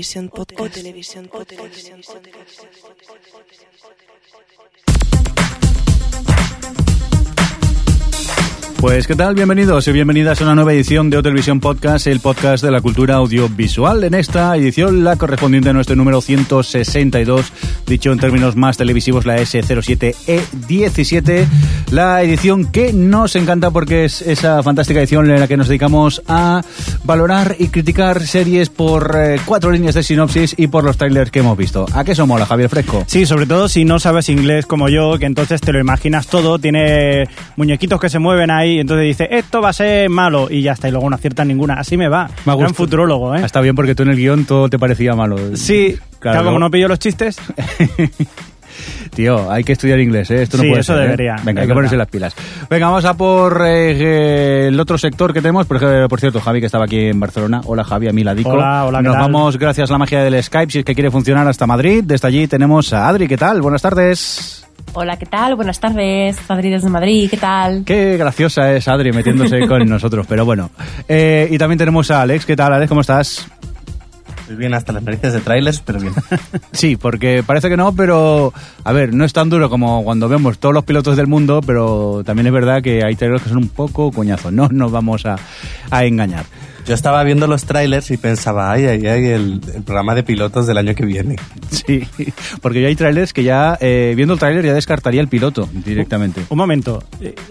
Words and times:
O 0.00 0.68
Televisión 0.70 1.28
Podcast. 1.28 1.92
Pues 8.80 9.06
qué 9.06 9.14
tal, 9.14 9.34
bienvenidos 9.34 9.86
y 9.88 9.92
bienvenidas 9.92 10.40
a 10.40 10.44
una 10.44 10.54
nueva 10.54 10.72
edición 10.72 11.10
de 11.10 11.18
O 11.18 11.22
Televisión 11.22 11.60
Podcast, 11.60 12.06
el 12.06 12.20
podcast 12.20 12.64
de 12.64 12.70
la 12.70 12.80
cultura 12.80 13.16
audiovisual. 13.16 14.04
En 14.04 14.14
esta 14.14 14.56
edición, 14.56 15.04
la 15.04 15.16
correspondiente 15.16 15.68
a 15.68 15.74
nuestro 15.74 15.96
número 15.96 16.22
162, 16.22 17.52
dicho 17.86 18.10
en 18.10 18.18
términos 18.18 18.56
más 18.56 18.78
televisivos, 18.78 19.26
la 19.26 19.36
S07E17, 19.36 21.46
la 21.90 22.22
edición 22.22 22.72
que 22.72 22.94
nos 22.94 23.36
encanta 23.36 23.70
porque 23.70 24.06
es 24.06 24.22
esa 24.22 24.62
fantástica 24.62 25.00
edición 25.00 25.30
en 25.30 25.40
la 25.40 25.46
que 25.46 25.58
nos 25.58 25.68
dedicamos 25.68 26.22
a 26.26 26.62
valorar 27.04 27.56
y 27.58 27.68
criticar 27.68 28.26
series 28.26 28.70
por 28.70 29.14
eh, 29.14 29.38
cuatro 29.44 29.72
líneas 29.72 29.94
de 29.94 30.02
sinopsis 30.02 30.54
y 30.56 30.68
por 30.68 30.84
los 30.84 30.96
trailers 30.96 31.30
que 31.30 31.40
hemos 31.40 31.58
visto. 31.58 31.84
¿A 31.92 32.02
qué 32.02 32.12
eso 32.12 32.26
mola, 32.26 32.46
Javier 32.46 32.70
Fresco? 32.70 33.04
Sí, 33.06 33.26
sobre 33.26 33.44
todo 33.44 33.68
si 33.68 33.84
no 33.84 33.98
sabes 33.98 34.30
inglés 34.30 34.64
como 34.64 34.88
yo, 34.88 35.18
que 35.18 35.26
entonces 35.26 35.60
te 35.60 35.70
lo 35.70 35.80
imaginas 35.80 36.28
todo, 36.28 36.58
tiene 36.58 37.28
muñequitos 37.56 38.00
que 38.00 38.08
se 38.08 38.18
mueven 38.18 38.50
ahí, 38.50 38.69
y 38.74 38.80
entonces 38.80 39.06
dice, 39.06 39.28
esto 39.30 39.60
va 39.60 39.70
a 39.70 39.72
ser 39.72 40.08
malo, 40.10 40.48
y 40.50 40.62
ya 40.62 40.72
está, 40.72 40.88
y 40.88 40.90
luego 40.90 41.08
no 41.08 41.16
acierta 41.16 41.44
ninguna. 41.44 41.74
Así 41.74 41.96
me 41.96 42.08
va. 42.08 42.30
Me 42.44 42.56
Gran 42.56 42.74
futurólogo, 42.74 43.34
¿eh? 43.34 43.42
Está 43.44 43.60
bien 43.60 43.74
porque 43.74 43.94
tú 43.94 44.02
en 44.02 44.10
el 44.10 44.16
guion 44.16 44.44
todo 44.44 44.68
te 44.68 44.78
parecía 44.78 45.14
malo. 45.14 45.56
Sí, 45.56 45.96
claro, 46.18 46.44
como 46.44 46.58
no 46.58 46.70
pillo 46.70 46.88
los 46.88 46.98
chistes. 46.98 47.38
Tío, 49.14 49.50
hay 49.50 49.64
que 49.64 49.72
estudiar 49.72 49.98
inglés, 49.98 50.30
¿eh? 50.30 50.42
Esto 50.42 50.56
no 50.56 50.62
Sí, 50.62 50.68
puede 50.68 50.80
eso 50.80 50.92
ser, 50.92 51.02
¿eh? 51.02 51.06
debería, 51.06 51.36
Venga, 51.42 51.62
hay 51.62 51.68
que 51.68 51.74
ponerse 51.74 51.96
las 51.96 52.08
pilas. 52.08 52.34
Venga, 52.68 52.86
vamos 52.86 53.04
a 53.04 53.14
por 53.14 53.62
eh, 53.66 54.68
el 54.68 54.78
otro 54.78 54.96
sector 54.98 55.32
que 55.32 55.40
tenemos. 55.40 55.66
Por, 55.66 55.78
ejemplo, 55.78 56.08
por 56.08 56.20
cierto, 56.20 56.40
Javi, 56.40 56.60
que 56.60 56.66
estaba 56.66 56.84
aquí 56.84 57.06
en 57.06 57.18
Barcelona. 57.18 57.60
Hola, 57.64 57.84
Javi, 57.84 58.08
a 58.08 58.12
mi 58.12 58.22
ladico. 58.22 58.50
Hola, 58.50 58.86
hola, 58.86 58.98
¿qué 58.98 59.04
Nos 59.04 59.16
vamos, 59.16 59.58
gracias 59.58 59.90
a 59.90 59.92
la 59.92 59.98
magia 59.98 60.22
del 60.22 60.42
Skype, 60.42 60.70
si 60.70 60.78
es 60.80 60.84
que 60.84 60.94
quiere 60.94 61.10
funcionar 61.10 61.46
hasta 61.48 61.66
Madrid. 61.66 62.04
Desde 62.04 62.28
allí 62.28 62.46
tenemos 62.46 62.92
a 62.92 63.08
Adri. 63.08 63.26
¿Qué 63.26 63.36
tal? 63.36 63.60
Buenas 63.60 63.82
tardes. 63.82 64.69
Hola, 64.92 65.16
¿qué 65.16 65.26
tal? 65.26 65.54
Buenas 65.54 65.78
tardes, 65.78 66.36
Adri 66.50 66.68
desde 66.68 66.88
Madrid, 66.88 67.30
¿qué 67.30 67.36
tal? 67.36 67.84
Qué 67.84 68.16
graciosa 68.16 68.74
es 68.74 68.88
Adri 68.88 69.12
metiéndose 69.12 69.60
con 69.68 69.86
nosotros, 69.88 70.26
pero 70.28 70.44
bueno. 70.44 70.70
Eh, 71.08 71.48
y 71.50 71.58
también 71.58 71.78
tenemos 71.78 72.10
a 72.10 72.22
Alex. 72.22 72.44
¿Qué 72.44 72.56
tal, 72.56 72.72
Alex? 72.72 72.88
¿Cómo 72.88 73.00
estás? 73.02 73.46
Estoy 74.40 74.56
bien 74.56 74.74
hasta 74.74 74.92
las 74.92 75.04
narices 75.04 75.32
de 75.32 75.40
trailers, 75.40 75.80
pero 75.80 76.00
bien. 76.00 76.12
Sí, 76.72 76.96
porque 76.96 77.44
parece 77.46 77.68
que 77.68 77.76
no, 77.76 77.94
pero 77.94 78.52
a 78.82 78.92
ver, 78.92 79.14
no 79.14 79.24
es 79.24 79.32
tan 79.32 79.48
duro 79.48 79.70
como 79.70 80.02
cuando 80.02 80.28
vemos 80.28 80.58
todos 80.58 80.74
los 80.74 80.84
pilotos 80.84 81.16
del 81.16 81.28
mundo, 81.28 81.60
pero 81.64 82.22
también 82.24 82.48
es 82.48 82.52
verdad 82.52 82.82
que 82.82 83.04
hay 83.04 83.14
trailers 83.14 83.44
que 83.44 83.48
son 83.48 83.58
un 83.58 83.68
poco 83.68 84.10
coñazos, 84.10 84.52
no 84.52 84.68
nos 84.72 84.90
vamos 84.90 85.24
a, 85.24 85.36
a 85.90 86.04
engañar. 86.04 86.46
Yo 86.86 86.94
estaba 86.94 87.22
viendo 87.24 87.46
los 87.46 87.64
trailers 87.64 88.10
y 88.10 88.16
pensaba, 88.16 88.72
ay, 88.72 88.86
ay, 88.86 89.06
ay, 89.06 89.26
el, 89.26 89.60
el 89.74 89.82
programa 89.82 90.14
de 90.14 90.22
pilotos 90.22 90.66
del 90.66 90.78
año 90.78 90.94
que 90.94 91.04
viene. 91.04 91.36
Sí, 91.70 92.02
porque 92.60 92.82
ya 92.82 92.88
hay 92.88 92.96
trailers 92.96 93.32
que 93.32 93.44
ya, 93.44 93.78
eh, 93.80 94.12
viendo 94.16 94.34
el 94.34 94.40
trailer, 94.40 94.64
ya 94.64 94.74
descartaría 94.74 95.20
el 95.20 95.28
piloto 95.28 95.68
directamente. 95.72 96.42
Un 96.48 96.58
momento, 96.58 97.02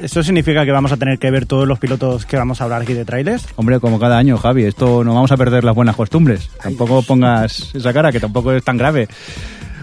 ¿eso 0.01 0.21
significa 0.23 0.65
que 0.65 0.71
vamos 0.71 0.91
a 0.91 0.97
tener 0.97 1.17
que 1.19 1.31
ver 1.31 1.45
todos 1.45 1.65
los 1.65 1.79
pilotos 1.79 2.25
que 2.25 2.35
vamos 2.35 2.59
a 2.59 2.65
hablar 2.65 2.81
aquí 2.81 2.93
de 2.93 3.05
trailers? 3.05 3.47
Hombre, 3.55 3.79
como 3.79 3.97
cada 3.97 4.17
año, 4.17 4.37
Javi, 4.37 4.65
esto 4.65 5.05
no 5.05 5.13
vamos 5.13 5.31
a 5.31 5.37
perder 5.37 5.63
las 5.63 5.73
buenas 5.73 5.95
costumbres. 5.95 6.49
Tampoco 6.61 7.01
pongas 7.01 7.73
esa 7.73 7.93
cara, 7.93 8.11
que 8.11 8.19
tampoco 8.19 8.51
es 8.51 8.63
tan 8.63 8.77
grave. 8.77 9.07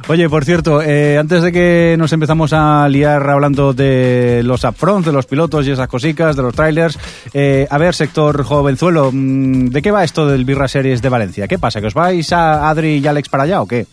Oye, 0.08 0.28
por 0.28 0.44
cierto, 0.44 0.80
eh, 0.82 1.18
antes 1.18 1.42
de 1.42 1.50
que 1.50 1.96
nos 1.98 2.12
empezamos 2.12 2.52
a 2.52 2.88
liar 2.88 3.28
hablando 3.28 3.72
de 3.72 4.42
los 4.44 4.62
upfronts, 4.62 5.04
de 5.06 5.12
los 5.12 5.26
pilotos 5.26 5.66
y 5.66 5.72
esas 5.72 5.88
cositas, 5.88 6.36
de 6.36 6.42
los 6.42 6.54
trailers, 6.54 6.96
eh, 7.34 7.66
a 7.68 7.76
ver, 7.76 7.92
sector 7.92 8.44
jovenzuelo, 8.44 9.10
mm, 9.12 9.66
¿de 9.70 9.82
qué 9.82 9.90
va 9.90 10.04
esto 10.04 10.28
del 10.28 10.44
Birra 10.44 10.68
Series 10.68 11.02
de 11.02 11.08
Valencia? 11.08 11.48
¿Qué 11.48 11.58
pasa? 11.58 11.80
¿Que 11.80 11.88
os 11.88 11.94
vais 11.94 12.32
a 12.32 12.68
Adri 12.70 12.98
y 12.98 13.06
Alex 13.06 13.28
para 13.28 13.42
allá 13.42 13.60
o 13.60 13.66
qué? 13.66 13.86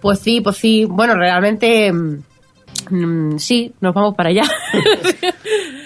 Pues 0.00 0.20
sí, 0.20 0.40
pues 0.40 0.56
sí. 0.56 0.86
Bueno, 0.88 1.14
realmente 1.14 1.92
mm, 1.92 2.22
mm, 2.88 3.38
sí, 3.38 3.72
nos 3.82 3.92
vamos 3.92 4.14
para 4.14 4.30
allá. 4.30 4.44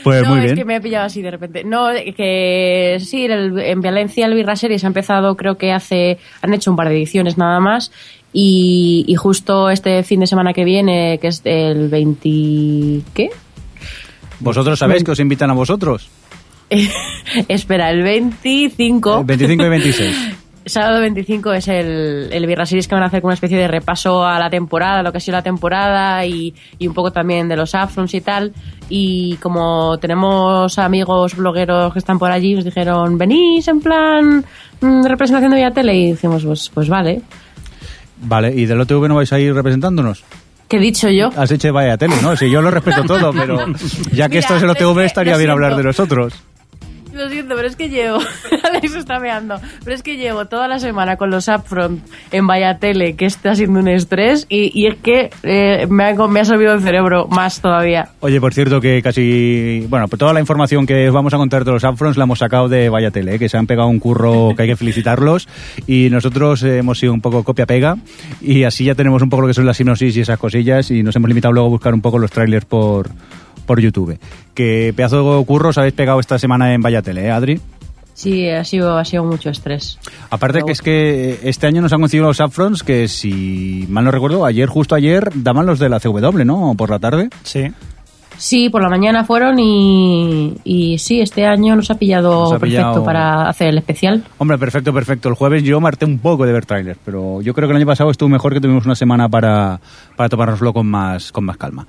Pues 0.05 0.23
no, 0.23 0.35
muy 0.35 0.41
es 0.41 0.45
bien. 0.45 0.57
que 0.57 0.65
me 0.67 0.77
he 0.77 0.81
pillado 0.83 1.07
así 1.07 1.23
de 1.23 1.31
repente. 1.31 1.65
No, 1.65 1.87
que 2.15 2.99
sí, 3.01 3.25
el- 3.25 3.59
en 3.59 3.81
Valencia 3.81 4.27
el 4.27 4.35
Birra 4.35 4.55
Series 4.55 4.85
ha 4.85 4.89
empezado, 4.89 5.35
creo 5.35 5.57
que 5.57 5.73
hace, 5.73 6.19
han 6.43 6.53
hecho 6.53 6.71
un 6.71 6.77
par 6.77 6.91
de 6.91 6.97
ediciones 6.97 7.39
nada 7.39 7.59
más. 7.59 7.91
Y, 8.37 9.05
y 9.07 9.15
justo 9.15 9.71
este 9.71 10.03
fin 10.03 10.19
de 10.19 10.27
semana 10.27 10.53
que 10.53 10.65
viene, 10.65 11.19
que 11.21 11.29
es 11.29 11.41
el 11.45 11.89
20... 11.89 13.03
¿Qué? 13.15 13.31
¿Vosotros 14.41 14.77
sabéis 14.77 15.05
que 15.05 15.13
os 15.13 15.21
invitan 15.21 15.51
a 15.51 15.55
vosotros? 15.55 16.11
Espera, 17.49 17.91
el 17.91 18.03
25. 18.03 19.21
Eh, 19.21 19.25
25 19.25 19.65
y 19.65 19.69
26. 19.69 20.17
Sábado 20.67 21.01
25 21.01 21.53
es 21.53 21.69
el, 21.69 22.31
el 22.33 22.47
Birra 22.47 22.65
Series 22.65 22.89
que 22.89 22.95
van 22.95 23.05
a 23.05 23.09
hacer 23.09 23.21
como 23.21 23.29
una 23.29 23.35
especie 23.35 23.59
de 23.59 23.69
repaso 23.69 24.25
a 24.25 24.39
la 24.39 24.49
temporada, 24.49 25.03
lo 25.03 25.13
que 25.13 25.19
ha 25.19 25.21
sido 25.21 25.37
la 25.37 25.43
temporada 25.43 26.25
y, 26.25 26.55
y 26.79 26.89
un 26.89 26.95
poco 26.95 27.13
también 27.13 27.49
de 27.49 27.57
los 27.57 27.75
afrons 27.75 28.15
y 28.15 28.23
tal. 28.23 28.53
Y 28.89 29.37
como 29.37 29.99
tenemos 29.99 30.79
amigos 30.79 31.37
blogueros 31.37 31.93
que 31.93 31.99
están 31.99 32.19
por 32.19 32.31
allí, 32.31 32.55
nos 32.55 32.65
dijeron, 32.65 33.19
venís 33.19 33.69
en 33.69 33.81
plan 33.81 34.45
mm, 34.81 35.05
representación 35.05 35.51
de 35.51 35.57
Villatele 35.59 35.95
y 35.95 36.11
dijimos, 36.13 36.45
pues, 36.45 36.71
pues 36.73 36.89
vale. 36.89 37.21
Vale, 38.23 38.55
¿y 38.55 38.67
del 38.67 38.81
OTV 38.81 39.09
no 39.09 39.17
vais 39.17 39.33
a 39.33 39.39
ir 39.39 39.55
representándonos? 39.55 40.25
¿Qué 40.69 40.77
he 40.77 40.81
dicho 40.81 41.09
yo? 41.09 41.31
Has 41.37 41.51
hecho 41.51 41.73
vaya 41.73 41.97
tele, 41.97 42.15
¿no? 42.23 42.37
Si 42.37 42.51
yo 42.51 42.63
lo 42.63 42.71
respeto 42.71 43.03
todo, 43.05 43.33
pero 43.37 43.67
ya 44.13 44.29
que 44.29 44.37
Mira, 44.37 44.41
esto 44.41 44.57
es 44.57 44.63
el 44.63 44.71
OTV 44.71 45.01
estaría 45.01 45.37
bien 45.37 45.51
hablar 45.51 45.77
de 45.77 45.83
nosotros. 45.83 46.33
Lo 47.15 47.29
siento, 47.29 47.55
pero 47.55 47.69
es 47.69 47.77
que 47.77 47.89
llevo, 47.89 48.19
Alex 48.65 48.97
está 48.97 49.21
meando, 49.21 49.61
pero 49.85 49.95
es 49.95 50.03
que 50.03 50.17
llevo 50.17 50.47
toda 50.47 50.67
la 50.67 50.81
semana 50.81 51.17
con 51.17 51.31
los 51.31 51.47
upfront 51.47 52.05
en 52.33 52.47
Vallatele, 52.47 53.15
que 53.15 53.27
está 53.27 53.55
siendo 53.55 53.79
un 53.79 53.87
estrés, 53.87 54.47
y, 54.49 54.73
y 54.75 54.87
es 54.87 54.97
que 54.97 55.31
eh, 55.45 55.87
me, 55.89 56.05
ha, 56.05 56.15
me 56.27 56.41
ha 56.41 56.45
subido 56.45 56.73
el 56.73 56.81
cerebro 56.81 57.29
más 57.29 57.61
todavía. 57.61 58.09
Oye, 58.21 58.41
por 58.41 58.53
cierto, 58.53 58.81
que 58.81 59.01
casi. 59.01 59.87
Bueno, 59.89 60.09
pues 60.09 60.19
toda 60.19 60.33
la 60.33 60.41
información 60.41 60.87
que 60.87 61.09
os 61.09 61.15
vamos 61.15 61.33
a 61.35 61.37
contar 61.37 61.65
de 61.65 61.71
los 61.71 61.85
upfronts 61.85 62.17
la 62.17 62.25
hemos 62.25 62.41
sacado 62.41 62.69
de 62.69 62.89
Vaya 62.89 63.13
Tele, 63.13 63.37
¿eh? 63.37 63.39
que 63.39 63.49
se 63.49 63.57
han 63.57 63.69
pegado 63.69 63.89
un 63.89 64.01
curro 64.01 64.53
que 64.57 64.63
hay 64.63 64.69
que 64.69 64.77
felicitarlos. 64.77 65.49
Y 65.87 66.11
nosotros 66.11 66.65
eh, 66.65 66.79
hemos 66.79 66.99
sido 66.99 67.13
un 67.13 67.21
poco 67.21 67.45
copia-pega. 67.45 67.97
Y 68.41 68.65
así 68.65 68.85
ya 68.85 68.97
tenemos 68.97 69.23
un 69.23 69.31
poco 69.31 69.43
lo 69.43 69.49
que 69.49 69.55
son 69.55 69.67
las 69.67 69.79
hipnosis 69.79 70.17
y 70.17 70.21
esas 70.23 70.39
cosillas. 70.39 70.91
Y 70.91 71.05
nos 71.05 71.15
hemos 71.15 71.29
limitado 71.29 71.53
luego 71.53 71.69
a 71.69 71.71
buscar 71.71 71.95
un 71.95 72.01
poco 72.01 72.19
los 72.19 72.33
trailers 72.33 72.65
por, 72.65 73.11
por 73.65 73.81
YouTube. 73.81 74.19
Que 74.55 74.93
pedazo 74.97 75.39
de 75.39 75.45
curro 75.45 75.71
os 75.71 75.79
habéis 75.79 75.95
pegado 75.95 76.21
esta 76.21 76.39
semana 76.39 76.73
en 76.75 76.81
Vaya 76.83 77.03
Tele, 77.03 77.27
¿eh, 77.27 77.31
Adri? 77.31 77.61
Sí, 78.15 78.49
ha 78.49 78.63
sido, 78.65 78.97
ha 78.97 79.05
sido 79.05 79.25
mucho 79.25 79.51
estrés. 79.51 79.99
Aparte 80.31 80.61
que 80.65 80.71
es 80.73 80.81
que 80.83 81.41
este 81.43 81.67
año 81.67 81.83
nos 81.83 81.93
han 81.93 82.01
conseguido 82.01 82.29
los 82.29 82.39
upfronts 82.39 82.85
que, 82.85 83.09
si 83.09 83.87
mal 83.89 84.05
no 84.05 84.13
recuerdo, 84.13 84.45
ayer, 84.47 84.69
justo 84.69 84.95
ayer, 84.95 85.31
daban 85.35 85.67
los 85.67 85.81
de 85.81 85.89
la 85.89 85.99
CW, 85.99 86.45
¿no? 86.45 86.75
Por 86.77 86.91
la 86.91 87.01
tarde. 87.01 87.29
Sí. 87.43 87.73
Sí, 88.37 88.69
por 88.69 88.83
la 88.83 88.89
mañana 88.89 89.25
fueron 89.25 89.59
y, 89.61 90.57
y 90.65 90.99
sí, 90.99 91.21
este 91.21 91.47
año 91.47 91.77
nos 91.77 91.89
ha 91.91 91.95
pillado 91.95 92.41
Nos 92.41 92.53
ha 92.55 92.59
perfecto 92.59 92.83
pillado- 92.91 93.05
para 93.05 93.49
hacer 93.49 93.69
el 93.69 93.79
especial. 93.79 94.25
Hombre, 94.39 94.59
perfecto, 94.59 94.93
perfecto. 94.93 95.29
El 95.29 95.37
jueves 95.37 95.63
yo 95.63 95.81
marté 95.81 96.05
un 96.05 96.19
poco 96.19 96.45
de 96.45 96.53
ver 96.53 96.67
trailers, 96.67 96.99
pero 97.05 97.43
yo 97.43 97.55
creo 97.55 97.69
que 97.69 97.73
el 97.73 97.77
año 97.79 97.87
pasado 97.87 98.11
estuvo 98.11 98.29
mejor 98.29 98.53
que 98.53 98.61
tuvimos 98.61 98.87
una 98.87 98.97
semana 98.97 99.29
para, 99.29 99.81
para 100.17 100.29
tomárnoslo 100.29 100.73
con 100.73 100.87
más, 100.89 101.31
con 101.31 101.45
más 101.45 101.57
calma. 101.57 101.87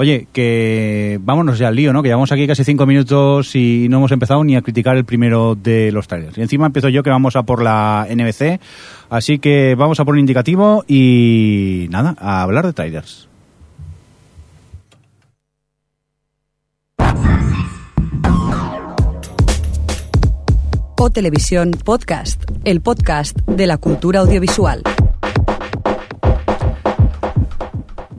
Oye, 0.00 0.28
que 0.32 1.20
vámonos 1.20 1.58
ya 1.58 1.68
al 1.68 1.76
lío, 1.76 1.92
¿no? 1.92 2.02
Que 2.02 2.08
llevamos 2.08 2.32
aquí 2.32 2.46
casi 2.46 2.64
cinco 2.64 2.86
minutos 2.86 3.54
y 3.54 3.86
no 3.90 3.98
hemos 3.98 4.10
empezado 4.12 4.42
ni 4.44 4.56
a 4.56 4.62
criticar 4.62 4.96
el 4.96 5.04
primero 5.04 5.56
de 5.56 5.92
los 5.92 6.08
trailers. 6.08 6.38
Y 6.38 6.40
encima 6.40 6.64
empiezo 6.64 6.88
yo 6.88 7.02
que 7.02 7.10
vamos 7.10 7.36
a 7.36 7.42
por 7.42 7.62
la 7.62 8.06
NBC, 8.08 8.60
así 9.10 9.38
que 9.38 9.74
vamos 9.74 10.00
a 10.00 10.06
por 10.06 10.14
un 10.14 10.20
indicativo 10.20 10.86
y 10.88 11.86
nada, 11.90 12.16
a 12.18 12.40
hablar 12.40 12.64
de 12.64 12.72
trailers. 12.72 13.28
O 20.96 21.10
Televisión 21.10 21.72
Podcast, 21.72 22.42
el 22.64 22.80
podcast 22.80 23.36
de 23.46 23.66
la 23.66 23.76
cultura 23.76 24.20
audiovisual. 24.20 24.82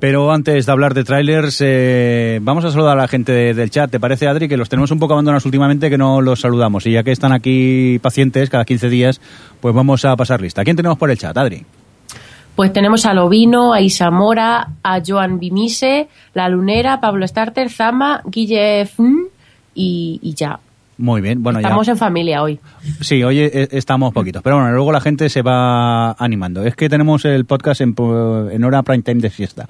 Pero 0.02 0.32
antes 0.34 0.66
de 0.66 0.72
hablar 0.72 0.94
de 0.96 1.04
trailers, 1.06 1.60
eh, 1.64 2.40
vamos 2.42 2.66
a 2.66 2.72
saludar 2.72 2.98
a 2.98 3.02
la 3.04 3.08
gente 3.08 3.32
de- 3.32 3.54
del 3.54 3.70
chat. 3.70 3.90
¿Te 3.90 4.00
parece, 4.00 4.28
Adri, 4.28 4.50
que 4.50 4.58
los 4.58 4.68
tenemos 4.68 4.90
un 4.92 4.98
poco 5.00 5.14
abandonados 5.14 5.46
últimamente, 5.46 5.90
que 5.92 5.98
no 5.98 6.22
los 6.22 6.42
saludamos? 6.42 6.86
Y 6.88 6.92
ya 6.94 7.04
que 7.04 7.12
están 7.12 7.32
aquí 7.32 8.00
pacientes 8.02 8.50
cada 8.50 8.66
15 8.66 8.90
días, 8.90 9.22
pues 9.62 9.74
vamos 9.76 10.04
a 10.04 10.16
pasar 10.18 10.42
lista. 10.42 10.64
¿Quién 10.64 10.76
tenemos 10.76 10.98
por 10.98 11.12
el 11.12 11.18
chat, 11.20 11.38
Adri? 11.38 11.64
Pues 12.56 12.74
tenemos 12.74 13.06
a 13.06 13.14
Lovino, 13.14 13.74
a 13.74 13.80
Isamora, 13.82 14.70
a 14.84 15.02
Joan 15.06 15.40
Bimise, 15.40 16.10
La 16.34 16.50
Lunera, 16.50 17.00
Pablo 17.00 17.26
Starter, 17.28 17.70
Zama, 17.70 18.22
Guille 18.26 18.82
Fn 18.88 19.28
y, 19.76 20.20
y 20.22 20.34
ya. 20.34 20.60
Muy 20.98 21.22
bien, 21.22 21.42
bueno, 21.42 21.60
Estamos 21.60 21.86
ya. 21.88 21.94
en 21.94 21.98
familia 21.98 22.44
hoy. 22.44 22.60
Sí, 23.02 23.24
hoy 23.24 23.40
eh, 23.40 23.68
estamos 23.72 24.14
poquitos, 24.14 24.44
pero 24.44 24.58
bueno, 24.58 24.72
luego 24.72 24.92
la 24.92 25.00
gente 25.02 25.30
se 25.30 25.42
va 25.42 26.12
animando. 26.14 26.64
Es 26.66 26.76
que 26.76 26.90
tenemos 26.90 27.24
el 27.26 27.46
podcast 27.46 27.82
en, 27.82 27.96
en 28.52 28.64
hora 28.64 28.84
prime 28.84 29.02
time 29.02 29.22
de 29.22 29.30
fiesta, 29.32 29.68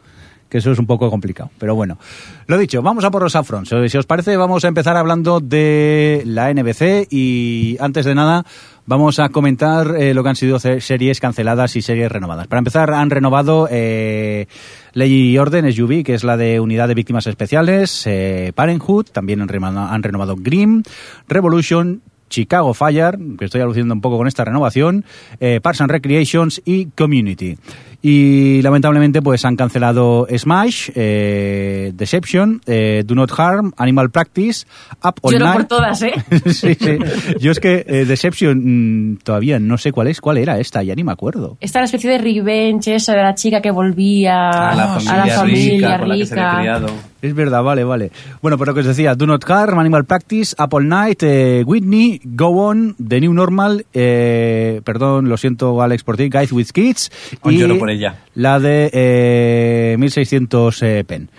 que 0.51 0.57
eso 0.57 0.69
es 0.69 0.79
un 0.79 0.85
poco 0.85 1.09
complicado, 1.09 1.49
pero 1.57 1.75
bueno. 1.75 1.97
Lo 2.45 2.57
dicho, 2.57 2.81
vamos 2.81 3.05
a 3.05 3.09
por 3.09 3.23
los 3.23 3.37
Afrons. 3.37 3.69
Si 3.87 3.97
os 3.97 4.05
parece, 4.05 4.35
vamos 4.35 4.65
a 4.65 4.67
empezar 4.67 4.97
hablando 4.97 5.39
de 5.39 6.23
la 6.25 6.53
NBC 6.53 7.07
y 7.09 7.77
antes 7.79 8.03
de 8.03 8.13
nada 8.13 8.45
vamos 8.85 9.19
a 9.19 9.29
comentar 9.29 9.95
eh, 9.97 10.13
lo 10.13 10.23
que 10.23 10.29
han 10.29 10.35
sido 10.35 10.59
series 10.59 11.21
canceladas 11.21 11.77
y 11.77 11.81
series 11.81 12.11
renovadas. 12.11 12.47
Para 12.47 12.59
empezar, 12.59 12.93
han 12.93 13.09
renovado 13.09 13.69
eh, 13.71 14.47
Ley 14.91 15.31
y 15.31 15.37
Orden, 15.37 15.71
SUV, 15.71 16.03
que 16.03 16.15
es 16.15 16.25
la 16.25 16.35
de 16.35 16.59
Unidad 16.59 16.89
de 16.89 16.95
Víctimas 16.95 17.27
Especiales, 17.27 18.05
eh, 18.05 18.51
Parenthood, 18.53 19.05
también 19.05 19.39
han 19.41 19.47
renovado, 19.47 20.35
Grimm, 20.37 20.83
Revolution, 21.29 22.01
Chicago 22.31 22.73
Fire, 22.73 23.17
que 23.37 23.45
estoy 23.45 23.61
alucinando 23.61 23.93
un 23.93 24.01
poco 24.01 24.17
con 24.17 24.27
esta 24.27 24.43
renovación, 24.43 25.05
eh, 25.39 25.59
Parks 25.61 25.81
and 25.81 25.91
Recreations 25.91 26.61
y 26.65 26.87
Community. 26.87 27.57
Y 28.03 28.61
lamentablemente 28.63 29.21
pues 29.21 29.45
han 29.45 29.55
cancelado 29.55 30.25
Smash, 30.35 30.89
eh, 30.95 31.91
Deception, 31.93 32.59
eh, 32.65 33.03
Do 33.05 33.13
Not 33.13 33.31
Harm, 33.37 33.73
Animal 33.77 34.09
Practice, 34.09 34.65
Up 35.03 35.15
All 35.21 35.33
Lloro 35.33 35.45
Night. 35.45 35.57
por 35.57 35.65
todas, 35.67 36.01
¿eh? 36.01 36.13
sí, 36.47 36.73
sí. 36.79 36.97
Yo 37.39 37.51
es 37.51 37.59
que 37.59 37.85
eh, 37.87 38.05
Deception 38.05 39.11
mm, 39.11 39.17
todavía 39.17 39.59
no 39.59 39.77
sé 39.77 39.91
cuál 39.91 40.07
es, 40.07 40.19
cuál 40.19 40.37
era 40.39 40.57
esta, 40.59 40.81
ya 40.81 40.95
ni 40.95 41.03
me 41.03 41.11
acuerdo. 41.11 41.57
Esta 41.59 41.79
es 41.79 41.81
la 41.81 41.85
especie 41.97 42.09
de 42.09 42.17
revenge 42.17 42.95
esa 42.95 43.13
de 43.13 43.21
la 43.21 43.35
chica 43.35 43.61
que 43.61 43.69
volvía 43.71 44.49
A 44.49 44.75
la 44.75 44.83
a 44.83 44.99
familia, 44.99 45.25
la 45.25 45.33
familia 45.35 45.73
rica, 45.73 45.99
con 45.99 46.09
la 46.09 46.15
que 46.17 46.25
se 46.25 46.33
había 46.39 46.49
rica. 46.49 46.59
criado. 46.59 46.87
Es 47.21 47.35
verdad, 47.35 47.61
vale, 47.63 47.83
vale. 47.83 48.11
Bueno, 48.41 48.57
pero 48.57 48.71
lo 48.71 48.73
que 48.73 48.79
os 48.79 48.87
decía, 48.87 49.13
Do 49.13 49.27
Not 49.27 49.47
Harm, 49.49 49.77
Animal 49.77 50.05
Practice, 50.05 50.55
Apple 50.57 50.85
Night, 50.85 51.21
eh, 51.21 51.63
Whitney, 51.65 52.19
Go 52.23 52.47
On, 52.47 52.95
The 52.95 53.21
New 53.21 53.33
Normal, 53.33 53.85
eh, 53.93 54.81
perdón, 54.83 55.29
lo 55.29 55.37
siento 55.37 55.81
Alex 55.81 56.03
por 56.03 56.17
ti, 56.17 56.29
Guys 56.29 56.51
with 56.51 56.69
Kids. 56.73 57.11
Os 57.41 57.53
lloro 57.53 57.77
por 57.77 57.91
ella. 57.91 58.21
La 58.33 58.59
de 58.59 58.89
eh, 58.91 59.95
1600 59.99 60.81
eh, 60.81 61.03
Pen. 61.05 61.29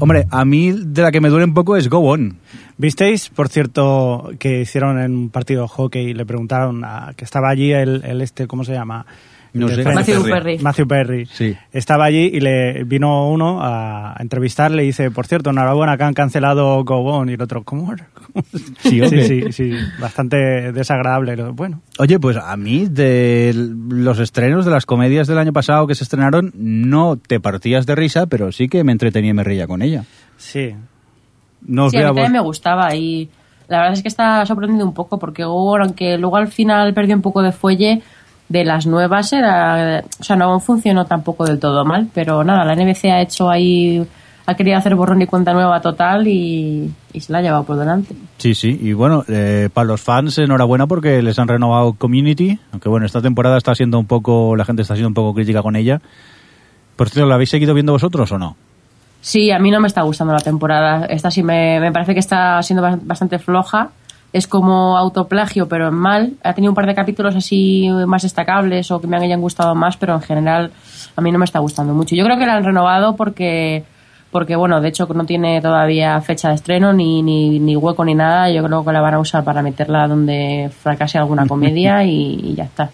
Hombre, 0.00 0.26
a 0.30 0.44
mí 0.44 0.72
de 0.72 1.02
la 1.02 1.12
que 1.12 1.20
me 1.20 1.28
duele 1.28 1.44
un 1.44 1.54
poco 1.54 1.76
es 1.76 1.88
Go 1.88 1.98
On. 1.98 2.38
¿Visteis, 2.76 3.28
por 3.28 3.48
cierto, 3.48 4.32
que 4.38 4.62
hicieron 4.62 4.98
en 4.98 5.14
un 5.14 5.30
partido 5.30 5.62
de 5.62 5.68
hockey, 5.68 6.14
le 6.14 6.24
preguntaron 6.24 6.82
a, 6.82 7.12
que 7.14 7.24
estaba 7.24 7.50
allí 7.50 7.72
el, 7.72 8.02
el 8.04 8.22
este, 8.22 8.46
¿cómo 8.46 8.64
se 8.64 8.72
llama? 8.72 9.04
No 9.52 9.68
sé. 9.68 9.82
Matthew 9.84 10.22
Perry. 10.24 10.58
Matthew 10.58 10.86
Perry. 10.86 11.26
Sí. 11.26 11.56
Estaba 11.72 12.04
allí 12.04 12.30
y 12.32 12.40
le 12.40 12.84
vino 12.84 13.28
uno 13.30 13.58
a 13.62 14.14
entrevistarle 14.20 14.84
y 14.84 14.86
dice, 14.86 15.10
por 15.10 15.26
cierto, 15.26 15.50
enhorabuena 15.50 15.96
que 15.96 16.04
han 16.04 16.14
cancelado 16.14 16.84
Go 16.84 16.98
On. 17.00 17.28
Y 17.28 17.32
el 17.34 17.42
otro, 17.42 17.64
¿cómo? 17.64 17.92
Sí, 18.80 19.00
¿o 19.00 19.08
sí, 19.08 19.22
sí, 19.22 19.52
sí, 19.52 19.72
bastante 20.00 20.70
desagradable. 20.72 21.34
Bueno, 21.50 21.80
Oye, 21.98 22.18
pues 22.20 22.36
a 22.36 22.56
mí 22.56 22.86
de 22.88 23.52
los 23.88 24.18
estrenos 24.20 24.64
de 24.64 24.70
las 24.70 24.86
comedias 24.86 25.26
del 25.26 25.38
año 25.38 25.52
pasado 25.52 25.86
que 25.88 25.94
se 25.96 26.04
estrenaron, 26.04 26.52
no 26.54 27.16
te 27.16 27.40
partías 27.40 27.86
de 27.86 27.94
risa, 27.96 28.26
pero 28.26 28.52
sí 28.52 28.68
que 28.68 28.84
me 28.84 28.92
entretenía 28.92 29.30
y 29.32 29.34
me 29.34 29.42
reía 29.44 29.66
con 29.66 29.82
ella. 29.82 30.04
sí. 30.36 30.74
No 31.62 31.86
os 31.86 31.90
Sí, 31.90 31.98
a 31.98 32.00
veo 32.00 32.06
mí 32.06 32.08
a 32.08 32.12
vos- 32.12 32.16
también 32.24 32.32
me 32.32 32.46
gustaba 32.46 32.94
y 32.94 33.28
la 33.68 33.78
verdad 33.78 33.92
es 33.92 34.02
que 34.02 34.08
está 34.08 34.46
sorprendido 34.46 34.86
un 34.86 34.94
poco 34.94 35.18
porque 35.18 35.44
Gore, 35.44 35.84
aunque 35.84 36.16
luego 36.16 36.36
al 36.36 36.48
final 36.48 36.94
perdió 36.94 37.14
un 37.14 37.20
poco 37.22 37.42
de 37.42 37.52
fuelle 37.52 38.00
de 38.50 38.64
las 38.66 38.84
nuevas, 38.86 39.32
era, 39.32 40.02
o 40.20 40.22
sea, 40.24 40.36
no 40.36 40.60
funcionó 40.60 41.06
tampoco 41.06 41.46
del 41.46 41.58
todo 41.58 41.84
mal, 41.86 42.08
pero 42.12 42.44
nada, 42.44 42.64
la 42.66 42.74
NBC 42.74 43.04
ha 43.06 43.20
hecho 43.22 43.48
ahí, 43.48 44.04
ha 44.44 44.54
querido 44.54 44.76
hacer 44.76 44.96
borrón 44.96 45.22
y 45.22 45.26
cuenta 45.26 45.52
nueva 45.52 45.80
total 45.80 46.26
y, 46.26 46.92
y 47.12 47.20
se 47.20 47.32
la 47.32 47.38
ha 47.38 47.42
llevado 47.42 47.62
por 47.64 47.76
delante. 47.78 48.14
Sí, 48.38 48.54
sí, 48.56 48.76
y 48.82 48.92
bueno, 48.92 49.24
eh, 49.28 49.68
para 49.72 49.86
los 49.86 50.00
fans 50.00 50.36
enhorabuena 50.38 50.86
porque 50.88 51.22
les 51.22 51.38
han 51.38 51.46
renovado 51.48 51.92
Community, 51.92 52.58
aunque 52.72 52.88
bueno, 52.88 53.06
esta 53.06 53.22
temporada 53.22 53.56
está 53.56 53.72
siendo 53.74 53.98
un 54.00 54.06
poco, 54.06 54.56
la 54.56 54.64
gente 54.64 54.82
está 54.82 54.94
siendo 54.94 55.08
un 55.08 55.14
poco 55.14 55.32
crítica 55.32 55.62
con 55.62 55.76
ella. 55.76 56.00
Por 56.96 57.08
cierto, 57.08 57.28
¿la 57.28 57.36
habéis 57.36 57.50
seguido 57.50 57.72
viendo 57.72 57.92
vosotros 57.92 58.30
o 58.32 58.38
no? 58.38 58.56
Sí, 59.20 59.50
a 59.52 59.58
mí 59.58 59.70
no 59.70 59.80
me 59.80 59.86
está 59.86 60.02
gustando 60.02 60.32
la 60.32 60.40
temporada. 60.40 61.06
Esta 61.06 61.30
sí 61.30 61.42
me, 61.42 61.78
me 61.78 61.92
parece 61.92 62.14
que 62.14 62.20
está 62.20 62.60
siendo 62.62 62.82
bas- 62.82 62.98
bastante 63.02 63.38
floja. 63.38 63.90
Es 64.32 64.46
como 64.46 64.96
autoplagio, 64.96 65.68
pero 65.68 65.88
en 65.88 65.94
mal. 65.94 66.34
Ha 66.44 66.54
tenido 66.54 66.70
un 66.70 66.76
par 66.76 66.86
de 66.86 66.94
capítulos 66.94 67.34
así 67.34 67.88
más 68.06 68.22
destacables 68.22 68.90
o 68.90 69.00
que 69.00 69.06
me 69.06 69.16
hayan 69.16 69.40
gustado 69.40 69.74
más, 69.74 69.96
pero 69.96 70.14
en 70.14 70.22
general 70.22 70.70
a 71.16 71.20
mí 71.20 71.32
no 71.32 71.38
me 71.38 71.44
está 71.44 71.58
gustando 71.58 71.94
mucho. 71.94 72.14
Yo 72.14 72.24
creo 72.24 72.38
que 72.38 72.46
la 72.46 72.54
han 72.54 72.64
renovado 72.64 73.16
porque, 73.16 73.82
porque 74.30 74.54
bueno, 74.54 74.80
de 74.80 74.88
hecho 74.88 75.08
no 75.12 75.24
tiene 75.24 75.60
todavía 75.60 76.20
fecha 76.20 76.50
de 76.50 76.54
estreno 76.54 76.92
ni, 76.92 77.22
ni, 77.22 77.58
ni 77.58 77.74
hueco 77.74 78.04
ni 78.04 78.14
nada. 78.14 78.50
Yo 78.50 78.62
creo 78.62 78.84
que 78.84 78.92
la 78.92 79.00
van 79.00 79.14
a 79.14 79.18
usar 79.18 79.42
para 79.42 79.62
meterla 79.62 80.06
donde 80.06 80.70
fracase 80.80 81.18
alguna 81.18 81.46
comedia 81.46 82.04
y, 82.04 82.38
y 82.40 82.54
ya 82.54 82.64
está. 82.64 82.90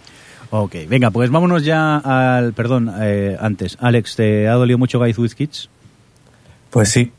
Ok, 0.51 0.77
venga, 0.89 1.11
pues 1.11 1.29
vámonos 1.31 1.65
ya 1.65 1.99
al, 1.99 2.53
perdón, 2.53 2.91
eh, 3.01 3.37
antes, 3.39 3.77
Alex, 3.81 4.17
¿te 4.17 4.49
ha 4.49 4.55
dolido 4.55 4.79
mucho 4.79 4.99
Guys 4.99 5.19
with 5.19 5.33
Kids? 5.33 5.69
Pues 6.71 6.91
sí. 6.91 7.13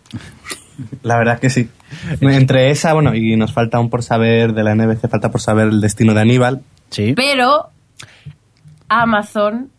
La 1.04 1.18
verdad 1.18 1.40
que 1.40 1.50
sí. 1.50 1.70
Entre 2.22 2.72
esa, 2.72 2.94
bueno, 2.94 3.16
y 3.16 3.36
nos 3.36 3.54
falta 3.54 3.78
aún 3.78 3.90
por 3.90 4.04
saber 4.04 4.54
de 4.54 4.64
la 4.64 4.76
NBC, 4.76 5.08
falta 5.10 5.32
por 5.32 5.42
saber 5.42 5.68
el 5.68 5.82
destino 5.82 6.14
de 6.14 6.22
Aníbal. 6.22 6.62
Sí. 6.90 7.14
Pero 7.16 7.70
Amazon 8.88 9.70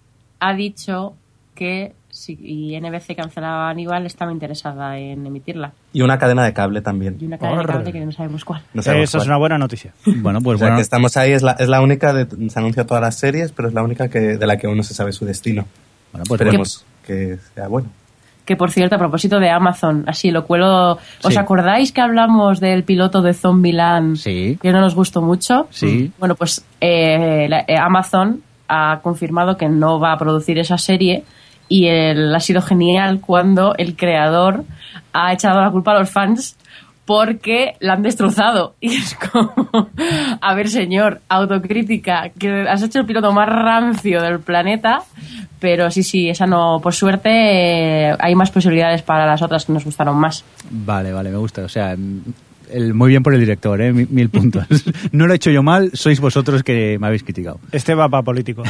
ha 0.40 0.54
dicho 0.54 1.14
que 1.54 1.94
si 2.10 2.78
NBC 2.80 3.14
cancelaba 3.16 3.68
a 3.68 3.70
Aníbal, 3.70 4.06
estaba 4.06 4.32
interesada 4.32 4.98
en 4.98 5.26
emitirla. 5.26 5.72
Y 5.92 6.02
una 6.02 6.18
cadena 6.18 6.44
de 6.44 6.52
cable 6.52 6.80
también. 6.80 7.16
Y 7.20 7.26
una 7.26 7.38
cadena 7.38 7.62
de 7.62 7.66
cable 7.66 7.92
que 7.92 8.00
no 8.00 8.12
sabemos 8.12 8.44
cuál. 8.44 8.62
No 8.74 8.82
sabemos 8.82 9.08
Eso 9.08 9.18
es 9.18 9.26
una 9.26 9.36
buena 9.36 9.58
noticia. 9.58 9.92
Bueno, 10.16 10.40
pues 10.40 10.56
O 10.56 10.58
sea, 10.58 10.68
bueno. 10.68 10.78
que 10.78 10.82
estamos 10.82 11.16
ahí, 11.16 11.32
es 11.32 11.42
la, 11.42 11.52
es 11.52 11.68
la 11.68 11.80
única, 11.80 12.12
de, 12.12 12.26
se 12.50 12.58
anuncia 12.58 12.86
todas 12.86 13.02
las 13.02 13.18
series, 13.18 13.52
pero 13.52 13.68
es 13.68 13.74
la 13.74 13.82
única 13.82 14.08
que, 14.08 14.36
de 14.36 14.46
la 14.46 14.56
que 14.56 14.66
aún 14.66 14.76
no 14.76 14.82
se 14.82 14.94
sabe 14.94 15.12
su 15.12 15.24
destino. 15.24 15.66
Bueno, 16.12 16.24
pues 16.26 16.40
Esperemos 16.40 16.86
que 17.06 17.38
sea 17.54 17.68
bueno. 17.68 17.88
Que 18.48 18.56
por 18.56 18.70
cierto, 18.70 18.96
a 18.96 18.98
propósito 18.98 19.38
de 19.40 19.50
Amazon, 19.50 20.04
así 20.06 20.30
lo 20.30 20.46
cuelo. 20.46 20.92
¿Os 21.22 21.34
Sí. 21.34 21.38
acordáis 21.38 21.92
que 21.92 22.00
hablamos 22.00 22.60
del 22.60 22.82
piloto 22.82 23.20
de 23.20 23.34
Zombieland? 23.34 24.16
Sí. 24.16 24.56
Que 24.62 24.72
no 24.72 24.80
nos 24.80 24.94
gustó 24.94 25.20
mucho. 25.20 25.66
Sí. 25.68 26.10
Bueno, 26.18 26.34
pues 26.34 26.64
eh, 26.80 27.46
la- 27.46 27.66
eh, 27.68 27.76
Amazon 27.78 28.40
ha 28.66 29.00
confirmado 29.02 29.58
que 29.58 29.68
no 29.68 30.00
va 30.00 30.14
a 30.14 30.16
producir 30.16 30.58
esa 30.58 30.78
serie 30.78 31.24
y 31.68 31.88
el- 31.88 32.34
ha 32.34 32.40
sido 32.40 32.62
genial 32.62 33.20
cuando 33.20 33.74
el 33.76 33.94
creador 33.96 34.64
ha 35.12 35.30
echado 35.34 35.60
la 35.60 35.70
culpa 35.70 35.90
a 35.92 35.98
los 35.98 36.10
fans 36.10 36.56
porque 37.08 37.74
la 37.80 37.94
han 37.94 38.02
destrozado. 38.02 38.74
Y 38.80 38.94
es 38.94 39.14
como, 39.14 39.88
a 40.40 40.54
ver 40.54 40.68
señor, 40.68 41.22
autocrítica, 41.28 42.30
que 42.38 42.68
has 42.68 42.82
hecho 42.82 43.00
el 43.00 43.06
piloto 43.06 43.32
más 43.32 43.48
rancio 43.48 44.20
del 44.20 44.40
planeta, 44.40 45.00
pero 45.58 45.90
sí, 45.90 46.02
sí, 46.02 46.28
esa 46.28 46.46
no, 46.46 46.80
por 46.82 46.94
suerte 46.94 47.30
eh, 47.30 48.16
hay 48.18 48.34
más 48.34 48.50
posibilidades 48.50 49.00
para 49.00 49.26
las 49.26 49.40
otras 49.40 49.64
que 49.64 49.72
nos 49.72 49.86
gustaron 49.86 50.16
más. 50.16 50.44
Vale, 50.70 51.12
vale, 51.12 51.30
me 51.30 51.38
gusta. 51.38 51.62
O 51.62 51.68
sea, 51.68 51.96
el, 52.72 52.94
muy 52.94 53.08
bien 53.10 53.22
por 53.22 53.34
el 53.34 53.40
director, 53.40 53.80
¿eh? 53.80 53.92
Mil, 53.92 54.08
mil 54.10 54.28
puntos. 54.28 54.64
no 55.12 55.26
lo 55.26 55.32
he 55.32 55.36
hecho 55.36 55.50
yo 55.50 55.62
mal, 55.62 55.90
sois 55.94 56.20
vosotros 56.20 56.62
que 56.62 56.98
me 56.98 57.06
habéis 57.06 57.22
criticado. 57.22 57.60
Este 57.72 57.94
va 57.94 58.08
para 58.08 58.22
político. 58.22 58.62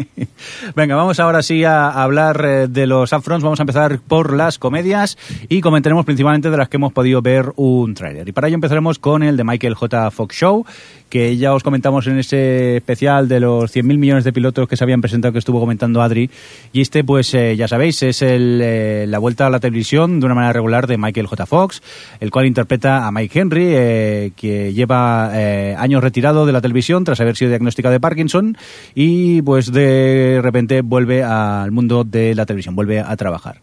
Venga, 0.76 0.96
vamos 0.96 1.20
ahora 1.20 1.42
sí 1.42 1.64
a 1.64 1.88
hablar 1.88 2.44
eh, 2.44 2.68
de 2.68 2.86
los 2.86 3.12
upfronts. 3.12 3.42
Vamos 3.42 3.60
a 3.60 3.62
empezar 3.62 4.00
por 4.00 4.34
las 4.34 4.58
comedias 4.58 5.18
y 5.48 5.60
comentaremos 5.60 6.04
principalmente 6.04 6.50
de 6.50 6.56
las 6.56 6.68
que 6.68 6.76
hemos 6.76 6.92
podido 6.92 7.22
ver 7.22 7.52
un 7.56 7.94
tráiler. 7.94 8.28
Y 8.28 8.32
para 8.32 8.48
ello 8.48 8.56
empezaremos 8.56 8.98
con 8.98 9.22
el 9.22 9.36
de 9.36 9.44
Michael 9.44 9.74
J. 9.74 10.10
Fox 10.10 10.36
Show, 10.36 10.64
que 11.08 11.36
ya 11.36 11.52
os 11.54 11.62
comentamos 11.62 12.06
en 12.06 12.18
ese 12.18 12.76
especial 12.76 13.28
de 13.28 13.40
los 13.40 13.74
100.000 13.74 13.98
millones 13.98 14.24
de 14.24 14.32
pilotos 14.32 14.68
que 14.68 14.76
se 14.76 14.84
habían 14.84 15.00
presentado 15.00 15.32
que 15.32 15.38
estuvo 15.38 15.60
comentando 15.60 16.02
Adri. 16.02 16.30
Y 16.72 16.80
este, 16.80 17.04
pues 17.04 17.34
eh, 17.34 17.56
ya 17.56 17.68
sabéis, 17.68 18.02
es 18.02 18.22
el, 18.22 18.60
eh, 18.62 19.06
la 19.08 19.18
vuelta 19.18 19.46
a 19.46 19.50
la 19.50 19.60
televisión 19.60 20.20
de 20.20 20.26
una 20.26 20.34
manera 20.34 20.52
regular 20.52 20.86
de 20.86 20.98
Michael 20.98 21.26
J. 21.26 21.46
Fox, 21.46 21.82
el 22.20 22.30
cual 22.30 22.46
interpreta 22.46 23.06
a 23.06 23.12
Henry, 23.32 23.66
eh, 23.68 24.32
que 24.36 24.72
lleva 24.72 25.30
eh, 25.34 25.74
años 25.78 26.02
retirado 26.02 26.46
de 26.46 26.52
la 26.52 26.60
televisión 26.60 27.04
tras 27.04 27.20
haber 27.20 27.36
sido 27.36 27.50
diagnosticado 27.50 27.92
de 27.92 28.00
Parkinson 28.00 28.56
y 28.94 29.42
pues 29.42 29.72
de 29.72 30.40
repente 30.42 30.82
vuelve 30.82 31.22
al 31.22 31.70
mundo 31.70 32.04
de 32.04 32.34
la 32.34 32.46
televisión, 32.46 32.74
vuelve 32.74 33.00
a 33.00 33.16
trabajar. 33.16 33.60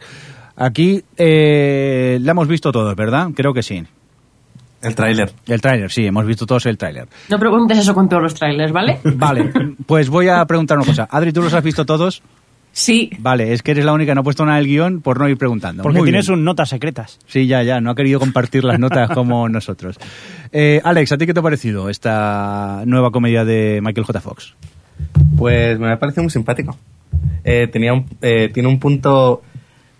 Aquí 0.55 1.03
eh, 1.17 2.17
la 2.21 2.31
hemos 2.31 2.47
visto 2.47 2.71
todos, 2.71 2.95
¿verdad? 2.95 3.29
Creo 3.35 3.53
que 3.53 3.61
sí. 3.61 3.83
El 4.81 4.95
tráiler. 4.95 5.31
El 5.47 5.61
tráiler, 5.61 5.91
sí, 5.91 6.05
hemos 6.05 6.25
visto 6.25 6.45
todos 6.45 6.65
el 6.65 6.77
tráiler. 6.77 7.07
No 7.29 7.39
preguntes 7.39 7.77
eso 7.77 7.93
con 7.93 8.07
todos 8.07 8.23
los 8.23 8.33
trailers, 8.35 8.71
¿vale? 8.71 8.99
Vale, 9.03 9.51
pues 9.85 10.09
voy 10.09 10.27
a 10.29 10.45
preguntar 10.45 10.77
una 10.77 10.85
cosa. 10.85 11.07
Adri, 11.09 11.31
¿tú 11.31 11.41
los 11.41 11.53
has 11.53 11.63
visto 11.63 11.85
todos? 11.85 12.21
Sí. 12.79 13.09
Vale, 13.17 13.53
es 13.53 13.63
que 13.63 13.71
eres 13.71 13.85
la 13.85 13.91
única 13.93 14.11
que 14.11 14.15
no 14.15 14.21
ha 14.21 14.23
puesto 14.23 14.45
nada 14.45 14.57
del 14.59 14.67
guion 14.67 15.01
por 15.01 15.19
no 15.19 15.27
ir 15.27 15.35
preguntando. 15.35 15.81
Porque 15.81 15.97
Muy 15.97 16.05
tiene 16.05 16.17
bien. 16.17 16.23
sus 16.23 16.37
notas 16.37 16.69
secretas. 16.69 17.17
Sí, 17.25 17.47
ya, 17.47 17.63
ya, 17.63 17.81
no 17.81 17.89
ha 17.89 17.95
querido 17.95 18.19
compartir 18.19 18.63
las 18.63 18.77
notas 18.79 19.09
como 19.09 19.49
nosotros. 19.57 19.97
Eh, 20.51 20.79
Alex, 20.83 21.11
¿a 21.11 21.17
ti 21.17 21.25
qué 21.25 21.33
te 21.33 21.39
ha 21.39 21.43
parecido 21.43 21.89
esta 21.89 22.83
nueva 22.85 23.09
comedia 23.09 23.43
de 23.45 23.79
Michael 23.81 24.05
J. 24.05 24.21
Fox? 24.21 24.53
Pues 25.37 25.79
me 25.79 25.97
parece 25.97 26.21
muy 26.21 26.29
simpático. 26.29 26.77
Eh, 27.43 27.67
tenía 27.71 27.93
un- 27.93 28.05
eh, 28.21 28.51
tiene 28.53 28.69
un 28.69 28.77
punto 28.79 29.41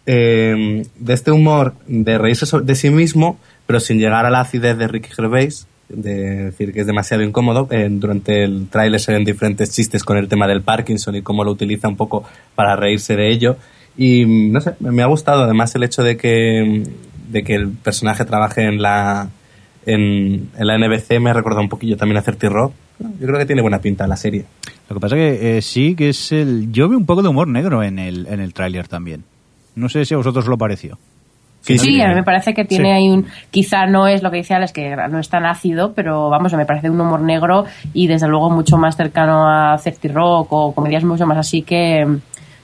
eh, 0.05 0.85
de 0.99 1.13
este 1.13 1.31
humor 1.31 1.73
de 1.87 2.17
reírse 2.19 2.45
de 2.61 2.75
sí 2.75 2.91
mismo, 2.91 3.39
pero 3.65 3.79
sin 3.79 3.97
llegar 3.97 4.25
a 4.25 4.29
la 4.29 4.41
acidez 4.41 4.77
de 4.77 4.87
Ricky 4.87 5.09
Gervais, 5.09 5.65
de 5.89 6.45
decir 6.45 6.73
que 6.73 6.81
es 6.81 6.87
demasiado 6.87 7.23
incómodo. 7.23 7.67
Eh, 7.71 7.87
durante 7.89 8.43
el 8.43 8.67
tráiler 8.69 8.99
se 8.99 9.13
ven 9.13 9.23
diferentes 9.23 9.71
chistes 9.73 10.03
con 10.03 10.17
el 10.17 10.27
tema 10.27 10.47
del 10.47 10.61
Parkinson 10.61 11.15
y 11.15 11.21
cómo 11.21 11.43
lo 11.43 11.51
utiliza 11.51 11.87
un 11.87 11.95
poco 11.95 12.23
para 12.55 12.75
reírse 12.75 13.15
de 13.15 13.31
ello. 13.31 13.57
Y 13.97 14.25
mm, 14.25 14.51
no 14.51 14.61
sé, 14.61 14.75
me 14.79 15.03
ha 15.03 15.07
gustado 15.07 15.43
además 15.43 15.73
el 15.75 15.83
hecho 15.83 16.03
de 16.03 16.17
que, 16.17 16.83
de 17.29 17.43
que 17.43 17.55
el 17.55 17.69
personaje 17.69 18.25
trabaje 18.25 18.63
en 18.63 18.81
la, 18.81 19.29
en, 19.85 20.49
en 20.57 20.67
la 20.67 20.77
NBC 20.77 21.19
me 21.19 21.29
ha 21.29 21.33
recordado 21.33 21.61
un 21.61 21.69
poquillo 21.69 21.97
también 21.97 22.17
a 22.17 22.21
Certi 22.21 22.47
Rock. 22.47 22.73
Yo 22.99 23.27
creo 23.27 23.37
que 23.37 23.45
tiene 23.45 23.61
buena 23.61 23.79
pinta 23.79 24.07
la 24.07 24.17
serie. 24.17 24.45
Lo 24.89 24.95
que 24.95 24.99
pasa 24.99 25.15
que 25.15 25.57
eh, 25.57 25.61
sí, 25.61 25.95
que 25.95 26.09
es 26.09 26.31
el... 26.31 26.71
Yo 26.71 26.89
veo 26.89 26.97
un 26.97 27.05
poco 27.05 27.21
de 27.21 27.29
humor 27.29 27.47
negro 27.47 27.83
en 27.83 27.99
el, 27.99 28.27
en 28.27 28.39
el 28.39 28.53
tráiler 28.53 28.87
también. 28.87 29.23
No 29.75 29.89
sé 29.89 30.05
si 30.05 30.13
a 30.13 30.17
vosotros 30.17 30.47
lo 30.47 30.57
pareció. 30.57 30.97
Sí, 31.73 31.77
Sí, 31.77 31.93
sí. 31.95 32.01
a 32.01 32.07
mí 32.09 32.15
me 32.15 32.23
parece 32.23 32.53
que 32.53 32.65
tiene 32.65 32.89
Sí. 32.89 32.91
ahí 32.91 33.09
un. 33.09 33.25
Quizá 33.51 33.85
no 33.85 34.07
es 34.07 34.23
lo 34.23 34.31
que 34.31 34.37
dice 34.37 34.53
Alex, 34.53 34.71
que 34.73 34.95
no 35.09 35.19
es 35.19 35.29
tan 35.29 35.45
ácido, 35.45 35.93
pero 35.93 36.29
vamos, 36.29 36.53
me 36.53 36.65
parece 36.65 36.89
un 36.89 36.99
humor 37.01 37.21
negro 37.21 37.65
y 37.93 38.07
desde 38.07 38.27
luego 38.27 38.49
mucho 38.49 38.77
más 38.77 38.95
cercano 38.95 39.47
a 39.49 39.77
Certi 39.77 40.07
Rock 40.07 40.47
o 40.51 40.73
comedias 40.73 41.03
mucho 41.03 41.25
más 41.25 41.37
así 41.37 41.61
que, 41.63 42.05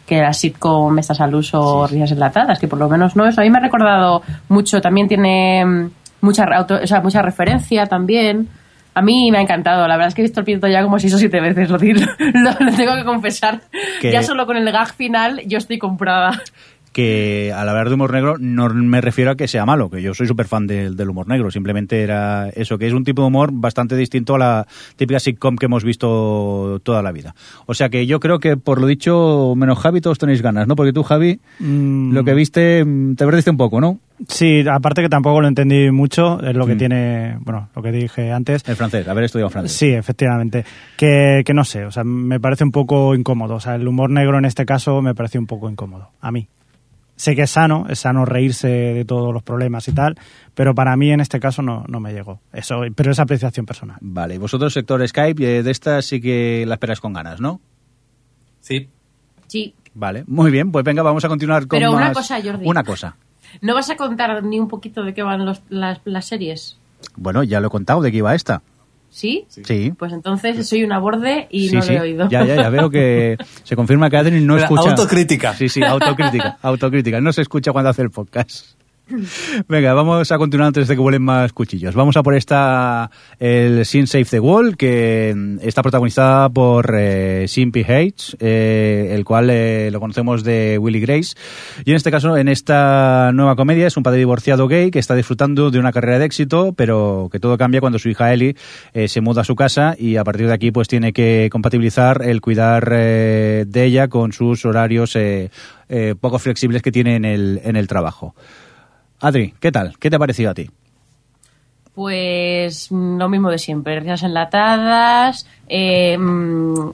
que 0.06 0.22
las 0.22 0.38
sitcom 0.38 0.98
estas 1.00 1.20
al 1.22 1.36
uso 1.36 1.60
o 1.62 1.88
risas 1.88 2.12
enlatadas, 2.12 2.60
que 2.60 2.68
por 2.68 2.80
lo 2.80 2.88
menos 2.90 3.16
no 3.16 3.26
eso. 3.26 3.42
A 3.42 3.44
mí 3.44 3.50
me 3.50 3.58
ha 3.58 3.62
recordado 3.62 4.22
mucho, 4.50 4.80
también 4.82 5.08
tiene 5.08 5.66
mm, 5.66 5.90
mucha, 6.22 6.44
auto- 6.46 6.80
o 6.84 6.88
sea, 6.88 7.02
mucha 7.02 7.22
referencia 7.22 7.86
también. 7.86 8.48
A 8.96 9.02
mí 9.02 9.32
me 9.32 9.40
ha 9.40 9.42
encantado, 9.42 9.88
la 9.88 9.96
verdad 9.96 10.10
es 10.10 10.14
que 10.14 10.22
he 10.22 10.26
visto 10.26 10.40
el 10.42 10.46
piloto 10.46 10.68
ya 10.68 10.84
como 10.84 11.00
seis 11.00 11.12
o 11.16 11.18
siete 11.18 11.42
veces, 11.42 11.68
lo, 11.72 11.78
lo, 11.80 12.52
lo 12.60 12.72
tengo 12.78 12.96
que 12.96 13.04
confesar. 13.04 13.62
Ya 14.04 14.22
solo 14.22 14.46
con 14.46 14.56
el 14.56 14.72
gag 14.72 14.94
final 14.94 15.42
yo 15.48 15.58
estoy 15.58 15.80
comprada. 15.80 16.40
Que 16.94 17.52
al 17.54 17.68
hablar 17.68 17.90
de 17.90 17.96
humor 17.96 18.14
negro 18.14 18.36
no 18.40 18.70
me 18.70 19.02
refiero 19.02 19.32
a 19.32 19.36
que 19.36 19.48
sea 19.50 19.66
malo, 19.66 19.90
que 19.90 20.02
yo 20.02 20.14
soy 20.14 20.28
súper 20.28 20.48
fan 20.48 20.68
del, 20.68 20.96
del 20.96 21.10
humor 21.10 21.28
negro, 21.28 21.52
simplemente 21.52 22.02
era 22.04 22.50
eso, 22.50 22.78
que 22.78 22.88
es 22.88 22.94
un 22.94 23.04
tipo 23.04 23.24
de 23.24 23.28
humor 23.28 23.50
bastante 23.52 23.96
distinto 23.98 24.36
a 24.36 24.40
la 24.40 24.68
típica 24.96 25.20
sitcom 25.20 25.58
que 25.58 25.66
hemos 25.66 25.84
visto 25.84 26.80
toda 26.84 27.02
la 27.02 27.12
vida. 27.12 27.36
O 27.66 27.74
sea 27.74 27.90
que 27.90 28.06
yo 28.06 28.20
creo 28.20 28.40
que 28.40 28.56
por 28.58 28.80
lo 28.80 28.88
dicho, 28.88 29.54
menos 29.58 29.80
Javi, 29.80 30.00
todos 30.02 30.20
tenéis 30.20 30.42
ganas, 30.42 30.68
¿no? 30.68 30.76
Porque 30.76 30.94
tú, 30.94 31.04
Javi, 31.04 31.40
Mm, 31.60 32.14
lo 32.14 32.24
que 32.24 32.34
viste, 32.34 32.86
mm, 32.86 33.16
te 33.16 33.26
perdiste 33.26 33.50
un 33.52 33.58
poco, 33.58 33.82
¿no? 33.82 34.00
Sí, 34.28 34.64
aparte 34.70 35.02
que 35.02 35.10
tampoco 35.10 35.42
lo 35.42 35.48
entendí 35.48 35.90
mucho, 35.92 36.40
es 36.42 36.56
lo 36.56 36.66
que 36.68 36.76
Mm. 36.76 36.78
tiene, 36.78 37.38
bueno, 37.42 37.70
lo 37.76 37.82
que 37.82 37.92
dije 37.92 38.32
antes. 38.32 38.64
El 38.68 38.76
francés, 38.76 39.08
haber 39.08 39.24
estudiado 39.26 39.50
francés. 39.50 39.76
Sí, 39.76 39.88
efectivamente. 39.92 40.64
Que, 40.96 41.42
que 41.46 41.54
no 41.54 41.64
sé, 41.66 41.86
o 41.86 41.92
sea, 41.92 42.04
me 42.04 42.40
parece 42.40 42.64
un 42.64 42.72
poco 42.72 43.16
incómodo. 43.16 43.56
O 43.56 43.60
sea, 43.60 43.76
el 43.76 43.88
humor 43.88 44.10
negro 44.12 44.38
en 44.38 44.46
este 44.46 44.66
caso 44.66 45.02
me 45.02 45.16
parece 45.16 45.40
un 45.40 45.48
poco 45.48 45.70
incómodo. 45.70 46.10
A 46.22 46.32
mí. 46.32 46.48
Sé 47.16 47.36
que 47.36 47.44
es 47.44 47.52
sano, 47.52 47.86
es 47.90 48.00
sano 48.00 48.26
reírse 48.26 48.68
de 48.68 49.06
todos 49.06 49.34
los 49.34 49.44
problemas 49.44 49.88
y 49.88 49.92
tal, 49.94 50.16
pero 50.56 50.74
para 50.74 50.96
mí 50.98 51.12
en 51.12 51.20
este 51.22 51.40
caso 51.40 51.62
no, 51.62 51.86
no 51.88 52.00
me 52.00 52.12
llegó. 52.12 52.40
Eso, 52.52 52.82
pero 52.96 53.12
es 53.12 53.20
apreciación 53.20 53.66
personal. 53.68 53.98
Vale, 54.02 54.36
y 54.36 54.38
vosotros, 54.40 54.74
sector 54.74 55.08
Skype, 55.08 55.60
eh, 55.60 55.64
de 55.64 55.72
estas 55.72 56.06
sí 56.06 56.20
que 56.20 56.66
la 56.68 56.74
esperas 56.76 57.00
con 57.00 57.14
ganas, 57.14 57.40
¿no? 57.40 57.62
Sí, 58.62 58.90
Sí. 59.48 59.76
Vale, 59.94 60.24
muy 60.26 60.50
bien, 60.50 60.72
pues 60.72 60.84
venga, 60.84 61.04
vamos 61.04 61.24
a 61.24 61.28
continuar 61.30 61.68
con 61.68 61.78
Pero 61.78 61.92
una 61.92 62.06
más- 62.08 62.18
cosa, 62.18 62.42
Jordi. 62.42 62.66
Una 62.68 62.84
cosa. 62.84 63.16
¿No 63.62 63.76
vas 63.76 63.88
a 63.92 63.96
contar 63.96 64.44
ni 64.44 64.60
un 64.60 64.68
poquito 64.68 65.04
de 65.04 65.14
qué 65.14 65.22
van 65.22 65.46
los- 65.46 65.62
las, 65.70 66.00
las 66.06 66.26
series? 66.26 66.80
Bueno, 67.16 67.44
ya 67.44 67.60
lo 67.60 67.68
he 67.68 67.70
contado 67.70 68.02
de 68.02 68.12
qué 68.12 68.18
iba 68.18 68.34
esta. 68.34 68.64
¿Sí? 69.14 69.46
Sí. 69.48 69.94
Pues 69.96 70.12
entonces 70.12 70.68
soy 70.68 70.84
una 70.84 70.98
borde 70.98 71.48
y 71.52 71.70
sí, 71.70 71.76
no 71.76 71.84
sí. 71.84 71.94
lo 71.94 72.00
he 72.00 72.02
oído. 72.02 72.30
Ya, 72.30 72.44
ya, 72.46 72.56
ya 72.56 72.70
veo 72.70 72.90
que 72.90 73.38
se 73.64 73.76
confirma 73.76 74.10
que 74.10 74.18
Adri 74.18 74.42
no 74.42 74.58
escucha. 74.58 74.90
autocrítica. 74.90 75.54
Sí, 75.54 75.70
sí, 75.70 75.84
autocrítica, 75.84 76.58
autocrítica. 76.64 77.22
No 77.22 77.32
se 77.32 77.44
escucha 77.44 77.72
cuando 77.72 77.92
hace 77.92 78.02
el 78.02 78.10
podcast. 78.10 78.76
Venga, 79.68 79.94
vamos 79.94 80.32
a 80.32 80.38
continuar 80.38 80.68
antes 80.68 80.88
de 80.88 80.96
que 80.96 81.02
vuelen 81.02 81.22
más 81.22 81.52
cuchillos. 81.54 81.94
Vamos 81.94 82.16
a 82.18 82.24
por 82.24 82.36
esta, 82.36 83.12
el 83.40 83.86
Sin 83.86 84.08
Save 84.08 84.26
the 84.26 84.40
Wall, 84.40 84.78
que 84.78 85.34
mm, 85.36 85.58
está 85.62 85.82
protagonizada 85.82 86.50
por 86.50 86.96
eh, 86.98 87.46
Sin 87.48 87.72
P. 87.72 87.82
Hates, 87.82 88.38
eh, 88.40 89.12
el 89.12 89.26
cual 89.26 89.50
eh, 89.50 89.90
lo 89.92 90.00
conocemos 90.00 90.44
de 90.44 90.78
Willy 90.80 91.02
Grace. 91.02 91.36
Y 91.84 91.92
en 91.92 91.98
este 91.98 92.12
caso, 92.12 92.38
en 92.38 92.48
esta 92.48 93.32
nueva 93.34 93.56
comedia, 93.56 93.88
es 93.88 93.98
un 93.98 94.04
padre 94.04 94.20
divorciado 94.20 94.68
gay 94.68 94.90
que 94.90 95.00
está 95.00 95.16
disfrutando 95.16 95.70
de 95.70 95.80
una 95.80 95.92
carrera 95.92 96.20
de 96.20 96.26
éxito, 96.26 96.74
pero 96.74 97.30
que 97.32 97.40
todo 97.40 97.58
cambia 97.58 97.82
cuando 97.82 98.00
su 98.00 98.10
hija 98.10 98.34
Ellie 98.34 98.56
eh, 98.94 99.08
se 99.08 99.22
muda 99.22 99.42
a 99.42 99.46
su 99.46 99.56
casa 99.56 99.96
y 99.98 100.16
a 100.16 100.24
partir 100.24 100.48
de 100.48 100.54
aquí 100.54 100.72
pues 100.72 100.88
tiene 100.88 101.14
que 101.14 101.50
compatibilizar 101.52 102.22
el 102.24 102.42
cuidar 102.42 102.90
eh, 102.94 103.66
de 103.68 103.84
ella 103.84 104.08
con 104.08 104.32
sus 104.32 104.66
horarios 104.66 105.16
eh, 105.16 105.50
poco 106.20 106.40
flexibles 106.40 106.82
que 106.82 106.92
tiene 106.92 107.16
en 107.16 107.26
el, 107.26 107.62
en 107.64 107.76
el 107.76 107.88
trabajo. 107.88 108.34
Adri, 109.24 109.54
¿qué 109.62 109.72
tal? 109.72 109.98
¿Qué 110.00 110.10
te 110.10 110.18
ha 110.18 110.20
parecido 110.20 110.52
a 110.52 110.54
ti? 110.54 110.70
Pues 111.96 112.92
mm, 112.92 113.18
lo 113.18 113.30
mismo 113.30 113.50
de 113.50 113.58
siempre, 113.58 113.98
risas 114.02 114.24
enlatadas, 114.24 115.48
eh, 115.70 116.18
mm, 116.18 116.90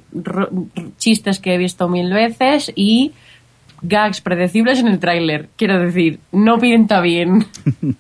chistes 1.00 1.40
que 1.40 1.56
he 1.56 1.58
visto 1.58 1.90
mil 1.90 2.14
veces 2.14 2.72
y 2.76 3.14
gags 3.82 4.22
predecibles 4.22 4.78
en 4.80 4.90
el 4.90 5.00
tráiler. 5.00 5.50
Quiero 5.56 5.80
decir, 5.80 6.20
no 6.32 6.60
pinta 6.60 7.02
bien. 7.02 7.48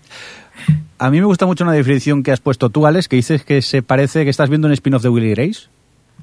A 1.00 1.10
mí 1.10 1.20
me 1.20 1.26
gusta 1.26 1.48
mucho 1.48 1.64
una 1.64 1.74
definición 1.74 2.22
que 2.22 2.32
has 2.32 2.40
puesto 2.40 2.70
tú, 2.70 2.86
Alex, 2.86 3.08
que 3.08 3.16
dices 3.16 3.44
que 3.44 3.64
se 3.64 3.82
parece 3.82 4.26
que 4.26 4.30
estás 4.30 4.50
viendo 4.50 4.68
un 4.68 4.74
spin-off 4.74 5.02
de 5.02 5.10
Willy 5.10 5.32
Grace. 5.32 5.70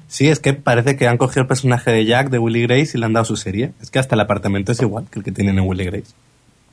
Sí, 0.07 0.29
es 0.29 0.39
que 0.39 0.53
parece 0.53 0.95
que 0.95 1.07
han 1.07 1.17
cogido 1.17 1.41
el 1.41 1.47
personaje 1.47 1.91
de 1.91 2.05
Jack 2.05 2.29
de 2.29 2.39
Willy 2.39 2.61
Grace 2.61 2.91
y 2.93 2.99
le 3.01 3.05
han 3.05 3.13
dado 3.13 3.25
su 3.25 3.35
serie. 3.35 3.73
Es 3.81 3.91
que 3.91 3.99
hasta 3.99 4.15
el 4.15 4.21
apartamento 4.21 4.71
es 4.71 4.81
igual 4.81 5.07
que 5.11 5.19
el 5.19 5.25
que 5.25 5.33
tienen 5.33 5.57
en 5.57 5.67
Willy 5.67 5.83
Grace. 5.83 6.13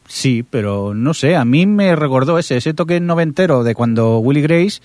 Sí, 0.07 0.45
pero 0.49 0.93
no 0.95 1.15
sé, 1.15 1.35
a 1.35 1.45
mí 1.47 1.65
me 1.67 1.97
recordó 1.97 2.39
ese, 2.39 2.59
ese 2.59 2.75
toque 2.75 3.01
noventero 3.01 3.65
de 3.65 3.75
cuando 3.75 4.19
Willy 4.19 4.43
Grace 4.43 4.81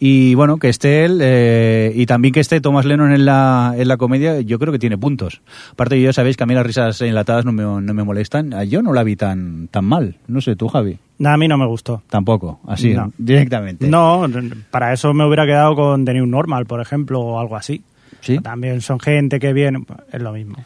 y 0.00 0.34
bueno, 0.34 0.56
que 0.58 0.68
esté 0.68 1.04
él 1.04 1.20
eh, 1.22 1.92
y 1.94 2.06
también 2.06 2.34
que 2.34 2.40
esté 2.40 2.60
Thomas 2.60 2.84
Lennon 2.84 3.12
en 3.12 3.24
la, 3.24 3.74
en 3.76 3.86
la 3.86 3.96
comedia, 3.96 4.40
yo 4.40 4.58
creo 4.58 4.72
que 4.72 4.80
tiene 4.80 4.98
puntos. 4.98 5.42
Aparte, 5.72 6.00
ya 6.02 6.12
sabéis 6.12 6.36
que 6.36 6.42
a 6.42 6.46
mí 6.46 6.54
las 6.54 6.66
risas 6.66 7.00
enlatadas 7.02 7.44
no 7.44 7.52
me, 7.52 7.62
no 7.62 7.94
me 7.94 8.02
molestan, 8.02 8.52
yo 8.68 8.82
no 8.82 8.92
la 8.92 9.04
vi 9.04 9.14
tan, 9.14 9.68
tan 9.68 9.84
mal, 9.84 10.16
no 10.26 10.40
sé, 10.40 10.56
tú 10.56 10.66
Javi, 10.68 10.98
Nada, 11.18 11.36
a 11.36 11.38
mí 11.38 11.46
no 11.46 11.56
me 11.56 11.66
gustó. 11.66 12.02
tampoco, 12.10 12.58
así, 12.66 12.94
No. 12.94 13.12
directamente. 13.16 13.86
No, 13.86 14.26
para 14.72 14.92
eso 14.92 15.14
me 15.14 15.24
hubiera 15.24 15.46
quedado 15.46 15.76
con 15.76 16.04
The 16.04 16.14
New 16.14 16.26
Normal, 16.26 16.66
por 16.66 16.80
ejemplo, 16.80 17.20
o 17.20 17.38
algo 17.38 17.54
así. 17.56 17.82
¿Sí? 18.20 18.38
También 18.40 18.80
son 18.80 18.98
gente 18.98 19.38
que 19.38 19.52
viene, 19.52 19.84
es 20.12 20.20
lo 20.20 20.32
mismo. 20.32 20.56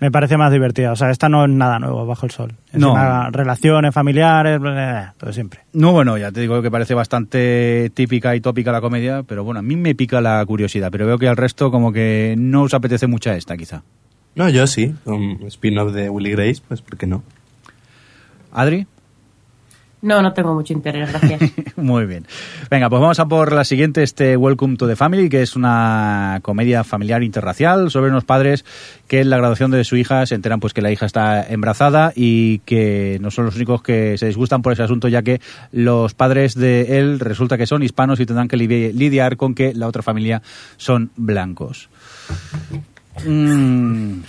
Me 0.00 0.10
parece 0.10 0.36
más 0.36 0.52
divertida. 0.52 0.92
O 0.92 0.96
sea, 0.96 1.10
esta 1.10 1.28
no 1.28 1.44
es 1.44 1.50
nada 1.50 1.78
nuevo 1.78 2.06
bajo 2.06 2.26
el 2.26 2.32
sol. 2.32 2.54
No. 2.72 2.88
Encima, 2.88 3.30
relaciones 3.30 3.92
familiares, 3.92 4.60
eh, 4.64 5.06
todo 5.16 5.32
siempre. 5.32 5.60
No, 5.72 5.92
bueno, 5.92 6.16
ya 6.18 6.30
te 6.30 6.40
digo 6.40 6.62
que 6.62 6.70
parece 6.70 6.94
bastante 6.94 7.90
típica 7.94 8.36
y 8.36 8.40
tópica 8.40 8.70
la 8.72 8.80
comedia, 8.80 9.22
pero 9.24 9.44
bueno, 9.44 9.60
a 9.60 9.62
mí 9.62 9.76
me 9.76 9.94
pica 9.94 10.20
la 10.20 10.44
curiosidad, 10.46 10.90
pero 10.92 11.06
veo 11.06 11.18
que 11.18 11.28
al 11.28 11.36
resto 11.36 11.70
como 11.70 11.92
que 11.92 12.34
no 12.38 12.62
os 12.62 12.74
apetece 12.74 13.06
mucha 13.06 13.34
esta, 13.36 13.56
quizá. 13.56 13.82
No, 14.34 14.48
yo 14.48 14.66
sí, 14.68 14.94
un 15.04 15.42
spin-off 15.48 15.92
de 15.92 16.08
Willy 16.08 16.30
Grace, 16.30 16.62
pues 16.66 16.80
¿por 16.80 16.96
qué 16.96 17.06
no? 17.06 17.24
Adri. 18.52 18.86
No, 20.00 20.22
no 20.22 20.32
tengo 20.32 20.54
mucho 20.54 20.72
interés, 20.72 21.10
gracias. 21.10 21.40
Muy 21.76 22.06
bien. 22.06 22.24
Venga, 22.70 22.88
pues 22.88 23.00
vamos 23.02 23.18
a 23.18 23.26
por 23.26 23.52
la 23.52 23.64
siguiente, 23.64 24.04
este 24.04 24.36
Welcome 24.36 24.76
to 24.76 24.86
the 24.86 24.94
Family, 24.94 25.28
que 25.28 25.42
es 25.42 25.56
una 25.56 26.38
comedia 26.42 26.84
familiar 26.84 27.24
interracial 27.24 27.90
sobre 27.90 28.10
unos 28.10 28.24
padres 28.24 28.64
que 29.08 29.20
en 29.20 29.30
la 29.30 29.38
graduación 29.38 29.72
de 29.72 29.82
su 29.82 29.96
hija 29.96 30.24
se 30.26 30.36
enteran 30.36 30.60
pues 30.60 30.72
que 30.72 30.82
la 30.82 30.92
hija 30.92 31.04
está 31.04 31.42
embarazada 31.48 32.12
y 32.14 32.58
que 32.60 33.18
no 33.20 33.32
son 33.32 33.46
los 33.46 33.56
únicos 33.56 33.82
que 33.82 34.16
se 34.18 34.26
disgustan 34.26 34.62
por 34.62 34.72
ese 34.72 34.84
asunto, 34.84 35.08
ya 35.08 35.22
que 35.22 35.40
los 35.72 36.14
padres 36.14 36.54
de 36.54 36.98
él 37.00 37.18
resulta 37.18 37.58
que 37.58 37.66
son 37.66 37.82
hispanos 37.82 38.20
y 38.20 38.26
tendrán 38.26 38.46
que 38.46 38.56
lidi- 38.56 38.92
lidiar 38.92 39.36
con 39.36 39.54
que 39.54 39.74
la 39.74 39.88
otra 39.88 40.02
familia 40.02 40.42
son 40.76 41.10
blancos. 41.16 41.88
Mm, 43.26 44.20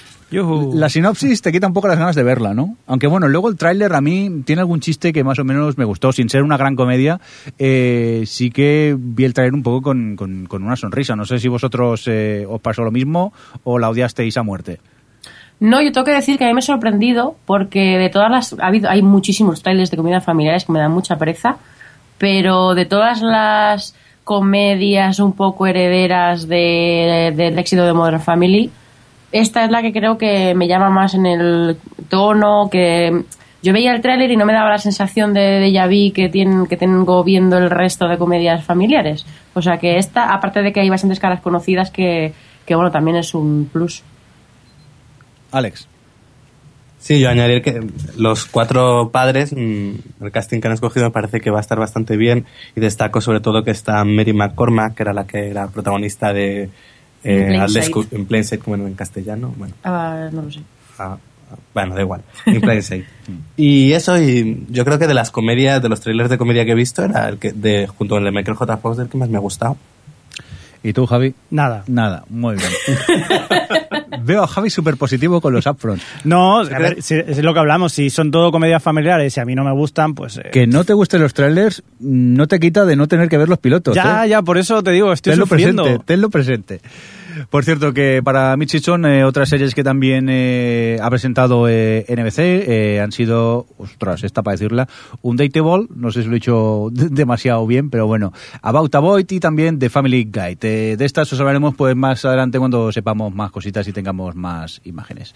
La 0.75 0.89
sinopsis 0.89 1.41
te 1.41 1.51
quita 1.51 1.65
un 1.65 1.73
poco 1.73 1.87
las 1.87 1.97
ganas 1.97 2.15
de 2.15 2.21
verla, 2.23 2.53
¿no? 2.53 2.75
Aunque 2.85 3.07
bueno, 3.07 3.27
luego 3.27 3.49
el 3.49 3.55
tráiler 3.57 3.93
a 3.93 4.01
mí 4.01 4.43
tiene 4.45 4.59
algún 4.61 4.79
chiste 4.79 5.11
que 5.11 5.23
más 5.23 5.39
o 5.39 5.43
menos 5.43 5.77
me 5.77 5.85
gustó, 5.85 6.11
sin 6.11 6.29
ser 6.29 6.43
una 6.43 6.55
gran 6.57 6.75
comedia, 6.75 7.19
eh, 7.57 8.23
sí 8.27 8.51
que 8.51 8.95
vi 8.97 9.25
el 9.25 9.33
tráiler 9.33 9.55
un 9.55 9.63
poco 9.63 9.81
con, 9.81 10.15
con- 10.15 10.45
con 10.45 10.63
una 10.63 10.75
sonrisa. 10.75 11.15
No 11.15 11.25
sé 11.25 11.39
si 11.39 11.47
vosotros 11.47 12.03
eh, 12.07 12.45
os 12.47 12.61
pasó 12.61 12.83
lo 12.83 12.91
mismo 12.91 13.33
o 13.63 13.79
la 13.79 13.89
odiasteis 13.89 14.37
a 14.37 14.43
muerte. 14.43 14.79
No, 15.59 15.81
yo 15.81 15.91
tengo 15.91 16.05
que 16.05 16.13
decir 16.13 16.37
que 16.37 16.45
a 16.45 16.47
mí 16.47 16.53
me 16.53 16.59
ha 16.59 16.61
sorprendido 16.61 17.35
porque 17.45 17.97
de 17.97 18.09
todas 18.09 18.29
las... 18.31 18.53
Ha 18.59 18.67
habido, 18.67 18.89
hay 18.89 19.01
muchísimos 19.01 19.61
trailers 19.63 19.89
de 19.91 19.97
comidas 19.97 20.23
familiares 20.23 20.63
que 20.65 20.71
me 20.71 20.79
dan 20.79 20.91
mucha 20.91 21.17
pereza, 21.17 21.57
pero 22.17 22.75
de 22.75 22.85
todas 22.85 23.21
las 23.21 23.95
comedias 24.23 25.19
un 25.19 25.33
poco 25.33 25.65
herederas 25.65 26.47
de- 26.47 27.33
del 27.35 27.57
éxito 27.59 27.83
de 27.83 27.93
Modern 27.93 28.21
Family, 28.21 28.69
esta 29.31 29.63
es 29.63 29.71
la 29.71 29.81
que 29.81 29.93
creo 29.93 30.17
que 30.17 30.53
me 30.55 30.67
llama 30.67 30.89
más 30.89 31.13
en 31.13 31.25
el 31.25 31.77
tono, 32.09 32.69
que 32.71 33.23
yo 33.61 33.73
veía 33.73 33.93
el 33.93 34.01
tráiler 34.01 34.31
y 34.31 34.37
no 34.37 34.45
me 34.45 34.53
daba 34.53 34.69
la 34.69 34.77
sensación 34.77 35.33
de 35.33 35.59
déjà 35.59 35.87
vu 35.87 36.13
que, 36.13 36.29
tienen, 36.29 36.65
que 36.65 36.77
tengo 36.77 37.23
viendo 37.23 37.57
el 37.57 37.69
resto 37.69 38.07
de 38.07 38.17
comedias 38.17 38.63
familiares. 38.63 39.25
O 39.53 39.61
sea 39.61 39.77
que 39.77 39.97
esta, 39.97 40.33
aparte 40.33 40.61
de 40.61 40.71
que 40.71 40.79
hay 40.79 40.89
bastantes 40.89 41.19
caras 41.19 41.41
conocidas, 41.41 41.91
que, 41.91 42.33
que 42.65 42.75
bueno, 42.75 42.91
también 42.91 43.17
es 43.17 43.33
un 43.33 43.69
plus. 43.71 44.01
Alex. 45.51 45.87
Sí, 46.99 47.19
yo 47.19 47.29
añadir 47.29 47.61
que 47.61 47.79
los 48.17 48.45
cuatro 48.45 49.09
padres, 49.09 49.53
mm, 49.53 49.91
el 50.21 50.31
casting 50.31 50.59
que 50.59 50.67
han 50.67 50.73
escogido 50.73 51.05
me 51.05 51.11
parece 51.11 51.39
que 51.39 51.49
va 51.49 51.57
a 51.57 51.61
estar 51.61 51.79
bastante 51.79 52.17
bien 52.17 52.45
y 52.75 52.81
destaco 52.81 53.21
sobre 53.21 53.39
todo 53.39 53.63
que 53.63 53.71
está 53.71 54.03
Mary 54.03 54.33
McCormack, 54.33 54.95
que 54.95 55.03
era 55.03 55.13
la 55.13 55.25
que 55.25 55.49
era 55.49 55.67
protagonista 55.67 56.33
de 56.33 56.69
eh, 57.23 57.41
En 57.41 57.47
Plain 57.65 57.69
Sight. 57.69 58.13
En 58.13 58.25
Plain 58.25 58.43
Sight, 58.43 58.61
como 58.63 58.75
en 58.75 58.93
castellano. 58.95 59.53
Bueno, 59.57 59.73
Ah, 59.83 60.29
no 60.31 60.41
lo 60.43 60.51
sé. 60.51 60.59
ah, 60.97 61.17
ah, 61.51 61.55
bueno, 61.73 61.95
da 61.95 62.01
igual. 62.01 62.21
In 62.45 62.61
Plain 62.61 62.83
Sight. 62.83 63.05
y 63.57 63.91
eso, 63.93 64.21
y 64.21 64.65
yo 64.69 64.85
creo 64.85 64.99
que 64.99 65.07
de 65.07 65.13
las 65.13 65.31
comedias, 65.31 65.81
de 65.81 65.89
los 65.89 65.99
trailers 66.01 66.29
de 66.29 66.37
comedia 66.37 66.65
que 66.65 66.71
he 66.71 66.75
visto, 66.75 67.03
era 67.03 67.27
el 67.29 67.37
que, 67.37 67.51
de, 67.51 67.87
junto 67.87 68.15
con 68.15 68.25
el 68.25 68.31
de 68.33 68.37
Michael 68.39 68.55
J. 68.57 68.77
Fox, 68.77 68.97
del 68.97 69.09
que 69.09 69.17
más 69.17 69.29
me 69.29 69.37
ha 69.37 69.41
gustado. 69.41 69.77
¿Y 70.81 70.93
tú, 70.93 71.05
Javi? 71.05 71.33
Nada. 71.51 71.83
Nada, 71.87 72.23
muy 72.29 72.55
bien. 72.55 72.69
Veo 74.23 74.43
a 74.43 74.47
Javi 74.47 74.69
súper 74.69 74.97
positivo 74.97 75.41
con 75.41 75.53
los 75.53 75.65
upfronts. 75.65 76.03
No, 76.23 76.59
a 76.59 76.63
ver, 76.63 77.01
si- 77.01 77.15
es 77.15 77.41
lo 77.43 77.53
que 77.53 77.59
hablamos. 77.59 77.93
Si 77.93 78.09
son 78.09 78.31
todo 78.31 78.51
comedias 78.51 78.81
familiares 78.83 79.35
y 79.37 79.39
a 79.39 79.45
mí 79.45 79.55
no 79.55 79.63
me 79.63 79.71
gustan, 79.73 80.13
pues. 80.15 80.37
eh, 80.37 80.49
Que 80.51 80.67
no 80.67 80.83
te 80.83 80.93
gusten 80.93 81.21
los 81.21 81.33
trailers 81.33 81.83
no 81.99 82.47
te 82.47 82.59
quita 82.59 82.85
de 82.85 82.95
no 82.95 83.07
tener 83.07 83.29
que 83.29 83.37
ver 83.37 83.49
los 83.49 83.59
pilotos. 83.59 83.95
ya, 83.95 84.25
¿eh? 84.25 84.29
ya, 84.29 84.41
por 84.41 84.57
eso 84.57 84.81
te 84.83 84.91
digo, 84.91 85.11
estoy 85.13 85.31
tenlo 85.33 85.45
sufriendo. 85.45 85.83
presente, 85.83 86.03
tenlo 86.05 86.29
presente. 86.29 86.81
Por 87.49 87.63
cierto, 87.65 87.93
que 87.93 88.21
para 88.23 88.55
Michichon, 88.57 89.05
eh, 89.05 89.23
otras 89.23 89.49
series 89.49 89.73
que 89.75 89.83
también 89.83 90.27
eh, 90.29 90.97
ha 91.01 91.09
presentado 91.09 91.67
eh, 91.69 92.05
NBC 92.09 92.99
han 93.01 93.11
sido, 93.11 93.65
ostras, 93.77 94.23
esta 94.23 94.41
para 94.43 94.53
decirla, 94.55 94.87
un 95.21 95.37
Dateable, 95.37 95.87
no 95.95 96.11
sé 96.11 96.21
si 96.23 96.27
lo 96.27 96.33
he 96.35 96.39
dicho 96.39 96.87
de- 96.91 97.09
demasiado 97.11 97.65
bien, 97.67 97.89
pero 97.89 98.07
bueno, 98.07 98.33
About 98.61 98.93
a 98.95 98.99
Boy 98.99 99.25
y 99.29 99.39
también 99.39 99.79
The 99.79 99.89
Family 99.89 100.23
Guide. 100.25 100.95
De 100.97 101.05
estas 101.05 101.31
os 101.31 101.39
hablaremos 101.39 101.75
pues 101.75 101.95
más 101.95 102.23
adelante 102.25 102.59
cuando 102.59 102.91
sepamos 102.91 103.33
más 103.33 103.51
cositas 103.51 103.87
y 103.87 103.93
tengamos 103.93 104.35
más 104.35 104.81
imágenes. 104.83 105.33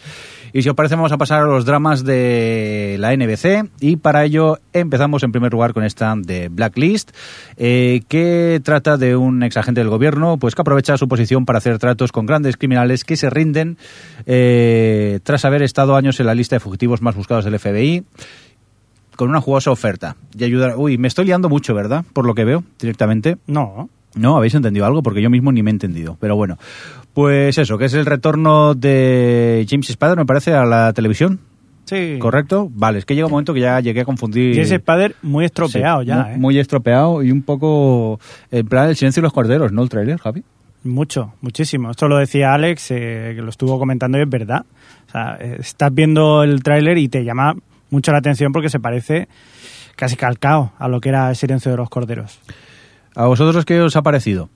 Y 0.53 0.62
si 0.62 0.69
os 0.69 0.75
parece, 0.75 0.95
vamos 0.95 1.12
a 1.12 1.17
pasar 1.17 1.41
a 1.43 1.45
los 1.45 1.65
dramas 1.65 2.03
de 2.03 2.97
la 3.00 3.15
NBC 3.15 3.69
y 3.79 3.95
para 3.97 4.23
ello 4.25 4.59
empezamos 4.73 5.23
en 5.23 5.31
primer 5.31 5.51
lugar 5.51 5.73
con 5.73 5.83
esta 5.83 6.13
de 6.17 6.50
Blacklist, 6.50 7.12
que 7.57 8.62
trata 8.63 8.97
de 8.97 9.15
un 9.15 9.43
exagente 9.43 9.81
del 9.81 9.89
gobierno 9.89 10.38
pues 10.38 10.55
que 10.55 10.62
aprovecha 10.62 10.97
su 10.97 11.07
posición 11.07 11.45
para 11.45 11.57
hacer 11.59 11.79
tratos 11.83 12.13
con 12.13 12.25
grandes 12.25 12.55
criminales 12.55 13.03
que 13.03 13.17
se 13.17 13.29
rinden 13.29 13.77
eh, 14.25 15.19
tras 15.23 15.43
haber 15.43 15.63
estado 15.63 15.97
años 15.97 16.17
en 16.21 16.27
la 16.27 16.33
lista 16.33 16.55
de 16.55 16.61
fugitivos 16.61 17.01
más 17.01 17.13
buscados 17.13 17.43
del 17.43 17.59
FBI 17.59 18.05
con 19.17 19.29
una 19.29 19.41
jugosa 19.41 19.69
oferta 19.69 20.15
y 20.33 20.45
ayudar. 20.45 20.75
Uy, 20.77 20.97
me 20.97 21.09
estoy 21.09 21.25
liando 21.25 21.49
mucho, 21.49 21.75
¿verdad? 21.75 22.05
Por 22.13 22.25
lo 22.25 22.35
que 22.35 22.45
veo 22.45 22.63
directamente. 22.79 23.35
No. 23.47 23.89
No, 24.15 24.37
habéis 24.37 24.55
entendido 24.55 24.85
algo 24.85 25.03
porque 25.03 25.21
yo 25.21 25.29
mismo 25.29 25.51
ni 25.51 25.61
me 25.61 25.71
he 25.71 25.73
entendido. 25.73 26.15
Pero 26.21 26.37
bueno, 26.37 26.57
pues 27.13 27.57
eso, 27.57 27.77
que 27.77 27.83
es 27.85 27.93
el 27.95 28.05
retorno 28.05 28.75
de 28.75 29.65
James 29.69 29.87
Spader, 29.87 30.17
me 30.17 30.25
parece, 30.25 30.53
a 30.53 30.63
la 30.63 30.93
televisión. 30.93 31.41
Sí. 31.83 32.15
¿Correcto? 32.17 32.71
Vale, 32.73 32.99
es 32.99 33.05
que 33.05 33.13
llega 33.13 33.27
un 33.27 33.31
momento 33.31 33.53
que 33.53 33.59
ya 33.59 33.77
llegué 33.81 33.99
a 33.99 34.05
confundir. 34.05 34.55
Y 34.55 34.59
ese 34.61 34.79
padre 34.79 35.15
muy 35.21 35.43
estropeado 35.43 35.99
Sí, 35.99 36.07
ya, 36.07 36.23
muy, 36.23 36.31
¿eh? 36.31 36.37
muy 36.37 36.59
estropeado 36.59 37.23
y 37.23 37.29
un 37.29 37.41
poco 37.41 38.21
en 38.51 38.65
plan 38.67 38.87
el 38.87 38.95
silencio 38.95 39.19
de 39.19 39.25
los 39.25 39.33
corderos, 39.33 39.73
¿no? 39.73 39.83
El 39.83 39.89
trailer, 39.89 40.17
Javi. 40.17 40.43
Mucho, 40.83 41.33
muchísimo. 41.41 41.91
Esto 41.91 42.07
lo 42.07 42.17
decía 42.17 42.53
Alex, 42.53 42.91
eh, 42.91 43.33
que 43.35 43.41
lo 43.41 43.49
estuvo 43.49 43.79
comentando 43.79 44.17
y 44.17 44.21
es 44.21 44.29
verdad. 44.29 44.65
O 45.07 45.11
sea, 45.11 45.37
eh, 45.39 45.57
estás 45.59 45.93
viendo 45.93 46.43
el 46.43 46.61
tráiler 46.61 46.97
y 46.97 47.07
te 47.07 47.23
llama 47.23 47.55
mucho 47.89 48.11
la 48.11 48.17
atención 48.17 48.51
porque 48.51 48.69
se 48.69 48.79
parece 48.79 49.27
casi 49.95 50.17
calcao 50.17 50.73
a 50.77 50.87
lo 50.87 50.99
que 50.99 51.09
era 51.09 51.29
el 51.29 51.35
silencio 51.35 51.71
de 51.71 51.77
los 51.77 51.89
corderos. 51.89 52.39
¿A 53.15 53.25
vosotros 53.27 53.63
qué 53.63 53.79
os 53.79 53.95
ha 53.95 54.01
parecido? 54.01 54.49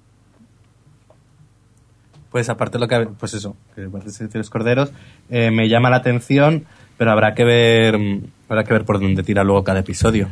Pues 2.32 2.50
aparte 2.50 2.78
lo 2.78 2.88
que 2.88 3.08
pues 3.18 3.34
eso, 3.34 3.56
que 3.76 3.88
parece 3.88 4.12
ser 4.12 4.30
los 4.36 4.50
corderos, 4.50 4.92
eh, 5.30 5.50
me 5.52 5.70
llama 5.70 5.90
la 5.90 5.98
atención, 5.98 6.66
pero 6.98 7.12
habrá 7.12 7.34
que 7.34 7.46
ver 7.46 7.98
mm, 7.98 8.22
habrá 8.50 8.64
que 8.64 8.74
ver 8.74 8.84
por 8.84 9.00
dónde 9.00 9.24
tira 9.24 9.44
luego 9.44 9.64
cada 9.64 9.80
episodio. 9.80 10.28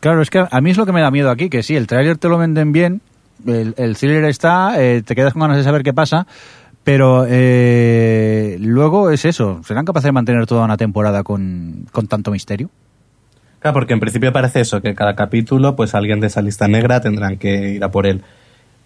Claro, 0.00 0.22
es 0.22 0.30
que 0.30 0.44
a 0.50 0.60
mí 0.60 0.70
es 0.70 0.76
lo 0.76 0.86
que 0.86 0.92
me 0.92 1.00
da 1.00 1.10
miedo 1.10 1.30
aquí, 1.30 1.48
que 1.48 1.62
sí, 1.62 1.76
el 1.76 1.86
tráiler 1.86 2.18
te 2.18 2.28
lo 2.28 2.38
venden 2.38 2.72
bien, 2.72 3.00
el, 3.46 3.74
el 3.76 3.96
thriller 3.96 4.24
está, 4.24 4.82
eh, 4.82 5.02
te 5.04 5.14
quedas 5.14 5.32
con 5.32 5.42
ganas 5.42 5.56
de 5.56 5.64
saber 5.64 5.82
qué 5.82 5.92
pasa, 5.92 6.26
pero 6.84 7.26
eh, 7.28 8.56
luego 8.60 9.10
es 9.10 9.24
eso, 9.24 9.60
¿serán 9.64 9.84
capaces 9.84 10.06
de 10.06 10.12
mantener 10.12 10.46
toda 10.46 10.64
una 10.64 10.76
temporada 10.76 11.22
con, 11.22 11.86
con 11.92 12.06
tanto 12.06 12.30
misterio? 12.30 12.70
Claro, 13.60 13.74
porque 13.74 13.92
en 13.92 14.00
principio 14.00 14.32
parece 14.32 14.60
eso, 14.60 14.80
que 14.80 14.94
cada 14.94 15.14
capítulo, 15.14 15.76
pues 15.76 15.94
alguien 15.94 16.20
de 16.20 16.28
esa 16.28 16.40
lista 16.40 16.66
negra 16.68 17.00
tendrán 17.00 17.36
que 17.36 17.74
ir 17.74 17.84
a 17.84 17.90
por 17.90 18.06
él. 18.06 18.22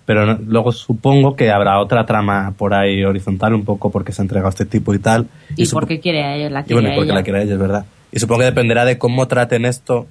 Pero 0.06 0.26
no- 0.26 0.38
luego 0.46 0.72
supongo 0.72 1.36
que 1.36 1.50
habrá 1.50 1.78
otra 1.80 2.04
trama 2.06 2.52
por 2.58 2.74
ahí 2.74 3.04
horizontal 3.04 3.54
un 3.54 3.64
poco 3.64 3.90
porque 3.90 4.12
se 4.12 4.20
ha 4.20 4.24
entregado 4.24 4.50
este 4.50 4.66
tipo 4.66 4.92
y 4.92 4.98
tal. 4.98 5.28
¿Y, 5.56 5.64
supo- 5.66 5.80
por 5.80 5.88
qué 5.88 6.00
quiere 6.00 6.24
a 6.24 6.34
ella? 6.36 6.50
La 6.50 6.60
Y 6.60 6.64
quiere 6.64 6.74
bueno, 6.74 6.88
y 6.88 6.92
a 6.92 6.94
porque 6.96 7.06
ella. 7.10 7.14
la 7.14 7.22
quiera 7.22 7.42
ella, 7.42 7.52
es 7.54 7.58
verdad. 7.58 7.86
Y 8.10 8.18
supongo 8.18 8.40
que 8.40 8.46
dependerá 8.46 8.84
de 8.84 8.98
cómo 8.98 9.26
traten 9.28 9.64
esto, 9.64 10.06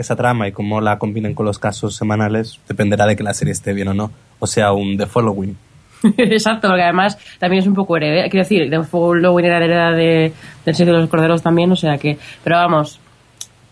esa 0.00 0.16
trama, 0.16 0.48
y 0.48 0.52
cómo 0.52 0.80
la 0.80 0.98
combinen 0.98 1.34
con 1.34 1.46
los 1.46 1.58
casos 1.58 1.96
semanales, 1.96 2.58
dependerá 2.68 3.06
de 3.06 3.16
que 3.16 3.22
la 3.22 3.34
serie 3.34 3.52
esté 3.52 3.72
bien 3.72 3.88
o 3.88 3.94
no. 3.94 4.10
O 4.38 4.46
sea, 4.46 4.72
un 4.72 4.96
The 4.96 5.06
Following. 5.06 5.56
Exacto, 6.16 6.68
porque 6.68 6.82
además 6.82 7.18
también 7.38 7.62
es 7.62 7.66
un 7.66 7.74
poco 7.74 7.96
heredera. 7.96 8.28
Quiero 8.28 8.44
decir, 8.44 8.70
de 8.70 8.82
Following 8.82 9.44
era 9.44 9.56
heredera 9.56 9.92
de, 9.92 10.32
del 10.64 10.74
sitio 10.74 10.94
de 10.94 11.00
los 11.00 11.10
corderos 11.10 11.42
también, 11.42 11.72
o 11.72 11.76
sea 11.76 11.98
que. 11.98 12.18
Pero 12.44 12.56
vamos, 12.56 13.00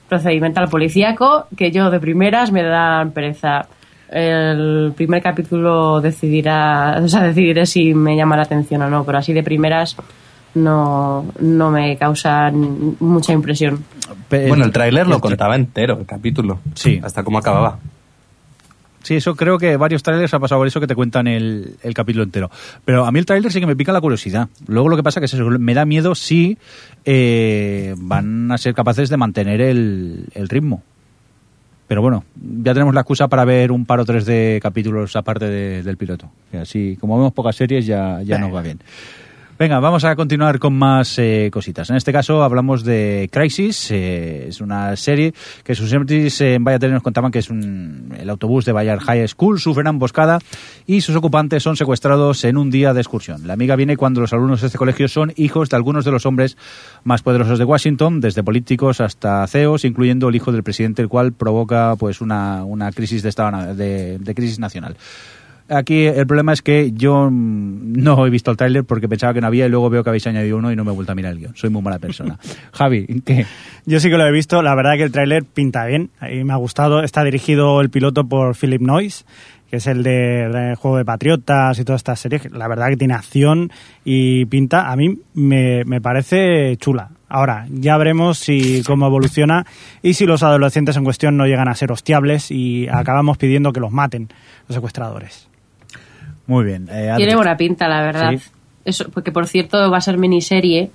procedimental 0.09 0.69
policíaco, 0.69 1.47
que 1.57 1.71
yo 1.71 1.91
de 1.91 2.01
primeras 2.01 2.53
me 2.53 2.63
dan 2.63 3.13
pereza. 3.13 3.67
El 4.09 4.93
primer 4.97 5.21
capítulo 5.21 6.01
decidirá, 6.01 7.01
o 7.03 7.09
sea, 7.09 7.23
decidiré 7.23 7.67
si 7.67 7.93
me 7.93 8.17
llama 8.17 8.37
la 8.37 8.45
atención 8.45 8.83
o 8.83 8.89
no, 8.89 9.05
pero 9.05 9.19
así 9.19 9.33
de 9.33 9.43
primeras 9.43 9.97
no, 10.57 11.25
no 11.39 11.71
me 11.71 11.97
causa 11.97 12.51
mucha 12.53 13.33
impresión. 13.33 13.85
Bueno, 14.31 14.65
el 14.65 14.73
tráiler 14.73 15.07
lo 15.07 15.21
contaba 15.21 15.55
entero, 15.55 15.99
el 16.01 16.07
capítulo. 16.07 16.59
Sí. 16.75 17.01
Hasta 17.03 17.23
cómo 17.23 17.39
acababa. 17.39 17.79
Sí, 19.03 19.15
eso 19.15 19.37
creo 19.37 19.57
que 19.57 19.77
varios 19.77 20.03
trailers 20.03 20.35
ha 20.35 20.41
pasado 20.41 20.61
por 20.61 20.67
eso 20.67 20.81
que 20.81 20.89
te 20.89 20.97
cuentan 20.97 21.29
el, 21.29 21.77
el 21.85 21.95
capítulo 21.95 22.25
entero. 22.25 22.51
Pero 22.85 23.05
a 23.07 23.13
mí 23.13 23.21
el 23.21 23.25
trailer 23.27 23.53
sí 23.53 23.61
que 23.61 23.67
me 23.67 23.77
pica 23.77 23.93
la 23.93 24.01
curiosidad. 24.01 24.49
Luego 24.67 24.89
lo 24.89 24.97
que 24.97 25.05
pasa 25.05 25.21
que 25.21 25.27
es 25.27 25.35
eso, 25.35 25.45
me 25.45 25.75
da 25.75 25.85
miedo 25.85 26.17
si 26.17 26.59
eh, 27.05 27.95
van 27.99 28.51
a 28.51 28.59
ser 28.59 28.75
capaces 28.75 29.09
de 29.09 29.17
mantener 29.17 29.61
el, 29.61 30.27
el 30.35 30.49
ritmo. 30.49 30.83
Pero 31.87 32.03
bueno, 32.03 32.25
ya 32.65 32.73
tenemos 32.75 32.95
la 32.95 33.03
excusa 33.03 33.29
para 33.29 33.45
ver 33.45 33.71
un 33.71 33.87
par 33.87 34.01
o 34.01 34.05
tres 34.05 34.27
de 34.27 34.59
capítulos 34.61 35.15
aparte 35.15 35.49
de- 35.49 35.85
del 35.85 35.97
piloto. 35.97 36.29
Y 36.53 36.57
así, 36.57 36.99
como 37.01 37.17
vemos 37.17 37.33
pocas 37.33 37.55
series, 37.55 37.87
ya, 37.87 38.23
ya 38.23 38.39
nos 38.39 38.53
va 38.53 38.61
bien. 38.63 38.81
Venga, 39.59 39.81
vamos 39.81 40.05
a 40.05 40.15
continuar 40.17 40.59
con 40.59 40.75
más 40.75 41.19
eh, 41.19 41.49
cositas. 41.51 41.89
En 41.89 41.97
este 41.97 42.13
caso 42.13 42.43
hablamos 42.43 42.85
de 42.85 43.31
Crisis. 43.33 43.91
eh, 43.91 44.49
es 44.49 44.61
una 44.61 44.95
serie 44.97 45.33
que 45.65 45.75
sus 45.75 45.91
énfasis 45.91 46.43
en 46.43 46.63
Vaya 46.63 46.79
Tele 46.79 46.93
nos 46.93 47.03
contaban 47.03 47.33
que 47.33 47.39
es 47.39 47.49
un, 47.49 48.15
el 48.19 48.29
autobús 48.29 48.67
de 48.67 48.73
Bayard 48.73 49.01
High 49.01 49.27
School 49.29 49.59
sufre 49.59 49.81
una 49.81 49.91
emboscada 49.91 50.41
y 50.87 51.01
sus 51.01 51.17
ocupantes 51.17 51.63
son 51.63 51.75
secuestrados 51.75 52.45
en 52.45 52.59
un 52.59 52.71
día 52.71 52.93
de 52.93 53.01
excursión. 53.01 53.47
La 53.47 53.55
amiga 53.55 53.77
viene 53.77 53.97
cuando 53.97 54.21
los 54.21 54.35
alumnos 54.35 54.61
de 54.61 54.67
este 54.67 54.77
colegio 54.77 55.09
son 55.09 55.33
hijos 55.37 55.71
de 55.71 55.77
algunos 55.77 56.05
de 56.05 56.11
los 56.11 56.27
hombres 56.27 56.59
más 57.05 57.23
poderosos 57.23 57.59
de 57.59 57.65
Washington, 57.65 58.21
desde 58.21 58.43
políticos 58.43 59.01
hasta 59.01 59.47
CEOs, 59.47 59.87
incluyendo 59.87 60.29
el 60.29 60.37
hijo 60.37 60.53
del 60.53 60.65
presidente, 60.65 61.01
el 61.01 61.09
cual 61.09 61.33
provoca 61.33 61.97
pues 61.99 62.21
una, 62.21 62.63
crisis 62.95 63.23
de, 63.23 63.31
estado, 63.31 63.75
de 63.75 64.35
crisis 64.35 64.59
nacional. 64.59 64.97
Aquí 65.69 66.07
el 66.07 66.27
problema 66.27 66.53
es 66.53 66.63
que 66.63 66.93
yo 66.93 67.29
mm, 67.31 67.95
no 67.95 68.25
he 68.27 68.31
visto 68.31 68.51
el 68.51 68.57
tráiler 68.57 68.85
porque 68.85 69.09
pensaba 69.09 69.35
que 69.35 69.41
no 69.41 69.49
había 69.49 69.67
y 69.67 69.69
luego 69.69 69.91
veo 69.91 70.05
que 70.05 70.11
habéis 70.11 70.27
añadido 70.27 70.59
uno 70.59 70.71
y 70.71 70.77
no 70.77 70.85
me 70.85 70.93
he 70.93 70.95
vuelto 70.95 71.13
a 71.13 71.15
mirar 71.15 71.33
el 71.33 71.39
guion. 71.39 71.57
Soy 71.57 71.71
muy 71.71 71.83
mala 71.83 71.99
persona. 71.99 72.39
Javi, 72.73 73.07
¿qué? 73.25 73.47
Yo 73.85 73.99
sí 74.01 74.09
que 74.09 74.17
lo 74.17 74.27
he 74.27 74.33
visto, 74.33 74.63
la 74.63 74.75
verdad 74.75 74.97
que 74.97 75.03
el 75.03 75.13
tráiler 75.13 75.45
pinta 75.45 75.85
bien, 75.87 76.11
y 76.31 76.45
me 76.45 76.53
ha 76.53 76.57
gustado. 76.57 77.03
Está 77.03 77.25
dirigido 77.25 77.81
el 77.81 77.91
piloto 77.91 78.29
por 78.29 78.55
Philip 78.55 78.81
Noyce, 78.81 79.25
que 79.71 79.77
es 79.77 79.87
el 79.87 80.03
de, 80.03 80.49
de 80.49 80.75
Juego 80.77 80.99
de 80.99 81.05
Patriotas 81.05 81.79
y 81.79 81.85
todas 81.85 82.01
estas 82.01 82.21
series. 82.21 82.51
La 82.53 82.69
verdad 82.69 82.89
que 82.89 82.97
tiene 82.97 83.15
acción 83.15 83.71
y 84.05 84.45
pinta, 84.47 84.91
a 84.91 84.97
mí 84.97 85.19
me, 85.35 85.85
me 85.85 86.01
parece 86.01 86.77
chula. 86.77 87.11
Ahora, 87.29 87.67
ya 87.71 87.97
veremos 87.97 88.39
si 88.39 88.83
cómo 88.85 89.07
evoluciona 89.07 89.67
y 90.01 90.15
si 90.15 90.27
los 90.27 90.45
adolescentes 90.45 90.97
en 90.97 91.03
cuestión 91.03 91.37
no 91.37 91.47
llegan 91.47 91.69
a 91.69 91.75
ser 91.75 91.91
hostiables 91.91 92.53
y 92.53 92.87
acabamos 92.89 93.37
pidiendo 93.37 93.73
que 93.73 93.81
los 93.81 93.91
maten 93.91 94.29
los 94.69 94.77
secuestradores. 94.77 95.46
Muy 96.47 96.65
bien. 96.65 96.89
eh. 96.91 97.13
Tiene 97.17 97.35
buena 97.37 97.57
pinta, 97.57 97.89
la 97.89 98.03
verdad. 98.03 98.31
Sí. 98.33 98.51
Eso, 98.85 99.09
porque 99.11 99.33
por 99.33 99.47
cierto 99.47 99.91
va 99.91 99.99
a 99.99 100.01
ser 100.01 100.17
miniserie, 100.19 100.91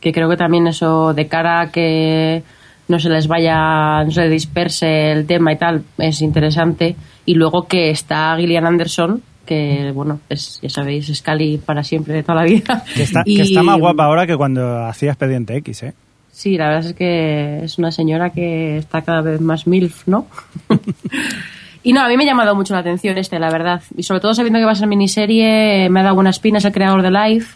que 0.00 0.12
creo 0.12 0.28
que 0.30 0.36
también 0.36 0.66
eso 0.66 1.12
de 1.14 1.26
cara 1.28 1.60
a 1.60 1.70
que 1.70 2.42
no 2.88 2.98
se 2.98 3.08
les 3.10 3.26
vaya, 3.28 4.02
no 4.04 4.10
se 4.10 4.28
disperse 4.28 5.12
el 5.12 5.26
tema 5.26 5.52
y 5.52 5.56
tal, 5.58 5.84
es 5.98 6.20
interesante. 6.22 6.96
Y 7.26 7.34
luego 7.34 7.66
que 7.66 7.90
está 7.90 8.34
Gillian 8.38 8.66
Anderson, 8.66 9.22
que 9.46 9.90
bueno, 9.94 10.20
es, 10.30 10.58
ya 10.62 10.70
sabéis, 10.70 11.14
Scully 11.14 11.58
para 11.58 11.82
siempre 11.84 12.14
de 12.14 12.22
toda 12.22 12.36
la 12.36 12.44
vida. 12.44 12.82
Que 12.94 13.02
está, 13.02 13.22
Y- 13.26 13.36
que 13.36 13.42
está 13.42 13.62
más 13.62 13.78
guapa 13.78 14.04
ahora 14.04 14.26
que 14.26 14.36
cuando 14.36 14.84
hacía 14.86 15.10
Expediente 15.10 15.54
X, 15.56 15.82
¿eh? 15.82 15.94
Sí, 16.32 16.56
la 16.56 16.68
verdad 16.68 16.86
es 16.90 16.94
que 16.96 17.60
es 17.62 17.78
una 17.78 17.92
señora 17.92 18.30
que 18.30 18.76
está 18.78 19.02
cada 19.02 19.20
vez 19.20 19.40
más 19.40 19.66
MILF, 19.68 20.08
¿no? 20.08 20.26
y 21.84 21.92
no, 21.92 22.00
a 22.02 22.08
mí 22.08 22.16
me 22.16 22.24
ha 22.24 22.26
llamado 22.26 22.54
mucho 22.56 22.74
la 22.74 22.80
atención 22.80 23.16
este, 23.18 23.38
la 23.38 23.50
verdad. 23.50 23.80
Y 23.96 24.02
sobre 24.02 24.20
todo 24.20 24.34
sabiendo 24.34 24.58
que 24.58 24.64
va 24.64 24.72
a 24.72 24.74
ser 24.74 24.88
miniserie, 24.88 25.88
me 25.90 26.00
ha 26.00 26.02
dado 26.02 26.16
buena 26.16 26.30
espina, 26.30 26.58
es 26.58 26.64
el 26.64 26.72
creador 26.72 27.02
de 27.02 27.10
Life. 27.12 27.54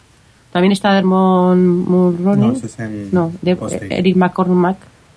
También 0.53 0.73
está 0.73 0.93
Dermot 0.95 1.57
Mulroney. 1.57 2.47
No, 2.49 2.53
ese 2.53 2.67
es 2.67 2.79
en 2.79 3.11
No, 3.12 3.33
de-. 3.43 3.57
Eric 3.91 4.17
McCormack. 4.17 4.77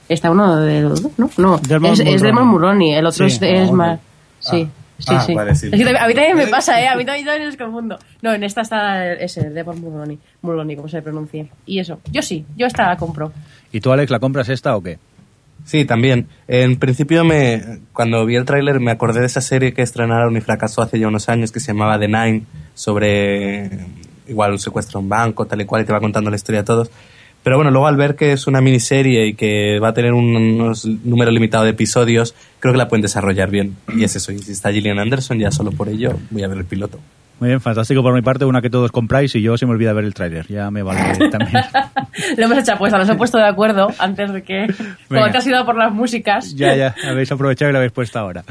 Está 0.10 0.30
uno 0.32 0.58
de 0.58 0.82
los 0.82 1.02
dos, 1.04 1.12
¿no? 1.18 1.30
No, 1.38 1.56
es, 1.94 2.00
es. 2.02 2.22
Dermot 2.22 2.44
Mulroney. 2.46 2.94
El 2.96 3.06
otro 3.06 3.30
Sí. 3.30 3.36
es, 3.36 3.42
es 3.42 3.70
Ah, 3.70 3.74
más... 3.74 4.00
Sí, 4.40 4.68
Ah. 4.68 4.72
sí, 5.00 5.06
Ah, 5.16 5.20
sí. 5.22 5.34
vale, 5.34 5.56
sí. 5.56 5.68
Es 5.68 5.72
que 5.72 5.78
también- 5.86 5.98
a 6.04 6.08
mí 6.08 6.14
también 6.14 6.36
me 6.38 6.48
pasa, 6.48 6.82
¿eh? 6.82 6.88
A 6.90 6.96
mí 6.98 7.06
también, 7.06 7.26
también 7.26 7.46
los 7.48 7.56
confundo. 7.58 7.98
No, 8.22 8.34
en 8.34 8.44
esta 8.44 8.62
está 8.62 9.14
ese, 9.14 9.50
Dermot 9.50 9.78
Mulroney. 9.78 10.20
Mulroney, 10.42 10.76
como 10.76 10.90
se 10.90 11.02
pronuncia. 11.02 11.46
Y 11.66 11.80
eso. 11.80 12.00
Yo 12.12 12.22
sí, 12.22 12.46
yo 12.58 12.68
esta 12.68 12.88
la 12.90 12.98
compro. 12.98 13.32
¿Y 13.72 13.80
tú, 13.80 13.92
Alex, 13.94 14.12
la 14.12 14.20
compras 14.20 14.50
esta 14.50 14.76
o 14.76 14.82
qué? 14.84 15.00
Sí, 15.66 15.86
también. 15.86 16.28
En 16.48 16.78
principio, 16.78 17.24
me, 17.24 17.80
cuando 17.94 18.26
vi 18.26 18.36
el 18.36 18.46
tráiler 18.46 18.80
me 18.80 18.92
acordé 18.92 19.22
de 19.22 19.28
esa 19.28 19.42
serie 19.42 19.74
que 19.74 19.82
estrenaron 19.82 20.36
y 20.36 20.42
fracasó 20.42 20.82
hace 20.82 21.00
ya 21.00 21.08
unos 21.08 21.30
años 21.30 21.52
que 21.52 21.60
se 21.60 21.68
llamaba 21.68 22.00
The 22.00 22.08
Nine, 22.08 22.44
sobre 22.74 23.70
igual 24.28 24.52
un 24.52 24.60
secuestro 24.60 25.00
a 25.00 25.02
un 25.02 25.10
banco, 25.10 25.46
tal 25.46 25.62
y 25.62 25.66
cual, 25.66 25.84
y 25.84 25.86
te 25.86 25.94
va 25.94 26.00
contando 26.00 26.30
la 26.30 26.36
historia 26.36 26.62
a 26.62 26.66
todos. 26.66 26.90
Pero 27.44 27.56
bueno, 27.58 27.72
luego 27.72 27.88
al 27.88 27.96
ver 27.96 28.16
que 28.16 28.34
es 28.34 28.46
una 28.46 28.62
miniserie 28.62 29.28
y 29.28 29.34
que 29.34 29.80
va 29.80 29.90
a 29.90 29.94
tener 29.94 30.14
un 30.14 30.36
unos 30.36 30.86
número 30.86 31.32
limitado 31.32 31.64
de 31.64 31.72
episodios, 31.72 32.36
creo 32.60 32.74
que 32.74 32.78
la 32.78 32.88
pueden 32.88 33.02
desarrollar 33.02 33.50
bien. 33.50 33.78
Y 33.96 34.04
es 34.04 34.16
eso. 34.16 34.32
Y 34.32 34.40
si 34.40 34.52
está 34.52 34.72
Gillian 34.72 35.00
Anderson, 35.00 35.40
ya 35.40 35.52
solo 35.52 35.72
por 35.72 35.90
ello 35.90 36.20
voy 36.30 36.44
a 36.44 36.48
ver 36.48 36.60
el 36.60 36.66
piloto. 36.66 37.00
Muy 37.42 37.48
bien, 37.48 37.60
fantástico 37.60 38.04
por 38.04 38.14
mi 38.14 38.22
parte, 38.22 38.46
una 38.46 38.62
que 38.62 38.70
todos 38.70 38.92
compráis 38.92 39.34
y 39.34 39.42
yo 39.42 39.58
se 39.58 39.66
me 39.66 39.72
olvida 39.72 39.94
ver 39.94 40.06
el 40.06 40.14
tráiler. 40.14 40.46
Ya 40.46 40.70
me 40.70 40.84
vale 40.84 41.18
también. 41.32 41.64
Lo 42.38 42.46
hemos 42.46 42.60
hecho 42.60 42.74
apuesta, 42.74 43.00
nos 43.00 43.08
hemos 43.08 43.18
puesto 43.18 43.40
de 43.40 43.48
acuerdo 43.48 43.88
antes 43.98 44.32
de 44.32 44.44
que. 44.44 44.68
Venga. 44.68 44.96
Como 45.08 45.32
te 45.32 45.38
has 45.40 45.48
ido 45.48 45.66
por 45.66 45.76
las 45.76 45.92
músicas. 45.92 46.54
Ya, 46.54 46.76
ya, 46.76 46.94
habéis 47.04 47.32
aprovechado 47.32 47.70
y 47.70 47.72
lo 47.72 47.80
habéis 47.80 47.94
puesto 47.94 48.20
ahora. 48.20 48.44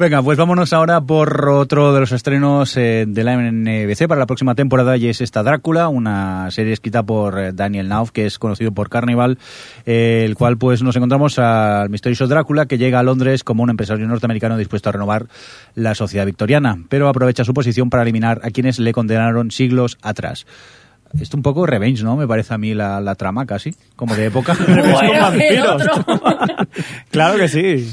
Venga, 0.00 0.22
pues 0.22 0.38
vámonos 0.38 0.72
ahora 0.72 1.02
por 1.02 1.46
otro 1.50 1.92
de 1.92 2.00
los 2.00 2.10
estrenos 2.12 2.74
eh, 2.78 3.04
de 3.06 3.22
la 3.22 3.36
NBC 3.36 4.08
para 4.08 4.18
la 4.18 4.24
próxima 4.24 4.54
temporada 4.54 4.96
y 4.96 5.08
es 5.08 5.20
esta 5.20 5.42
Drácula, 5.42 5.88
una 5.88 6.50
serie 6.52 6.72
escrita 6.72 7.02
por 7.02 7.38
eh, 7.38 7.52
Daniel 7.52 7.90
Nauf, 7.90 8.10
que 8.10 8.24
es 8.24 8.38
conocido 8.38 8.72
por 8.72 8.88
Carnival, 8.88 9.36
eh, 9.84 10.22
el 10.24 10.36
cual 10.36 10.56
pues 10.56 10.82
nos 10.82 10.96
encontramos 10.96 11.38
al 11.38 11.90
misterioso 11.90 12.26
Drácula 12.28 12.64
que 12.64 12.78
llega 12.78 12.98
a 12.98 13.02
Londres 13.02 13.44
como 13.44 13.62
un 13.62 13.68
empresario 13.68 14.08
norteamericano 14.08 14.56
dispuesto 14.56 14.88
a 14.88 14.92
renovar 14.92 15.26
la 15.74 15.94
sociedad 15.94 16.24
victoriana, 16.24 16.78
pero 16.88 17.06
aprovecha 17.06 17.44
su 17.44 17.52
posición 17.52 17.90
para 17.90 18.02
eliminar 18.02 18.40
a 18.42 18.48
quienes 18.48 18.78
le 18.78 18.94
condenaron 18.94 19.50
siglos 19.50 19.98
atrás. 20.00 20.46
Esto 21.20 21.36
un 21.36 21.42
poco 21.42 21.66
revenge, 21.66 22.02
¿no? 22.04 22.16
Me 22.16 22.26
parece 22.26 22.54
a 22.54 22.58
mí 22.58 22.72
la, 22.72 23.02
la 23.02 23.16
trama 23.16 23.44
casi, 23.44 23.74
como 23.96 24.16
de 24.16 24.24
época. 24.26 24.56
Bueno. 24.66 25.76
Claro 27.10 27.36
que 27.36 27.48
sí. 27.48 27.86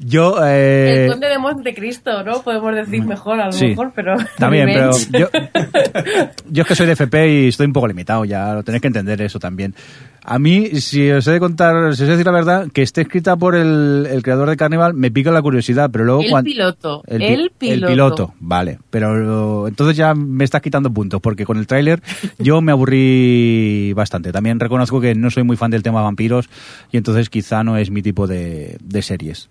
Yo... 0.00 0.36
eh, 0.44 1.04
El 1.04 1.10
conde 1.12 1.28
de 1.28 1.38
Montecristo, 1.38 2.22
¿no? 2.24 2.42
Podemos 2.42 2.74
decir 2.74 3.04
mejor, 3.04 3.40
a 3.40 3.46
lo 3.46 3.52
Sí. 3.52 3.66
mejor, 3.68 3.92
pero. 3.94 4.16
También, 4.38 4.66
pero 4.72 4.92
yo, 5.12 5.28
yo 6.50 6.62
es 6.62 6.68
que 6.68 6.74
soy 6.74 6.86
de 6.86 6.92
FP 6.92 7.28
y 7.44 7.48
estoy 7.48 7.66
un 7.66 7.72
poco 7.72 7.86
limitado, 7.86 8.24
ya 8.24 8.54
lo 8.54 8.62
tenéis 8.62 8.80
que 8.82 8.88
entender 8.88 9.20
eso 9.22 9.38
también. 9.38 9.74
A 10.22 10.38
mí, 10.38 10.68
si 10.80 11.10
os 11.10 11.26
he 11.26 11.32
de 11.32 11.40
contar, 11.40 11.94
si 11.94 12.02
os 12.02 12.08
he 12.08 12.12
de 12.12 12.12
decir 12.12 12.26
la 12.26 12.32
verdad, 12.32 12.68
que 12.72 12.82
esté 12.82 13.00
escrita 13.02 13.36
por 13.36 13.54
el, 13.54 14.06
el 14.10 14.22
creador 14.22 14.50
de 14.50 14.56
Carnival, 14.56 14.92
me 14.94 15.10
pica 15.10 15.30
la 15.30 15.40
curiosidad, 15.42 15.88
pero 15.90 16.04
luego 16.04 16.22
El 16.22 16.44
piloto, 16.44 17.02
pi- 17.06 17.14
el 17.24 17.50
piloto. 17.58 17.86
piloto, 17.92 18.34
vale. 18.38 18.78
Pero 18.90 19.66
entonces 19.68 19.96
ya 19.96 20.14
me 20.14 20.44
estás 20.44 20.60
quitando 20.60 20.90
puntos, 20.92 21.20
porque 21.22 21.44
con 21.46 21.56
el 21.56 21.66
tráiler 21.66 22.02
yo 22.38 22.60
me 22.60 22.72
aburrí 22.72 23.92
bastante. 23.94 24.32
También 24.32 24.60
reconozco 24.60 25.00
que 25.00 25.14
no 25.14 25.30
soy 25.30 25.42
muy 25.42 25.56
fan 25.56 25.70
del 25.70 25.82
tema 25.82 26.02
vampiros 26.02 26.48
y 26.92 26.96
entonces 26.98 27.30
quizá 27.30 27.64
no 27.64 27.76
es 27.78 27.90
mi 27.90 28.02
tipo 28.02 28.26
de, 28.26 28.76
de 28.82 29.02
series. 29.02 29.48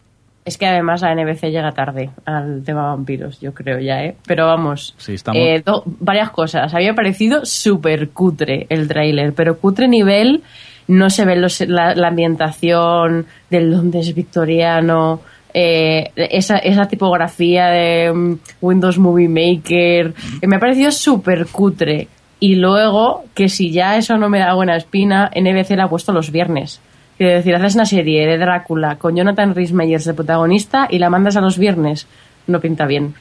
Es 0.50 0.58
que 0.58 0.66
además 0.66 1.04
la 1.04 1.14
NBC 1.14 1.52
llega 1.52 1.72
tarde 1.74 2.10
al 2.26 2.64
tema 2.64 2.88
vampiros, 2.88 3.40
yo 3.40 3.54
creo 3.54 3.78
ya, 3.78 4.04
¿eh? 4.04 4.16
Pero 4.26 4.48
vamos, 4.48 4.96
Sí, 4.98 5.14
estamos- 5.14 5.40
eh, 5.40 5.62
do- 5.64 5.84
varias 5.86 6.32
cosas. 6.32 6.74
Había 6.74 6.96
parecido 6.96 7.46
súper 7.46 8.10
cutre 8.10 8.66
el 8.70 8.88
tráiler, 8.88 9.34
pero 9.34 9.60
cutre 9.60 9.88
nivel, 9.88 10.42
no 10.88 11.12
se 11.12 11.24
ve 11.26 11.36
los- 11.36 11.62
la, 11.62 11.94
la 11.94 12.08
ambientación 12.08 13.28
del 13.52 13.70
Londres 13.70 14.16
victoriano, 14.16 15.22
eh, 15.54 16.10
esa, 16.16 16.58
esa 16.58 16.88
tipografía 16.88 17.68
de 17.68 18.12
mm, 18.12 18.34
Windows 18.62 18.98
Movie 18.98 19.30
Maker, 19.30 20.14
me 20.48 20.56
ha 20.56 20.60
parecido 20.60 20.92
súper 20.92 21.46
cutre. 21.46 22.08
Y 22.40 22.56
luego, 22.56 23.26
que 23.36 23.50
si 23.50 23.70
ya 23.72 23.98
eso 23.98 24.18
no 24.18 24.30
me 24.30 24.40
da 24.40 24.56
buena 24.56 24.76
espina, 24.76 25.30
NBC 25.36 25.76
la 25.76 25.84
ha 25.84 25.90
puesto 25.90 26.12
los 26.12 26.32
viernes. 26.32 26.82
Quiero 27.20 27.34
decir, 27.34 27.54
haces 27.54 27.76
una 27.76 27.86
serie 27.86 28.26
de 28.26 28.38
Drácula 28.40 28.96
con 28.98 29.16
Jonathan 29.16 29.54
Rhys 29.54 29.74
Meyers 29.74 30.06
de 30.06 30.14
protagonista 30.16 30.88
y 30.90 30.98
la 31.00 31.10
mandas 31.12 31.36
a 31.36 31.42
los 31.42 31.58
viernes. 31.60 32.08
No 32.48 32.60
pinta 32.62 32.88
bien. 32.88 33.14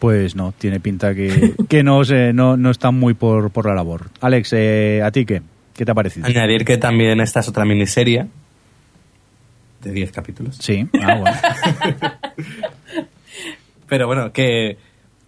Pues 0.00 0.34
no, 0.34 0.52
tiene 0.56 0.80
pinta 0.80 1.14
que, 1.14 1.52
que 1.68 1.84
no, 1.84 2.02
se- 2.04 2.32
no, 2.32 2.56
no 2.56 2.70
está 2.70 2.90
muy 2.90 3.14
por, 3.14 3.50
por 3.50 3.66
la 3.66 3.74
labor. 3.74 4.08
Alex, 4.20 4.52
eh, 4.54 5.02
¿a 5.04 5.10
ti 5.12 5.24
qué? 5.26 5.42
¿Qué 5.74 5.84
te 5.84 5.90
ha 5.92 5.94
parecido? 5.94 6.26
Añadir 6.26 6.64
que 6.64 6.76
también 6.78 7.20
esta 7.20 7.40
es 7.40 7.48
otra 7.48 7.64
miniserie 7.66 8.26
de 9.82 9.92
10 9.92 10.10
capítulos. 10.10 10.56
Sí, 10.58 10.88
ah, 11.02 11.16
bueno. 11.16 11.36
Pero 13.88 14.06
bueno, 14.06 14.32
que, 14.32 14.78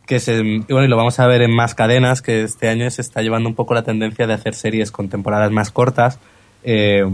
que 0.06 0.20
se, 0.20 0.38
y 0.42 0.58
bueno, 0.70 0.84
y 0.84 0.88
lo 0.88 0.96
vamos 0.96 1.20
a 1.20 1.26
ver 1.26 1.42
en 1.42 1.54
más 1.54 1.74
cadenas, 1.74 2.22
que 2.22 2.42
este 2.42 2.68
año 2.68 2.90
se 2.90 3.02
está 3.02 3.20
llevando 3.20 3.48
un 3.48 3.54
poco 3.54 3.74
la 3.74 3.82
tendencia 3.82 4.26
de 4.26 4.32
hacer 4.32 4.54
series 4.54 4.90
con 4.90 5.08
temporadas 5.08 5.50
más 5.50 5.70
cortas. 5.70 6.18
Eh, 6.62 7.04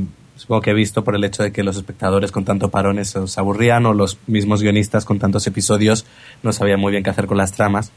supongo 0.41 0.63
que 0.63 0.71
he 0.71 0.75
visto 0.75 1.05
por 1.05 1.15
el 1.15 1.23
hecho 1.23 1.43
de 1.43 1.53
que 1.53 1.63
los 1.63 1.77
espectadores 1.77 2.33
con 2.33 2.47
tanto 2.47 2.71
parones 2.71 3.11
se 3.11 3.19
os 3.19 3.37
aburrían 3.37 3.85
o 3.85 3.93
los 3.93 4.17
mismos 4.27 4.63
guionistas 4.63 5.05
con 5.05 5.19
tantos 5.19 5.47
episodios 5.47 6.07
no 6.43 6.55
sabían 6.55 6.81
muy 6.81 6.93
bien 6.93 7.05
qué 7.05 7.11
hacer 7.11 7.27
con 7.27 7.37
las 7.37 7.53
tramas. 7.53 7.93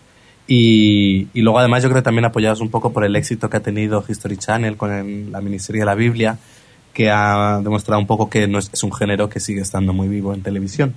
Y, 0.45 1.29
y 1.33 1.41
luego 1.41 1.59
además 1.59 1.83
yo 1.83 1.89
creo 1.89 2.01
que 2.01 2.05
también 2.05 2.25
apoyados 2.25 2.59
un 2.59 2.69
poco 2.69 2.91
por 2.91 3.05
el 3.05 3.15
éxito 3.15 3.49
que 3.49 3.55
ha 3.55 3.61
tenido 3.61 4.03
History 4.05 4.35
Channel 4.35 4.75
con 4.75 5.31
la 5.31 5.39
miniserie 5.39 5.83
de 5.83 5.85
la 5.85 5.95
Biblia, 5.95 6.37
que 6.93 7.09
ha 7.09 7.61
demostrado 7.63 8.01
un 8.01 8.07
poco 8.07 8.29
que 8.29 8.45
no 8.45 8.59
es, 8.59 8.69
es 8.73 8.83
un 8.83 8.91
género 8.91 9.29
que 9.29 9.39
sigue 9.39 9.61
estando 9.61 9.93
muy 9.93 10.09
vivo 10.09 10.33
en 10.33 10.41
televisión. 10.41 10.95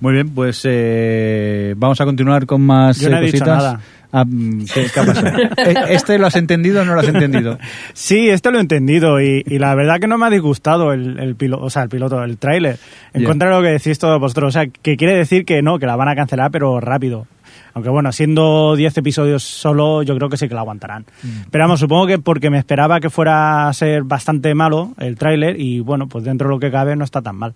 Muy 0.00 0.14
bien, 0.14 0.30
pues 0.30 0.62
eh, 0.64 1.74
vamos 1.76 2.00
a 2.00 2.04
continuar 2.04 2.46
con 2.46 2.62
más 2.62 2.98
Yo 2.98 3.10
no 3.10 3.16
eh, 3.16 3.20
he 3.20 3.24
dicho 3.26 3.38
cositas. 3.44 3.58
nada. 3.62 3.80
Ah, 4.12 4.24
mm, 4.26 4.64
¿qué, 4.74 4.86
qué 4.92 5.00
ha 5.00 5.04
pasado? 5.04 5.38
¿E- 5.56 5.94
¿Este 5.94 6.18
lo 6.18 6.26
has 6.26 6.34
entendido 6.36 6.82
o 6.82 6.84
no 6.84 6.94
lo 6.94 7.00
has 7.00 7.08
entendido? 7.08 7.58
Sí, 7.92 8.28
esto 8.28 8.50
lo 8.50 8.58
he 8.58 8.60
entendido 8.60 9.20
y, 9.20 9.44
y 9.46 9.58
la 9.58 9.74
verdad 9.76 10.00
que 10.00 10.08
no 10.08 10.18
me 10.18 10.26
ha 10.26 10.30
disgustado 10.30 10.92
el, 10.92 11.18
el 11.20 11.36
piloto, 11.36 11.64
o 11.64 11.70
sea, 11.70 11.84
el 11.84 11.88
piloto, 11.90 12.22
el 12.24 12.36
tráiler. 12.38 12.78
En 13.12 13.24
contra 13.24 13.48
de 13.50 13.54
lo 13.56 13.62
que 13.62 13.68
decís 13.68 13.98
todos 14.00 14.18
vosotros, 14.18 14.48
o 14.48 14.52
sea, 14.58 14.66
que 14.66 14.96
quiere 14.96 15.14
decir 15.14 15.44
que 15.44 15.62
no, 15.62 15.78
que 15.78 15.86
la 15.86 15.94
van 15.96 16.08
a 16.08 16.16
cancelar, 16.16 16.50
pero 16.50 16.80
rápido. 16.80 17.26
Aunque 17.72 17.88
bueno, 17.88 18.10
siendo 18.10 18.74
10 18.74 18.98
episodios 18.98 19.44
solo, 19.44 20.02
yo 20.02 20.16
creo 20.16 20.28
que 20.28 20.36
sí 20.36 20.48
que 20.48 20.54
la 20.54 20.60
aguantarán. 20.62 21.04
Pero 21.52 21.64
vamos, 21.64 21.78
supongo 21.78 22.08
que 22.08 22.18
porque 22.18 22.50
me 22.50 22.58
esperaba 22.58 22.98
que 22.98 23.10
fuera 23.10 23.68
a 23.68 23.72
ser 23.74 24.02
bastante 24.02 24.54
malo 24.56 24.92
el 24.98 25.16
tráiler 25.16 25.60
y 25.60 25.78
bueno, 25.78 26.08
pues 26.08 26.24
dentro 26.24 26.48
de 26.48 26.54
lo 26.54 26.58
que 26.58 26.72
cabe 26.72 26.96
no 26.96 27.04
está 27.04 27.22
tan 27.22 27.36
mal. 27.36 27.54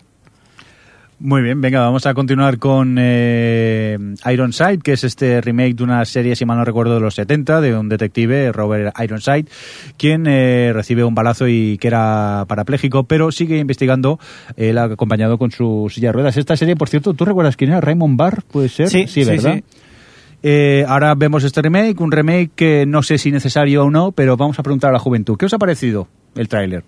Muy 1.20 1.42
bien, 1.42 1.60
venga, 1.60 1.80
vamos 1.80 2.06
a 2.06 2.14
continuar 2.14 2.58
con 2.58 2.96
eh, 2.98 3.96
Ironside, 4.26 4.78
que 4.78 4.92
es 4.92 5.04
este 5.04 5.40
remake 5.40 5.76
de 5.76 5.84
una 5.84 6.04
serie, 6.04 6.34
si 6.34 6.44
mal 6.44 6.58
no 6.58 6.64
recuerdo, 6.64 6.94
de 6.94 7.00
los 7.00 7.14
70, 7.14 7.60
de 7.60 7.76
un 7.76 7.88
detective, 7.88 8.50
Robert 8.52 8.94
Ironside, 9.00 9.46
quien 9.96 10.26
eh, 10.26 10.72
recibe 10.74 11.04
un 11.04 11.14
balazo 11.14 11.46
y 11.46 11.78
que 11.78 11.88
era 11.88 12.44
parapléjico, 12.48 13.04
pero 13.04 13.30
sigue 13.30 13.58
investigando, 13.58 14.18
él 14.56 14.76
acompañado 14.76 15.38
con 15.38 15.52
su 15.52 15.88
silla 15.90 16.08
de 16.08 16.12
ruedas. 16.12 16.36
Esta 16.36 16.56
serie, 16.56 16.74
por 16.74 16.88
cierto, 16.88 17.14
¿tú 17.14 17.24
recuerdas 17.24 17.56
quién 17.56 17.70
era? 17.70 17.80
Raymond 17.80 18.16
Barr, 18.16 18.42
¿puede 18.42 18.68
ser? 18.68 18.88
Sí, 18.88 19.06
sí, 19.06 19.24
¿verdad? 19.24 19.54
sí. 19.54 19.64
Eh, 20.42 20.84
ahora 20.86 21.14
vemos 21.14 21.42
este 21.42 21.62
remake, 21.62 21.98
un 22.00 22.12
remake 22.12 22.50
que 22.54 22.84
no 22.86 23.02
sé 23.02 23.16
si 23.16 23.30
necesario 23.30 23.84
o 23.84 23.90
no, 23.90 24.12
pero 24.12 24.36
vamos 24.36 24.58
a 24.58 24.62
preguntar 24.62 24.90
a 24.90 24.92
la 24.92 24.98
juventud. 24.98 25.38
¿Qué 25.38 25.46
os 25.46 25.54
ha 25.54 25.58
parecido 25.58 26.06
el 26.34 26.48
tráiler? 26.48 26.84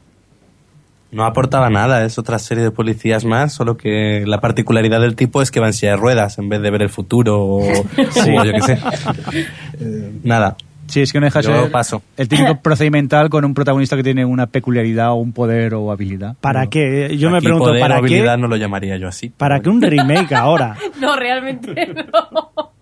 No 1.17 1.25
aportaba 1.25 1.71
nada, 1.71 2.05
es 2.05 2.19
otra 2.19 2.39
serie 2.39 2.63
de 2.63 2.71
policías 2.71 3.25
más, 3.25 3.55
solo 3.55 3.79
que 3.79 4.25
la 4.27 4.43
particularidad 4.43 5.01
del 5.01 5.17
tipo 5.17 5.41
es 5.41 5.51
que 5.51 5.61
va 5.61 5.67
en 5.67 5.73
silla 5.73 5.93
de 5.93 5.97
ruedas 5.97 6.37
en 6.37 6.51
vez 6.51 6.61
de 6.61 6.71
ver 6.71 6.83
el 6.83 6.91
futuro 6.91 7.43
o, 7.43 7.61
o 7.63 8.45
yo 8.45 8.53
qué 8.53 8.61
sé. 8.61 8.79
Eh, 9.81 10.13
nada. 10.25 10.59
Sí, 10.89 11.01
es 11.01 11.15
que 11.15 11.19
no 11.19 11.25
deja 11.25 11.43
ser 11.43 11.71
paso. 11.71 12.03
el 12.19 12.29
típico 12.29 12.57
procedimental 12.63 13.31
con 13.31 13.47
un 13.47 13.55
protagonista 13.55 13.97
que 13.97 14.03
tiene 14.03 14.27
una 14.27 14.47
peculiaridad 14.49 15.13
o 15.13 15.15
un 15.15 15.33
poder 15.33 15.73
o 15.73 15.91
habilidad. 15.91 16.37
¿Para 16.43 16.67
qué? 16.67 17.17
Yo 17.17 17.31
me 17.31 17.41
pregunto, 17.41 17.65
poder 17.65 17.81
o 17.81 17.81
¿para 17.81 17.97
habilidad 17.97 18.35
qué? 18.35 18.43
no 18.43 18.49
lo 18.49 18.57
llamaría 18.57 18.99
yo 18.99 19.09
así. 19.09 19.31
¿Para 19.31 19.61
qué 19.61 19.71
un 19.71 19.81
remake 19.81 20.35
ahora? 20.35 20.77
No, 21.01 21.17
realmente 21.17 21.95
no. 21.95 22.75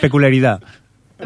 Peculiaridad. 0.00 0.60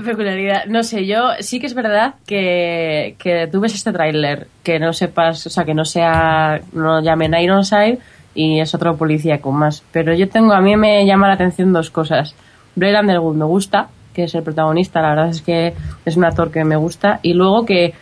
Peculiaridad. 0.05 0.67
No 0.67 0.83
sé, 0.83 1.07
yo 1.07 1.31
sí 1.41 1.61
que 1.61 1.67
es 1.67 1.75
verdad 1.75 2.15
que, 2.27 3.17
que 3.19 3.49
este 3.65 3.93
tráiler, 3.93 4.49
que 4.63 4.79
no 4.79 4.93
sepas, 4.93 5.47
o 5.47 5.51
sea, 5.51 5.65
que 5.65 5.75
no 5.75 5.85
sea, 5.85 6.61
no 6.73 7.01
llamen 7.03 7.35
Ironside 7.35 7.99
y 8.35 8.61
es 8.61 8.75
otro 8.75 8.97
policía 8.97 9.41
con 9.41 9.57
más. 9.57 9.83
Pero 9.93 10.15
yo 10.15 10.29
tengo, 10.29 10.53
a 10.53 10.61
mí 10.61 10.77
me 10.77 11.05
llama 11.07 11.29
la 11.29 11.35
atención 11.35 11.73
dos 11.73 11.91
cosas. 11.91 12.35
Blair 12.77 12.97
Underwood 13.01 13.37
me 13.37 13.45
gusta, 13.45 13.89
que 14.15 14.25
es 14.25 14.35
el 14.35 14.43
protagonista, 14.43 15.01
la 15.01 15.11
verdad 15.11 15.29
es 15.29 15.43
que 15.43 15.75
es 16.05 16.17
un 16.17 16.25
actor 16.25 16.51
que 16.51 16.65
me 16.65 16.77
gusta. 16.77 17.21
Y 17.23 17.35
luego 17.35 17.67
que, 17.67 17.95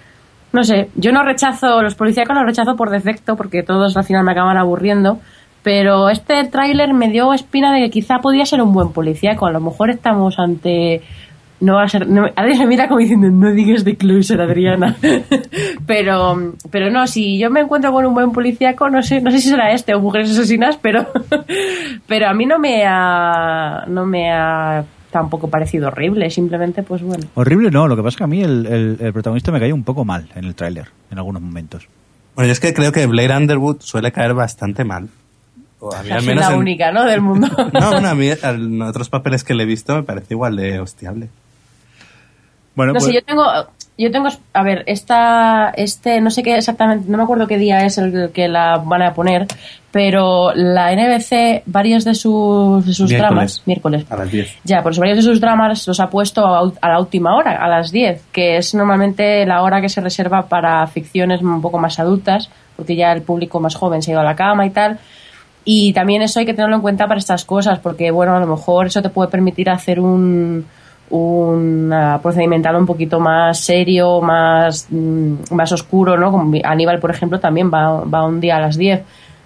no 0.52 0.64
sé, 0.64 0.90
yo 0.94 1.12
no 1.12 1.24
rechazo, 1.24 1.82
los 1.82 1.94
policíacos 1.94 2.37
los 2.37 2.44
rechazo 2.44 2.76
por 2.76 2.90
defecto, 2.90 3.37
porque 3.37 3.62
todos 3.62 3.96
al 3.96 4.04
final 4.04 4.24
me 4.24 4.32
acaban 4.32 4.56
aburriendo. 4.56 5.18
Pero 5.62 6.11
este 6.11 6.44
tráiler 6.44 6.94
me 6.94 7.09
dio 7.09 7.32
espina 7.32 7.72
de 7.72 7.80
que 7.80 7.90
quizá 7.90 8.18
podía 8.18 8.46
ser 8.46 8.62
un 8.62 8.72
buen 8.72 8.92
policíaco. 8.92 9.46
A 9.46 9.50
lo 9.50 9.61
mejor 9.61 9.90
estamos 9.90 10.38
ante 10.38 11.02
no 11.60 11.74
va 11.74 11.84
a 11.84 11.88
ser. 11.88 12.06
No, 12.08 12.26
Adri 12.36 12.58
me 12.58 12.66
mira 12.66 12.86
como 12.88 13.00
diciendo, 13.00 13.28
no 13.30 13.50
digas 13.52 13.84
de 13.84 13.96
closer, 13.96 14.40
Adriana. 14.40 14.96
pero, 15.86 16.52
pero 16.70 16.90
no, 16.90 17.06
si 17.06 17.38
yo 17.38 17.50
me 17.50 17.60
encuentro 17.60 17.92
con 17.92 18.04
un 18.06 18.14
buen 18.14 18.32
policíaco, 18.32 18.88
no 18.90 19.02
sé, 19.02 19.20
no 19.20 19.30
sé 19.30 19.38
si 19.40 19.48
será 19.48 19.72
este 19.72 19.94
o 19.94 20.00
mujeres 20.00 20.30
asesinas, 20.30 20.76
pero, 20.80 21.06
pero 22.06 22.28
a 22.28 22.34
mí 22.34 22.46
no 22.46 22.58
me 22.58 22.84
ha, 22.86 23.84
no 23.88 24.04
me 24.06 24.30
ha 24.32 24.84
tampoco 25.10 25.48
parecido 25.48 25.88
horrible, 25.88 26.28
simplemente 26.30 26.82
pues 26.82 27.02
bueno. 27.02 27.24
Horrible 27.34 27.70
no, 27.70 27.86
lo 27.88 27.96
que 27.96 28.02
pasa 28.02 28.10
es 28.10 28.16
que 28.16 28.24
a 28.24 28.28
mí 28.28 28.42
el, 28.42 28.66
el- 28.66 28.96
el 29.00 29.12
protagonista 29.12 29.50
me 29.52 29.60
cayó 29.60 29.74
un 29.74 29.84
poco 29.84 30.04
mal 30.04 30.28
en 30.34 30.44
el 30.44 30.54
tráiler, 30.54 30.88
en 31.10 31.18
algunos 31.18 31.40
momentos. 31.40 31.88
Bueno, 32.34 32.48
yo 32.48 32.52
es 32.52 32.60
que 32.60 32.74
creo 32.74 32.92
que 32.92 33.06
Blair 33.06 33.30
Underwood 33.32 33.80
suele 33.80 34.12
caer 34.12 34.34
bastante 34.34 34.84
mal. 34.84 35.08
O 35.80 35.94
a 35.94 36.02
mí 36.02 36.10
al 36.10 36.22
menos 36.24 36.46
la 36.46 36.52
en- 36.54 36.58
única, 36.58 36.92
¿no? 36.92 37.04
Del 37.04 37.20
mundo. 37.22 37.48
No, 37.72 37.90
bueno, 37.92 38.08
a 38.08 38.14
mí 38.14 38.28
en 38.30 38.82
otros 38.82 39.08
papeles 39.08 39.42
que 39.44 39.54
le 39.54 39.62
he 39.62 39.66
visto 39.66 39.94
me 39.94 40.02
parece 40.02 40.34
igual 40.34 40.56
de 40.56 40.80
hostiable. 40.80 41.28
Bueno, 42.76 42.92
No 42.92 42.98
pues, 42.98 43.06
sé, 43.06 43.14
yo 43.14 43.22
tengo, 43.24 43.44
yo 43.98 44.10
tengo, 44.12 44.28
a 44.52 44.62
ver, 44.62 44.84
esta, 44.86 45.70
este, 45.70 46.20
no 46.20 46.30
sé 46.30 46.42
qué 46.42 46.56
exactamente, 46.56 47.10
no 47.10 47.16
me 47.16 47.24
acuerdo 47.24 47.46
qué 47.48 47.56
día 47.58 47.84
es 47.86 47.98
el 47.98 48.30
que 48.32 48.46
la 48.48 48.76
van 48.84 49.02
a 49.02 49.14
poner, 49.14 49.46
pero 49.90 50.52
la 50.54 50.92
NBC, 50.92 51.62
varios 51.66 52.04
de 52.04 52.14
sus, 52.14 52.84
de 52.84 52.92
sus 52.92 53.08
Miércoles. 53.10 53.30
dramas, 53.30 53.62
miércoles, 53.64 54.04
A 54.10 54.16
las 54.16 54.30
10. 54.30 54.58
ya, 54.64 54.82
pues 54.82 54.98
varios 54.98 55.16
de 55.16 55.22
sus 55.22 55.40
dramas 55.40 55.86
los 55.88 55.98
ha 56.00 56.10
puesto 56.10 56.46
a, 56.46 56.70
a 56.82 56.88
la 56.90 57.00
última 57.00 57.34
hora, 57.34 57.56
a 57.64 57.68
las 57.68 57.90
10, 57.90 58.24
que 58.30 58.58
es 58.58 58.74
normalmente 58.74 59.46
la 59.46 59.62
hora 59.62 59.80
que 59.80 59.88
se 59.88 60.02
reserva 60.02 60.42
para 60.42 60.86
ficciones 60.86 61.40
un 61.40 61.62
poco 61.62 61.78
más 61.78 61.98
adultas, 61.98 62.50
porque 62.76 62.94
ya 62.94 63.10
el 63.12 63.22
público 63.22 63.58
más 63.58 63.74
joven 63.74 64.02
se 64.02 64.10
ha 64.10 64.12
ido 64.12 64.20
a 64.20 64.24
la 64.24 64.36
cama 64.36 64.66
y 64.66 64.70
tal. 64.70 64.98
Y 65.64 65.92
también 65.94 66.20
eso 66.22 66.38
hay 66.38 66.46
que 66.46 66.52
tenerlo 66.54 66.76
en 66.76 66.82
cuenta 66.82 67.06
para 67.08 67.18
estas 67.18 67.44
cosas, 67.46 67.78
porque 67.80 68.10
bueno, 68.10 68.36
a 68.36 68.40
lo 68.40 68.46
mejor 68.46 68.86
eso 68.86 69.00
te 69.02 69.08
puede 69.08 69.30
permitir 69.30 69.68
hacer 69.70 69.98
un, 69.98 70.64
un 71.10 71.94
procedimental 72.22 72.76
un 72.76 72.86
poquito 72.86 73.20
más 73.20 73.60
serio, 73.60 74.20
más, 74.20 74.86
mm, 74.90 75.34
más 75.52 75.72
oscuro, 75.72 76.16
¿no? 76.16 76.30
Como 76.30 76.58
Aníbal, 76.64 76.98
por 76.98 77.10
ejemplo, 77.10 77.38
también 77.38 77.70
va, 77.72 78.00
va 78.04 78.24
un 78.24 78.40
día 78.40 78.56
a 78.56 78.60
las 78.60 78.76
10. 78.76 79.00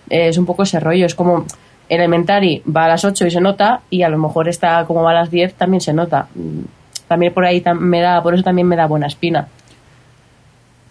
Eh, 0.08 0.28
es 0.28 0.38
un 0.38 0.46
poco 0.46 0.62
ese 0.62 0.80
rollo, 0.80 1.06
es 1.06 1.14
como 1.14 1.44
Elementary 1.88 2.62
va 2.64 2.84
a 2.84 2.88
las 2.88 3.04
8 3.04 3.26
y 3.26 3.30
se 3.30 3.40
nota, 3.40 3.80
y 3.90 4.02
a 4.02 4.08
lo 4.08 4.18
mejor 4.18 4.48
está 4.48 4.84
como 4.86 5.02
va 5.02 5.10
a 5.10 5.14
las 5.14 5.30
10 5.30 5.54
también 5.54 5.80
se 5.80 5.92
nota. 5.92 6.26
Mm, 6.34 6.60
También 7.08 7.34
por 7.34 7.44
ahí 7.44 7.62
me 7.78 8.00
da, 8.00 8.22
por 8.22 8.34
eso 8.34 8.44
también 8.44 8.68
me 8.68 8.76
da 8.76 8.86
buena 8.86 9.08
espina. 9.08 9.48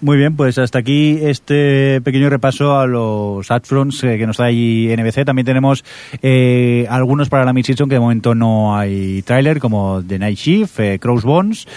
Muy 0.01 0.15
bien, 0.15 0.37
pues 0.37 0.57
hasta 0.57 0.79
aquí 0.79 1.19
este 1.21 1.99
pequeño 1.99 2.29
repaso 2.29 2.79
a 2.79 2.87
los 2.87 3.51
adfronts 3.51 4.01
eh, 4.05 4.17
que 4.17 4.25
nos 4.25 4.37
da 4.37 4.45
ahí 4.45 4.87
NBC. 4.95 5.25
También 5.25 5.45
tenemos 5.45 5.83
eh, 6.21 6.87
algunos 6.89 7.27
para 7.27 7.43
la 7.43 7.51
mid-season 7.51 7.89
que 7.89 7.95
de 7.95 7.99
momento 7.99 8.33
no 8.33 8.77
hay 8.77 9.21
tráiler, 9.23 9.59
como 9.59 10.01
The 10.01 10.17
Night 10.17 10.37
Shift, 10.37 10.79
eh, 10.79 10.99
Crossbones, 10.99 11.67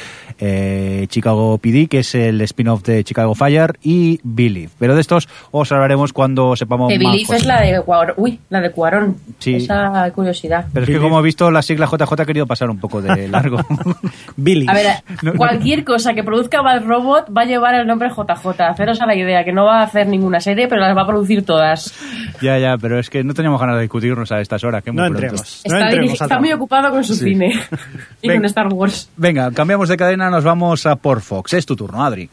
eh, 0.44 1.06
Chicago 1.08 1.56
PD, 1.58 1.86
que 1.88 2.00
es 2.00 2.16
el 2.16 2.40
spin-off 2.40 2.82
de 2.82 3.04
Chicago 3.04 3.34
Fire, 3.36 3.78
y 3.82 4.18
Believe. 4.24 4.70
Pero 4.78 4.96
de 4.96 5.00
estos 5.00 5.28
os 5.52 5.70
hablaremos 5.70 6.12
cuando 6.12 6.56
sepamos 6.56 6.90
Que 6.92 6.98
más 6.98 7.12
Belief 7.12 7.30
es 7.30 7.46
la 7.46 7.60
de 7.60 7.80
Cuarón. 7.82 8.14
Uy, 8.16 8.40
la 8.50 8.60
de 8.60 8.70
Cuarón. 8.72 9.16
Sí. 9.38 9.54
Esa 9.54 10.10
curiosidad. 10.12 10.66
Pero 10.72 10.84
es 10.84 10.90
que 10.90 10.98
como 10.98 11.20
he 11.20 11.22
visto 11.22 11.48
la 11.52 11.62
sigla 11.62 11.86
JJ 11.86 12.22
he 12.22 12.26
querido 12.26 12.46
pasar 12.46 12.68
un 12.70 12.78
poco 12.80 13.00
de 13.00 13.28
largo. 13.28 13.58
Billy. 14.36 14.66
A 14.68 14.74
ver, 14.74 14.86
No, 15.22 15.32
no. 15.32 15.38
cualquier 15.38 15.84
cosa 15.84 16.12
que 16.14 16.24
produzca 16.24 16.60
Bad 16.62 16.84
Robot 16.84 17.26
va 17.36 17.42
a 17.42 17.44
llevar 17.44 17.74
el 17.76 17.86
nombre 17.86 18.08
JJ. 18.08 18.60
Haceros 18.62 19.00
a 19.00 19.06
la 19.06 19.14
idea 19.14 19.44
que 19.44 19.52
no 19.52 19.64
va 19.64 19.80
a 19.80 19.84
hacer 19.84 20.08
ninguna 20.08 20.40
serie, 20.40 20.66
pero 20.66 20.80
las 20.80 20.96
va 20.96 21.02
a 21.02 21.06
producir 21.06 21.44
todas. 21.44 21.94
ya, 22.40 22.58
ya, 22.58 22.76
pero 22.78 22.98
es 22.98 23.08
que 23.10 23.22
no 23.22 23.34
teníamos 23.34 23.60
ganas 23.60 23.76
de 23.76 23.82
discutirnos 23.82 24.32
a 24.32 24.40
estas 24.40 24.64
horas. 24.64 24.82
Que 24.82 24.90
muy 24.90 25.02
No 25.02 25.06
entremos. 25.06 25.62
No 25.68 25.76
Está, 25.76 25.88
entremos 25.88 26.20
está 26.20 26.34
al 26.34 26.40
muy 26.40 26.52
ocupado 26.52 26.90
con 26.90 27.04
su 27.04 27.14
cine 27.14 27.52
y 28.22 28.28
Ven. 28.28 28.38
con 28.38 28.46
Star 28.46 28.66
Wars. 28.72 29.08
Venga, 29.16 29.50
cambiamos 29.52 29.88
de 29.88 29.96
cadena, 29.96 30.30
nos 30.32 30.42
vamos 30.42 30.86
a 30.86 30.96
por 30.96 31.20
Fox. 31.20 31.52
Es 31.52 31.64
tu 31.64 31.76
turno, 31.76 32.02
Adri. 32.02 32.28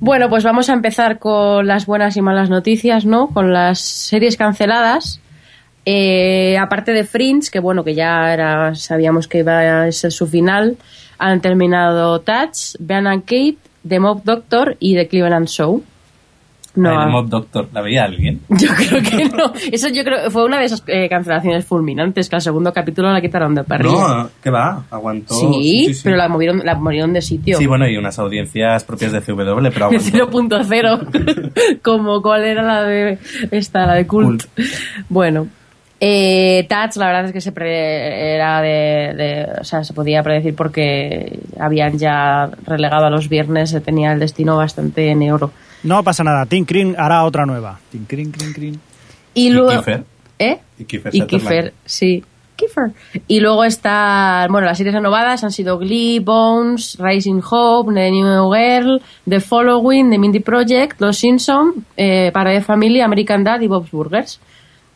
Bueno, 0.00 0.28
pues 0.30 0.42
vamos 0.42 0.70
a 0.70 0.72
empezar 0.72 1.18
con 1.18 1.66
las 1.66 1.86
buenas 1.86 2.16
y 2.16 2.22
malas 2.22 2.48
noticias, 2.48 3.04
¿no? 3.04 3.28
Con 3.28 3.52
las 3.52 3.78
series 3.78 4.36
canceladas. 4.36 5.20
Eh, 5.84 6.56
aparte 6.58 6.92
de 6.92 7.04
Fringe, 7.04 7.50
que 7.50 7.60
bueno, 7.60 7.84
que 7.84 7.94
ya 7.94 8.32
era, 8.32 8.74
sabíamos 8.74 9.28
que 9.28 9.38
iba 9.38 9.82
a 9.82 9.92
ser 9.92 10.10
su 10.10 10.26
final, 10.26 10.78
han 11.18 11.40
terminado 11.40 12.20
Touch, 12.20 12.76
Ben 12.78 13.06
and 13.06 13.24
Kate, 13.24 13.58
The 13.86 14.00
Mob 14.00 14.24
Doctor 14.24 14.76
y 14.80 14.94
The 14.94 15.06
Cleveland 15.06 15.48
Show. 15.48 15.82
No, 16.76 17.02
el 17.02 17.08
Mob 17.10 17.28
Doctor, 17.28 17.68
¿la 17.72 17.80
veía 17.80 18.04
alguien? 18.04 18.40
yo 18.48 18.68
creo 18.76 19.02
que 19.02 19.24
no. 19.24 19.52
Eso 19.72 19.88
yo 19.88 20.04
creo 20.04 20.30
fue 20.30 20.44
una 20.44 20.58
de 20.60 20.66
esas 20.66 20.84
eh, 20.86 21.08
cancelaciones 21.08 21.64
fulminantes, 21.64 22.28
que 22.28 22.36
al 22.36 22.42
segundo 22.42 22.72
capítulo 22.72 23.12
la 23.12 23.20
quitaron 23.20 23.54
de 23.56 23.64
parrilla. 23.64 23.92
No, 23.92 24.30
¿qué 24.42 24.50
va? 24.50 24.84
Aguantó. 24.90 25.34
sí, 25.34 25.92
pero 26.04 26.16
la 26.16 26.28
movieron, 26.28 26.62
la 26.64 26.76
movieron 26.76 27.12
de 27.12 27.22
sitio. 27.22 27.58
Sí, 27.58 27.66
bueno, 27.66 27.88
y 27.88 27.96
unas 27.96 28.18
audiencias 28.20 28.84
propias 28.84 29.10
de 29.10 29.20
CW, 29.20 29.68
pero 29.74 29.90
De 29.90 29.96
aguantó. 30.22 30.60
0.0 30.60 31.80
como 31.82 32.22
cuál 32.22 32.44
era 32.44 32.62
la 32.62 32.84
de 32.84 33.18
esta 33.50 33.86
la 33.86 33.94
de 33.94 34.06
cult, 34.06 34.44
bueno 35.08 35.48
eh, 36.02 36.66
Touch 36.68 36.96
la 36.96 37.06
verdad 37.08 37.26
es 37.26 37.32
que 37.32 37.40
se 37.42 37.52
pre- 37.52 38.34
era 38.34 38.62
de, 38.62 38.68
de- 39.14 39.46
o 39.60 39.64
sea 39.64 39.84
se 39.84 39.92
podía 39.92 40.22
predecir 40.22 40.54
porque 40.54 41.38
habían 41.58 41.98
ya 41.98 42.48
relegado 42.64 43.04
a 43.06 43.10
los 43.10 43.28
viernes 43.28 43.70
se 43.70 43.80
tenía 43.80 44.12
el 44.12 44.18
destino 44.20 44.56
bastante 44.56 45.10
en 45.10 45.30
oro 45.30 45.50
No 45.82 46.02
pasa 46.04 46.24
nada. 46.24 46.46
Tim 46.46 46.64
Crin 46.64 46.94
hará 46.98 47.24
otra 47.24 47.46
nueva. 47.46 47.78
Tin, 47.90 48.04
crin, 48.04 48.30
crin, 48.30 48.52
crin. 48.52 48.80
y 49.34 49.46
¿Y 49.46 49.50
luego 49.50 49.70
Kiefer? 49.70 50.04
¿eh? 50.38 50.58
Y 50.78 50.84
Kiefer 50.84 51.14
y 51.14 51.18
Sutherland. 51.20 51.48
Kiefer 51.48 51.74
sí 51.84 52.24
Kiefer. 52.60 52.92
Y 53.26 53.40
luego 53.40 53.64
está, 53.64 54.46
bueno, 54.50 54.66
las 54.66 54.76
series 54.76 54.94
renovadas 54.94 55.42
han 55.42 55.50
sido 55.50 55.78
Glee, 55.78 56.18
Bones, 56.18 56.98
Rising 57.00 57.40
Hope, 57.48 57.94
The 57.94 58.10
New 58.10 58.52
Girl, 58.52 59.00
The 59.28 59.40
Following, 59.40 60.10
The 60.10 60.18
Mindy 60.18 60.40
Project, 60.40 61.00
Los 61.00 61.18
Simpson, 61.18 61.86
eh, 61.96 62.30
Para 62.32 62.50
de 62.50 62.60
Familia, 62.60 63.06
American 63.06 63.42
Dad 63.42 63.60
y 63.60 63.66
Bob's 63.66 63.90
Burgers. 63.90 64.40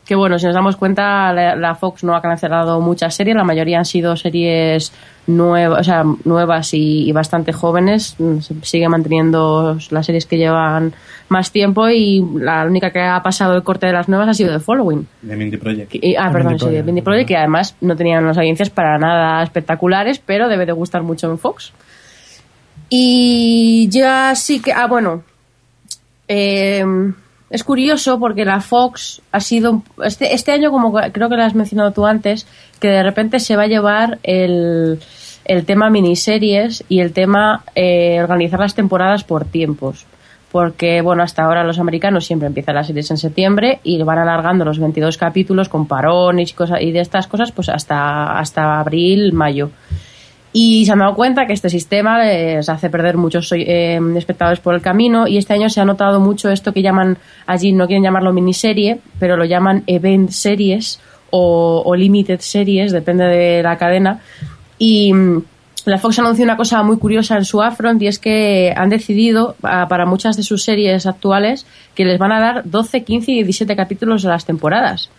Que 0.05 0.13
bueno, 0.13 0.37
si 0.37 0.45
nos 0.45 0.53
damos 0.53 0.75
cuenta, 0.75 1.33
la, 1.33 1.55
la 1.55 1.73
Fox 1.73 2.03
no 2.03 2.15
ha 2.15 2.21
cancelado 2.21 2.79
muchas 2.79 3.15
series, 3.15 3.35
la 3.35 3.43
mayoría 3.43 3.79
han 3.79 3.85
sido 3.85 4.15
series 4.15 4.93
nuevas, 5.25 5.79
o 5.79 5.83
sea, 5.83 6.03
nuevas 6.25 6.75
y, 6.75 7.09
y 7.09 7.11
bastante 7.11 7.51
jóvenes. 7.51 8.15
Sigue 8.61 8.87
manteniendo 8.87 9.75
las 9.89 10.05
series 10.05 10.27
que 10.27 10.37
llevan 10.37 10.93
más 11.27 11.51
tiempo 11.51 11.89
y 11.89 12.23
la 12.35 12.65
única 12.65 12.91
que 12.91 12.99
ha 13.01 13.23
pasado 13.23 13.55
el 13.55 13.63
corte 13.63 13.87
de 13.87 13.93
las 13.93 14.07
nuevas 14.07 14.27
ha 14.29 14.33
sido 14.35 14.53
The 14.53 14.59
Following. 14.59 15.07
De 15.23 15.35
Mindy 15.35 15.57
Project. 15.57 15.95
Y- 15.95 16.15
ah, 16.15 16.29
perdón, 16.31 16.49
Mindy 16.49 16.59
sí, 16.59 16.65
Project. 16.65 16.85
Mindy 16.85 17.01
Project, 17.01 17.27
que 17.27 17.37
además 17.37 17.75
no 17.81 17.95
tenían 17.95 18.23
unas 18.23 18.37
audiencias 18.37 18.69
para 18.69 18.99
nada 18.99 19.41
espectaculares, 19.41 20.19
pero 20.23 20.47
debe 20.47 20.67
de 20.67 20.71
gustar 20.73 21.01
mucho 21.01 21.31
en 21.31 21.39
Fox. 21.39 21.73
Y 22.89 23.87
ya 23.89 24.35
sí 24.35 24.61
que, 24.61 24.71
ah, 24.71 24.85
bueno, 24.85 25.23
eh, 26.27 26.85
es 27.49 27.63
curioso 27.63 28.19
porque 28.19 28.43
la 28.43 28.59
Fox 28.59 29.21
ha 29.31 29.39
sido, 29.39 29.83
este, 30.03 30.33
este 30.33 30.51
año, 30.51 30.71
como 30.71 30.91
creo 30.93 31.29
que 31.29 31.35
lo 31.35 31.43
has 31.43 31.55
mencionado 31.55 31.91
tú 31.91 32.05
antes, 32.05 32.47
que 32.79 32.87
de 32.87 33.03
repente 33.03 33.39
se 33.39 33.55
va 33.55 33.63
a 33.63 33.67
llevar 33.67 34.19
el, 34.23 34.99
el 35.45 35.65
tema 35.65 35.89
miniseries 35.89 36.83
y 36.89 36.99
el 36.99 37.13
tema 37.13 37.63
eh, 37.75 38.19
organizar 38.21 38.59
las 38.59 38.75
temporadas 38.75 39.23
por 39.23 39.45
tiempos. 39.45 40.05
Porque, 40.51 41.01
bueno, 41.01 41.21
hasta 41.21 41.43
ahora 41.43 41.65
los 41.65 41.79
americanos 41.79 42.25
siempre 42.25 42.47
empiezan 42.47 42.75
las 42.75 42.87
series 42.87 43.11
en 43.11 43.17
septiembre 43.17 43.79
y 43.83 44.01
van 44.01 44.19
alargando 44.19 44.63
los 44.63 44.79
22 44.79 45.17
capítulos 45.17 45.69
con 45.69 45.85
parones 45.85 46.51
y, 46.51 46.53
cosas, 46.53 46.81
y 46.81 46.91
de 46.91 47.01
estas 47.01 47.27
cosas 47.27 47.51
pues 47.51 47.69
hasta, 47.69 48.39
hasta 48.39 48.79
abril, 48.79 49.33
mayo. 49.33 49.69
Y 50.57 50.85
se 50.85 50.93
han 50.93 50.99
dado 50.99 51.15
cuenta 51.15 51.45
que 51.45 51.51
este 51.51 51.69
sistema 51.69 52.23
les 52.23 52.69
hace 52.69 52.89
perder 52.89 53.17
muchos 53.17 53.51
eh, 53.51 53.99
espectadores 54.15 54.61
por 54.61 54.73
el 54.73 54.81
camino 54.81 55.27
y 55.27 55.35
este 55.35 55.53
año 55.53 55.67
se 55.69 55.81
ha 55.81 55.85
notado 55.85 56.21
mucho 56.21 56.49
esto 56.49 56.71
que 56.71 56.81
llaman, 56.81 57.17
allí 57.45 57.73
no 57.73 57.87
quieren 57.87 58.05
llamarlo 58.05 58.31
miniserie, 58.31 59.01
pero 59.19 59.35
lo 59.35 59.43
llaman 59.43 59.83
event 59.85 60.29
series 60.29 61.01
o, 61.29 61.93
limited 61.93 62.39
series, 62.39 62.93
depende 62.93 63.25
de 63.25 63.63
la 63.63 63.77
cadena. 63.77 64.21
Y 64.79 65.11
mm, 65.11 65.43
la 65.87 65.97
Fox 65.97 66.19
anunció 66.19 66.45
una 66.45 66.55
cosa 66.55 66.81
muy 66.83 66.99
curiosa 66.99 67.35
en 67.35 67.43
su 67.43 67.59
upfront 67.59 68.01
y 68.01 68.07
es 68.07 68.17
que 68.17 68.73
han 68.77 68.87
decidido 68.87 69.57
ah, 69.61 69.87
para 69.89 70.05
muchas 70.05 70.37
de 70.37 70.43
sus 70.43 70.63
series 70.63 71.05
actuales 71.05 71.65
que 71.95 72.05
les 72.05 72.17
van 72.17 72.31
a 72.31 72.39
dar 72.39 72.61
12, 72.63 73.03
15 73.03 73.31
y 73.33 73.35
17 73.43 73.75
capítulos 73.75 74.23
de 74.23 74.29
las 74.29 74.45
temporadas. 74.45 75.09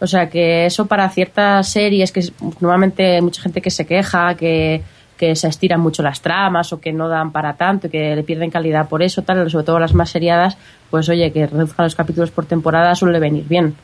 O 0.00 0.06
sea 0.06 0.28
que 0.30 0.66
eso 0.66 0.86
para 0.86 1.08
ciertas 1.10 1.68
series 1.70 2.12
que 2.12 2.22
normalmente 2.60 3.16
hay 3.16 3.20
mucha 3.20 3.42
gente 3.42 3.60
que 3.60 3.70
se 3.70 3.84
queja, 3.84 4.34
que, 4.34 4.82
que 5.16 5.34
se 5.34 5.48
estiran 5.48 5.80
mucho 5.80 6.02
las 6.02 6.20
tramas 6.20 6.72
o 6.72 6.80
que 6.80 6.92
no 6.92 7.08
dan 7.08 7.32
para 7.32 7.54
tanto 7.54 7.88
y 7.88 7.90
que 7.90 8.14
le 8.14 8.22
pierden 8.22 8.50
calidad 8.50 8.88
por 8.88 9.02
eso, 9.02 9.22
tal, 9.22 9.50
sobre 9.50 9.64
todo 9.66 9.80
las 9.80 9.94
más 9.94 10.10
seriadas, 10.10 10.56
pues 10.90 11.08
oye, 11.08 11.32
que 11.32 11.46
reduzcan 11.48 11.84
los 11.84 11.96
capítulos 11.96 12.30
por 12.30 12.46
temporada 12.46 12.94
suele 12.94 13.18
venir 13.18 13.44
bien. 13.48 13.74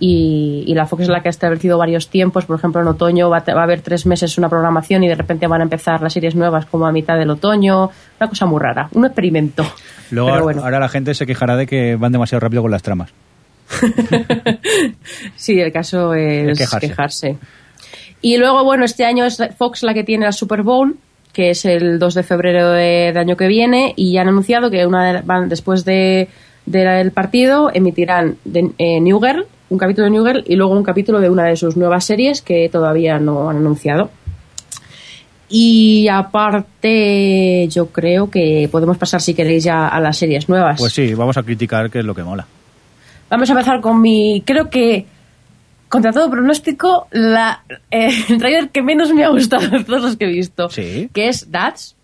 y, 0.00 0.62
y 0.68 0.74
la 0.74 0.86
Fox 0.86 1.02
es 1.02 1.08
la 1.08 1.22
que 1.22 1.28
ha 1.28 1.30
establecido 1.30 1.76
varios 1.76 2.08
tiempos. 2.08 2.44
Por 2.44 2.56
ejemplo, 2.56 2.80
en 2.80 2.86
otoño 2.86 3.28
va, 3.28 3.38
a 3.38 3.40
te- 3.40 3.52
va 3.52 3.62
a 3.62 3.64
haber 3.64 3.80
tres 3.80 4.06
meses 4.06 4.38
una 4.38 4.48
programación 4.48 5.02
y 5.02 5.08
de 5.08 5.16
repente 5.16 5.48
van 5.48 5.60
a 5.60 5.64
empezar 5.64 6.00
las 6.02 6.12
series 6.12 6.36
nuevas 6.36 6.66
como 6.66 6.86
a 6.86 6.92
mitad 6.92 7.18
del 7.18 7.30
otoño. 7.30 7.90
Una 8.20 8.28
cosa 8.28 8.46
muy 8.46 8.60
rara, 8.60 8.88
un 8.92 9.04
experimento. 9.06 9.64
Luego 10.12 10.30
Pero 10.30 10.44
bueno. 10.44 10.62
ahora 10.62 10.78
la 10.78 10.88
gente 10.88 11.14
se 11.14 11.26
quejará 11.26 11.56
de 11.56 11.66
que 11.66 11.96
van 11.96 12.12
demasiado 12.12 12.38
rápido 12.38 12.62
con 12.62 12.70
las 12.70 12.82
tramas. 12.84 13.10
Sí, 15.36 15.58
el 15.60 15.72
caso 15.72 16.14
es, 16.14 16.56
quejarse. 16.58 16.88
quejarse. 16.88 17.36
Y 18.20 18.36
luego, 18.38 18.64
bueno, 18.64 18.84
este 18.84 19.04
año 19.04 19.24
es 19.24 19.38
Fox 19.56 19.82
la 19.82 19.94
que 19.94 20.04
tiene 20.04 20.24
la 20.26 20.32
Super 20.32 20.62
Bowl, 20.62 20.96
que 21.32 21.50
es 21.50 21.64
el 21.64 21.98
2 21.98 22.14
de 22.14 22.22
febrero 22.22 22.70
de- 22.70 23.06
del 23.12 23.16
año 23.18 23.36
que 23.36 23.46
viene, 23.46 23.92
y 23.96 24.12
ya 24.12 24.22
han 24.22 24.28
anunciado 24.28 24.70
que 24.70 24.84
una 24.86 25.12
de- 25.12 25.20
van, 25.22 25.48
después 25.48 25.84
de, 25.84 26.28
del 26.66 27.12
partido 27.12 27.70
emitirán 27.72 28.36
de, 28.44 28.70
eh, 28.78 29.00
New 29.00 29.20
Girl, 29.20 29.46
un 29.70 29.78
capítulo 29.78 30.06
de 30.06 30.10
New 30.10 30.24
Girl, 30.26 30.44
y 30.46 30.56
luego 30.56 30.72
un 30.72 30.82
capítulo 30.82 31.20
de 31.20 31.30
una 31.30 31.44
de 31.44 31.56
sus 31.56 31.76
nuevas 31.76 32.04
series 32.04 32.42
que 32.42 32.68
todavía 32.70 33.18
no 33.18 33.48
han 33.50 33.58
anunciado. 33.58 34.10
Y 35.50 36.08
aparte, 36.08 37.68
yo 37.68 37.86
creo 37.86 38.30
que 38.30 38.68
podemos 38.70 38.98
pasar, 38.98 39.20
si 39.22 39.32
queréis, 39.32 39.64
ya 39.64 39.88
a 39.88 40.00
las 40.00 40.16
series 40.18 40.48
nuevas. 40.48 40.78
Pues 40.78 40.92
sí, 40.92 41.14
vamos 41.14 41.36
a 41.38 41.42
criticar 41.42 41.88
que 41.90 42.00
es 42.00 42.04
lo 42.04 42.14
que 42.14 42.22
mola. 42.22 42.46
Vamos 43.30 43.48
a 43.48 43.52
empezar 43.52 43.80
con 43.80 44.00
mi. 44.00 44.42
Creo 44.44 44.70
que. 44.70 45.06
Contra 45.88 46.12
todo 46.12 46.30
pronóstico, 46.30 47.08
la, 47.12 47.64
eh, 47.90 48.10
el 48.28 48.36
trailer 48.36 48.68
que 48.68 48.82
menos 48.82 49.10
me 49.14 49.24
ha 49.24 49.30
gustado 49.30 49.68
de 49.68 49.84
todos 49.84 50.02
los 50.02 50.16
que 50.16 50.26
he 50.26 50.28
visto. 50.28 50.68
Sí. 50.68 51.08
Que 51.14 51.28
es 51.28 51.50
Dats, 51.50 51.96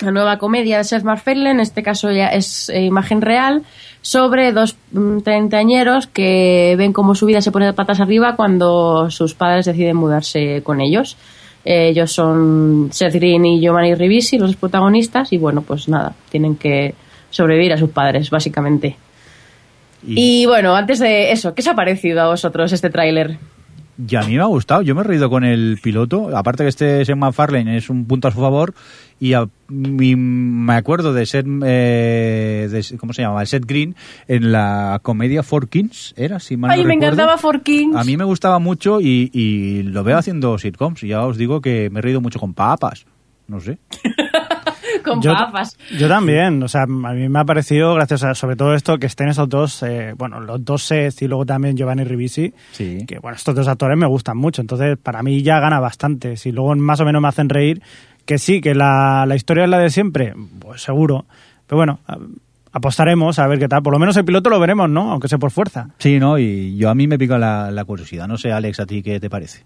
la 0.00 0.12
nueva 0.12 0.38
comedia 0.38 0.78
de 0.78 0.84
Seth 0.84 1.02
MacFarlane, 1.02 1.50
en 1.52 1.60
este 1.60 1.82
caso 1.82 2.10
ya 2.12 2.26
es 2.26 2.68
eh, 2.68 2.84
imagen 2.84 3.22
real, 3.22 3.62
sobre 4.02 4.52
dos 4.52 4.76
mm, 4.92 5.20
treintañeros 5.20 6.06
que 6.06 6.74
ven 6.76 6.92
cómo 6.92 7.14
su 7.14 7.26
vida 7.26 7.40
se 7.40 7.50
pone 7.50 7.66
de 7.66 7.72
patas 7.72 8.00
arriba 8.00 8.36
cuando 8.36 9.10
sus 9.10 9.34
padres 9.34 9.66
deciden 9.66 9.96
mudarse 9.96 10.62
con 10.62 10.80
ellos. 10.80 11.16
Eh, 11.64 11.88
ellos 11.88 12.12
son 12.12 12.90
Seth 12.92 13.14
Green 13.14 13.44
y 13.46 13.60
Giovanni 13.60 13.94
Ribisi, 13.94 14.38
los 14.38 14.54
protagonistas, 14.54 15.32
y 15.32 15.38
bueno, 15.38 15.62
pues 15.62 15.88
nada, 15.88 16.14
tienen 16.30 16.56
que 16.56 16.94
sobrevivir 17.30 17.72
a 17.72 17.78
sus 17.78 17.90
padres, 17.90 18.30
básicamente. 18.30 18.96
Y 20.06 20.46
bueno, 20.46 20.74
antes 20.76 20.98
de 20.98 21.32
eso, 21.32 21.54
¿qué 21.54 21.62
os 21.62 21.68
ha 21.68 21.74
parecido 21.74 22.20
a 22.22 22.26
vosotros 22.28 22.72
este 22.72 22.90
tráiler? 22.90 23.38
Y 24.08 24.14
a 24.14 24.20
mí 24.22 24.34
me 24.34 24.42
ha 24.42 24.46
gustado, 24.46 24.82
yo 24.82 24.94
me 24.94 25.00
he 25.00 25.04
reído 25.04 25.30
con 25.30 25.42
el 25.42 25.78
piloto, 25.82 26.36
aparte 26.36 26.64
que 26.64 26.68
este 26.68 27.02
Sam 27.06 27.18
MacFarlane 27.20 27.78
es 27.78 27.88
un 27.88 28.04
punto 28.04 28.28
a 28.28 28.30
su 28.30 28.38
favor 28.40 28.74
y 29.18 29.32
a- 29.32 29.48
mi- 29.68 30.16
me 30.16 30.74
acuerdo 30.74 31.14
de 31.14 31.24
Seth, 31.24 31.46
eh, 31.64 32.68
de- 32.70 32.98
¿cómo 32.98 33.14
se 33.14 33.22
llama? 33.22 33.46
Seth 33.46 33.64
Green 33.64 33.96
en 34.28 34.52
la 34.52 35.00
comedia 35.02 35.42
Four 35.42 35.68
Kings, 35.70 36.12
¿era? 36.18 36.40
Si 36.40 36.58
mal 36.58 36.72
Ay, 36.72 36.82
no 36.82 36.88
me 36.88 36.94
recuerdo. 36.94 37.14
encantaba 37.14 37.38
Four 37.38 37.62
Kings. 37.62 37.96
A 37.96 38.04
mí 38.04 38.18
me 38.18 38.24
gustaba 38.24 38.58
mucho 38.58 39.00
y, 39.00 39.30
y 39.32 39.82
lo 39.84 40.04
veo 40.04 40.18
haciendo 40.18 40.58
sitcoms 40.58 41.02
y 41.02 41.08
ya 41.08 41.24
os 41.24 41.38
digo 41.38 41.62
que 41.62 41.88
me 41.88 42.00
he 42.00 42.02
reído 42.02 42.20
mucho 42.20 42.38
con 42.38 42.52
papas, 42.52 43.06
no 43.48 43.60
sé. 43.60 43.78
con 45.04 45.20
yo, 45.22 45.32
papas. 45.32 45.76
Yo 45.98 46.08
también, 46.08 46.62
o 46.62 46.68
sea, 46.68 46.82
a 46.82 46.86
mí 46.86 47.28
me 47.28 47.38
ha 47.38 47.44
parecido, 47.44 47.94
gracias 47.94 48.22
a 48.24 48.34
sobre 48.34 48.56
todo 48.56 48.74
esto, 48.74 48.98
que 48.98 49.06
estén 49.06 49.28
esos 49.28 49.48
dos, 49.48 49.82
eh, 49.82 50.14
bueno, 50.16 50.40
los 50.40 50.64
dos 50.64 50.82
Seth 50.84 51.22
y 51.22 51.28
luego 51.28 51.44
también 51.46 51.76
Giovanni 51.76 52.04
Ribisi, 52.04 52.52
Sí. 52.72 53.04
que 53.06 53.18
bueno, 53.18 53.36
estos 53.36 53.54
dos 53.54 53.68
actores 53.68 53.96
me 53.98 54.06
gustan 54.06 54.36
mucho, 54.36 54.60
entonces 54.60 54.96
para 55.02 55.22
mí 55.22 55.42
ya 55.42 55.60
gana 55.60 55.80
bastante. 55.80 56.36
Si 56.36 56.52
luego 56.52 56.74
más 56.76 57.00
o 57.00 57.04
menos 57.04 57.22
me 57.22 57.28
hacen 57.28 57.48
reír, 57.48 57.82
que 58.24 58.38
sí, 58.38 58.60
que 58.60 58.74
la, 58.74 59.24
la 59.26 59.36
historia 59.36 59.64
es 59.64 59.70
la 59.70 59.78
de 59.78 59.90
siempre, 59.90 60.34
pues 60.58 60.82
seguro. 60.82 61.26
Pero 61.66 61.76
bueno, 61.78 62.00
apostaremos 62.72 63.38
a 63.38 63.46
ver 63.46 63.58
qué 63.58 63.68
tal. 63.68 63.82
Por 63.82 63.92
lo 63.92 63.98
menos 63.98 64.16
el 64.16 64.24
piloto 64.24 64.50
lo 64.50 64.60
veremos, 64.60 64.88
¿no? 64.90 65.10
Aunque 65.12 65.28
sea 65.28 65.38
por 65.38 65.50
fuerza. 65.50 65.88
Sí, 65.98 66.18
¿no? 66.18 66.38
Y 66.38 66.76
yo 66.76 66.90
a 66.90 66.94
mí 66.94 67.06
me 67.06 67.18
pica 67.18 67.38
la, 67.38 67.70
la 67.70 67.84
curiosidad. 67.84 68.28
No 68.28 68.36
sé, 68.36 68.52
Alex, 68.52 68.80
¿a 68.80 68.86
ti 68.86 69.02
qué 69.02 69.18
te 69.20 69.30
parece? 69.30 69.64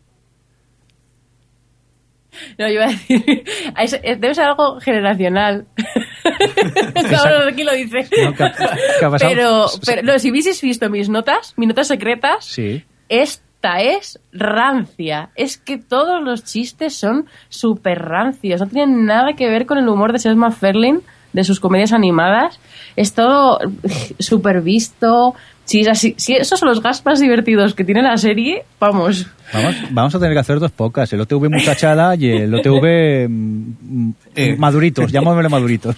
No, 2.59 2.67
yo 2.67 2.75
iba 2.75 2.85
a 2.85 2.89
decir, 2.89 3.45
es- 3.79 4.01
es- 4.03 4.21
debe 4.21 4.35
ser 4.35 4.45
algo 4.45 4.81
generacional. 4.81 5.67
Ahora 7.19 7.49
aquí 7.49 7.65
lo 7.65 7.73
dice. 7.73 8.07
No, 8.25 8.35
¿qué 8.35 8.45
ha- 8.45 8.53
qué 8.99 9.05
ha 9.05 9.11
pasado? 9.11 9.31
Pero, 9.35 9.67
pero 9.85 10.03
no, 10.03 10.19
si 10.19 10.31
hubieses 10.31 10.61
visto 10.61 10.89
mis 10.91 11.09
notas, 11.09 11.55
mis 11.57 11.69
notas 11.69 11.89
secretas, 11.89 12.45
Sí. 12.45 12.85
esta 13.09 13.81
es 13.81 14.21
rancia. 14.33 15.31
Es 15.35 15.59
que 15.59 15.79
todos 15.79 16.23
los 16.23 16.45
chistes 16.45 16.97
son 16.97 17.27
súper 17.49 17.99
rancios. 17.99 18.61
No 18.61 18.67
tienen 18.67 19.05
nada 19.07 19.35
que 19.35 19.49
ver 19.49 19.67
con 19.67 19.79
el 19.79 19.89
humor 19.89 20.13
de 20.13 20.19
Seth 20.19 20.37
MacFarlane, 20.37 21.01
de 21.33 21.45
sus 21.45 21.61
comedias 21.61 21.93
animadas. 21.93 22.59
Es 22.97 23.15
todo 23.15 23.59
súper 24.19 24.63
visto. 24.63 25.35
Si, 25.71 25.81
es 25.83 25.87
así- 25.89 26.15
si 26.17 26.35
esos 26.35 26.59
son 26.59 26.69
los 26.69 26.83
gas 26.83 27.01
más 27.07 27.21
divertidos 27.21 27.75
que 27.75 27.85
tiene 27.85 28.03
la 28.03 28.17
serie, 28.17 28.65
vamos. 28.81 29.29
Vamos, 29.55 29.77
vamos 29.93 30.15
a 30.17 30.19
tener 30.19 30.35
que 30.35 30.41
hacer 30.41 30.59
dos 30.59 30.73
podcasts, 30.73 31.13
el 31.13 31.21
OTV 31.21 31.49
muchachada 31.49 32.17
y 32.17 32.27
el 32.29 32.53
OTV 32.53 33.29
mm, 33.29 34.11
Eh. 34.35 34.57
maduritos, 34.59 35.13
llamémosle 35.13 35.49
maduritos. 35.49 35.95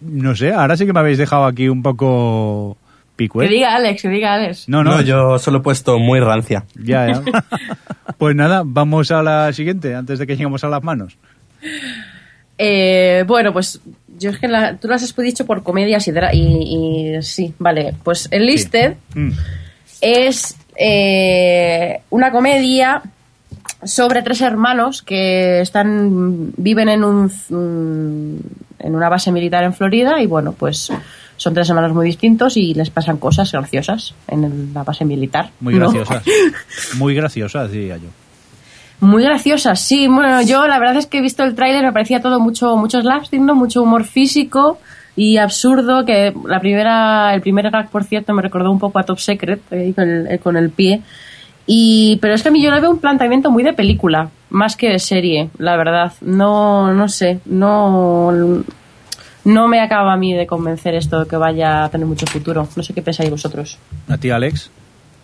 No 0.00 0.34
sé, 0.34 0.52
ahora 0.54 0.74
sí 0.74 0.86
que 0.86 0.94
me 0.94 1.00
habéis 1.00 1.18
dejado 1.18 1.44
aquí 1.44 1.68
un 1.68 1.82
poco 1.82 2.78
pico, 3.14 3.40
Que 3.40 3.48
diga 3.48 3.74
Alex, 3.74 4.00
que 4.00 4.08
diga 4.08 4.32
Alex. 4.32 4.70
No, 4.70 4.82
no, 4.82 4.92
No, 4.96 5.00
yo 5.02 5.38
solo 5.38 5.58
he 5.58 5.60
puesto 5.60 5.98
muy 5.98 6.18
rancia. 6.20 6.64
ya, 6.82 7.08
ya. 7.08 7.22
Pues 8.16 8.34
nada, 8.34 8.62
vamos 8.64 9.10
a 9.10 9.22
la 9.22 9.52
siguiente, 9.52 9.94
antes 9.94 10.18
de 10.18 10.26
que 10.26 10.32
lleguemos 10.36 10.64
a 10.64 10.68
las 10.68 10.82
manos. 10.82 11.18
Eh, 12.58 13.22
bueno, 13.26 13.52
pues 13.52 13.80
yo 14.18 14.30
es 14.30 14.38
que 14.38 14.48
la- 14.48 14.76
tú 14.76 14.88
las 14.88 15.02
has 15.02 15.14
dicho 15.16 15.44
por 15.46 15.62
comedias 15.62 16.06
y, 16.08 16.12
y, 16.32 17.16
y 17.16 17.22
sí, 17.22 17.54
vale. 17.58 17.94
Pues 18.02 18.28
el 18.30 18.46
Listed 18.46 18.94
Mm. 19.14 19.30
es 20.00 20.56
eh, 20.78 22.00
una 22.10 22.30
comedia 22.30 23.02
sobre 23.84 24.22
tres 24.22 24.40
hermanos 24.40 25.02
que 25.02 25.60
están 25.60 26.52
viven 26.56 26.88
en 26.88 27.04
un 27.04 27.26
mm, 27.26 28.36
en 28.80 28.94
una 28.94 29.08
base 29.08 29.32
militar 29.32 29.64
en 29.64 29.72
Florida 29.74 30.20
y 30.22 30.26
bueno, 30.26 30.52
pues 30.52 30.90
son 31.36 31.54
tres 31.54 31.68
hermanos 31.68 31.92
muy 31.92 32.06
distintos 32.06 32.56
y 32.56 32.72
les 32.74 32.90
pasan 32.90 33.16
cosas 33.18 33.50
graciosas 33.52 34.14
en 34.28 34.72
la 34.74 34.82
base 34.84 35.04
militar. 35.04 35.50
Muy 35.60 35.74
¿no? 35.74 35.90
graciosas. 35.90 36.22
Muy 36.96 37.14
graciosas, 37.14 37.70
diría 37.70 37.96
yo. 37.96 38.08
Muy 39.00 39.22
graciosas, 39.22 39.80
sí. 39.80 40.08
Bueno, 40.08 40.42
yo 40.42 40.66
la 40.66 40.78
verdad 40.78 40.96
es 40.96 41.06
que 41.06 41.18
he 41.18 41.22
visto 41.22 41.44
el 41.44 41.54
tráiler, 41.54 41.84
me 41.84 41.92
parecía 41.92 42.20
todo 42.20 42.40
mucho, 42.40 42.76
mucho 42.76 43.00
slapstick, 43.00 43.40
¿no? 43.40 43.54
Mucho 43.54 43.82
humor 43.82 44.04
físico 44.04 44.78
y 45.16 45.38
absurdo, 45.38 46.04
que 46.04 46.34
la 46.46 46.60
primera, 46.60 47.34
el 47.34 47.40
primer 47.40 47.70
gag, 47.70 47.90
por 47.90 48.04
cierto, 48.04 48.34
me 48.34 48.42
recordó 48.42 48.70
un 48.70 48.78
poco 48.78 48.98
a 48.98 49.02
Top 49.02 49.18
Secret, 49.18 49.60
eh, 49.70 49.92
con, 49.94 50.08
el, 50.08 50.26
eh, 50.26 50.38
con 50.38 50.56
el 50.56 50.70
pie. 50.70 51.02
Y, 51.66 52.18
pero 52.20 52.34
es 52.34 52.42
que 52.42 52.50
a 52.50 52.52
mí 52.52 52.62
yo 52.62 52.70
le 52.70 52.80
veo 52.80 52.90
un 52.90 52.98
planteamiento 52.98 53.50
muy 53.50 53.64
de 53.64 53.72
película, 53.72 54.30
más 54.50 54.76
que 54.76 54.90
de 54.90 54.98
serie, 54.98 55.50
la 55.58 55.76
verdad. 55.76 56.12
No, 56.20 56.92
no 56.92 57.08
sé, 57.08 57.40
no, 57.44 58.30
no 59.44 59.68
me 59.68 59.80
acaba 59.80 60.12
a 60.12 60.16
mí 60.16 60.34
de 60.34 60.46
convencer 60.46 60.94
esto 60.94 61.20
de 61.20 61.26
que 61.26 61.36
vaya 61.36 61.84
a 61.84 61.88
tener 61.88 62.06
mucho 62.06 62.26
futuro. 62.26 62.68
No 62.76 62.82
sé 62.82 62.94
qué 62.94 63.02
pensáis 63.02 63.30
vosotros. 63.30 63.78
¿A 64.08 64.16
ti, 64.16 64.30
Alex? 64.30 64.70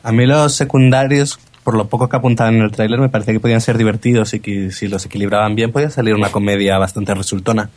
A 0.03 0.11
mí 0.11 0.27
los 0.27 0.55
secundarios, 0.55 1.39
por 1.65 1.77
lo 1.77 1.87
poco 1.87 2.09
que 2.09 2.17
apuntaban 2.17 2.55
en 2.57 2.63
el 2.63 2.71
tráiler, 2.71 2.99
me 2.99 3.09
parece 3.09 3.33
que 3.33 3.41
podían 3.41 3.61
ser 3.61 3.79
divertidos 3.79 4.35
y 4.35 4.41
que 4.41 4.71
si 4.71 4.89
los 4.89 5.07
equilibraban 5.07 5.55
bien 5.55 5.73
podía 5.73 5.91
salir 5.91 6.15
una 6.15 6.31
comedia 6.31 6.79
bastante 6.79 7.15
resultona. 7.15 7.71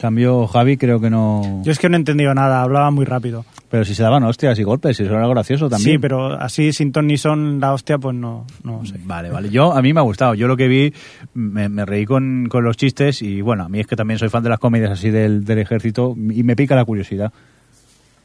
Cambio, 0.00 0.46
Javi, 0.46 0.78
creo 0.78 0.98
que 0.98 1.10
no... 1.10 1.60
Yo 1.62 1.70
es 1.72 1.78
que 1.78 1.90
no 1.90 1.96
he 1.96 1.98
entendido 1.98 2.32
nada, 2.32 2.62
hablaba 2.62 2.90
muy 2.90 3.04
rápido. 3.04 3.44
Pero 3.68 3.84
si 3.84 3.94
se 3.94 4.02
daban 4.02 4.24
hostias 4.24 4.58
y 4.58 4.62
golpes, 4.62 4.96
si 4.96 5.02
eso 5.02 5.14
era 5.14 5.28
gracioso 5.28 5.68
también. 5.68 5.96
Sí, 5.96 5.98
pero 5.98 6.40
así 6.40 6.72
sin 6.72 6.90
ton 6.90 7.06
ni 7.06 7.18
son 7.18 7.60
la 7.60 7.74
hostia, 7.74 7.98
pues 7.98 8.16
no, 8.16 8.46
no 8.64 8.82
sé. 8.86 8.94
Vale, 9.04 9.28
vale. 9.28 9.50
Yo, 9.50 9.74
a 9.74 9.82
mí 9.82 9.92
me 9.92 10.00
ha 10.00 10.02
gustado. 10.02 10.32
Yo 10.34 10.48
lo 10.48 10.56
que 10.56 10.68
vi, 10.68 10.94
me, 11.34 11.68
me 11.68 11.84
reí 11.84 12.06
con, 12.06 12.48
con 12.48 12.64
los 12.64 12.78
chistes 12.78 13.20
y 13.20 13.42
bueno, 13.42 13.64
a 13.64 13.68
mí 13.68 13.78
es 13.78 13.86
que 13.86 13.94
también 13.94 14.18
soy 14.18 14.30
fan 14.30 14.42
de 14.42 14.48
las 14.48 14.58
comedias 14.58 14.90
así 14.90 15.10
del, 15.10 15.44
del 15.44 15.58
ejército 15.58 16.16
y 16.16 16.42
me 16.44 16.56
pica 16.56 16.74
la 16.74 16.86
curiosidad. 16.86 17.30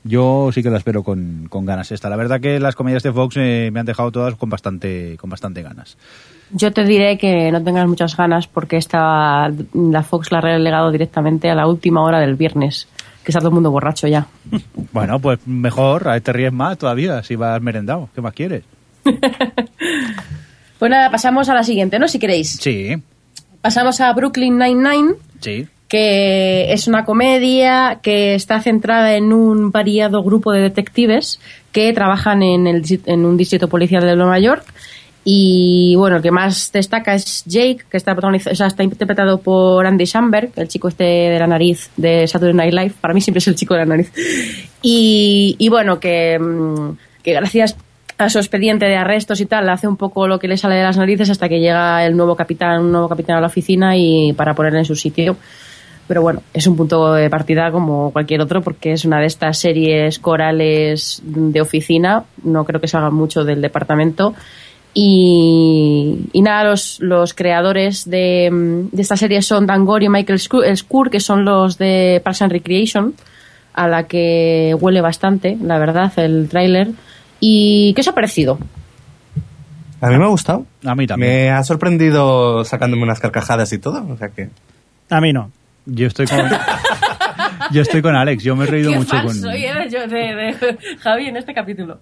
Yo 0.08 0.52
sí 0.54 0.62
que 0.62 0.70
la 0.70 0.78
espero 0.78 1.04
con, 1.04 1.48
con 1.50 1.66
ganas 1.66 1.92
esta. 1.92 2.10
La 2.10 2.16
verdad 2.16 2.40
que 2.40 2.60
las 2.60 2.76
comedias 2.76 3.02
de 3.02 3.12
Fox 3.12 3.38
eh, 3.38 3.72
me 3.74 3.80
han 3.80 3.88
dejado 3.88 4.12
todas 4.12 4.36
con 4.36 4.52
bastante, 4.52 5.18
con 5.18 5.32
bastante 5.32 5.64
ganas. 5.64 5.98
Yo 6.52 6.72
te 6.72 6.84
diré 6.84 7.18
que 7.18 7.52
no 7.52 7.64
tengas 7.64 7.88
muchas 7.88 8.16
ganas 8.16 8.46
porque 8.46 8.78
esta, 8.78 9.52
la 9.74 10.04
Fox 10.04 10.32
la 10.32 10.38
ha 10.38 10.42
relegado 10.42 10.92
directamente 10.92 11.50
a 11.50 11.56
la 11.56 11.68
última 11.68 12.04
hora 12.04 12.20
del 12.20 12.36
viernes, 12.36 12.88
que 13.24 13.32
está 13.32 13.40
todo 13.40 13.50
el 13.50 13.56
mundo 13.56 13.72
borracho 13.72 14.08
ya. 14.08 14.28
Bueno, 14.94 15.20
pues 15.20 15.46
mejor, 15.46 16.08
a 16.08 16.18
te 16.22 16.32
ríes 16.32 16.54
más 16.54 16.78
todavía 16.78 17.22
si 17.24 17.36
vas 17.36 17.62
merendado. 17.62 18.08
¿Qué 18.14 18.22
más 18.22 18.34
quieres? 18.34 18.64
Pues 20.78 20.92
nada, 20.92 21.10
pasamos 21.10 21.48
a 21.48 21.54
la 21.54 21.64
siguiente, 21.64 21.98
¿no? 21.98 22.08
Si 22.10 22.20
queréis. 22.20 22.58
Sí, 22.60 23.02
Pasamos 23.62 24.00
a 24.00 24.14
Brooklyn 24.14 24.60
Nine-Nine, 24.60 25.16
sí. 25.40 25.68
Que 25.88 26.74
es 26.74 26.88
una 26.88 27.06
comedia 27.06 28.00
que 28.02 28.36
está 28.36 28.60
centrada 28.62 29.16
en 29.16 29.32
un 29.32 29.72
variado 29.72 30.24
grupo 30.24 30.52
de 30.52 30.62
detectives 30.62 31.40
que 31.72 31.94
trabajan 31.94 32.42
en, 32.42 32.68
el, 32.68 32.84
en 33.06 33.26
un 33.26 33.38
distrito 33.38 33.68
policial 33.68 34.04
de 34.04 34.16
Nueva 34.16 34.40
York. 34.40 34.66
Y 35.28 35.96
bueno, 35.98 36.18
el 36.18 36.22
que 36.22 36.30
más 36.30 36.72
destaca 36.72 37.16
es 37.16 37.44
Jake, 37.46 37.86
que 37.90 37.98
está, 37.98 38.14
o 38.14 38.56
sea, 38.56 38.68
está 38.68 38.84
interpretado 38.84 39.40
por 39.40 39.86
Andy 39.86 40.06
Samberg, 40.06 40.52
el 40.56 40.68
chico 40.68 40.88
este 40.88 41.04
de 41.04 41.40
la 41.40 41.48
nariz 41.48 41.90
de 41.98 42.28
Saturday 42.28 42.54
Night 42.54 42.74
Live. 42.74 42.94
Para 43.02 43.14
mí 43.14 43.22
siempre 43.22 43.40
es 43.40 43.48
el 43.48 43.56
chico 43.56 43.74
de 43.74 43.80
la 43.80 43.86
nariz. 43.88 44.12
Y, 44.84 45.56
y 45.58 45.70
bueno, 45.70 46.00
que, 46.00 46.38
mm, 46.38 46.98
que 47.24 47.34
gracias 47.34 47.76
a 48.18 48.30
su 48.30 48.38
expediente 48.38 48.86
de 48.86 48.96
arrestos 48.96 49.42
y 49.42 49.46
tal, 49.46 49.68
hace 49.70 49.88
un 49.88 49.98
poco 49.98 50.28
lo 50.28 50.40
que 50.40 50.48
le 50.48 50.58
sale 50.58 50.76
de 50.76 50.84
las 50.84 50.98
narices 50.98 51.30
hasta 51.30 51.50
que 51.50 51.60
llega 51.60 52.06
el 52.06 52.16
nuevo 52.16 52.36
capitán, 52.36 52.82
un 52.82 52.92
nuevo 52.92 53.10
capitán 53.10 53.38
a 53.38 53.42
la 53.42 53.48
oficina 53.48 53.98
y 53.98 54.32
para 54.34 54.54
ponerle 54.54 54.80
en 54.80 54.86
su 54.86 54.96
sitio. 54.96 55.36
Pero 56.08 56.22
bueno, 56.22 56.44
es 56.54 56.68
un 56.68 56.76
punto 56.78 57.14
de 57.14 57.30
partida 57.30 57.72
como 57.72 58.12
cualquier 58.12 58.42
otro 58.42 58.62
porque 58.62 58.92
es 58.92 59.06
una 59.06 59.20
de 59.20 59.26
estas 59.26 59.58
series 59.58 60.20
corales 60.20 61.22
de 61.24 61.62
oficina. 61.62 62.26
No 62.44 62.64
creo 62.64 62.80
que 62.80 62.88
salga 62.88 63.10
mucho 63.10 63.44
del 63.44 63.62
departamento. 63.62 64.36
Y, 64.94 66.30
y 66.32 66.42
nada, 66.42 66.64
los, 66.64 67.00
los 67.02 67.34
creadores 67.34 68.10
de, 68.10 68.50
de 68.92 69.02
esta 69.02 69.18
serie 69.18 69.42
son 69.42 69.66
Dan 69.66 69.84
Gore 69.84 70.06
y 70.06 70.10
Michael 70.10 70.40
Skur, 70.40 70.64
Skur, 70.78 71.10
que 71.10 71.20
son 71.20 71.44
los 71.44 71.78
de 71.78 72.22
Parks 72.24 72.44
and 72.44 72.52
Recreation, 72.54 73.14
a 73.74 73.90
la 73.90 74.04
que 74.04 74.74
huele 74.80 75.02
bastante, 75.02 75.58
la 75.62 75.80
verdad, 75.80 76.14
el 76.18 76.48
tráiler. 76.48 76.92
¿Y 77.42 77.94
qué 77.94 78.02
os 78.02 78.08
ha 78.08 78.16
parecido? 78.16 78.58
A 80.00 80.10
mí 80.10 80.18
me 80.18 80.24
ha 80.24 80.30
gustado. 80.30 80.66
A 80.86 80.96
mí 80.96 81.08
también. 81.08 81.32
Me 81.32 81.50
ha 81.52 81.64
sorprendido 81.64 82.64
sacándome 82.64 83.04
unas 83.04 83.20
carcajadas 83.20 83.74
y 83.74 83.80
todo. 83.80 84.06
O 84.10 84.18
sea 84.18 84.30
que. 84.30 84.50
A 85.10 85.20
mí 85.20 85.34
no. 85.34 85.52
Yo 85.86 86.08
estoy 86.08 86.26
con. 86.28 86.40
yo 87.72 87.82
estoy 87.82 88.02
con 88.02 88.16
Alex. 88.16 88.44
Yo 88.44 88.56
me 88.56 88.64
he 88.66 88.68
reído 88.68 88.92
Qué 88.92 88.98
mucho 88.98 89.16
con. 89.22 89.34
soy 89.34 89.66
eh, 89.66 89.88
yo 89.92 90.08
de, 90.08 90.18
de 90.18 90.78
Javi 91.00 91.28
en 91.28 91.38
este 91.38 91.54
capítulo. 91.54 92.00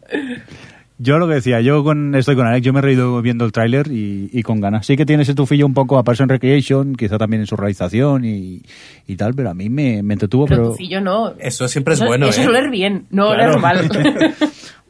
Yo 1.00 1.18
lo 1.18 1.28
que 1.28 1.34
decía, 1.34 1.60
yo 1.60 1.84
con, 1.84 2.14
estoy 2.16 2.36
con 2.36 2.46
Alex, 2.48 2.64
yo 2.66 2.72
me 2.72 2.80
he 2.80 2.82
reído 2.84 3.22
viendo 3.22 3.44
el 3.46 3.52
tráiler 3.52 3.88
y, 3.92 4.30
y 4.32 4.44
con 4.44 4.62
ganas. 4.62 4.86
Sí 4.86 4.96
que 4.96 5.06
tiene 5.06 5.24
ese 5.24 5.34
tufillo 5.34 5.66
un 5.66 5.74
poco 5.74 5.98
a 5.98 6.04
Person 6.04 6.30
Recreation, 6.30 6.96
quizá 6.96 7.18
también 7.18 7.42
en 7.42 7.48
su 7.48 7.58
realización 7.58 8.24
y, 8.24 8.62
y 9.08 9.16
tal, 9.18 9.34
pero 9.34 9.50
a 9.50 9.54
mí 9.54 9.70
me, 9.70 10.02
me 10.04 10.14
entretuvo. 10.14 10.46
Pero 10.46 10.62
Pero, 10.62 10.72
tufillo 10.72 11.02
no. 11.02 11.34
Eso 11.40 11.68
siempre 11.68 11.96
es 11.96 12.00
Eso- 12.00 12.08
bueno, 12.08 12.28
Eso 12.28 12.40
¿eh? 12.40 12.44
es 12.44 12.50
oler 12.50 12.70
bien, 12.70 13.08
no 13.10 13.34
Claro. 13.34 13.54
oler 13.56 13.60
mal. 13.60 13.90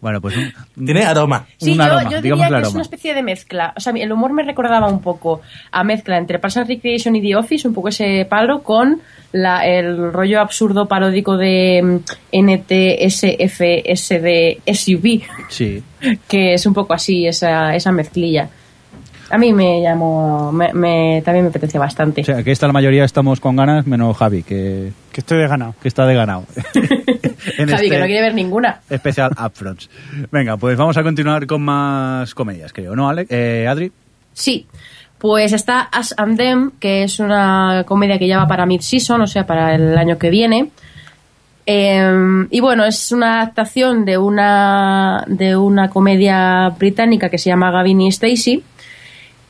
bueno, 0.01 0.19
pues 0.21 0.35
un- 0.37 0.85
Tiene 0.85 1.03
aroma. 1.05 1.45
Sí, 1.57 1.71
un 1.71 1.77
yo, 1.77 1.83
aroma, 1.83 2.03
yo 2.09 2.21
diría 2.21 2.35
que 2.35 2.41
es 2.41 2.51
aroma. 2.59 2.69
una 2.73 2.81
especie 2.81 3.13
de 3.13 3.23
mezcla. 3.23 3.73
O 3.75 3.79
sea, 3.79 3.93
el 3.95 4.11
humor 4.11 4.33
me 4.33 4.43
recordaba 4.43 4.87
un 4.89 5.01
poco 5.01 5.41
a 5.71 5.83
mezcla 5.83 6.17
entre 6.17 6.39
Parks 6.39 6.57
and 6.57 6.67
Recreation 6.67 7.15
y 7.15 7.21
The 7.21 7.35
Office, 7.37 7.67
un 7.67 7.73
poco 7.73 7.89
ese 7.89 8.25
palo, 8.29 8.61
con 8.63 9.01
la, 9.31 9.65
el 9.65 10.11
rollo 10.13 10.41
absurdo 10.41 10.87
paródico 10.87 11.37
de 11.37 11.81
mm, 11.81 11.97
NTSFSD 13.33 14.61
SUV, 14.73 15.21
Sí. 15.49 15.83
que 16.27 16.53
es 16.53 16.65
un 16.65 16.73
poco 16.73 16.93
así, 16.93 17.25
esa, 17.27 17.75
esa 17.75 17.91
mezclilla. 17.91 18.49
A 19.29 19.37
mí 19.39 19.51
me 19.53 19.81
llamó, 19.81 20.51
me, 20.51 20.71
me- 20.73 21.21
también 21.25 21.45
me 21.45 21.49
apetece 21.49 21.79
bastante. 21.79 22.21
O 22.21 22.23
sea, 22.25 22.43
que 22.43 22.51
esta 22.51 22.67
la 22.67 22.73
mayoría 22.73 23.03
estamos 23.03 23.39
con 23.39 23.55
ganas, 23.55 23.87
menos 23.87 24.15
Javi, 24.17 24.43
que, 24.43 24.91
Que 25.11 25.21
estoy 25.21 25.39
de 25.39 25.47
ganado. 25.47 25.73
que 25.81 25.87
está 25.87 26.05
de 26.05 26.13
ganado. 26.13 26.43
En 27.57 27.67
Javi, 27.69 27.81
que 27.89 27.95
este 27.95 27.99
no 27.99 28.05
quiere 28.05 28.21
ver 28.21 28.33
ninguna. 28.33 28.81
Especial 28.89 29.31
Upfronts. 29.31 29.89
Venga, 30.31 30.57
pues 30.57 30.77
vamos 30.77 30.97
a 30.97 31.03
continuar 31.03 31.45
con 31.47 31.61
más 31.61 32.33
comedias, 32.35 32.71
creo, 32.73 32.95
¿no, 32.95 33.09
Alex? 33.09 33.31
Eh, 33.31 33.67
Adri. 33.67 33.91
Sí, 34.33 34.65
pues 35.17 35.53
está 35.53 35.89
Us 35.99 36.13
and 36.17 36.37
Them, 36.37 36.71
que 36.79 37.03
es 37.03 37.19
una 37.19 37.83
comedia 37.85 38.17
que 38.19 38.27
ya 38.27 38.37
va 38.39 38.47
para 38.47 38.65
mid-season, 38.65 39.21
o 39.21 39.27
sea, 39.27 39.45
para 39.45 39.75
el 39.75 39.97
año 39.97 40.17
que 40.17 40.29
viene. 40.29 40.69
Eh, 41.65 42.45
y 42.49 42.59
bueno, 42.59 42.83
es 42.85 43.11
una 43.13 43.41
adaptación 43.41 44.03
de 44.03 44.17
una, 44.17 45.23
de 45.27 45.55
una 45.55 45.89
comedia 45.89 46.69
británica 46.77 47.29
que 47.29 47.37
se 47.37 47.49
llama 47.49 47.71
Gavin 47.71 48.01
y 48.01 48.07
Stacy, 48.09 48.61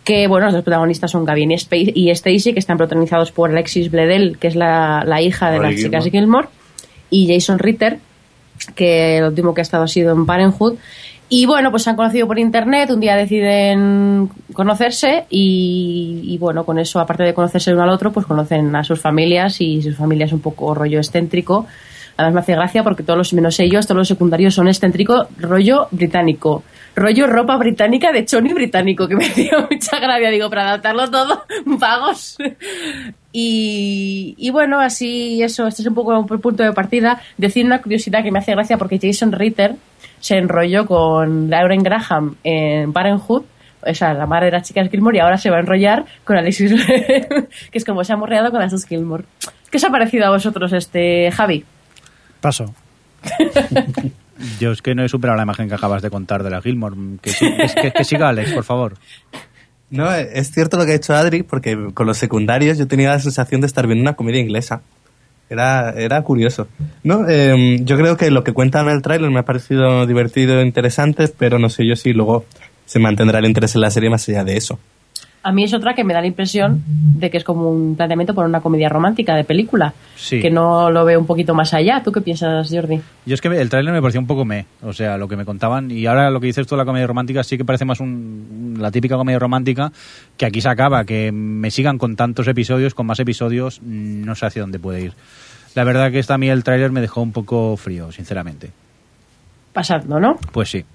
que 0.03 0.27
bueno, 0.27 0.45
los 0.47 0.53
dos 0.53 0.63
protagonistas 0.63 1.09
son 1.09 1.25
Gavin 1.25 1.51
y 1.51 1.55
Spa- 1.55 1.75
y 1.77 2.09
Stacy, 2.11 2.53
que 2.53 2.59
están 2.59 2.77
protagonizados 2.77 3.31
por 3.31 3.49
Alexis 3.49 3.89
Bledel, 3.89 4.37
que 4.37 4.47
es 4.49 4.55
la, 4.55 5.03
la 5.07 5.21
hija 5.21 5.49
de 5.49 5.57
Rory 5.57 5.71
las 5.75 5.81
chicas 5.81 6.05
Gilmore. 6.05 6.49
Y 7.09 7.31
Jason 7.31 7.59
Ritter, 7.59 7.99
que 8.75 9.17
el 9.17 9.25
último 9.25 9.53
que 9.53 9.61
ha 9.61 9.63
estado 9.63 9.83
ha 9.83 9.87
sido 9.87 10.13
en 10.13 10.25
Parenthood. 10.25 10.75
Y 11.29 11.45
bueno, 11.45 11.71
pues 11.71 11.83
se 11.83 11.89
han 11.89 11.95
conocido 11.95 12.27
por 12.27 12.37
internet, 12.37 12.91
un 12.91 12.99
día 12.99 13.15
deciden 13.15 14.29
conocerse 14.53 15.25
y, 15.29 16.21
y 16.25 16.37
bueno, 16.37 16.63
con 16.63 16.77
eso, 16.77 16.99
aparte 16.99 17.23
de 17.23 17.33
conocerse 17.33 17.71
el 17.71 17.75
uno 17.75 17.85
al 17.85 17.89
otro, 17.89 18.11
pues 18.11 18.25
conocen 18.25 18.75
a 18.75 18.83
sus 18.83 18.99
familias 18.99 19.59
y 19.59 19.81
sus 19.81 19.95
familias 19.95 20.31
un 20.31 20.41
poco 20.41 20.75
rollo 20.75 20.99
excéntrico. 20.99 21.65
Además 22.17 22.33
me 22.33 22.39
hace 22.41 22.53
gracia 22.53 22.83
porque 22.83 23.03
todos 23.03 23.17
los, 23.17 23.33
menos 23.33 23.59
ellos, 23.59 23.87
todos 23.87 23.97
los 23.97 24.07
secundarios 24.07 24.53
son 24.53 24.67
excéntrico, 24.67 25.27
rollo 25.39 25.87
británico. 25.91 26.63
Rollo 26.95 27.27
ropa 27.27 27.57
británica 27.57 28.11
de 28.11 28.25
choni 28.25 28.53
británico, 28.53 29.07
que 29.07 29.15
me 29.17 29.29
dio 29.29 29.67
mucha 29.69 29.99
gracia, 29.99 30.29
digo, 30.29 30.49
para 30.49 30.69
adaptarlo 30.69 31.09
todo, 31.09 31.43
vagos. 31.65 32.37
Y, 33.31 34.35
y 34.37 34.51
bueno, 34.51 34.79
así 34.79 35.41
eso, 35.41 35.65
este 35.67 35.81
es 35.81 35.87
un 35.87 35.95
poco 35.95 36.13
el 36.17 36.39
punto 36.39 36.63
de 36.63 36.71
partida. 36.71 37.21
Decir 37.37 37.65
una 37.65 37.81
curiosidad 37.81 38.23
que 38.23 38.31
me 38.31 38.39
hace 38.39 38.51
gracia 38.51 38.77
porque 38.77 38.99
Jason 39.01 39.31
Ritter 39.31 39.75
se 40.19 40.37
enrolló 40.37 40.85
con 40.85 41.49
Lauren 41.49 41.83
Graham 41.83 42.35
en 42.43 42.93
Parenthood, 42.93 43.43
o 43.85 43.93
sea, 43.93 44.13
la 44.13 44.25
madre 44.25 44.45
de 44.45 44.51
las 44.53 44.67
chicas 44.67 44.89
Gilmore, 44.89 45.17
y 45.17 45.19
ahora 45.19 45.37
se 45.37 45.49
va 45.49 45.57
a 45.57 45.59
enrollar 45.59 46.05
con 46.23 46.37
Alexis, 46.37 46.73
que 46.85 47.47
es 47.73 47.83
como 47.83 48.03
se 48.03 48.13
ha 48.13 48.17
morreado 48.17 48.51
con 48.51 48.61
las 48.61 48.71
dos 48.71 48.85
Gilmore. 48.85 49.25
¿Qué 49.69 49.77
os 49.77 49.83
ha 49.83 49.89
parecido 49.89 50.25
a 50.25 50.29
vosotros 50.29 50.71
este 50.71 51.29
Javi? 51.31 51.65
Paso. 52.39 52.73
Yo 54.59 54.71
es 54.71 54.81
que 54.81 54.95
no 54.95 55.03
he 55.03 55.09
superado 55.09 55.37
la 55.37 55.43
imagen 55.43 55.67
que 55.69 55.75
acabas 55.75 56.01
de 56.01 56.09
contar 56.09 56.43
de 56.43 56.49
la 56.49 56.61
Gilmore. 56.61 56.95
Que, 57.21 57.29
sí- 57.31 57.45
que- 57.95 58.03
siga 58.03 58.29
Alex, 58.29 58.51
por 58.53 58.63
favor. 58.63 58.93
No, 59.89 60.11
es 60.13 60.51
cierto 60.51 60.77
lo 60.77 60.85
que 60.85 60.93
ha 60.93 60.95
hecho 60.95 61.13
Adri, 61.13 61.43
porque 61.43 61.89
con 61.93 62.07
los 62.07 62.17
secundarios 62.17 62.77
yo 62.79 62.87
tenía 62.87 63.09
la 63.09 63.19
sensación 63.19 63.61
de 63.61 63.67
estar 63.67 63.85
viendo 63.85 64.01
una 64.01 64.13
comedia 64.15 64.41
inglesa. 64.41 64.81
Era, 65.49 65.91
era 65.91 66.21
curioso. 66.23 66.67
No, 67.03 67.29
eh, 67.29 67.77
yo 67.81 67.95
creo 67.97 68.17
que 68.17 68.31
lo 68.31 68.43
que 68.43 68.53
cuentan 68.53 68.87
en 68.87 68.93
el 68.95 69.01
tráiler 69.03 69.29
me 69.29 69.39
ha 69.39 69.45
parecido 69.45 70.07
divertido 70.07 70.59
e 70.61 70.65
interesante, 70.65 71.27
pero 71.27 71.59
no 71.59 71.69
sé 71.69 71.85
yo 71.87 71.95
si 71.95 72.11
luego 72.13 72.45
se 72.87 72.97
mantendrá 72.97 73.37
el 73.39 73.45
interés 73.45 73.75
en 73.75 73.81
la 73.81 73.91
serie 73.91 74.09
más 74.09 74.27
allá 74.29 74.43
de 74.43 74.57
eso. 74.57 74.79
A 75.45 75.51
mí 75.51 75.65
es 75.65 75.73
otra 75.73 75.93
que 75.93 76.05
me 76.05 76.13
da 76.13 76.21
la 76.21 76.27
impresión 76.27 76.81
de 76.87 77.29
que 77.29 77.35
es 77.37 77.43
como 77.43 77.69
un 77.69 77.97
planteamiento 77.97 78.33
por 78.33 78.45
una 78.45 78.61
comedia 78.61 78.87
romántica 78.87 79.35
de 79.35 79.43
película, 79.43 79.93
Sí. 80.15 80.39
que 80.41 80.49
no 80.49 80.89
lo 80.89 81.03
veo 81.03 81.19
un 81.19 81.25
poquito 81.25 81.53
más 81.53 81.73
allá. 81.73 82.01
¿Tú 82.01 82.13
qué 82.13 82.21
piensas, 82.21 82.69
Jordi? 82.71 83.01
Yo 83.25 83.33
es 83.33 83.41
que 83.41 83.49
el 83.49 83.69
tráiler 83.69 83.91
me 83.93 84.01
pareció 84.01 84.21
un 84.21 84.27
poco 84.27 84.45
me, 84.45 84.65
o 84.81 84.93
sea, 84.93 85.17
lo 85.17 85.27
que 85.27 85.35
me 85.35 85.43
contaban. 85.43 85.91
Y 85.91 86.05
ahora 86.05 86.29
lo 86.31 86.39
que 86.39 86.47
dices 86.47 86.65
tú 86.65 86.75
de 86.75 86.79
la 86.79 86.85
comedia 86.85 87.07
romántica 87.07 87.43
sí 87.43 87.57
que 87.57 87.65
parece 87.65 87.83
más 87.83 87.99
un, 87.99 88.77
la 88.79 88.89
típica 88.89 89.17
comedia 89.17 89.37
romántica 89.37 89.91
que 90.37 90.45
aquí 90.45 90.61
se 90.61 90.69
acaba, 90.69 91.03
que 91.03 91.33
me 91.33 91.69
sigan 91.71 91.97
con 91.97 92.15
tantos 92.15 92.47
episodios, 92.47 92.93
con 92.93 93.05
más 93.05 93.19
episodios, 93.19 93.81
mm, 93.81 94.23
no 94.23 94.35
sé 94.35 94.45
hacia 94.45 94.61
dónde 94.61 94.79
puede 94.79 95.01
ir. 95.01 95.13
La 95.75 95.83
verdad 95.83 96.09
que 96.09 96.19
esta 96.19 96.35
a 96.35 96.37
mí 96.37 96.49
el 96.49 96.63
tráiler 96.63 96.91
me 96.91 97.01
dejó 97.01 97.21
un 97.21 97.33
poco 97.33 97.75
frío, 97.75 98.13
sinceramente. 98.13 98.71
Pasando, 99.73 100.21
¿no? 100.21 100.37
Pues 100.53 100.69
sí. 100.69 100.85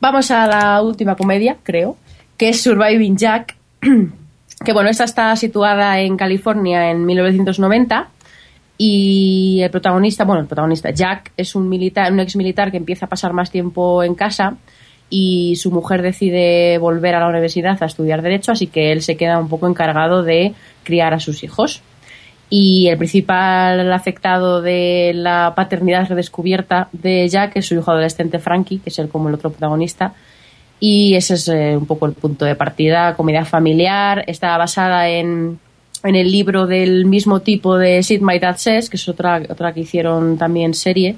Vamos 0.00 0.30
a 0.30 0.46
la 0.46 0.82
última 0.82 1.14
comedia, 1.16 1.56
creo, 1.62 1.96
que 2.36 2.50
es 2.50 2.62
Surviving 2.62 3.16
Jack. 3.16 3.56
Que 4.64 4.72
bueno, 4.72 4.88
esta 4.88 5.04
está 5.04 5.34
situada 5.36 6.00
en 6.00 6.16
California 6.16 6.90
en 6.90 7.04
1990 7.04 8.08
y 8.78 9.60
el 9.62 9.70
protagonista, 9.70 10.24
bueno, 10.24 10.42
el 10.42 10.46
protagonista 10.46 10.90
Jack 10.90 11.32
es 11.36 11.54
un 11.54 11.68
militar, 11.68 12.12
un 12.12 12.20
ex 12.20 12.34
militar 12.36 12.70
que 12.70 12.76
empieza 12.76 13.06
a 13.06 13.08
pasar 13.08 13.32
más 13.32 13.50
tiempo 13.50 14.02
en 14.02 14.14
casa 14.14 14.56
y 15.10 15.56
su 15.56 15.70
mujer 15.70 16.02
decide 16.02 16.78
volver 16.78 17.14
a 17.14 17.20
la 17.20 17.28
universidad 17.28 17.80
a 17.82 17.86
estudiar 17.86 18.22
derecho, 18.22 18.52
así 18.52 18.66
que 18.66 18.90
él 18.90 19.02
se 19.02 19.16
queda 19.16 19.38
un 19.38 19.48
poco 19.48 19.68
encargado 19.68 20.22
de 20.22 20.54
criar 20.82 21.14
a 21.14 21.20
sus 21.20 21.44
hijos. 21.44 21.82
Y 22.50 22.88
el 22.88 22.98
principal 22.98 23.92
afectado 23.92 24.60
de 24.60 25.12
la 25.14 25.54
paternidad 25.54 26.08
redescubierta 26.08 26.88
de 26.92 27.28
Jack 27.28 27.56
es 27.56 27.66
su 27.66 27.74
hijo 27.74 27.90
adolescente 27.90 28.38
Frankie, 28.38 28.78
que 28.78 28.90
es 28.90 28.98
el 28.98 29.08
como 29.08 29.28
el 29.28 29.34
otro 29.34 29.50
protagonista. 29.50 30.14
Y 30.86 31.14
ese 31.14 31.32
es 31.32 31.48
eh, 31.48 31.74
un 31.74 31.86
poco 31.86 32.04
el 32.04 32.12
punto 32.12 32.44
de 32.44 32.56
partida, 32.56 33.16
comedia 33.16 33.46
familiar. 33.46 34.22
Está 34.26 34.54
basada 34.58 35.08
en, 35.08 35.58
en 36.02 36.14
el 36.14 36.30
libro 36.30 36.66
del 36.66 37.06
mismo 37.06 37.40
tipo 37.40 37.78
de 37.78 38.02
Sid 38.02 38.20
My 38.20 38.38
Dad 38.38 38.58
Says, 38.58 38.90
que 38.90 38.98
es 38.98 39.08
otra, 39.08 39.40
otra 39.48 39.72
que 39.72 39.80
hicieron 39.80 40.36
también 40.36 40.74
serie. 40.74 41.16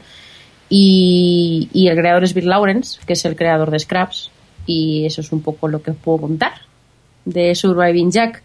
Y, 0.69 1.69
y 1.73 1.89
el 1.89 1.97
creador 1.97 2.23
es 2.23 2.33
Bill 2.33 2.47
Lawrence, 2.47 3.01
que 3.05 3.15
es 3.15 3.25
el 3.25 3.35
creador 3.35 3.73
de 3.73 3.81
Scraps. 3.81 4.31
Y 4.67 5.05
eso 5.05 5.21
es 5.21 5.33
un 5.33 5.43
poco 5.43 5.67
lo 5.67 5.83
que 5.83 5.91
os 5.91 5.97
puedo 5.97 6.19
contar 6.19 6.53
de 7.25 7.53
Surviving 7.57 8.13
Jack. 8.13 8.45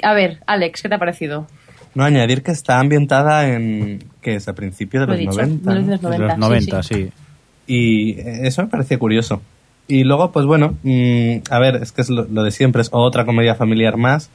A 0.00 0.14
ver, 0.14 0.38
Alex, 0.46 0.82
¿qué 0.82 0.88
te 0.88 0.94
ha 0.94 0.98
parecido? 1.00 1.48
No, 1.96 2.04
añadir 2.04 2.44
que 2.44 2.52
está 2.52 2.78
ambientada 2.78 3.48
en, 3.48 4.04
que 4.22 4.36
es 4.36 4.46
a 4.46 4.54
principios 4.54 5.00
de 5.00 5.06
los 5.08 5.18
dicho, 5.18 5.32
90. 5.32 5.74
¿no? 5.74 5.80
1990. 5.80 6.22
De 6.22 6.28
los 6.28 6.38
90, 6.38 6.82
sí, 6.84 6.94
sí. 6.94 7.12
Y 7.66 8.20
eso 8.20 8.62
me 8.62 8.68
parecía 8.68 8.96
curioso. 8.96 9.42
Y 9.86 10.04
luego, 10.04 10.32
pues 10.32 10.46
bueno, 10.46 10.76
mm, 10.82 11.36
a 11.50 11.58
ver, 11.58 11.76
es 11.76 11.92
que 11.92 12.00
es 12.00 12.10
lo, 12.10 12.24
lo 12.24 12.42
de 12.42 12.50
siempre, 12.50 12.82
es 12.82 12.88
otra 12.92 13.24
comedia 13.24 13.54
familiar 13.54 13.96
más, 13.96 14.30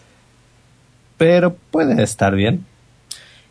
pero 1.18 1.56
puede 1.72 2.02
estar 2.04 2.36
bien. 2.36 2.66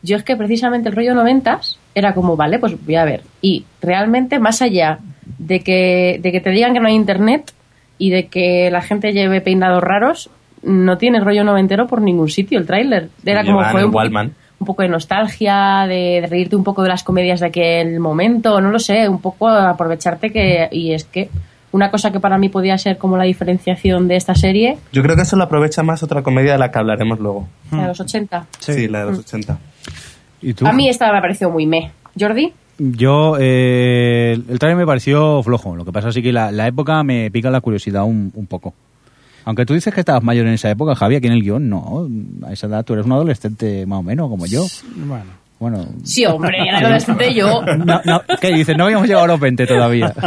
Yo 0.02 0.16
es 0.16 0.22
que 0.22 0.36
precisamente 0.36 0.88
el 0.88 0.94
rollo 0.94 1.14
noventas 1.14 1.78
era 1.94 2.14
como, 2.14 2.36
vale, 2.36 2.58
pues 2.58 2.76
voy 2.84 2.94
a 2.94 3.04
ver. 3.04 3.22
Y 3.42 3.64
realmente, 3.82 4.38
más 4.38 4.62
allá 4.62 5.00
de 5.38 5.60
que, 5.60 6.18
de 6.22 6.32
que 6.32 6.40
te 6.40 6.50
digan 6.50 6.72
que 6.72 6.80
no 6.80 6.88
hay 6.88 6.94
internet 6.94 7.52
y 7.98 8.10
de 8.10 8.26
que 8.26 8.70
la 8.70 8.80
gente 8.80 9.12
lleve 9.12 9.40
peinados 9.40 9.82
raros, 9.82 10.30
no 10.62 10.98
tiene 10.98 11.20
rollo 11.20 11.44
noventero 11.44 11.86
por 11.88 12.00
ningún 12.00 12.28
sitio 12.28 12.58
el 12.58 12.66
tráiler. 12.66 13.10
Era 13.24 13.44
como 13.44 13.62
fue 13.64 13.84
un, 13.84 13.94
Wallman. 13.94 14.34
un 14.60 14.66
poco 14.66 14.82
de 14.82 14.88
nostalgia, 14.88 15.86
de, 15.88 16.20
de 16.20 16.26
reírte 16.28 16.54
un 16.54 16.64
poco 16.64 16.82
de 16.82 16.88
las 16.88 17.02
comedias 17.02 17.40
de 17.40 17.46
aquel 17.46 17.98
momento, 17.98 18.60
no 18.60 18.70
lo 18.70 18.78
sé, 18.78 19.08
un 19.08 19.20
poco 19.20 19.48
aprovecharte 19.48 20.30
que... 20.30 20.68
Y 20.70 20.92
es 20.92 21.04
que 21.04 21.28
una 21.72 21.90
cosa 21.90 22.10
que 22.12 22.20
para 22.20 22.38
mí 22.38 22.48
podía 22.48 22.76
ser 22.78 22.96
como 22.98 23.16
la 23.16 23.24
diferenciación 23.24 24.08
de 24.08 24.16
esta 24.16 24.34
serie, 24.34 24.78
Yo 24.92 25.02
creo 25.02 25.16
que 25.16 25.22
eso 25.22 25.36
lo 25.36 25.44
aprovecha 25.44 25.82
más 25.82 26.02
otra 26.02 26.22
comedia 26.22 26.52
de 26.52 26.58
la 26.58 26.70
que 26.70 26.78
hablaremos 26.78 27.18
luego. 27.18 27.48
la 27.70 27.82
de 27.82 27.88
los 27.88 28.00
80. 28.00 28.46
Sí, 28.58 28.88
la 28.88 29.00
de 29.00 29.10
los 29.10 29.18
80. 29.20 29.58
¿Y 30.42 30.54
tú? 30.54 30.66
A 30.66 30.72
mí 30.72 30.88
esta 30.88 31.10
me 31.12 31.18
ha 31.18 31.20
parecido 31.20 31.50
muy 31.50 31.66
me. 31.66 31.90
Jordi, 32.18 32.52
Yo, 32.78 33.36
eh, 33.38 34.32
el 34.48 34.58
trailer 34.58 34.76
me 34.78 34.86
pareció 34.86 35.42
flojo. 35.42 35.76
Lo 35.76 35.84
que 35.84 35.92
pasa 35.92 36.08
es 36.08 36.14
que 36.16 36.32
la, 36.32 36.50
la 36.52 36.66
época 36.66 37.02
me 37.02 37.30
pica 37.30 37.50
la 37.50 37.60
curiosidad 37.60 38.04
un, 38.04 38.30
un 38.34 38.46
poco. 38.46 38.72
Aunque 39.44 39.64
tú 39.64 39.74
dices 39.74 39.94
que 39.94 40.00
estabas 40.00 40.22
mayor 40.22 40.46
en 40.46 40.52
esa 40.54 40.70
época, 40.70 40.94
Javi, 40.94 41.16
aquí 41.16 41.26
en 41.26 41.32
el 41.32 41.42
guion, 41.42 41.68
no. 41.68 42.06
A 42.46 42.52
esa 42.52 42.66
edad 42.66 42.84
tú 42.84 42.92
eres 42.92 43.06
un 43.06 43.12
adolescente 43.12 43.86
más 43.86 43.98
o 44.00 44.02
menos, 44.02 44.28
como 44.28 44.46
yo. 44.46 44.64
Bueno. 44.94 45.24
Bueno. 45.58 45.86
sí, 46.04 46.24
hombre, 46.24 46.56
era 46.68 46.78
adolescente 46.78 47.34
yo. 47.34 47.62
No, 47.62 48.00
no, 48.04 48.22
¿Qué 48.40 48.52
dices? 48.52 48.76
No 48.76 48.84
habíamos 48.84 49.06
llegado 49.08 49.24
a 49.24 49.28
los 49.28 49.40
20 49.40 49.66
todavía. 49.66 50.12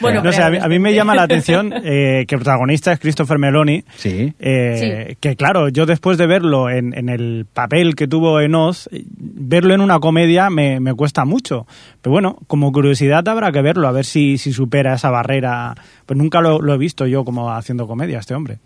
Bueno, 0.00 0.22
no 0.22 0.32
sé, 0.32 0.42
a 0.42 0.50
mí, 0.50 0.58
a 0.60 0.68
mí 0.68 0.78
me 0.78 0.94
llama 0.94 1.14
la 1.14 1.22
atención 1.22 1.72
eh, 1.74 2.24
que 2.26 2.34
el 2.36 2.40
protagonista 2.40 2.92
es 2.92 3.00
Christopher 3.00 3.38
Meloni. 3.38 3.84
Sí. 3.96 4.32
eh, 4.38 5.16
Que 5.20 5.36
claro, 5.36 5.68
yo 5.68 5.86
después 5.86 6.18
de 6.18 6.26
verlo 6.26 6.70
en, 6.70 6.96
en 6.96 7.08
el 7.08 7.46
papel 7.52 7.94
que 7.96 8.06
tuvo 8.06 8.40
en 8.40 8.54
Oz, 8.54 8.88
verlo 8.92 9.74
en 9.74 9.80
una 9.80 9.98
comedia 9.98 10.50
me, 10.50 10.78
me 10.80 10.94
cuesta 10.94 11.24
mucho. 11.24 11.66
Pero 12.00 12.12
bueno, 12.12 12.38
como 12.46 12.70
curiosidad 12.72 13.26
habrá 13.28 13.50
que 13.52 13.62
verlo, 13.62 13.88
a 13.88 13.92
ver 13.92 14.04
si, 14.04 14.38
si 14.38 14.52
supera 14.52 14.94
esa 14.94 15.10
barrera. 15.10 15.74
Pues 16.06 16.16
nunca 16.16 16.40
lo, 16.40 16.60
lo 16.60 16.74
he 16.74 16.78
visto 16.78 17.06
yo 17.06 17.24
como 17.24 17.50
haciendo 17.52 17.86
comedia, 17.86 18.18
este 18.20 18.34
hombre. 18.34 18.58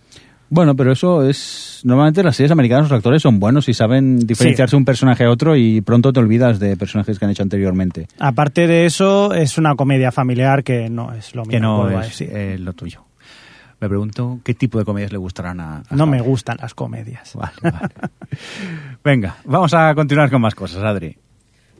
Bueno, 0.54 0.76
pero 0.76 0.92
eso 0.92 1.26
es... 1.26 1.80
Normalmente 1.82 2.22
las 2.22 2.36
series 2.36 2.50
americanas 2.52 2.90
los 2.90 2.98
actores 2.98 3.22
son 3.22 3.40
buenos 3.40 3.70
y 3.70 3.74
saben 3.74 4.18
diferenciarse 4.26 4.76
un 4.76 4.84
personaje 4.84 5.24
a 5.24 5.30
otro 5.30 5.56
y 5.56 5.80
pronto 5.80 6.12
te 6.12 6.20
olvidas 6.20 6.58
de 6.60 6.76
personajes 6.76 7.18
que 7.18 7.24
han 7.24 7.30
hecho 7.30 7.42
anteriormente. 7.42 8.06
Aparte 8.18 8.66
de 8.66 8.84
eso, 8.84 9.32
es 9.32 9.56
una 9.56 9.74
comedia 9.76 10.12
familiar 10.12 10.62
que 10.62 10.90
no 10.90 11.10
es 11.14 11.34
lo 11.34 11.44
mío. 11.44 11.50
Que 11.52 11.58
no 11.60 12.00
es 12.02 12.20
eh, 12.20 12.58
lo 12.60 12.74
tuyo. 12.74 13.02
Me 13.80 13.88
pregunto 13.88 14.40
qué 14.44 14.52
tipo 14.52 14.78
de 14.78 14.84
comedias 14.84 15.10
le 15.10 15.16
gustarán 15.16 15.58
a... 15.58 15.76
a 15.78 15.82
No 15.92 16.04
Javi? 16.04 16.10
me 16.10 16.20
gustan 16.20 16.58
las 16.60 16.74
comedias. 16.74 17.32
Vale, 17.34 17.52
vale. 17.62 17.94
Venga, 19.02 19.36
vamos 19.46 19.72
a 19.72 19.94
continuar 19.94 20.30
con 20.30 20.42
más 20.42 20.54
cosas, 20.54 20.82
Adri. 20.84 21.16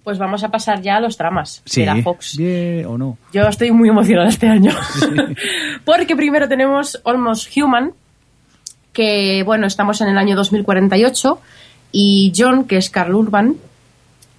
pues 0.03 0.17
vamos 0.19 0.43
a 0.45 0.49
pasar 0.51 0.81
ya 0.81 0.97
a 0.97 1.01
los 1.01 1.19
dramas 1.19 1.61
Sí. 1.67 1.83
de 1.83 1.87
la 1.89 1.97
Fox. 2.03 2.39
Bien 2.39 2.87
o 2.87 2.97
no. 2.97 3.19
Yo 3.35 3.43
estoy 3.43 3.71
muy 3.71 3.91
emocionada 3.91 4.31
este 4.31 4.49
año. 4.49 4.73
Porque 5.85 6.17
primero 6.17 6.49
tenemos 6.49 7.01
Almost 7.05 7.55
Human, 7.57 7.93
que 8.93 9.43
bueno, 9.45 9.67
estamos 9.67 10.01
en 10.01 10.09
el 10.09 10.19
año 10.19 10.37
2048, 10.37 11.39
y 11.93 12.33
John, 12.37 12.65
que 12.65 12.77
es 12.77 12.91
Carl 12.91 13.15
Urban, 13.15 13.57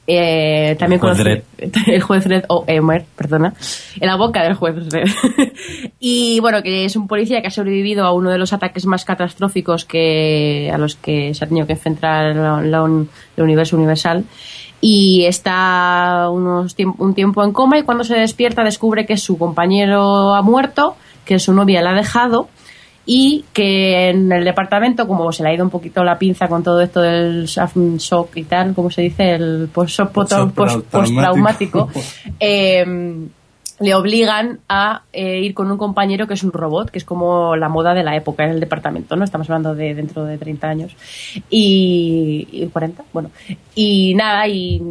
eh, 0.05 0.75
también 0.79 0.99
juez 0.99 1.17
conoce- 1.17 1.43
el 1.87 2.01
juez 2.01 2.25
Dredd, 2.25 2.43
o 2.49 2.65
Emer, 2.67 3.05
perdona, 3.15 3.53
en 3.99 4.07
la 4.07 4.15
boca 4.17 4.43
del 4.43 4.55
juez 4.55 4.75
Dredd. 4.89 5.07
y 5.99 6.39
bueno, 6.41 6.61
que 6.61 6.85
es 6.85 6.95
un 6.97 7.07
policía 7.07 7.41
que 7.41 7.47
ha 7.47 7.51
sobrevivido 7.51 8.05
a 8.05 8.11
uno 8.13 8.29
de 8.29 8.37
los 8.37 8.51
ataques 8.51 8.85
más 8.85 9.05
catastróficos 9.05 9.85
que 9.85 10.69
a 10.73 10.77
los 10.77 10.95
que 10.95 11.33
se 11.33 11.45
ha 11.45 11.47
tenido 11.47 11.65
que 11.67 11.73
enfrentar 11.73 12.35
la, 12.35 12.61
la 12.61 12.83
el 13.37 13.43
universo 13.43 13.77
universal 13.77 14.25
y 14.81 15.23
está 15.25 16.27
unos 16.29 16.75
tiemp- 16.77 16.95
un 16.97 17.13
tiempo 17.13 17.41
en 17.43 17.53
coma 17.53 17.79
y 17.79 17.83
cuando 17.83 18.03
se 18.03 18.15
despierta 18.15 18.63
descubre 18.65 19.05
que 19.05 19.15
su 19.15 19.37
compañero 19.37 20.35
ha 20.35 20.41
muerto, 20.41 20.97
que 21.23 21.39
su 21.39 21.53
novia 21.53 21.81
la 21.81 21.91
ha 21.91 21.95
dejado 21.95 22.49
y 23.05 23.43
que 23.53 24.09
en 24.09 24.31
el 24.31 24.45
departamento, 24.45 25.07
como 25.07 25.31
se 25.31 25.43
le 25.43 25.49
ha 25.49 25.53
ido 25.53 25.63
un 25.65 25.69
poquito 25.69 26.03
la 26.03 26.17
pinza 26.17 26.47
con 26.47 26.63
todo 26.63 26.81
esto 26.81 27.01
del 27.01 27.45
shock 27.45 28.37
y 28.37 28.43
tal, 28.43 28.73
como 28.73 28.89
se 28.89 29.01
dice, 29.01 29.33
el 29.35 29.69
post- 29.73 29.99
post- 30.13 30.29
post- 30.53 30.85
postraumático, 30.89 31.89
eh, 32.39 33.25
le 33.79 33.95
obligan 33.95 34.59
a 34.69 35.01
eh, 35.11 35.41
ir 35.41 35.53
con 35.53 35.69
un 35.69 35.77
compañero 35.77 36.27
que 36.27 36.35
es 36.35 36.43
un 36.43 36.53
robot, 36.53 36.89
que 36.91 36.99
es 36.99 37.03
como 37.03 37.55
la 37.57 37.67
moda 37.67 37.93
de 37.93 38.03
la 38.03 38.15
época 38.15 38.45
en 38.45 38.51
el 38.51 38.59
departamento, 38.59 39.15
¿no? 39.15 39.25
Estamos 39.25 39.49
hablando 39.49 39.75
de 39.75 39.93
dentro 39.95 40.23
de 40.23 40.37
30 40.37 40.67
años. 40.69 40.95
Y, 41.49 42.47
y 42.51 42.67
40, 42.67 43.03
bueno. 43.11 43.31
Y 43.75 44.13
nada, 44.15 44.47
y 44.47 44.81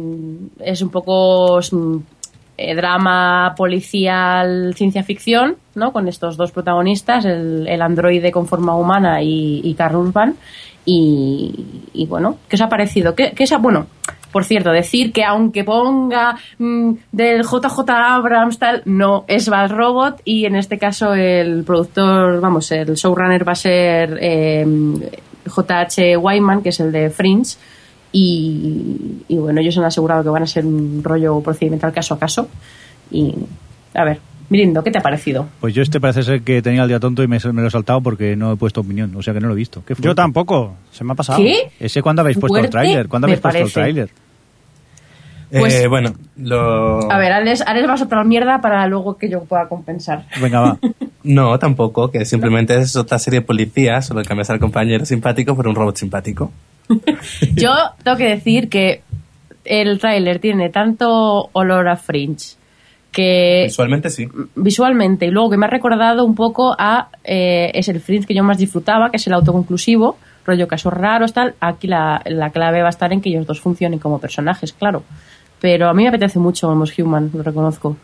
es 0.59 0.81
un 0.81 0.89
poco 0.89 1.59
eh, 2.63 2.75
drama 2.75 3.53
policial, 3.55 4.73
ciencia 4.75 5.03
ficción, 5.03 5.57
¿no? 5.75 5.91
Con 5.91 6.07
estos 6.07 6.37
dos 6.37 6.51
protagonistas, 6.51 7.25
el, 7.25 7.67
el 7.67 7.81
androide 7.81 8.31
con 8.31 8.47
forma 8.47 8.75
humana 8.75 9.21
y, 9.21 9.61
y 9.63 9.73
Carl 9.73 9.95
Urban. 9.95 10.35
Y, 10.85 11.65
y 11.93 12.05
bueno, 12.07 12.37
¿qué 12.49 12.57
os 12.57 12.61
ha 12.61 12.67
parecido? 12.67 13.15
¿Qué, 13.15 13.31
qué 13.31 13.45
bueno, 13.57 13.87
por 14.33 14.45
cierto, 14.45 14.71
decir 14.71 15.13
que 15.13 15.23
aunque 15.23 15.63
ponga 15.63 16.35
mm, 16.57 16.93
del 17.11 17.43
JJ 17.43 17.87
Abrams 17.87 18.57
tal, 18.57 18.81
no 18.85 19.25
es 19.27 19.47
Bad 19.47 19.71
Robot 19.71 20.21
y 20.25 20.45
en 20.45 20.55
este 20.55 20.79
caso 20.79 21.13
el 21.13 21.63
productor, 21.63 22.41
vamos, 22.41 22.71
el 22.71 22.95
showrunner 22.95 23.47
va 23.47 23.51
a 23.51 23.55
ser 23.55 24.17
eh, 24.19 24.65
JH 25.45 26.17
Wyman, 26.17 26.63
que 26.63 26.69
es 26.69 26.79
el 26.79 26.91
de 26.91 27.11
Fringe. 27.11 27.57
Y, 28.13 29.23
y 29.27 29.35
bueno, 29.37 29.59
ellos 29.59 29.77
han 29.77 29.83
asegurado 29.85 30.23
que 30.23 30.29
van 30.29 30.43
a 30.43 30.47
ser 30.47 30.65
un 30.65 31.01
rollo 31.03 31.41
procedimental 31.41 31.91
caso 31.91 32.13
a 32.13 32.19
caso. 32.19 32.47
Y 33.11 33.33
a 33.93 34.03
ver, 34.05 34.19
Mirindo, 34.49 34.83
¿qué 34.83 34.91
te 34.91 34.99
ha 34.99 35.01
parecido? 35.01 35.47
Pues 35.59 35.73
yo 35.73 35.81
este 35.81 35.99
parece 35.99 36.21
ser 36.21 36.41
que 36.43 36.61
tenía 36.61 36.83
el 36.83 36.87
día 36.87 36.99
tonto 36.99 37.23
y 37.23 37.27
me, 37.27 37.39
me 37.53 37.61
lo 37.63 37.67
he 37.67 37.71
saltado 37.71 38.01
porque 38.01 38.35
no 38.35 38.51
he 38.53 38.55
puesto 38.55 38.81
opinión, 38.81 39.15
o 39.15 39.21
sea 39.23 39.33
que 39.33 39.39
no 39.39 39.47
lo 39.47 39.53
he 39.53 39.57
visto. 39.57 39.83
¿Qué 39.85 39.95
Yo 39.99 40.13
tampoco, 40.13 40.75
se 40.91 41.03
me 41.03 41.13
ha 41.13 41.15
pasado. 41.15 41.39
¿Qué? 41.39 41.71
¿Ese 41.79 42.01
cuándo 42.03 42.21
habéis 42.21 42.37
puesto 42.37 42.57
el 42.59 42.69
tráiler? 42.69 43.07
¿Cuándo 43.07 43.25
habéis 43.25 43.39
puesto 43.41 43.63
el 43.63 43.71
tráiler? 43.73 44.09
Pues- 45.49 45.73
Eh, 45.73 45.87
bueno, 45.87 46.13
lo... 46.37 47.11
A 47.11 47.17
ver, 47.17 47.31
Alex, 47.31 47.61
Alex 47.65 47.87
va 47.87 47.93
a 47.93 47.97
soltar 47.97 48.25
mierda 48.25 48.59
para 48.61 48.87
luego 48.87 49.17
que 49.17 49.29
yo 49.29 49.43
pueda 49.43 49.67
compensar. 49.67 50.25
Venga, 50.41 50.59
va. 50.59 50.77
No, 51.23 51.57
tampoco, 51.57 52.11
que 52.11 52.25
simplemente 52.25 52.75
es 52.77 52.97
otra 52.97 53.17
serie 53.17 53.39
de 53.39 53.45
policías, 53.45 54.07
solo 54.07 54.21
cambias 54.23 54.49
al 54.49 54.59
compañero 54.59 55.05
simpático 55.05 55.55
por 55.55 55.67
un 55.69 55.73
robot 55.75 55.95
simpático. 55.95 56.51
Yo 57.55 57.71
tengo 58.03 58.17
que 58.17 58.27
decir 58.27 58.69
que 58.69 59.01
el 59.65 59.99
tráiler 59.99 60.39
tiene 60.39 60.69
tanto 60.69 61.49
olor 61.53 61.87
a 61.87 61.95
Fringe 61.95 62.55
que 63.11 63.65
Visualmente 63.65 64.09
sí. 64.09 64.27
visualmente 64.55 65.27
y 65.27 65.29
luego 65.29 65.51
que 65.51 65.57
me 65.57 65.67
ha 65.67 65.69
recordado 65.69 66.25
un 66.25 66.33
poco 66.33 66.75
a 66.77 67.09
eh, 67.23 67.71
es 67.73 67.87
el 67.87 68.01
Fringe 68.01 68.25
que 68.25 68.33
yo 68.33 68.43
más 68.43 68.57
disfrutaba, 68.57 69.11
que 69.11 69.17
es 69.17 69.27
el 69.27 69.33
autoconclusivo, 69.33 70.17
rollo 70.45 70.67
casos 70.67 70.91
raros, 70.91 71.31
tal. 71.31 71.53
Aquí 71.59 71.87
la, 71.87 72.21
la 72.25 72.49
clave 72.49 72.81
va 72.81 72.87
a 72.87 72.89
estar 72.89 73.13
en 73.13 73.21
que 73.21 73.29
ellos 73.29 73.45
dos 73.45 73.61
funcionen 73.61 73.99
como 73.99 74.19
personajes, 74.19 74.73
claro. 74.73 75.03
Pero 75.61 75.87
a 75.87 75.93
mí 75.93 76.03
me 76.03 76.09
apetece 76.09 76.39
mucho 76.39 76.69
Almost 76.69 76.99
Human, 76.99 77.29
lo 77.33 77.43
reconozco. 77.43 77.95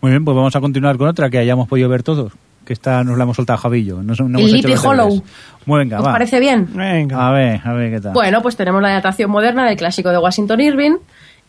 Muy 0.00 0.12
bien, 0.12 0.24
pues 0.24 0.36
vamos 0.36 0.54
a 0.54 0.60
continuar 0.60 0.96
con 0.98 1.08
otra 1.08 1.30
que 1.30 1.38
hayamos 1.38 1.66
podido 1.66 1.88
ver 1.88 2.02
todos. 2.02 2.32
Que 2.68 2.74
esta 2.74 3.02
nos 3.02 3.16
la 3.16 3.24
hemos 3.24 3.34
soltado 3.34 3.54
a 3.54 3.62
Javillo. 3.62 4.02
No, 4.02 4.12
no 4.28 4.38
El. 4.38 4.76
Hollow. 4.84 5.22
Muy 5.64 5.78
venga, 5.78 6.00
¿Os 6.00 6.06
va. 6.06 6.12
parece 6.12 6.38
bien? 6.38 6.68
Venga. 6.74 7.26
A 7.26 7.32
ver, 7.32 7.62
a 7.64 7.72
ver 7.72 7.90
qué 7.92 7.98
tal. 7.98 8.12
Bueno, 8.12 8.42
pues 8.42 8.56
tenemos 8.56 8.82
la 8.82 8.90
adaptación 8.90 9.30
moderna 9.30 9.66
del 9.66 9.78
clásico 9.78 10.10
de 10.10 10.18
Washington 10.18 10.60
Irving, 10.60 10.96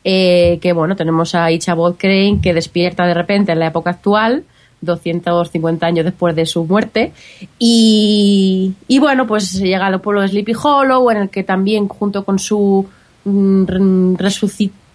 eh, 0.05 0.59
que 0.61 0.71
bueno, 0.71 0.95
tenemos 0.95 1.35
a 1.35 1.51
Ichabod 1.51 1.95
Crane 1.97 2.39
que 2.41 2.53
despierta 2.53 3.05
de 3.05 3.13
repente 3.13 3.51
en 3.51 3.59
la 3.59 3.67
época 3.67 3.89
actual, 3.89 4.45
250 4.79 5.85
años 5.85 6.05
después 6.05 6.33
de 6.37 6.45
su 6.45 6.63
muerte, 6.63 7.11
y, 7.59 8.75
y 8.87 8.99
bueno, 8.99 9.27
pues 9.27 9.59
llega 9.59 9.87
al 9.87 9.99
pueblo 9.99 10.21
de 10.21 10.29
Sleepy 10.29 10.53
Hollow, 10.53 11.11
en 11.11 11.17
el 11.17 11.29
que 11.29 11.43
también 11.43 11.89
junto 11.89 12.23
con 12.23 12.39
su 12.39 12.87
mm, 13.25 14.15
resucit 14.15 14.71
pues 14.71 14.88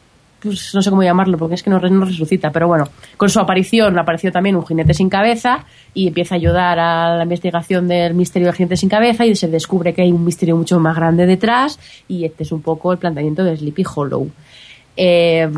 no 0.45 0.83
sé 0.83 0.91
cómo 0.91 1.03
llamarlo, 1.03 1.39
porque 1.39 1.55
es 1.55 1.63
que 1.63 1.71
no, 1.71 1.79
re- 1.79 1.91
no 1.91 2.05
resucita, 2.05 2.51
pero 2.51 2.69
bueno, 2.69 2.89
con 3.17 3.29
su 3.31 3.41
aparición 3.41 3.99
apareció 3.99 4.31
también 4.31 4.57
un 4.57 4.67
jinete 4.67 4.95
sin 4.95 5.09
cabeza 5.09 5.65
y 5.95 6.09
empieza 6.09 6.35
a 6.35 6.39
ayudar 6.39 6.79
a 6.79 7.17
la 7.17 7.23
investigación 7.23 7.89
del 7.89 8.15
misterio 8.15 8.47
del 8.49 8.55
jinete 8.57 8.77
sin 8.77 8.89
cabeza 8.89 9.25
y 9.27 9.35
se 9.35 9.49
descubre 9.49 9.95
que 9.95 10.03
hay 10.03 10.13
un 10.13 10.25
misterio 10.25 10.57
mucho 10.57 10.79
más 10.79 10.95
grande 10.97 11.27
detrás 11.27 11.79
y 12.09 12.25
este 12.25 12.43
es 12.43 12.53
un 12.53 12.63
poco 12.63 12.93
el 12.93 12.99
planteamiento 12.99 13.43
de 13.45 13.57
Sleepy 13.57 13.85
Hollow. 13.95 14.31
Eh, 14.97 15.49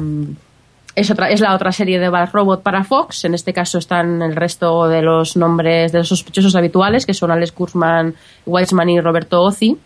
es, 0.94 1.10
otra, 1.10 1.28
la 1.30 1.54
otra 1.54 1.72
serie 1.72 1.98
de 1.98 2.08
Bad 2.08 2.30
Robot 2.32 2.62
para 2.62 2.82
Fox. 2.82 3.26
En 3.26 3.34
este 3.34 3.52
caso 3.52 3.76
están 3.76 4.22
el 4.22 4.34
resto 4.34 4.88
de 4.88 5.02
los 5.02 5.36
nombres 5.36 5.92
de 5.92 5.98
los 5.98 6.08
sospechosos 6.08 6.56
habituales, 6.56 7.04
que 7.04 7.12
son 7.12 7.30
Alex 7.30 7.52
Kurzman, 7.52 8.14
Weissman 8.46 8.88
y 8.88 9.00
Roberto 9.00 9.42
Orci. 9.42 9.76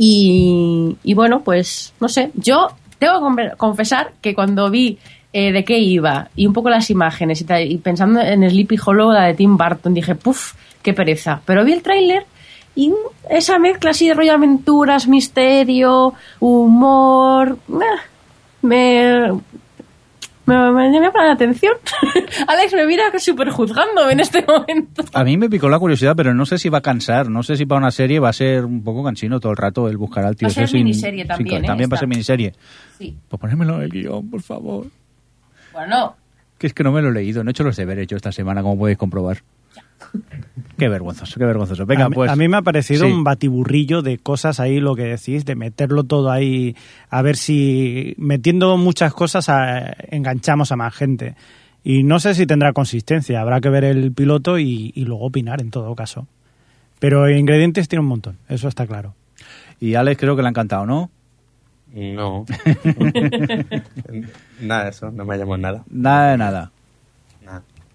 Y 0.00 1.14
bueno, 1.14 1.40
pues 1.40 1.92
no 1.98 2.08
sé, 2.08 2.30
yo 2.34 2.68
tengo 2.98 3.34
que 3.36 3.50
confesar 3.56 4.12
que 4.20 4.34
cuando 4.34 4.70
vi 4.70 4.98
eh, 5.32 5.52
de 5.52 5.64
qué 5.64 5.78
iba 5.78 6.28
y 6.34 6.46
un 6.46 6.52
poco 6.52 6.70
las 6.70 6.90
imágenes 6.90 7.44
y, 7.46 7.76
pensando 7.78 8.20
en 8.20 8.48
Sleepy 8.48 8.76
Hollow, 8.84 9.12
la 9.12 9.24
de 9.24 9.34
Tim 9.34 9.56
Burton, 9.56 9.94
dije, 9.94 10.14
puff, 10.14 10.54
qué 10.82 10.94
pereza. 10.94 11.40
Pero 11.44 11.64
vi 11.64 11.72
el 11.72 11.82
tráiler 11.82 12.24
y 12.74 12.92
esa 13.28 13.58
mezcla 13.58 13.90
así 13.90 14.08
de 14.08 14.14
rollo 14.14 14.32
aventuras, 14.32 15.08
misterio, 15.08 16.14
humor, 16.40 17.58
me, 18.62 19.32
me, 20.48 20.72
me, 20.72 20.90
me 20.90 21.00
llama 21.00 21.24
la 21.26 21.32
atención. 21.32 21.74
Alex 22.48 22.72
me 22.74 22.86
mira 22.86 23.04
súper 23.18 23.50
juzgando 23.50 24.08
en 24.10 24.20
este 24.20 24.44
momento. 24.46 25.04
A 25.12 25.24
mí 25.24 25.36
me 25.36 25.48
picó 25.48 25.68
la 25.68 25.78
curiosidad, 25.78 26.14
pero 26.16 26.34
no 26.34 26.44
sé 26.46 26.58
si 26.58 26.68
va 26.68 26.78
a 26.78 26.82
cansar. 26.82 27.28
No 27.30 27.42
sé 27.42 27.56
si 27.56 27.66
para 27.66 27.78
una 27.80 27.90
serie 27.90 28.18
va 28.20 28.30
a 28.30 28.32
ser 28.32 28.64
un 28.64 28.82
poco 28.82 29.04
cansino 29.04 29.38
todo 29.40 29.52
el 29.52 29.58
rato 29.58 29.88
el 29.88 29.96
buscar 29.96 30.24
al 30.24 30.34
tío. 30.36 30.48
Va 30.48 30.50
a 30.50 30.54
ser 30.54 30.68
sin- 30.68 30.78
miniserie 30.80 31.20
sin- 31.22 31.28
también, 31.28 31.64
¿eh? 31.64 31.66
También 31.66 31.90
va 31.92 31.96
a 31.96 31.98
ser 32.00 32.08
miniserie. 32.08 32.54
Sí. 32.98 33.16
Pues 33.28 33.40
ponérmelo 33.40 33.76
en 33.76 33.82
el 33.82 33.90
guion, 33.90 34.28
por 34.30 34.42
favor. 34.42 34.86
Bueno, 35.72 36.16
Que 36.58 36.66
es 36.66 36.74
que 36.74 36.82
no 36.82 36.90
me 36.90 37.00
lo 37.02 37.10
he 37.10 37.12
leído, 37.12 37.44
no 37.44 37.50
he 37.50 37.52
hecho 37.52 37.62
los 37.62 37.76
deberes 37.76 38.06
yo 38.08 38.16
esta 38.16 38.32
semana, 38.32 38.62
como 38.62 38.76
podéis 38.78 38.98
comprobar. 38.98 39.38
Qué 40.76 40.88
vergonzoso, 40.88 41.38
qué 41.38 41.44
vergonzoso. 41.44 41.86
Venga, 41.86 42.04
a, 42.04 42.08
mí- 42.08 42.14
pues. 42.14 42.30
a 42.30 42.36
mí 42.36 42.48
me 42.48 42.56
ha 42.56 42.62
parecido 42.62 43.06
sí. 43.06 43.12
un 43.12 43.24
batiburrillo 43.24 44.02
de 44.02 44.18
cosas 44.18 44.60
ahí, 44.60 44.78
lo 44.80 44.94
que 44.94 45.02
decís, 45.04 45.44
de 45.44 45.56
meterlo 45.56 46.04
todo 46.04 46.30
ahí, 46.30 46.76
a 47.10 47.20
ver 47.22 47.36
si 47.36 48.14
metiendo 48.16 48.76
muchas 48.76 49.12
cosas 49.12 49.48
a- 49.48 49.92
enganchamos 50.10 50.70
a 50.72 50.76
más 50.76 50.94
gente. 50.94 51.34
Y 51.84 52.04
no 52.04 52.20
sé 52.20 52.34
si 52.34 52.46
tendrá 52.46 52.72
consistencia, 52.72 53.40
habrá 53.40 53.60
que 53.60 53.70
ver 53.70 53.84
el 53.84 54.12
piloto 54.12 54.58
y, 54.58 54.92
y 54.94 55.04
luego 55.04 55.24
opinar 55.26 55.60
en 55.60 55.70
todo 55.70 55.94
caso. 55.94 56.26
Pero 57.00 57.28
ingredientes 57.30 57.88
tiene 57.88 58.02
un 58.02 58.08
montón, 58.08 58.36
eso 58.48 58.68
está 58.68 58.86
claro. 58.86 59.14
Y 59.80 59.94
Alex 59.94 60.20
creo 60.20 60.36
que 60.36 60.42
le 60.42 60.48
ha 60.48 60.50
encantado, 60.50 60.86
¿no? 60.86 61.10
No. 61.94 62.44
nada 64.60 64.84
de 64.84 64.90
eso, 64.90 65.10
no 65.10 65.24
me 65.24 65.36
llamó 65.38 65.56
nada. 65.56 65.84
Nada 65.90 66.30
de 66.32 66.38
nada. 66.38 66.72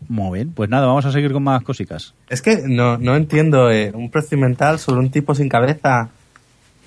Muy 0.10 0.40
bien, 0.40 0.52
pues 0.54 0.70
nada, 0.70 0.88
vamos 0.88 1.06
a 1.06 1.12
seguir 1.12 1.32
con 1.34 1.44
más 1.44 1.62
cositas. 1.64 2.14
Es 2.30 2.42
que 2.42 2.62
no, 2.68 2.98
no 2.98 3.16
entiendo, 3.16 3.70
eh, 3.72 3.92
un 3.94 4.10
procedimental 4.10 4.80
sobre 4.80 5.00
un 5.00 5.10
tipo 5.12 5.34
sin 5.36 5.50
cabeza. 5.50 6.10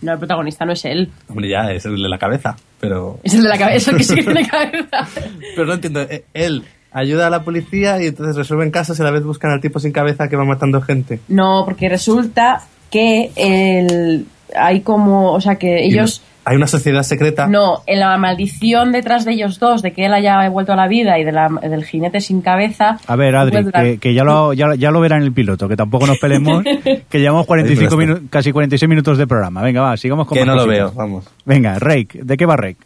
no, 0.02 0.12
el 0.12 0.18
protagonista 0.18 0.64
no 0.64 0.72
es 0.72 0.84
él. 0.84 1.10
Hombre, 1.28 1.48
ya, 1.48 1.72
es 1.72 1.84
el 1.86 2.02
de 2.02 2.08
la 2.08 2.18
cabeza, 2.18 2.56
pero... 2.80 3.18
Es 3.22 3.34
el 3.34 3.42
de 3.42 3.48
la 3.48 3.58
cabeza, 3.58 3.90
el 3.92 3.96
que 3.98 4.04
sí 4.04 4.14
que 4.14 4.22
tiene 4.22 4.46
cabeza. 4.46 5.06
Pero 5.54 5.66
no 5.66 5.74
entiendo, 5.74 6.02
eh, 6.02 6.24
él 6.34 6.64
ayuda 6.92 7.26
a 7.26 7.30
la 7.30 7.42
policía 7.44 8.02
y 8.02 8.06
entonces 8.06 8.36
resuelven 8.36 8.70
casos 8.70 8.98
y 8.98 9.02
a 9.02 9.04
la 9.04 9.10
vez 9.10 9.22
buscan 9.24 9.50
al 9.50 9.60
tipo 9.60 9.78
sin 9.80 9.92
cabeza 9.92 10.28
que 10.28 10.36
va 10.36 10.44
matando 10.44 10.80
gente. 10.82 11.20
No, 11.28 11.62
porque 11.64 11.88
resulta 11.88 12.62
que 12.90 13.30
el, 13.36 14.26
hay 14.54 14.80
como, 14.80 15.32
o 15.32 15.40
sea, 15.40 15.56
que 15.56 15.84
Y 15.84 15.92
ellos... 15.92 16.20
no- 16.22 16.35
Hay 16.48 16.56
una 16.56 16.68
sociedad 16.68 17.02
secreta. 17.02 17.48
No, 17.48 17.82
en 17.86 17.98
la 17.98 18.16
maldición 18.18 18.92
detrás 18.92 19.24
de 19.24 19.32
ellos 19.32 19.58
dos, 19.58 19.82
de 19.82 19.92
que 19.92 20.06
él 20.06 20.14
haya 20.14 20.48
vuelto 20.48 20.72
a 20.72 20.76
la 20.76 20.86
vida 20.86 21.18
y 21.18 21.24
de 21.24 21.32
la- 21.32 21.48
del 21.60 21.84
jinete 21.84 22.20
sin 22.20 22.40
cabeza. 22.40 22.98
A 23.08 23.16
ver, 23.16 23.34
Adri, 23.34 23.64
durar- 23.64 23.82
que, 23.84 23.98
que 23.98 24.14
ya, 24.14 24.22
lo, 24.22 24.52
ya, 24.52 24.74
ya 24.76 24.92
lo 24.92 25.00
verá 25.00 25.16
en 25.16 25.24
el 25.24 25.32
piloto, 25.32 25.68
que 25.68 25.74
tampoco 25.76 26.06
nos 26.06 26.18
pelemos, 26.18 26.62
que 27.10 27.18
llevamos 27.20 27.46
45 27.46 27.82
Ahí, 27.82 27.88
pero 27.88 27.98
minutos, 27.98 28.30
casi 28.30 28.52
46 28.52 28.88
minutos 28.88 29.18
de 29.18 29.26
programa. 29.26 29.60
Venga, 29.60 29.80
va, 29.82 29.96
sigamos 29.96 30.26
con 30.28 30.38
que 30.38 30.44
no 30.46 30.54
lo 30.54 30.66
veo, 30.68 30.92
vamos. 30.92 31.26
Venga, 31.44 31.78
Rake, 31.80 32.20
¿de 32.22 32.36
qué 32.36 32.46
va 32.46 32.56
Rake? 32.56 32.78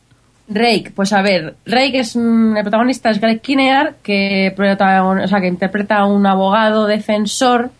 Rake, 0.49 0.93
pues 0.97 1.13
a 1.13 1.23
ver, 1.23 1.55
Rake 1.67 2.01
es 2.01 2.17
el 2.17 2.55
protagonista 2.63 3.11
es 3.11 3.21
Greg 3.21 3.41
Kinnear, 3.41 3.95
que, 4.03 4.53
o 4.59 5.29
sea, 5.29 5.41
que 5.41 5.47
interpreta 5.47 5.99
a 5.99 6.07
un 6.07 6.27
abogado 6.27 6.87
defensor 6.87 7.71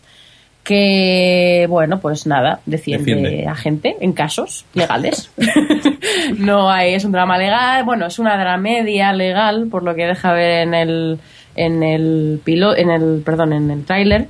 que, 0.71 1.65
bueno, 1.67 1.99
pues 1.99 2.25
nada, 2.25 2.61
defiende, 2.65 3.13
Defiende. 3.13 3.45
a 3.45 3.55
gente 3.55 3.97
en 3.99 4.13
casos 4.13 4.65
legales. 4.73 5.29
no 6.37 6.71
hay, 6.71 6.93
es 6.93 7.03
un 7.03 7.11
drama 7.11 7.37
legal, 7.37 7.83
bueno, 7.83 8.05
es 8.05 8.19
una 8.19 8.37
dramedia 8.37 9.11
legal, 9.11 9.67
por 9.69 9.83
lo 9.83 9.95
que 9.95 10.05
deja 10.05 10.31
ver 10.31 10.61
en 10.61 10.73
el, 10.73 11.19
en 11.57 11.83
el 11.83 12.39
pilo, 12.45 12.73
en 12.73 12.89
el, 12.89 13.21
perdón, 13.25 13.51
en 13.51 13.69
el 13.69 13.83
tráiler. 13.83 14.29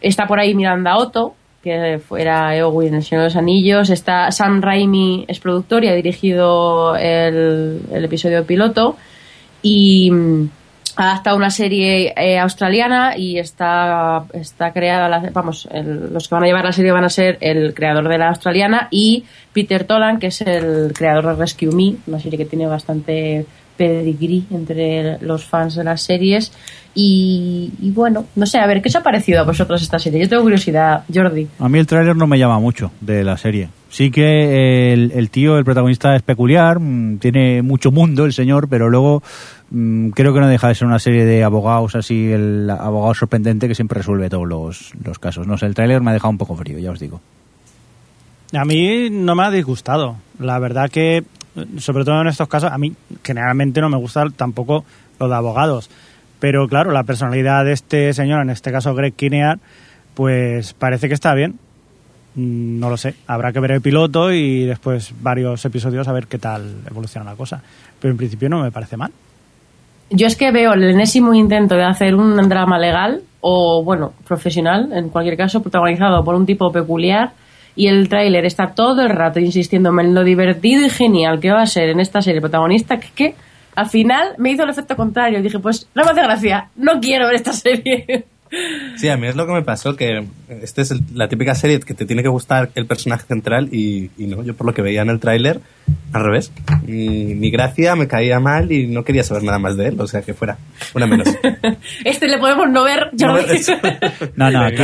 Está 0.00 0.26
por 0.26 0.40
ahí 0.40 0.54
Miranda 0.54 0.96
Otto, 0.96 1.34
que 1.62 1.98
fuera 1.98 2.56
Eowyn 2.56 2.88
en 2.88 2.94
El 2.94 3.02
Señor 3.02 3.24
de 3.24 3.28
los 3.28 3.36
Anillos. 3.36 3.90
Está 3.90 4.30
Sam 4.30 4.62
Raimi, 4.62 5.26
es 5.28 5.40
productor 5.40 5.84
y 5.84 5.88
ha 5.88 5.94
dirigido 5.94 6.96
el, 6.96 7.82
el 7.92 8.04
episodio 8.04 8.46
piloto. 8.46 8.96
Y 9.60 10.10
ha 10.96 11.10
adaptado 11.10 11.36
una 11.36 11.50
serie 11.50 12.14
eh, 12.16 12.38
australiana 12.38 13.16
y 13.18 13.38
está, 13.38 14.24
está 14.32 14.72
creada, 14.72 15.08
la- 15.08 15.30
vamos, 15.32 15.68
el- 15.70 16.12
los 16.12 16.26
que 16.28 16.34
van 16.34 16.44
a 16.44 16.46
llevar 16.46 16.64
la 16.64 16.72
serie 16.72 16.90
van 16.92 17.04
a 17.04 17.10
ser 17.10 17.36
el 17.40 17.74
creador 17.74 18.08
de 18.08 18.18
la 18.18 18.28
australiana 18.28 18.88
y 18.90 19.24
Peter 19.52 19.84
Tolan, 19.84 20.18
que 20.18 20.28
es 20.28 20.40
el 20.40 20.92
creador 20.94 21.26
de 21.26 21.34
Rescue 21.34 21.70
Me, 21.74 21.96
una 22.06 22.18
serie 22.20 22.38
que 22.38 22.46
tiene 22.46 22.66
bastante 22.66 23.44
pedigrí 23.76 24.46
entre 24.50 25.18
los 25.20 25.44
fans 25.44 25.74
de 25.74 25.84
las 25.84 26.02
series. 26.02 26.52
Y, 26.94 27.72
y 27.80 27.90
bueno, 27.90 28.24
no 28.36 28.46
sé, 28.46 28.58
a 28.58 28.66
ver, 28.66 28.80
¿qué 28.80 28.88
os 28.88 28.96
ha 28.96 29.02
parecido 29.02 29.40
a 29.40 29.44
vosotros 29.44 29.82
esta 29.82 29.98
serie? 29.98 30.20
Yo 30.20 30.28
tengo 30.30 30.42
curiosidad, 30.42 31.04
Jordi. 31.12 31.46
A 31.58 31.68
mí 31.68 31.78
el 31.78 31.86
tráiler 31.86 32.16
no 32.16 32.26
me 32.26 32.38
llama 32.38 32.58
mucho 32.58 32.90
de 33.02 33.22
la 33.22 33.36
serie. 33.36 33.68
Sí 33.90 34.10
que 34.10 34.92
el, 34.92 35.12
el 35.14 35.30
tío, 35.30 35.58
el 35.58 35.64
protagonista 35.64 36.16
es 36.16 36.22
peculiar, 36.22 36.80
mm, 36.80 37.18
tiene 37.18 37.62
mucho 37.62 37.92
mundo 37.92 38.24
el 38.24 38.32
señor, 38.32 38.68
pero 38.68 38.88
luego 38.88 39.22
mm, 39.70 40.10
creo 40.10 40.32
que 40.32 40.40
no 40.40 40.48
deja 40.48 40.68
de 40.68 40.74
ser 40.74 40.88
una 40.88 40.98
serie 40.98 41.24
de 41.24 41.44
abogados 41.44 41.94
así, 41.94 42.32
el 42.32 42.68
abogado 42.70 43.14
sorprendente 43.14 43.68
que 43.68 43.74
siempre 43.74 43.98
resuelve 43.98 44.30
todos 44.30 44.48
los, 44.48 44.92
los 45.04 45.18
casos. 45.18 45.46
No 45.46 45.58
sé, 45.58 45.66
el 45.66 45.74
tráiler 45.74 46.00
me 46.00 46.10
ha 46.10 46.14
dejado 46.14 46.30
un 46.30 46.38
poco 46.38 46.56
frío, 46.56 46.78
ya 46.78 46.92
os 46.92 46.98
digo. 46.98 47.20
A 48.52 48.64
mí 48.64 49.10
no 49.10 49.34
me 49.34 49.44
ha 49.44 49.50
disgustado. 49.50 50.16
La 50.38 50.58
verdad 50.58 50.90
que, 50.90 51.24
sobre 51.78 52.04
todo 52.04 52.20
en 52.20 52.28
estos 52.28 52.48
casos, 52.48 52.70
a 52.70 52.78
mí 52.78 52.92
generalmente 53.22 53.80
no 53.80 53.88
me 53.88 53.96
gusta 53.96 54.24
tampoco 54.36 54.84
lo 55.18 55.28
de 55.28 55.34
abogados. 55.34 55.90
Pero 56.38 56.66
claro, 56.68 56.92
la 56.92 57.04
personalidad 57.04 57.64
de 57.64 57.72
este 57.72 58.12
señor, 58.12 58.42
en 58.42 58.50
este 58.50 58.70
caso 58.70 58.94
Greg 58.94 59.14
Kinnear, 59.14 59.58
pues 60.14 60.74
parece 60.74 61.08
que 61.08 61.14
está 61.14 61.34
bien. 61.34 61.58
Mm, 62.34 62.78
No 62.78 62.90
lo 62.90 62.96
sé. 62.96 63.14
Habrá 63.26 63.52
que 63.52 63.60
ver 63.60 63.72
el 63.72 63.80
piloto 63.80 64.32
y 64.32 64.64
después 64.66 65.14
varios 65.20 65.64
episodios 65.64 66.08
a 66.08 66.12
ver 66.12 66.26
qué 66.26 66.38
tal 66.38 66.82
evoluciona 66.90 67.30
la 67.30 67.36
cosa. 67.36 67.62
Pero 68.00 68.12
en 68.12 68.18
principio 68.18 68.48
no 68.48 68.62
me 68.62 68.70
parece 68.70 68.96
mal. 68.96 69.10
Yo 70.10 70.26
es 70.26 70.36
que 70.36 70.52
veo 70.52 70.74
el 70.74 70.84
enésimo 70.84 71.34
intento 71.34 71.74
de 71.74 71.84
hacer 71.84 72.14
un 72.14 72.36
drama 72.48 72.78
legal 72.78 73.22
o, 73.40 73.82
bueno, 73.84 74.12
profesional, 74.26 74.92
en 74.92 75.08
cualquier 75.08 75.36
caso, 75.36 75.60
protagonizado 75.60 76.22
por 76.22 76.34
un 76.34 76.46
tipo 76.46 76.70
peculiar. 76.70 77.32
Y 77.76 77.88
el 77.88 78.08
tráiler 78.08 78.44
está 78.46 78.74
todo 78.74 79.02
el 79.02 79.10
rato 79.10 79.38
insistiéndome 79.38 80.02
en 80.02 80.14
lo 80.14 80.24
divertido 80.24 80.86
y 80.86 80.90
genial 80.90 81.38
que 81.38 81.52
va 81.52 81.62
a 81.62 81.66
ser 81.66 81.90
en 81.90 82.00
esta 82.00 82.22
serie 82.22 82.40
protagonista, 82.40 82.98
que, 82.98 83.10
que 83.14 83.34
al 83.74 83.88
final 83.90 84.34
me 84.38 84.50
hizo 84.50 84.64
el 84.64 84.70
efecto 84.70 84.96
contrario. 84.96 85.42
Dije, 85.42 85.58
pues 85.58 85.88
no 85.94 86.04
me 86.04 86.10
hace 86.10 86.22
gracia, 86.22 86.70
no 86.76 86.98
quiero 87.00 87.26
ver 87.26 87.36
esta 87.36 87.52
serie. 87.52 88.24
Sí, 88.96 89.08
a 89.08 89.16
mí 89.16 89.26
es 89.26 89.36
lo 89.36 89.46
que 89.46 89.52
me 89.52 89.62
pasó, 89.62 89.96
que 89.96 90.24
esta 90.48 90.82
es 90.82 90.90
el- 90.90 91.00
la 91.14 91.28
típica 91.28 91.54
serie 91.54 91.80
que 91.80 91.94
te 91.94 92.06
tiene 92.06 92.22
que 92.22 92.28
gustar 92.28 92.70
el 92.74 92.86
personaje 92.86 93.24
central 93.26 93.68
y, 93.72 94.10
y 94.18 94.26
no, 94.26 94.42
yo 94.42 94.54
por 94.54 94.66
lo 94.66 94.74
que 94.74 94.82
veía 94.82 95.02
en 95.02 95.10
el 95.10 95.20
tráiler, 95.20 95.60
al 96.12 96.24
revés. 96.24 96.52
Mi, 96.86 97.34
mi 97.34 97.50
gracia 97.50 97.94
me 97.96 98.08
caía 98.08 98.40
mal 98.40 98.72
y 98.72 98.86
no 98.86 99.04
quería 99.04 99.22
saber 99.22 99.42
nada 99.44 99.58
más 99.58 99.76
de 99.76 99.88
él, 99.88 100.00
o 100.00 100.06
sea 100.06 100.22
que 100.22 100.34
fuera, 100.34 100.56
una 100.94 101.06
menos. 101.06 101.28
Este 102.04 102.28
le 102.28 102.38
podemos 102.38 102.68
no 102.70 102.84
ver, 102.84 103.10
No, 103.20 103.36
eso. 103.38 103.72
No, 104.36 104.50
no, 104.50 104.60
aquí 104.62 104.82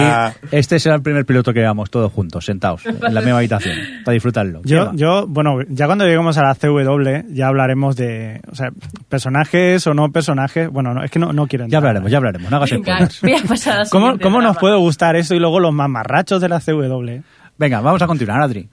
este 0.51 0.79
será 0.79 0.95
el 0.97 1.03
primer 1.03 1.25
piloto 1.25 1.53
que 1.53 1.61
veamos 1.61 1.91
todos 1.91 2.13
juntos, 2.13 2.45
sentados, 2.45 2.85
en 2.87 3.15
la 3.15 3.21
misma 3.21 3.39
habitación, 3.39 3.77
para 4.05 4.13
disfrutarlo. 4.15 4.61
Yo, 4.65 4.93
yo, 4.95 5.27
bueno, 5.27 5.59
ya 5.69 5.87
cuando 5.87 6.05
lleguemos 6.05 6.37
a 6.39 6.43
la 6.43 6.55
CW 6.55 7.33
ya 7.35 7.49
hablaremos 7.49 7.97
de, 7.97 8.41
o 8.51 8.55
sea, 8.55 8.71
personajes 9.09 9.87
o 9.87 9.95
no 9.95 10.11
personajes. 10.11 10.69
Bueno, 10.71 10.95
no, 10.95 11.03
es 11.05 11.11
que 11.11 11.19
no, 11.19 11.33
no 11.33 11.47
quiero 11.47 11.67
Ya 11.69 11.79
hablaremos, 11.79 12.11
ya 12.11 12.19
hablaremos, 12.19 12.51
no 12.51 12.57
hagas 12.57 12.73
¿Cómo, 13.91 14.19
cómo 14.19 14.41
nos 14.41 14.57
puede 14.59 14.77
gustar 14.77 15.17
eso 15.17 15.35
y 15.35 15.39
luego 15.39 15.61
los 15.61 15.73
mamarrachos 15.73 16.41
de 16.41 16.49
la 16.49 16.61
CW? 16.61 17.23
Venga, 17.59 17.81
vamos 17.81 18.03
a 18.03 18.07
continuar, 18.07 18.43
Adri. 18.43 18.69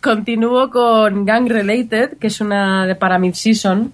Continúo 0.00 0.70
con 0.70 1.24
Gang 1.24 1.48
Related, 1.48 2.18
que 2.18 2.28
es 2.28 2.40
una 2.40 2.86
de 2.86 2.94
para 2.94 3.18
mid-season, 3.18 3.92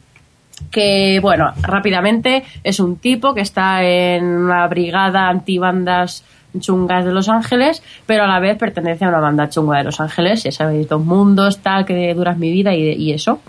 que, 0.71 1.19
bueno, 1.21 1.53
rápidamente 1.63 2.45
es 2.63 2.81
un 2.81 2.97
tipo 2.97 3.35
que 3.35 3.41
está 3.41 3.83
en 3.83 4.25
una 4.25 4.67
brigada 4.67 5.29
antibandas 5.29 6.25
chungas 6.59 7.05
de 7.05 7.13
Los 7.13 7.29
Ángeles, 7.29 7.83
pero 8.07 8.25
a 8.25 8.27
la 8.27 8.39
vez 8.39 8.57
pertenece 8.57 9.05
a 9.05 9.09
una 9.09 9.21
banda 9.21 9.49
chunga 9.49 9.79
de 9.79 9.85
Los 9.85 10.01
Ángeles, 10.01 10.45
ya 10.45 10.53
sabéis, 10.53 10.89
dos 10.89 11.05
mundos, 11.05 11.59
tal, 11.59 11.85
que 11.85 12.15
duras 12.15 12.39
mi 12.39 12.51
vida 12.51 12.75
y, 12.75 12.93
y 12.93 13.13
eso. 13.13 13.41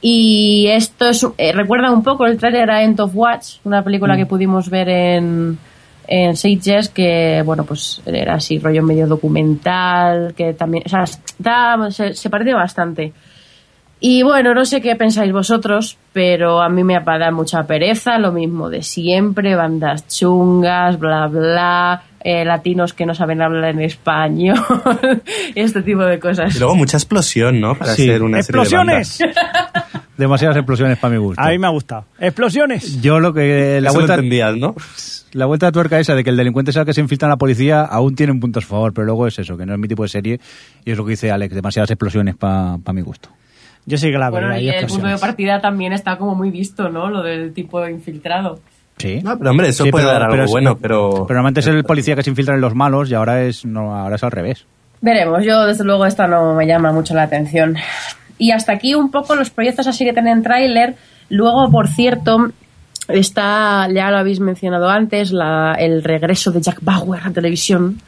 Y 0.00 0.66
esto 0.68 1.08
es, 1.08 1.26
eh, 1.38 1.52
recuerda 1.52 1.90
un 1.90 2.02
poco 2.02 2.26
el 2.26 2.36
trailer 2.36 2.70
a 2.70 2.82
End 2.82 3.00
of 3.00 3.12
Watch, 3.14 3.56
una 3.64 3.82
película 3.82 4.16
que 4.16 4.26
pudimos 4.26 4.68
ver 4.70 4.88
en, 4.88 5.58
en 6.08 6.36
Sitges, 6.36 6.88
que, 6.88 7.42
bueno, 7.44 7.64
pues 7.64 8.02
era 8.06 8.34
así, 8.34 8.58
rollo 8.58 8.82
medio 8.82 9.06
documental, 9.06 10.34
que 10.34 10.54
también, 10.54 10.84
o 10.86 10.88
sea, 10.88 11.06
se, 11.06 12.14
se 12.14 12.30
parece 12.30 12.54
bastante. 12.54 13.12
Y 13.98 14.22
bueno, 14.22 14.54
no 14.54 14.64
sé 14.66 14.82
qué 14.82 14.94
pensáis 14.94 15.32
vosotros, 15.32 15.96
pero 16.12 16.60
a 16.60 16.68
mí 16.68 16.84
me 16.84 17.00
da 17.00 17.30
mucha 17.30 17.62
pereza, 17.66 18.18
lo 18.18 18.30
mismo 18.30 18.68
de 18.68 18.82
siempre, 18.82 19.56
bandas 19.56 20.06
chungas, 20.06 20.98
bla, 20.98 21.26
bla, 21.28 22.02
eh, 22.28 22.44
latinos 22.44 22.92
que 22.92 23.06
no 23.06 23.14
saben 23.14 23.40
hablar 23.40 23.70
en 23.70 23.82
español, 23.82 24.58
este 25.54 25.82
tipo 25.82 26.02
de 26.02 26.18
cosas. 26.18 26.56
Y 26.56 26.58
luego 26.58 26.74
mucha 26.74 26.96
explosión, 26.96 27.60
¿no? 27.60 27.76
Para 27.76 27.92
Sí. 27.94 28.04
ser 28.06 28.22
una 28.24 28.42
serie 28.42 28.58
de 28.60 28.64
¡Explosiones! 28.64 29.18
bandas. 29.20 30.02
Demasiadas 30.16 30.56
explosiones 30.56 30.98
para 30.98 31.12
mi 31.12 31.18
gusto. 31.18 31.40
A 31.42 31.50
mí 31.50 31.58
me 31.58 31.66
ha 31.66 31.70
gustado. 31.70 32.06
¡Explosiones! 32.18 33.00
Yo 33.02 33.20
lo 33.20 33.32
que... 33.34 33.80
La 33.82 33.90
Eso 33.90 33.98
lo 33.98 34.00
vuelta, 34.00 34.14
entendías, 34.14 34.56
¿no? 34.56 34.74
la 35.34 35.44
vuelta 35.46 35.66
de 35.66 35.72
tuerca 35.72 36.00
esa 36.00 36.14
de 36.14 36.24
que 36.24 36.30
el 36.30 36.36
delincuente 36.38 36.72
sea 36.72 36.82
el 36.82 36.86
que 36.86 36.94
se 36.94 37.02
infiltra 37.02 37.26
en 37.26 37.30
la 37.30 37.36
policía 37.36 37.82
aún 37.82 38.14
tiene 38.16 38.32
un 38.32 38.40
punto 38.40 38.58
a 38.58 38.62
su 38.62 38.68
favor, 38.68 38.92
pero 38.94 39.04
luego 39.04 39.26
es 39.26 39.38
eso, 39.38 39.56
que 39.58 39.66
no 39.66 39.74
es 39.74 39.78
mi 39.78 39.86
tipo 39.86 40.02
de 40.02 40.08
serie 40.08 40.40
y 40.84 40.90
es 40.90 40.96
lo 40.96 41.04
que 41.04 41.10
dice 41.10 41.30
Alex, 41.30 41.54
demasiadas 41.54 41.90
explosiones 41.90 42.34
para 42.34 42.78
mi 42.94 43.02
gusto. 43.02 43.28
Yo 43.84 43.98
sí 43.98 44.10
que 44.10 44.16
la 44.18 44.30
Bueno, 44.30 44.48
vería. 44.48 44.74
y 44.74 44.78
el 44.78 44.86
punto 44.86 45.06
de 45.06 45.18
partida 45.18 45.60
también 45.60 45.92
está 45.92 46.16
como 46.16 46.34
muy 46.34 46.50
visto, 46.50 46.88
¿no? 46.88 47.08
Lo 47.10 47.22
del 47.22 47.52
tipo 47.52 47.86
infiltrado. 47.86 48.58
Sí. 48.98 49.20
No, 49.22 49.36
pero 49.38 49.50
hombre, 49.50 49.68
eso 49.68 49.84
Sí, 49.84 49.90
puede 49.90 50.04
pero- 50.04 50.12
dar 50.12 50.22
algo 50.22 50.32
pero 50.32 50.44
es- 50.44 50.50
bueno, 50.50 50.78
pero... 50.80 51.10
Pero 51.26 51.26
normalmente 51.28 51.60
es 51.60 51.66
el 51.66 51.84
policía 51.84 52.14
que 52.16 52.22
se 52.22 52.30
infiltra 52.30 52.54
en 52.54 52.60
los 52.60 52.74
malos 52.74 53.10
y 53.10 53.14
ahora 53.14 53.42
es, 53.42 53.64
no, 53.66 53.94
ahora 53.94 54.16
es 54.16 54.24
al 54.24 54.30
revés. 54.30 54.64
Veremos, 55.02 55.44
yo 55.44 55.64
desde 55.66 55.84
luego 55.84 56.06
esta 56.06 56.26
no 56.26 56.54
me 56.54 56.66
llama 56.66 56.92
mucho 56.92 57.14
la 57.14 57.24
atención. 57.24 57.76
Y 58.38 58.52
hasta 58.52 58.72
aquí 58.72 58.94
un 58.94 59.10
poco 59.10 59.34
los 59.34 59.50
proyectos 59.50 59.86
así 59.86 60.04
que 60.04 60.12
tienen 60.12 60.42
tráiler. 60.42 60.94
Luego, 61.28 61.70
por 61.70 61.88
cierto, 61.88 62.48
está, 63.08 63.88
ya 63.94 64.10
lo 64.10 64.18
habéis 64.18 64.40
mencionado 64.40 64.88
antes, 64.88 65.32
la- 65.32 65.74
el 65.78 66.02
regreso 66.02 66.50
de 66.50 66.60
Jack 66.60 66.78
Bauer 66.80 67.20
a 67.24 67.30
televisión, 67.30 68.00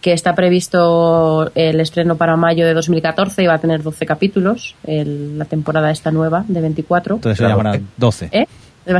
que 0.00 0.12
está 0.12 0.34
previsto 0.34 1.50
el 1.54 1.80
estreno 1.80 2.16
para 2.16 2.36
mayo 2.36 2.66
de 2.66 2.74
2014 2.74 3.42
y 3.42 3.46
va 3.46 3.54
a 3.54 3.58
tener 3.58 3.82
12 3.82 4.04
capítulos, 4.06 4.74
el- 4.86 5.38
la 5.38 5.46
temporada 5.46 5.90
esta 5.90 6.10
nueva 6.10 6.44
de 6.46 6.60
24. 6.60 7.16
Entonces 7.16 7.38
se 7.38 7.48
llamarán 7.48 7.88
12. 7.96 8.28
¿Eh? 8.32 8.46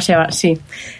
Ser- 0.00 0.32
sí, 0.32 0.54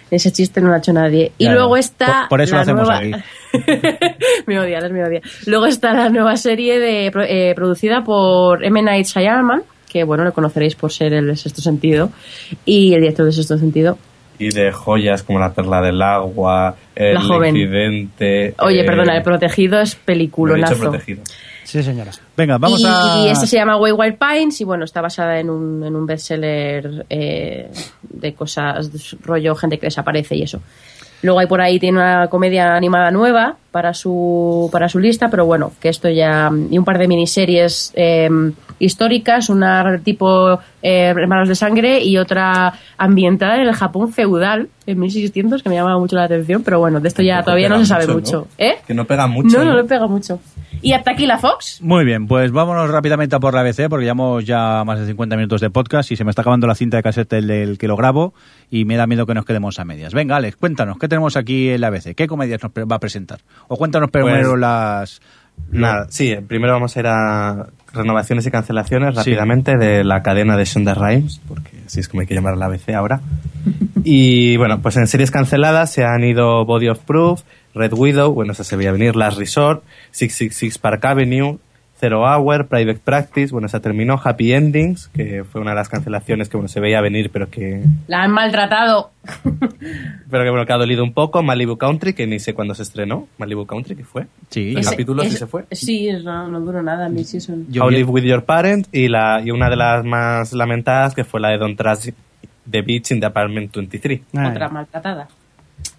ese 0.09 0.31
chiste 0.31 0.61
no 0.61 0.67
lo 0.69 0.75
ha 0.75 0.77
hecho 0.77 0.93
nadie. 0.93 1.31
Y 1.37 1.47
luego 1.49 1.75
está. 1.77 2.21
Por- 2.29 2.37
por 2.37 2.41
eso 2.41 2.55
la 2.55 2.57
lo 2.57 2.61
hacemos 2.63 2.87
nueva... 2.87 3.17
aquí. 3.17 3.23
me 4.47 4.59
odia, 4.59 4.79
me 4.89 5.03
odia. 5.03 5.21
Luego 5.45 5.65
está 5.65 5.93
la 5.93 6.09
nueva 6.09 6.35
serie 6.37 6.79
de, 6.79 7.07
eh, 7.27 7.53
producida 7.55 8.01
por 8.03 8.63
M. 8.63 8.81
Night 8.81 9.05
Shyamalan, 9.07 9.63
que 9.91 10.03
bueno, 10.03 10.23
lo 10.23 10.31
conoceréis 10.33 10.75
por 10.75 10.91
ser 10.91 11.13
el 11.13 11.35
Sexto 11.37 11.61
Sentido, 11.61 12.09
y 12.65 12.93
el 12.93 13.01
director 13.01 13.25
de 13.25 13.31
Sexto 13.31 13.57
Sentido. 13.57 13.97
Y 14.39 14.49
de 14.49 14.71
joyas 14.71 15.23
como 15.23 15.39
La 15.39 15.51
Perla 15.51 15.81
del 15.81 15.99
Agua, 16.01 16.75
El 16.95 17.15
La 17.15 17.21
joven. 17.21 17.55
Incidente... 17.55 18.53
Oye, 18.59 18.81
eh, 18.81 18.85
perdona, 18.85 19.17
El 19.17 19.23
Protegido 19.23 19.79
es 19.81 19.95
lo 19.95 20.01
he 20.01 20.05
peliculonazo. 20.05 20.79
protegido. 20.91 21.23
Sí, 21.67 21.83
señora. 21.83 22.11
Venga, 22.37 22.57
vamos 22.57 22.79
y, 22.79 22.85
a... 22.85 23.25
y 23.25 23.29
este 23.29 23.45
se 23.45 23.57
llama 23.57 23.75
Way 23.75 23.91
Wild 23.91 24.17
Pines 24.17 24.61
y 24.61 24.63
bueno, 24.63 24.85
está 24.85 25.01
basada 25.01 25.37
en 25.37 25.49
un, 25.49 25.83
en 25.83 25.97
un 25.97 26.05
bestseller 26.05 27.05
eh, 27.09 27.69
de 28.03 28.33
cosas, 28.33 28.89
de 28.93 28.99
rollo 29.21 29.53
gente 29.53 29.77
que 29.77 29.87
desaparece 29.87 30.37
y 30.37 30.43
eso. 30.43 30.61
Luego 31.23 31.39
hay 31.39 31.47
por 31.47 31.59
ahí, 31.59 31.77
tiene 31.77 31.97
una 31.97 32.29
comedia 32.29 32.73
animada 32.73 33.11
nueva 33.11 33.57
para 33.71 33.93
su, 33.93 34.69
para 34.71 34.87
su 34.87 34.99
lista, 34.99 35.29
pero 35.29 35.45
bueno, 35.45 35.73
que 35.81 35.89
esto 35.89 36.07
ya. 36.07 36.49
Y 36.71 36.77
un 36.77 36.85
par 36.85 36.99
de 36.99 37.07
miniseries 37.09 37.91
eh, 37.95 38.29
históricas, 38.79 39.49
una 39.49 39.99
tipo 40.03 40.59
eh, 40.81 41.13
Hermanos 41.15 41.47
de 41.49 41.55
Sangre 41.55 42.03
y 42.03 42.17
otra 42.17 42.73
ambientada 42.97 43.55
en 43.55 43.67
el 43.67 43.73
Japón 43.73 44.11
feudal, 44.13 44.69
en 44.85 44.99
1600, 44.99 45.63
que 45.63 45.69
me 45.69 45.75
llamaba 45.75 45.99
mucho 45.99 46.15
la 46.15 46.23
atención, 46.23 46.63
pero 46.63 46.79
bueno, 46.79 46.99
de 46.99 47.07
esto 47.07 47.21
ya 47.21 47.43
todavía 47.43 47.69
no 47.69 47.79
se 47.79 47.85
sabe 47.85 48.07
mucho, 48.07 48.15
mucho. 48.17 48.37
¿no? 48.57 48.65
¿Eh? 48.65 48.75
Que 48.87 48.93
no 48.93 49.05
pega 49.05 49.27
mucho. 49.27 49.57
no, 49.57 49.65
no, 49.65 49.71
¿no? 49.71 49.77
le 49.77 49.83
pega 49.83 50.07
mucho. 50.07 50.39
Y 50.81 50.93
hasta 50.93 51.11
aquí 51.11 51.25
la 51.25 51.39
Fox. 51.39 51.81
Muy 51.81 52.05
bien, 52.05 52.27
pues 52.27 52.51
vámonos 52.51 52.89
rápidamente 52.91 53.35
a 53.35 53.39
por 53.39 53.53
la 53.55 53.61
ABC 53.61 53.89
porque 53.89 54.05
llevamos 54.05 54.45
ya 54.45 54.83
más 54.85 54.99
de 54.99 55.07
50 55.07 55.35
minutos 55.35 55.59
de 55.59 55.71
podcast 55.71 56.11
y 56.11 56.15
se 56.15 56.23
me 56.23 56.29
está 56.29 56.43
acabando 56.43 56.67
la 56.67 56.75
cinta 56.75 56.97
de 56.97 57.03
cassette 57.03 57.31
del, 57.31 57.47
del 57.47 57.77
que 57.79 57.87
lo 57.87 57.95
grabo 57.95 58.33
y 58.69 58.85
me 58.85 58.95
da 58.95 59.07
miedo 59.07 59.25
que 59.25 59.33
nos 59.33 59.43
quedemos 59.43 59.79
a 59.79 59.85
medias. 59.85 60.13
Venga, 60.13 60.35
Alex, 60.35 60.55
cuéntanos, 60.55 60.97
¿qué 60.99 61.07
tenemos 61.07 61.35
aquí 61.35 61.69
en 61.69 61.81
la 61.81 61.87
ABC? 61.87 62.13
¿Qué 62.15 62.27
comedias 62.27 62.61
nos 62.61 62.71
va 62.71 62.95
a 62.97 62.99
presentar? 62.99 63.39
O 63.67 63.75
cuéntanos 63.75 64.11
primero 64.11 64.49
Pues- 64.51 64.61
las... 64.61 65.21
Nada, 65.71 66.05
sí, 66.09 66.35
primero 66.47 66.73
vamos 66.73 66.95
a 66.95 66.99
ir 66.99 67.07
a 67.07 67.67
renovaciones 67.93 68.45
y 68.45 68.51
cancelaciones 68.51 69.11
Sí. 69.13 69.17
rápidamente 69.17 69.77
de 69.77 70.03
la 70.03 70.21
cadena 70.23 70.57
de 70.57 70.65
Shonda 70.65 70.93
Rhimes, 70.93 71.39
porque 71.47 71.71
así 71.85 71.99
es 71.99 72.07
como 72.07 72.21
hay 72.21 72.27
que 72.27 72.35
llamar 72.35 72.53
a 72.53 72.57
la 72.57 72.65
ABC 72.65 72.89
ahora. 72.95 73.21
y 74.03 74.57
bueno, 74.57 74.81
pues 74.81 74.97
en 74.97 75.07
series 75.07 75.31
canceladas 75.31 75.91
se 75.91 76.03
han 76.03 76.23
ido 76.23 76.65
Body 76.65 76.89
of 76.89 76.99
Proof, 76.99 77.41
Red 77.73 77.93
Widow, 77.93 78.33
bueno, 78.33 78.53
esa 78.53 78.63
se 78.63 78.75
veía 78.75 78.91
venir, 78.91 79.15
Last 79.15 79.37
Resort, 79.37 79.83
666 80.11 80.77
Park 80.79 81.05
Avenue, 81.05 81.57
Zero 81.99 82.23
Hour, 82.23 82.67
Private 82.67 82.99
Practice, 83.03 83.51
bueno, 83.51 83.67
se 83.67 83.79
terminó 83.79 84.21
Happy 84.23 84.53
Endings, 84.53 85.07
que 85.07 85.43
fue 85.43 85.61
una 85.61 85.71
de 85.71 85.77
las 85.77 85.89
cancelaciones 85.89 86.47
que 86.47 86.57
bueno, 86.57 86.67
se 86.67 86.79
veía 86.79 87.01
venir, 87.01 87.31
pero 87.31 87.49
que, 87.49 87.83
La 88.07 88.23
han 88.23 88.31
maltratado. 88.31 89.11
pero 90.29 90.43
que, 90.43 90.49
bueno, 90.49 90.65
que 90.65 90.73
ha 90.73 90.77
dolido 90.77 91.03
un 91.03 91.13
poco. 91.13 91.41
Malibu 91.41 91.77
Country, 91.77 92.13
que 92.13 92.27
ni 92.27 92.39
sé 92.39 92.53
cuándo 92.53 92.75
se 92.75 92.83
estrenó. 92.83 93.27
Malibu 93.37 93.65
Country, 93.65 93.95
que 93.95 94.03
fue. 94.03 94.27
Sí, 94.49 94.73
El 94.75 94.85
capítulo 94.85 95.23
sí 95.23 95.31
se 95.31 95.47
fue. 95.47 95.65
Sí, 95.71 96.09
no, 96.23 96.47
no 96.47 96.59
duró 96.61 96.83
nada 96.83 97.09
mi 97.09 97.23
season. 97.23 97.67
How 97.79 97.89
Live 97.89 98.09
With 98.09 98.23
Your 98.23 98.43
Parents 98.43 98.89
y, 98.91 99.07
la, 99.07 99.41
y 99.43 99.51
una 99.51 99.69
de 99.69 99.75
las 99.75 100.05
más 100.05 100.53
lamentadas 100.53 101.15
que 101.15 101.23
fue 101.23 101.39
la 101.39 101.49
de 101.49 101.57
Don't 101.57 101.77
Trust 101.77 102.09
the 102.69 102.81
Beach 102.81 103.11
in 103.11 103.19
the 103.19 103.25
Apartment 103.25 103.73
23. 103.73 104.21
Ay, 104.35 104.51
Otra 104.51 104.69
maltratada. 104.69 105.27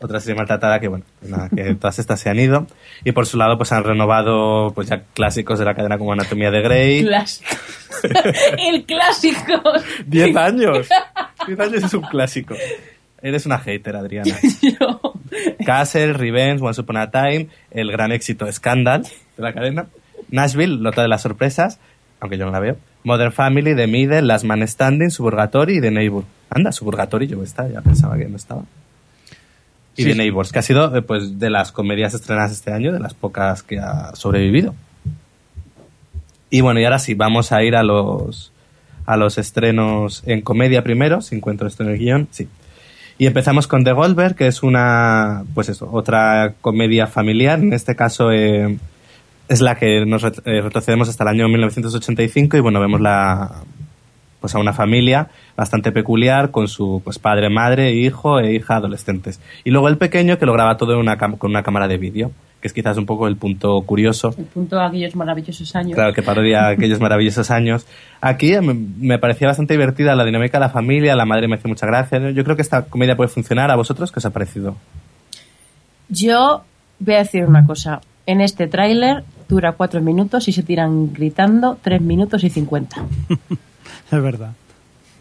Otra 0.01 0.21
serie 0.21 0.37
maltratada 0.37 0.79
que, 0.79 0.89
bueno, 0.89 1.05
pues 1.19 1.31
nada, 1.31 1.49
que 1.49 1.75
todas 1.75 1.99
estas 1.99 2.21
se 2.21 2.31
han 2.31 2.39
ido. 2.39 2.67
Y 3.05 3.13
por 3.13 3.27
su 3.27 3.37
lado, 3.37 3.57
pues 3.57 3.73
han 3.73 3.83
renovado 3.83 4.73
pues 4.75 4.89
ya 4.89 5.03
clásicos 5.13 5.59
de 5.59 5.65
la 5.65 5.75
cadena 5.75 5.99
como 5.99 6.13
Anatomía 6.13 6.51
de 6.51 6.63
Grey. 6.63 7.01
El 8.59 8.85
clásico. 8.85 9.61
10 10.07 10.37
años. 10.37 10.89
10 11.47 11.61
años 11.61 11.85
es 11.85 11.95
un 11.95 12.03
clásico. 12.03 12.55
Eres 13.21 13.47
una 13.47 13.59
hater, 13.59 13.97
Adriana. 13.97 14.37
Yo. 14.63 15.15
Castle, 15.65 16.13
Revenge, 16.13 16.63
Once 16.63 16.81
Upon 16.81 16.97
a 16.97 17.11
Time, 17.11 17.49
el 17.73 17.91
gran 17.91 18.13
éxito 18.13 18.51
Scandal 18.51 19.03
de 19.03 19.43
la 19.43 19.53
cadena. 19.53 19.87
Nashville, 20.31 20.79
Nota 20.81 21.03
de 21.03 21.09
las 21.09 21.23
Sorpresas, 21.23 21.81
aunque 22.21 22.37
yo 22.37 22.45
no 22.45 22.53
la 22.53 22.61
veo. 22.61 22.77
Modern 23.05 23.33
Family, 23.33 23.75
The 23.75 23.87
Middle, 23.87 24.23
Last 24.23 24.45
Man 24.45 24.67
Standing, 24.67 25.11
Suburgatory 25.11 25.79
y 25.79 25.81
The 25.81 25.91
Neighbor. 25.91 26.25
Anda, 26.51 26.71
Suburgatory 26.71 27.27
yo 27.27 27.43
está, 27.43 27.69
ya 27.69 27.81
pensaba 27.81 28.17
que 28.17 28.27
no 28.27 28.37
estaba. 28.37 28.63
Y 29.99 30.05
Sí, 30.05 30.13
sí. 30.13 30.19
Neighbors, 30.19 30.53
que 30.53 30.61
ha 30.61 30.63
sido 30.63 30.97
eh, 30.97 31.03
pues 31.03 31.39
de 31.39 31.51
las 31.51 31.73
comedias 31.73 32.15
estrenadas 32.15 32.53
este 32.53 32.73
año, 32.73 32.93
de 32.93 33.01
las 33.01 33.15
pocas 33.15 33.63
que 33.63 33.79
ha 33.79 34.15
sobrevivido. 34.15 34.75
Y 36.51 36.61
bueno, 36.61 36.81
y 36.81 36.85
ahora 36.85 37.01
sí, 37.01 37.15
vamos 37.15 37.53
a 37.53 37.63
ir 37.63 37.77
a 37.77 37.83
los 37.83 38.53
a 39.05 39.17
los 39.17 39.39
estrenos 39.39 40.23
en 40.27 40.43
comedia 40.43 40.85
primero, 40.85 41.21
si 41.21 41.35
encuentro 41.35 41.67
esto 41.67 41.83
en 41.83 41.89
el 41.89 41.99
guion, 41.99 42.29
sí. 42.31 42.49
Y 43.17 43.27
empezamos 43.27 43.67
con 43.67 43.83
The 43.83 43.93
Goldberg, 43.93 44.37
que 44.37 44.47
es 44.47 44.63
una, 44.63 45.45
pues 45.55 45.69
eso, 45.69 45.89
otra 45.91 46.55
comedia 46.61 47.09
familiar. 47.09 47.59
En 47.59 47.73
este 47.73 47.97
caso 47.97 48.31
eh, 48.31 48.79
es 49.49 49.61
la 49.61 49.75
que 49.75 50.07
nos 50.07 50.23
eh, 50.23 50.61
retrocedemos 50.61 51.09
hasta 51.09 51.25
el 51.25 51.31
año 51.31 51.49
1985 51.49 52.57
y 52.57 52.61
bueno, 52.61 52.81
vemos 52.81 53.01
la, 53.01 53.51
pues 54.41 54.55
a 54.55 54.59
una 54.59 54.73
familia 54.73 55.29
bastante 55.57 55.93
peculiar 55.93 56.51
con 56.51 56.69
su 56.69 57.01
pues 57.05 57.19
padre, 57.19 57.51
madre, 57.51 57.93
hijo 57.93 58.41
e 58.41 58.55
hija 58.55 58.77
adolescentes. 58.77 59.41
Y 59.65 59.71
luego 59.71 59.89
el 59.89 59.99
pequeño 59.99 60.39
que 60.39 60.47
lo 60.47 60.53
graba 60.53 60.77
todo 60.77 60.95
en 60.95 61.01
una 61.01 61.19
con 61.19 61.51
una 61.51 61.63
cámara 61.63 61.89
de 61.89 61.99
vídeo, 61.99 62.31
que 62.61 62.69
es 62.69 62.73
quizás 62.73 62.97
un 62.97 63.07
poco 63.07 63.27
el 63.29 63.37
punto 63.37 63.81
curioso. 63.83 64.35
El 64.37 64.45
punto 64.45 64.77
de 64.77 64.85
aquellos 64.85 65.15
maravillosos 65.17 65.75
años. 65.77 65.95
Claro, 65.95 66.13
que 66.13 66.23
parodia 66.23 66.69
aquellos 66.69 67.01
maravillosos 67.01 67.51
años. 67.51 67.87
Aquí 68.21 68.53
me, 68.61 68.75
me 68.75 69.19
parecía 69.19 69.49
bastante 69.49 69.75
divertida 69.75 70.15
la 70.15 70.25
dinámica 70.25 70.59
de 70.59 70.65
la 70.65 70.71
familia, 70.71 71.15
la 71.17 71.25
madre 71.25 71.49
me 71.49 71.57
hace 71.57 71.69
mucha 71.69 71.87
gracia. 71.87 72.31
Yo 72.31 72.45
creo 72.45 72.57
que 72.57 72.63
esta 72.63 72.83
comedia 72.83 73.17
puede 73.17 73.29
funcionar. 73.29 73.71
¿A 73.71 73.77
vosotros 73.77 74.13
qué 74.13 74.19
os 74.19 74.27
ha 74.27 74.31
parecido? 74.31 74.77
Yo 76.09 76.63
voy 76.99 77.15
a 77.15 77.19
decir 77.19 77.45
una 77.45 77.67
cosa. 77.67 78.01
En 78.27 78.41
este 78.41 78.67
tráiler 78.67 79.25
dura 79.49 79.73
cuatro 79.73 80.03
minutos 80.03 80.49
y 80.49 80.53
se 80.53 80.63
tiran 80.63 81.13
gritando 81.13 81.79
tres 81.81 82.01
minutos 82.03 82.45
y 82.45 82.51
cincuenta. 82.51 83.05
es 84.17 84.23
verdad. 84.23 84.53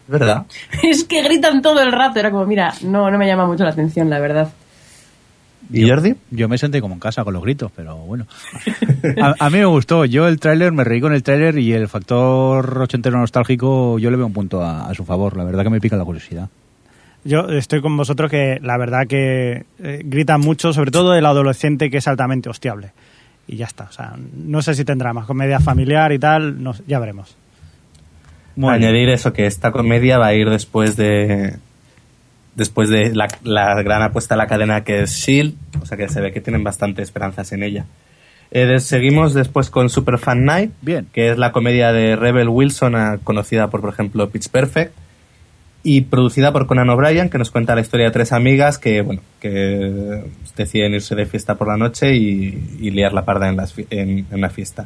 ¿Es 0.06 0.12
verdad? 0.12 0.46
es 0.82 1.04
que 1.04 1.22
gritan 1.22 1.62
todo 1.62 1.80
el 1.80 1.92
rato. 1.92 2.18
Era 2.18 2.30
como, 2.30 2.46
mira, 2.46 2.72
no, 2.82 3.10
no 3.10 3.18
me 3.18 3.26
llama 3.26 3.46
mucho 3.46 3.64
la 3.64 3.70
atención, 3.70 4.08
la 4.10 4.18
verdad. 4.18 4.50
¿Y 5.70 5.86
Jordi? 5.86 6.14
Yo 6.30 6.48
me 6.48 6.56
senté 6.56 6.80
como 6.80 6.94
en 6.94 7.00
casa 7.00 7.24
con 7.24 7.34
los 7.34 7.42
gritos, 7.42 7.70
pero 7.74 7.96
bueno. 7.96 8.26
A, 9.22 9.34
a 9.38 9.50
mí 9.50 9.58
me 9.58 9.66
gustó. 9.66 10.04
Yo 10.04 10.26
el 10.26 10.40
tráiler, 10.40 10.72
me 10.72 10.84
reí 10.84 11.00
con 11.00 11.12
el 11.12 11.22
tráiler 11.22 11.58
y 11.58 11.72
el 11.72 11.88
factor 11.88 12.78
ochentero 12.80 13.18
nostálgico, 13.18 13.98
yo 13.98 14.10
le 14.10 14.16
veo 14.16 14.26
un 14.26 14.32
punto 14.32 14.62
a, 14.62 14.88
a 14.88 14.94
su 14.94 15.04
favor. 15.04 15.36
La 15.36 15.44
verdad 15.44 15.64
que 15.64 15.70
me 15.70 15.80
pica 15.80 15.96
la 15.96 16.04
curiosidad. 16.04 16.48
Yo 17.24 17.48
estoy 17.48 17.82
con 17.82 17.96
vosotros 17.96 18.30
que 18.30 18.58
la 18.62 18.78
verdad 18.78 19.06
que 19.06 19.66
eh, 19.80 20.00
gritan 20.04 20.40
mucho, 20.40 20.72
sobre 20.72 20.90
todo 20.90 21.14
el 21.14 21.26
adolescente 21.26 21.90
que 21.90 21.98
es 21.98 22.08
altamente 22.08 22.48
hostiable. 22.48 22.92
Y 23.46 23.56
ya 23.56 23.66
está. 23.66 23.84
O 23.84 23.92
sea, 23.92 24.14
no 24.34 24.62
sé 24.62 24.74
si 24.74 24.84
tendrá 24.84 25.12
más 25.12 25.26
comedia 25.26 25.58
familiar 25.60 26.12
y 26.12 26.18
tal, 26.18 26.62
no, 26.62 26.74
ya 26.86 26.98
veremos. 26.98 27.36
Muy 28.58 28.72
bien. 28.78 28.84
Añadir 28.90 29.08
eso, 29.10 29.32
que 29.32 29.46
esta 29.46 29.70
comedia 29.72 30.18
va 30.18 30.26
a 30.26 30.34
ir 30.34 30.50
después 30.50 30.96
de 30.96 31.54
después 32.56 32.88
de 32.88 33.14
la, 33.14 33.28
la 33.44 33.80
gran 33.82 34.02
apuesta 34.02 34.34
a 34.34 34.36
la 34.36 34.48
cadena 34.48 34.82
que 34.82 35.02
es 35.02 35.12
Shield, 35.12 35.54
o 35.80 35.86
sea 35.86 35.96
que 35.96 36.08
se 36.08 36.20
ve 36.20 36.32
que 36.32 36.40
tienen 36.40 36.64
bastante 36.64 37.02
esperanzas 37.02 37.52
en 37.52 37.62
ella. 37.62 37.84
Eh, 38.50 38.66
de- 38.66 38.80
seguimos 38.80 39.32
después 39.32 39.70
con 39.70 39.88
Super 39.88 40.18
Fan 40.18 40.44
Night, 40.44 40.72
Bien. 40.82 41.06
que 41.12 41.30
es 41.30 41.38
la 41.38 41.52
comedia 41.52 41.92
de 41.92 42.16
Rebel 42.16 42.48
Wilson, 42.48 42.96
ah, 42.96 43.18
conocida 43.22 43.68
por, 43.68 43.80
por 43.80 43.90
ejemplo, 43.90 44.28
Pitch 44.30 44.48
Perfect, 44.48 44.92
y 45.84 46.00
producida 46.00 46.50
por 46.52 46.66
Conan 46.66 46.90
O'Brien, 46.90 47.30
que 47.30 47.38
nos 47.38 47.52
cuenta 47.52 47.76
la 47.76 47.80
historia 47.82 48.06
de 48.06 48.12
tres 48.12 48.32
amigas 48.32 48.78
que, 48.78 49.02
bueno, 49.02 49.20
que 49.40 50.24
deciden 50.56 50.94
irse 50.94 51.14
de 51.14 51.26
fiesta 51.26 51.54
por 51.54 51.68
la 51.68 51.76
noche 51.76 52.16
y, 52.16 52.76
y 52.80 52.90
liar 52.90 53.12
la 53.12 53.24
parda 53.24 53.48
en, 53.48 53.56
las 53.56 53.72
en, 53.78 53.86
en 53.90 54.26
una 54.32 54.50
fiesta. 54.50 54.84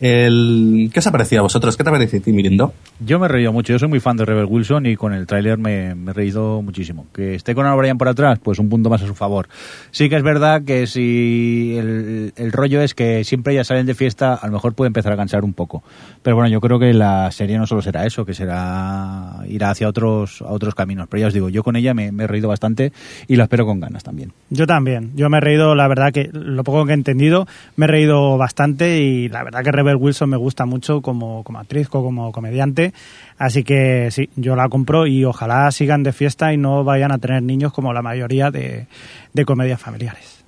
El... 0.00 0.90
¿Qué 0.92 1.00
os 1.00 1.06
ha 1.06 1.12
parecido 1.12 1.40
a 1.40 1.42
vosotros? 1.42 1.76
¿Qué 1.76 1.82
te 1.82 1.90
ha 1.90 1.92
parecido 1.92 2.20
a 2.20 2.24
ti, 2.24 2.32
Mirindo? 2.32 2.72
Yo 3.00 3.18
me 3.18 3.26
he 3.26 3.28
reído 3.28 3.52
mucho, 3.52 3.72
yo 3.72 3.78
soy 3.78 3.88
muy 3.88 4.00
fan 4.00 4.16
de 4.16 4.24
Rebel 4.24 4.44
Wilson 4.44 4.86
y 4.86 4.96
con 4.96 5.12
el 5.12 5.26
tráiler 5.26 5.58
me, 5.58 5.94
me 5.94 6.10
he 6.10 6.14
reído 6.14 6.62
muchísimo. 6.62 7.06
Que 7.12 7.34
esté 7.34 7.54
con 7.54 7.66
O'Brien 7.66 7.98
por 7.98 8.08
atrás, 8.08 8.38
pues 8.42 8.58
un 8.58 8.68
punto 8.68 8.90
más 8.90 9.02
a 9.02 9.06
su 9.06 9.14
favor. 9.14 9.48
Sí 9.90 10.08
que 10.08 10.16
es 10.16 10.22
verdad 10.22 10.62
que 10.64 10.86
si 10.86 11.76
el, 11.76 12.32
el 12.36 12.52
rollo 12.52 12.80
es 12.80 12.94
que 12.94 13.24
siempre 13.24 13.54
ya 13.54 13.64
salen 13.64 13.86
de 13.86 13.94
fiesta, 13.94 14.34
a 14.34 14.46
lo 14.46 14.52
mejor 14.52 14.74
puede 14.74 14.88
empezar 14.88 15.12
a 15.12 15.16
cansar 15.16 15.44
un 15.44 15.52
poco. 15.52 15.82
Pero 16.22 16.36
bueno, 16.36 16.48
yo 16.48 16.60
creo 16.60 16.78
que 16.78 16.92
la 16.94 17.30
serie 17.32 17.58
no 17.58 17.66
solo 17.66 17.82
será 17.82 18.06
eso, 18.06 18.24
que 18.24 18.34
será 18.34 19.42
irá 19.48 19.70
hacia 19.70 19.88
otros, 19.88 20.42
a 20.42 20.52
otros 20.52 20.74
caminos. 20.74 21.08
Pero 21.08 21.22
ya 21.22 21.26
os 21.28 21.34
digo, 21.34 21.48
yo 21.48 21.64
con 21.64 21.76
ella 21.76 21.94
me, 21.94 22.12
me 22.12 22.24
he 22.24 22.26
reído 22.26 22.48
bastante 22.48 22.92
y 23.26 23.36
la 23.36 23.44
espero 23.44 23.66
con 23.66 23.80
ganas 23.80 24.04
también. 24.04 24.32
Yo 24.50 24.66
también. 24.66 25.12
Yo 25.16 25.28
me 25.28 25.38
he 25.38 25.40
reído, 25.40 25.74
la 25.74 25.88
verdad 25.88 26.12
que 26.12 26.30
lo 26.32 26.64
poco 26.64 26.86
que 26.86 26.92
he 26.92 26.94
entendido, 26.94 27.46
me 27.76 27.86
he 27.86 27.88
reído 27.88 28.36
bastante 28.38 29.00
y 29.00 29.28
la 29.28 29.42
verdad 29.44 29.62
que 29.62 29.72
Rebel 29.72 29.87
Wilson 29.96 30.30
me 30.30 30.36
gusta 30.36 30.66
mucho 30.66 31.00
como, 31.00 31.42
como 31.44 31.58
actriz, 31.58 31.88
co- 31.88 32.02
como 32.02 32.30
comediante. 32.32 32.92
Así 33.38 33.64
que 33.64 34.10
sí, 34.10 34.28
yo 34.36 34.56
la 34.56 34.68
compro 34.68 35.06
y 35.06 35.24
ojalá 35.24 35.70
sigan 35.70 36.02
de 36.02 36.12
fiesta 36.12 36.52
y 36.52 36.56
no 36.56 36.84
vayan 36.84 37.12
a 37.12 37.18
tener 37.18 37.42
niños 37.42 37.72
como 37.72 37.92
la 37.92 38.02
mayoría 38.02 38.50
de, 38.50 38.86
de 39.32 39.44
comedias 39.44 39.80
familiares. 39.80 40.44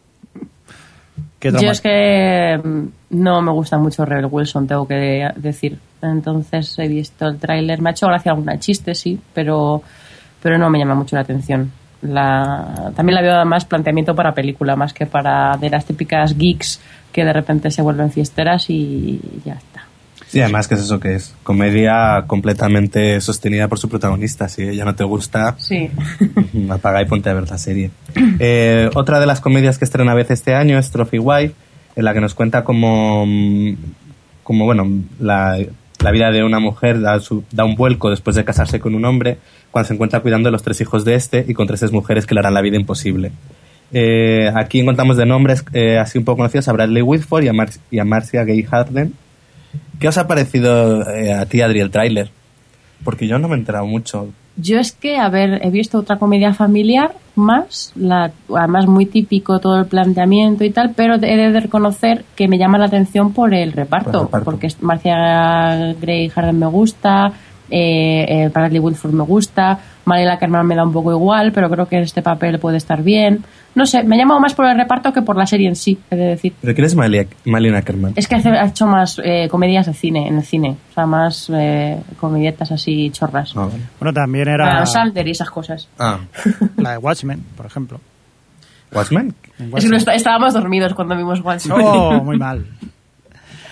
¿Qué 1.39 1.51
Yo 1.53 1.71
es 1.71 1.81
que 1.81 2.61
mm, 2.63 2.85
no 3.11 3.41
me 3.41 3.51
gusta 3.53 3.79
mucho 3.79 4.05
Rebel 4.05 4.29
Wilson, 4.31 4.67
tengo 4.67 4.87
que 4.87 5.27
decir. 5.37 5.79
Entonces 6.03 6.79
he 6.79 6.87
visto 6.89 7.27
el 7.27 7.39
tráiler, 7.39 7.81
me 7.81 7.91
ha 7.91 7.93
hecho 7.93 8.07
gracia 8.07 8.33
alguna 8.33 8.59
chiste, 8.59 8.95
sí, 8.95 9.19
pero, 9.33 9.83
pero 10.43 10.59
no 10.59 10.69
me 10.69 10.79
llama 10.79 10.95
mucho 10.95 11.17
la 11.17 11.23
atención. 11.23 11.73
La, 12.03 12.93
también 12.95 13.15
la 13.15 13.23
veo 13.23 13.45
más 13.45 13.65
planteamiento 13.67 14.15
para 14.15 14.33
película, 14.35 14.77
más 14.77 14.93
que 14.95 15.07
para 15.07 15.57
de 15.59 15.69
las 15.71 15.85
típicas 15.85 16.37
geeks 16.37 16.81
que 17.13 17.25
de 17.25 17.33
repente 17.33 17.71
se 17.71 17.83
vuelven 17.83 18.11
fiesteras 18.13 18.67
y 18.71 19.21
ya 19.45 19.55
está. 19.55 19.85
Sí, 20.29 20.41
además 20.41 20.69
que 20.69 20.75
es 20.75 20.83
eso 20.83 21.01
que 21.01 21.17
es. 21.17 21.35
Comedia 21.43 22.23
completamente 22.29 23.21
sostenida 23.21 23.67
por 23.67 23.79
su 23.81 23.89
protagonista. 23.89 24.49
Si 24.49 24.63
ella 24.63 24.85
no 24.85 24.95
te 24.95 25.03
gusta, 25.03 25.57
Sí. 25.59 25.91
apaga 26.71 27.03
y 27.03 27.07
ponte 27.07 27.31
a 27.31 27.35
ver 27.35 27.49
la 27.51 27.59
serie. 27.59 27.91
Eh, 28.39 28.89
otra 28.95 29.19
de 29.21 29.27
las 29.27 29.41
comedias 29.41 29.79
que 29.79 29.85
estrena 29.85 30.13
a 30.13 30.15
veces 30.15 30.39
este 30.41 30.55
año 30.55 30.79
es 30.79 30.91
Trophy 30.91 31.19
Wife, 31.19 31.55
en 31.97 32.05
la 32.05 32.15
que 32.15 32.21
nos 32.21 32.35
cuenta 32.35 32.63
como, 32.65 33.25
mm, 33.27 33.75
como 34.45 34.65
bueno, 34.65 34.87
la, 35.19 35.59
la 35.99 36.11
vida 36.13 36.31
de 36.31 36.45
una 36.45 36.61
mujer 36.61 37.01
da, 37.01 37.19
su- 37.21 37.45
da 37.51 37.65
un 37.65 37.75
vuelco 37.75 38.09
después 38.09 38.37
de 38.37 38.45
casarse 38.45 38.79
con 38.81 38.95
un 38.95 39.05
hombre, 39.05 39.39
cuando 39.73 39.89
se 39.89 39.95
encuentra 39.95 40.21
cuidando 40.21 40.47
de 40.49 40.53
los 40.53 40.63
tres 40.63 40.81
hijos 40.81 41.05
de 41.05 41.17
este 41.17 41.45
y 41.47 41.55
con 41.55 41.67
tres 41.67 41.91
mujeres 41.93 42.25
que 42.27 42.35
le 42.35 42.41
harán 42.41 42.55
la 42.55 42.61
vida 42.63 42.77
imposible. 42.77 43.33
Eh, 43.93 44.51
aquí 44.55 44.81
encontramos 44.81 45.17
de 45.17 45.27
nombres 45.27 45.65
eh, 45.73 45.99
así 45.99 46.19
un 46.19 46.25
poco 46.25 46.39
conocidos 46.39 46.69
a 46.69 46.73
Bradley 46.73 47.03
Whitford 47.03 47.45
y 47.45 47.49
a, 47.49 47.53
Mar- 47.53 47.71
y 47.91 47.99
a 47.99 48.05
Marcia 48.05 48.45
Gay 48.45 48.63
Harden. 48.63 49.15
¿Qué 49.99 50.09
os 50.09 50.17
ha 50.19 50.27
parecido 50.29 51.03
eh, 51.11 51.33
a 51.35 51.45
ti, 51.47 51.61
Adri, 51.61 51.81
el 51.81 51.91
tráiler? 51.91 52.31
Porque 53.05 53.27
yo 53.27 53.39
no 53.39 53.49
me 53.49 53.55
he 53.57 53.59
enterado 53.59 53.87
mucho. 53.87 54.29
Yo 54.57 54.79
es 54.79 54.93
que, 54.93 55.17
a 55.17 55.29
ver, 55.29 55.61
he 55.65 55.71
visto 55.71 55.99
otra 55.99 56.17
comedia 56.19 56.53
familiar 56.53 57.15
más, 57.35 57.93
la, 57.97 58.31
además 58.55 58.87
muy 58.87 59.07
típico 59.07 59.59
todo 59.59 59.79
el 59.79 59.87
planteamiento 59.87 60.65
y 60.65 60.71
tal, 60.71 60.93
pero 60.95 61.15
he 61.15 61.19
de 61.51 61.61
reconocer 61.61 62.25
que 62.37 62.47
me 62.49 62.59
llama 62.59 62.77
la 62.77 62.87
atención 62.87 63.33
por 63.33 63.55
el 63.55 63.73
reparto, 63.73 64.11
Por 64.13 64.21
el 64.21 64.27
reparto. 64.27 64.45
porque 64.45 64.69
Marcia 64.81 65.95
Gray 66.01 66.29
Harden 66.29 66.59
me 66.59 66.67
gusta, 66.67 67.33
eh, 67.71 68.27
eh, 68.29 68.51
Bradley 68.53 68.81
Wilford 68.81 69.13
me 69.15 69.23
gusta, 69.25 69.79
Mariela 70.05 70.35
Ackerman 70.35 70.67
me 70.67 70.75
da 70.75 70.83
un 70.85 70.93
poco 70.93 71.13
igual, 71.13 71.53
pero 71.53 71.69
creo 71.71 71.87
que 71.87 72.01
este 72.01 72.23
papel 72.23 72.59
puede 72.59 72.77
estar 72.79 73.03
bien. 73.03 73.45
No 73.75 73.87
sé, 73.87 74.03
me 74.03 74.17
ha 74.17 74.19
llamado 74.19 74.41
más 74.41 74.55
por 74.55 74.67
el 74.67 74.77
reparto 74.77 75.13
que 75.13 75.23
por 75.23 75.37
la 75.37 75.47
serie 75.47 75.69
en 75.69 75.77
sí, 75.77 75.99
he 76.11 76.17
de 76.17 76.25
decir. 76.25 76.53
¿Pero 76.61 76.75
quién 76.75 76.85
es 76.87 76.97
Malin 76.97 77.75
Ackerman? 77.75 78.15
Es 78.17 78.27
que 78.27 78.35
hace- 78.35 78.49
ha 78.51 78.67
hecho 78.67 78.87
más 78.87 79.21
eh, 79.25 79.47
comedias 79.51 79.87
de 79.87 79.95
cine, 79.95 80.27
en 80.27 80.39
el 80.39 80.45
cine, 80.45 80.77
o 80.91 80.95
sea, 80.95 81.07
más 81.07 81.49
eh, 81.55 82.01
comedietas 82.19 82.73
así 82.73 83.11
chorras. 83.11 83.53
Ah, 83.57 83.67
vale. 83.67 83.81
Bueno, 84.01 84.13
también 84.13 84.49
era 84.49 84.73
Adam 84.73 84.87
Sandler 84.87 85.29
y 85.29 85.31
esas 85.31 85.51
cosas. 85.51 85.89
Ah, 85.99 86.19
la 86.79 86.93
de 86.93 86.99
Watchmen, 86.99 87.45
por 87.57 87.67
ejemplo. 87.67 88.01
Watchmen. 88.93 89.27
En 89.27 89.35
Es 89.35 89.57
que 89.57 89.65
Watchmen. 89.75 89.91
no 89.93 89.97
está- 89.99 90.15
estábamos 90.15 90.53
dormidos 90.55 90.95
cuando 90.95 91.17
vimos 91.17 91.41
Watchmen. 91.41 91.79
Oh, 91.81 92.21
muy 92.25 92.39
mal. 92.39 92.67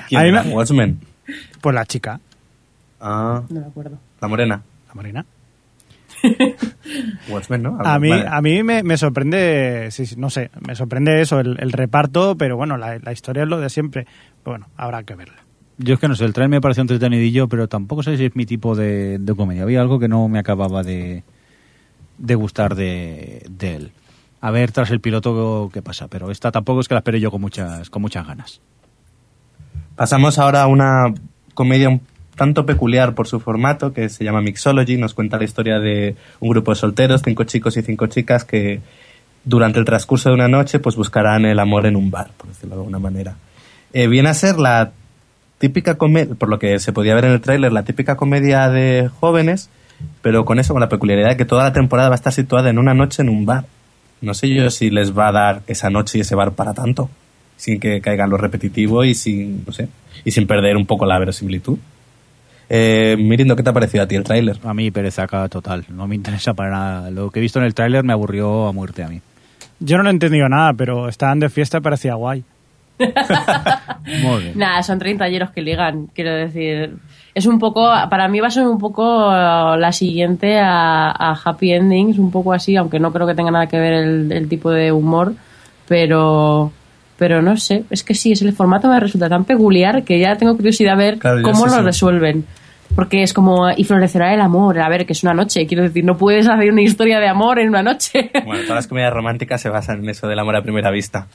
¿Quién 0.09 0.23
era? 0.23 0.43
me- 0.45 0.55
Watchmen. 0.55 1.01
Pues 1.61 1.75
la 1.75 1.85
chica, 1.85 2.21
Ah, 3.01 3.43
No 3.49 3.61
me 3.61 3.67
acuerdo. 3.67 3.97
la 4.21 4.29
morena. 4.29 4.63
la 4.89 4.95
Marina. 4.95 5.25
Watchmen, 7.29 7.63
¿no? 7.63 7.79
A 7.81 7.99
mí, 7.99 8.11
Vale. 8.11 8.27
a 8.29 8.41
mí 8.41 8.63
me, 8.63 8.83
me 8.83 8.97
sorprende, 8.97 9.89
sí, 9.91 10.07
sí, 10.07 10.17
no 10.17 10.31
sé, 10.31 10.51
me 10.67 10.75
sorprende 10.75 11.21
eso, 11.21 11.41
el, 11.41 11.57
el 11.61 11.73
reparto, 11.73 12.37
pero 12.37 12.57
bueno, 12.57 12.77
la, 12.77 12.99
la 12.99 13.13
historia 13.13 13.43
es 13.43 13.49
lo 13.49 13.61
de 13.61 13.71
siempre. 13.71 14.07
Bueno, 14.45 14.67
habrá 14.77 15.03
que 15.03 15.15
verla. 15.15 15.37
Yo 15.79 15.95
es 15.95 16.01
que 16.01 16.09
no 16.09 16.17
sé, 16.17 16.25
el 16.25 16.33
trailer 16.33 16.51
me 16.51 16.61
pareció 16.61 16.81
entretenidillo, 16.81 17.49
pero 17.49 17.69
tampoco 17.69 18.03
sé 18.03 18.17
si 18.17 18.25
es 18.25 18.35
mi 18.35 18.47
tipo 18.47 18.75
de, 18.75 19.19
de 19.19 19.35
comedia. 19.35 19.63
Había 19.63 19.81
algo 19.81 19.99
que 20.01 20.09
no 20.09 20.27
me 20.29 20.39
acababa 20.41 20.83
de, 20.83 21.23
de 22.19 22.35
gustar 22.35 22.75
de, 22.75 23.47
de 23.49 23.75
él. 23.77 23.93
A 24.41 24.51
ver 24.51 24.73
tras 24.73 24.91
el 24.91 25.01
piloto 25.01 25.71
qué 25.73 25.83
pasa, 25.83 26.09
pero 26.09 26.31
esta 26.31 26.51
tampoco 26.51 26.81
es 26.81 26.89
que 26.89 26.95
la 26.95 26.99
espere 27.01 27.21
yo 27.21 27.31
con 27.31 27.41
muchas, 27.41 27.91
con 27.91 28.03
muchas 28.03 28.27
ganas. 28.27 28.61
Pasamos 29.97 30.39
ahora 30.39 30.63
a 30.63 30.67
una 30.67 31.13
comedia 31.55 31.89
un 31.89 32.01
tanto 32.39 32.65
peculiar 32.65 33.15
por 33.15 33.27
su 33.27 33.41
formato 33.41 33.93
que 33.93 34.09
se 34.09 34.25
llama 34.25 34.41
Mixology. 34.41 34.97
Nos 34.97 35.13
cuenta 35.13 35.37
la 35.37 35.45
historia 35.45 35.79
de 35.79 36.17
un 36.41 36.49
grupo 36.49 36.71
de 36.71 36.77
solteros, 36.77 37.21
cinco 37.23 37.45
chicos 37.45 37.77
y 37.77 37.83
cinco 37.83 38.07
chicas 38.07 38.45
que 38.45 38.81
durante 39.45 39.79
el 39.79 39.85
transcurso 39.85 40.31
de 40.31 40.37
una 40.37 40.49
noche 40.49 40.79
pues 40.79 40.97
buscarán 40.97 41.45
el 41.45 41.59
amor 41.59 41.85
en 41.85 41.97
un 41.97 42.11
bar, 42.11 42.31
por 42.39 42.49
decirlo 42.49 42.77
de 42.77 42.81
alguna 42.81 42.99
manera. 42.99 43.37
Eh, 43.93 44.07
viene 44.07 44.31
a 44.31 44.35
ser 44.35 44.59
la 44.59 44.93
típica 45.59 45.97
comedia, 45.97 46.35
por 46.35 46.49
lo 46.49 46.59
que 46.59 46.79
se 46.79 46.93
podía 46.93 47.15
ver 47.15 47.27
en 47.27 47.33
el 47.33 47.41
tráiler, 47.41 47.73
la 47.73 47.83
típica 47.83 48.17
comedia 48.17 48.69
de 48.71 49.11
jóvenes, 49.21 49.69
pero 50.23 50.45
con 50.45 50.59
eso, 50.59 50.73
con 50.73 50.81
la 50.81 50.89
peculiaridad 50.89 51.31
de 51.31 51.37
que 51.37 51.45
toda 51.45 51.65
la 51.65 51.73
temporada 51.73 52.09
va 52.09 52.15
a 52.15 52.23
estar 52.23 52.33
situada 52.33 52.71
en 52.71 52.79
una 52.79 52.95
noche 52.95 53.23
en 53.23 53.29
un 53.29 53.45
bar. 53.45 53.65
No 54.21 54.33
sé 54.33 54.49
yo 54.49 54.71
si 54.71 54.91
les 54.91 55.17
va 55.17 55.29
a 55.29 55.33
dar 55.33 55.63
esa 55.67 55.91
noche 55.91 56.19
y 56.19 56.21
ese 56.21 56.35
bar 56.35 56.53
para 56.53 56.73
tanto, 56.73 57.11
sin 57.57 57.81
que 57.81 58.01
caiga 58.01 58.25
en 58.25 58.31
lo 58.31 58.37
repetitivo 58.37 59.05
y 59.05 59.15
sin, 59.15 59.65
no 59.67 59.73
sé, 59.73 59.89
y 60.25 60.31
sin 60.31 60.47
perder 60.47 60.77
un 60.77 60.87
poco 60.87 61.05
la 61.05 61.19
verosimilitud. 61.19 61.79
Eh, 62.71 63.17
Mirindo, 63.19 63.57
¿qué 63.57 63.63
te 63.63 63.71
ha 63.71 63.73
parecido 63.73 64.05
a 64.05 64.07
ti 64.07 64.15
el 64.17 64.25
tráiler? 64.25 64.59
A 64.65 64.75
mí 64.75 64.91
perezaca 64.91 65.49
total, 65.49 65.85
no 65.89 66.07
me 66.07 66.15
interesa 66.15 66.53
para 66.55 66.71
nada. 66.71 67.11
Lo 67.11 67.31
que 67.31 67.39
he 67.39 67.43
visto 67.43 67.59
en 67.59 67.65
el 67.65 67.75
tráiler 67.75 68.05
me 68.05 68.13
aburrió 68.13 68.67
a 68.69 68.73
muerte 68.73 69.03
a 69.03 69.09
mí. 69.09 69.21
Yo 69.81 69.97
no 69.97 70.03
lo 70.03 70.09
he 70.11 70.13
entendido 70.13 70.49
nada, 70.49 70.73
pero 70.75 71.09
estaban 71.09 71.39
de 71.41 71.49
fiesta 71.49 71.79
y 71.79 71.81
parecía 71.81 72.15
guay. 72.15 72.45
Muy 72.99 74.43
bien. 74.43 74.53
Nada, 74.57 74.83
son 74.83 74.99
30 74.99 75.25
ayeros 75.25 75.51
que 75.51 75.63
ligan, 75.63 76.09
quiero 76.15 76.35
decir. 76.35 76.97
Es 77.35 77.47
un 77.47 77.59
poco, 77.59 77.89
para 78.11 78.27
mí 78.29 78.41
va 78.41 78.49
a 78.49 78.51
ser 78.51 78.67
un 78.67 78.79
poco 78.79 79.31
eh, 79.33 79.77
la 79.79 79.93
siguiente 79.93 80.59
a, 80.59 81.11
a 81.11 81.39
Happy 81.45 81.73
Endings, 81.73 82.19
un 82.19 82.31
poco 82.33 82.53
así, 82.53 82.75
aunque 82.77 82.99
no 82.99 83.13
creo 83.13 83.27
que 83.27 83.35
tenga 83.35 83.51
nada 83.53 83.67
que 83.69 83.79
ver 83.79 83.93
el, 83.93 84.33
el 84.33 84.49
tipo 84.49 84.71
de 84.71 84.91
humor, 84.93 85.35
pero 85.87 86.73
pero 87.17 87.43
no 87.43 87.57
sé, 87.57 87.83
es 87.91 88.05
que 88.05 88.15
sí, 88.15 88.31
es 88.33 88.43
el 88.43 88.53
formato 88.53 88.89
me 88.89 89.01
resulta 89.01 89.29
tan 89.29 89.45
peculiar 89.45 90.05
que 90.05 90.21
ya 90.21 90.37
tengo 90.37 90.55
curiosidad 90.55 90.93
a 90.95 90.97
ver 90.97 91.19
Claro, 91.19 91.43
cómo 91.43 91.65
sí, 91.65 91.71
lo 91.71 91.77
sí. 91.79 91.83
resuelven. 91.83 92.45
Porque 92.95 93.23
es 93.23 93.33
como, 93.33 93.71
y 93.71 93.85
florecerá 93.85 94.35
el 94.35 94.41
amor, 94.41 94.79
a 94.81 94.89
ver, 94.89 95.07
que 95.07 95.13
es 95.13 95.23
una 95.23 95.35
noche, 95.35 95.67
quiero 95.67 95.83
decir, 95.85 96.05
no 96.05 96.17
puedes 96.17 96.49
hacer 96.49 96.73
una 96.73 96.83
historia 96.83 97.21
de 97.21 97.29
amor 97.29 97.59
en 97.61 97.69
una 97.69 97.83
noche. 97.83 98.31
Bueno, 98.45 98.63
todas 98.63 98.77
las 98.77 98.87
comedias 98.89 99.13
románticas 99.13 99.61
se 99.61 99.69
basan 99.69 100.03
en 100.03 100.09
eso 100.11 100.27
del 100.27 100.39
amor 100.39 100.57
a 100.57 100.63
primera 100.63 100.91
vista. 100.91 101.27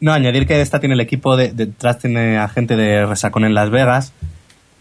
No, 0.00 0.12
añadir 0.12 0.46
que 0.46 0.60
esta 0.60 0.80
tiene 0.80 0.94
el 0.94 1.00
equipo 1.00 1.36
de, 1.36 1.52
detrás 1.52 1.98
tiene 2.00 2.38
a 2.38 2.48
gente 2.48 2.76
de 2.76 3.06
Resacón 3.06 3.44
en 3.44 3.54
Las 3.54 3.70
Vegas. 3.70 4.12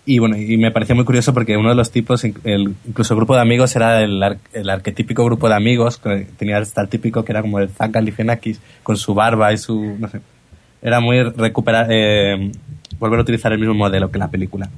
Y 0.05 0.19
bueno, 0.19 0.35
y 0.35 0.57
me 0.57 0.71
pareció 0.71 0.95
muy 0.95 1.05
curioso 1.05 1.33
porque 1.33 1.55
uno 1.55 1.69
de 1.69 1.75
los 1.75 1.91
tipos, 1.91 2.23
el, 2.25 2.75
incluso 2.85 3.13
el 3.13 3.17
grupo 3.17 3.35
de 3.35 3.41
amigos, 3.41 3.73
era 3.75 4.01
el, 4.01 4.21
ar- 4.21 4.37
el 4.51 4.69
arquetípico 4.69 5.23
grupo 5.23 5.47
de 5.47 5.55
amigos, 5.55 6.01
tenía 6.37 6.57
hasta 6.57 6.81
el 6.81 6.89
típico 6.89 7.23
que 7.23 7.31
era 7.31 7.41
como 7.41 7.59
el 7.59 7.69
Zach 7.69 7.91
Galifianakis, 7.91 8.59
con 8.83 8.97
su 8.97 9.13
barba 9.13 9.53
y 9.53 9.57
su, 9.57 9.95
no 9.99 10.09
sé. 10.09 10.19
Era 10.81 10.99
muy 10.99 11.23
recuperar, 11.23 11.87
eh, 11.89 12.51
volver 13.03 13.19
a 13.19 13.23
utilizar 13.23 13.51
el 13.53 13.59
mismo 13.59 13.73
modelo 13.73 14.09
que 14.11 14.17
la 14.19 14.29
película. 14.29 14.69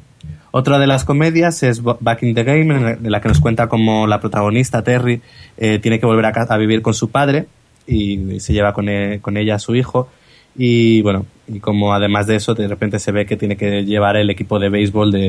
Otra 0.52 0.80
de 0.80 0.88
las 0.88 1.04
comedias 1.04 1.64
es 1.64 1.82
Back 1.84 2.24
in 2.24 2.34
the 2.34 2.44
Game, 2.44 2.74
en 3.02 3.12
la, 3.12 3.20
que 3.22 3.28
nos 3.28 3.40
cuenta 3.40 3.68
cómo 3.68 4.08
la 4.08 4.20
protagonista, 4.22 4.84
Terry, 4.84 5.22
eh, 5.58 5.80
tiene 5.80 6.00
que 6.00 6.06
volver 6.06 6.26
a, 6.26 6.58
vivir 6.58 6.82
con 6.82 6.94
su 6.94 7.10
padre 7.10 7.48
y 7.86 8.40
se 8.40 8.54
lleva 8.54 8.72
con, 8.74 8.88
e- 8.90 9.20
con 9.22 9.36
ella 9.38 9.56
a 9.56 9.60
su 9.60 9.76
hijo. 9.76 10.10
Y 10.58 11.02
bueno, 11.02 11.26
y 11.48 11.60
como 11.60 11.94
además 11.94 12.28
de 12.28 12.38
eso, 12.38 12.54
de 12.56 12.68
repente 12.70 13.00
se 13.00 13.12
ve 13.12 13.26
que 13.26 13.36
tiene 13.36 13.58
que 13.58 13.84
llevar 13.84 14.16
el 14.16 14.30
equipo 14.30 14.58
de 14.58 14.70
béisbol 14.70 15.12
de, 15.12 15.20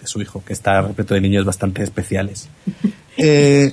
de 0.00 0.06
su 0.06 0.22
hijo, 0.22 0.44
que 0.46 0.52
está 0.52 0.80
repleto 0.82 1.14
de 1.14 1.20
niños 1.20 1.44
bastante 1.44 1.82
especiales. 1.82 2.48
Eh, 3.20 3.72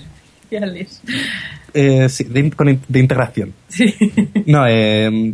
eh, 1.74 2.10
sí, 2.10 2.24
de, 2.24 2.40
in- 2.40 2.80
integración. 2.94 3.54
No, 4.48 4.66
eh, 4.68 5.34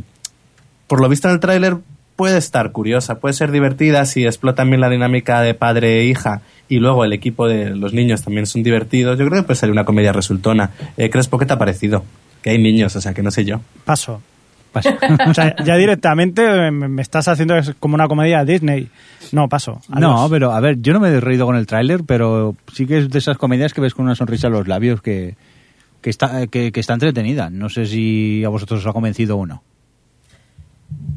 por 0.88 1.00
lo 1.02 1.08
visto 1.08 1.30
en 1.30 1.36
el 1.36 1.40
tráiler 1.40 1.78
puede 2.22 2.38
estar 2.38 2.72
curiosa, 2.72 3.20
puede 3.20 3.34
ser 3.34 3.50
divertida 3.50 4.06
si 4.06 4.28
explota 4.28 4.64
bien 4.64 4.80
la 4.80 4.90
dinámica 4.90 5.42
de 5.42 5.56
padre 5.56 6.02
e 6.02 6.06
hija 6.06 6.44
y 6.70 6.78
luego 6.78 7.04
el 7.04 7.14
equipo 7.14 7.48
de 7.48 7.72
los 7.72 7.94
niños 7.94 8.22
también 8.22 8.46
son 8.46 8.62
divertidos. 8.62 9.18
Yo 9.18 9.26
creo 9.26 9.42
que 9.42 9.48
puede 9.48 9.60
ser 9.60 9.72
una 9.72 9.86
comedia 9.86 10.14
resultona. 10.14 10.70
Eh, 10.98 11.10
Crespo, 11.10 11.40
¿qué 11.40 11.48
te 11.48 11.54
ha 11.54 11.58
parecido? 11.58 12.06
Que 12.44 12.52
hay 12.52 12.60
niños, 12.60 12.96
o 12.96 13.02
sea, 13.02 13.16
que 13.16 13.24
no 13.24 13.32
sé 13.32 13.44
yo. 13.44 13.60
Paso. 13.86 14.22
Paso. 14.72 14.92
O 15.28 15.34
sea, 15.34 15.56
ya 15.66 15.76
directamente 15.78 16.70
me, 16.70 17.02
estás 17.02 17.28
haciendo 17.28 17.58
es 17.58 17.74
como 17.80 17.96
una 17.96 18.08
comedia 18.08 18.46
Disney. 18.46 18.88
No, 19.32 19.50
paso. 19.50 19.82
No, 19.90 20.28
pero 20.30 20.52
a 20.52 20.60
ver, 20.60 20.80
yo 20.80 20.94
no 20.94 21.00
me 21.00 21.10
he 21.10 21.20
reído 21.20 21.48
con 21.48 21.56
el 21.56 21.66
tráiler, 21.66 22.02
pero 22.06 22.56
sí 22.72 22.86
que 22.86 23.00
es 23.00 23.10
de 23.10 23.18
esas 23.18 23.40
comedias 23.40 23.74
que 23.74 23.82
ves 23.82 23.96
con 23.96 24.06
una 24.06 24.14
sonrisa 24.14 24.46
en 24.46 24.54
los 24.54 24.68
labios 24.68 25.02
que, 25.02 25.38
que 26.02 26.12
está, 26.12 26.46
que, 26.46 26.72
que 26.72 26.80
está 26.80 26.94
entretenida. 26.94 27.50
No 27.50 27.68
sé 27.70 27.88
si 27.88 28.44
a 28.46 28.50
vosotros 28.50 28.82
os 28.82 28.86
ha 28.86 28.94
convencido 28.94 29.38
o 29.38 29.48
no. 29.48 29.64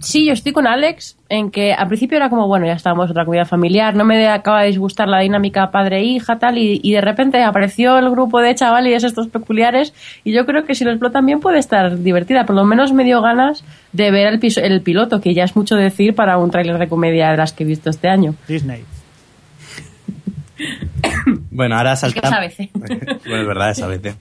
Sí, 0.01 0.27
yo 0.27 0.35
estoy 0.35 0.53
con 0.53 0.67
Alex 0.67 1.17
en 1.31 1.51
que 1.51 1.73
al 1.73 1.89
principio 1.89 2.19
era 2.19 2.29
como, 2.29 2.47
bueno, 2.47 2.67
ya 2.67 2.75
estábamos 2.75 3.11
otra 3.11 3.25
comida 3.25 3.47
familiar, 3.47 3.95
no 3.97 4.05
me 4.05 4.29
acaba 4.29 4.61
de 4.61 4.67
disgustar 4.67 5.09
la 5.09 5.21
dinámica 5.21 5.71
padre-hija, 5.71 6.39
tal, 6.39 6.59
y, 6.59 6.79
y 6.83 6.93
de 6.93 7.01
repente 7.01 7.43
apareció 7.43 7.97
el 7.97 8.11
grupo 8.11 8.41
de 8.41 8.55
chavales 8.55 9.03
estos 9.03 9.29
peculiares, 9.29 9.95
y 10.23 10.33
yo 10.33 10.45
creo 10.45 10.67
que 10.67 10.75
si 10.75 10.85
lo 10.85 10.91
explotan 10.91 11.25
bien 11.25 11.41
puede 11.41 11.59
estar 11.59 11.99
divertida. 12.03 12.45
Por 12.45 12.55
lo 12.55 12.65
menos 12.65 12.93
me 12.93 13.03
dio 13.05 13.23
ganas 13.23 13.65
de 13.93 14.11
ver 14.11 14.27
el, 14.27 14.41
piso- 14.41 14.61
el 14.61 14.83
piloto, 14.83 15.23
que 15.23 15.33
ya 15.33 15.45
es 15.45 15.57
mucho 15.57 15.75
decir 15.75 16.15
para 16.15 16.37
un 16.37 16.51
tráiler 16.51 16.77
de 16.79 16.89
comedia 16.89 17.31
de 17.31 17.39
las 17.39 17.55
que 17.55 17.65
he 17.65 17.67
visto 17.67 17.89
este 17.89 18.09
año. 18.09 18.35
Disney. 18.47 18.85
Bueno, 21.51 21.77
ahora 21.77 21.93
que 21.93 21.97
saltamos. 21.97 22.39
es 22.39 22.61
ABC. 22.61 22.71
bueno, 23.27 23.41
es 23.41 23.47
verdad, 23.47 23.71
es 23.71 23.83
ABC. 23.83 24.15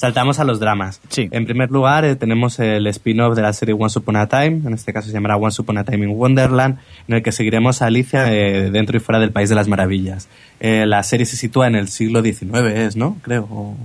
Saltamos 0.00 0.38
a 0.38 0.44
los 0.44 0.58
dramas. 0.60 0.98
Sí. 1.10 1.28
En 1.30 1.44
primer 1.44 1.70
lugar, 1.70 2.06
eh, 2.06 2.16
tenemos 2.16 2.58
el 2.58 2.86
spin-off 2.86 3.36
de 3.36 3.42
la 3.42 3.52
serie 3.52 3.74
Once 3.78 3.98
Upon 3.98 4.16
a 4.16 4.28
Time, 4.28 4.62
en 4.66 4.72
este 4.72 4.94
caso 4.94 5.08
se 5.08 5.12
llamará 5.12 5.36
Once 5.36 5.60
Upon 5.60 5.76
a 5.76 5.84
Time 5.84 6.06
in 6.06 6.12
Wonderland, 6.16 6.78
en 7.06 7.16
el 7.16 7.22
que 7.22 7.32
seguiremos 7.32 7.82
a 7.82 7.86
Alicia 7.86 8.32
eh, 8.32 8.70
dentro 8.70 8.96
y 8.96 9.00
fuera 9.00 9.18
del 9.18 9.30
País 9.30 9.50
de 9.50 9.56
las 9.56 9.68
Maravillas. 9.68 10.28
Eh, 10.58 10.86
la 10.86 11.02
serie 11.02 11.26
se 11.26 11.36
sitúa 11.36 11.66
en 11.66 11.74
el 11.74 11.88
siglo 11.88 12.22
XIX, 12.22 12.72
es, 12.74 12.96
¿no? 12.96 13.18
Creo. 13.20 13.46
o- 13.50 13.76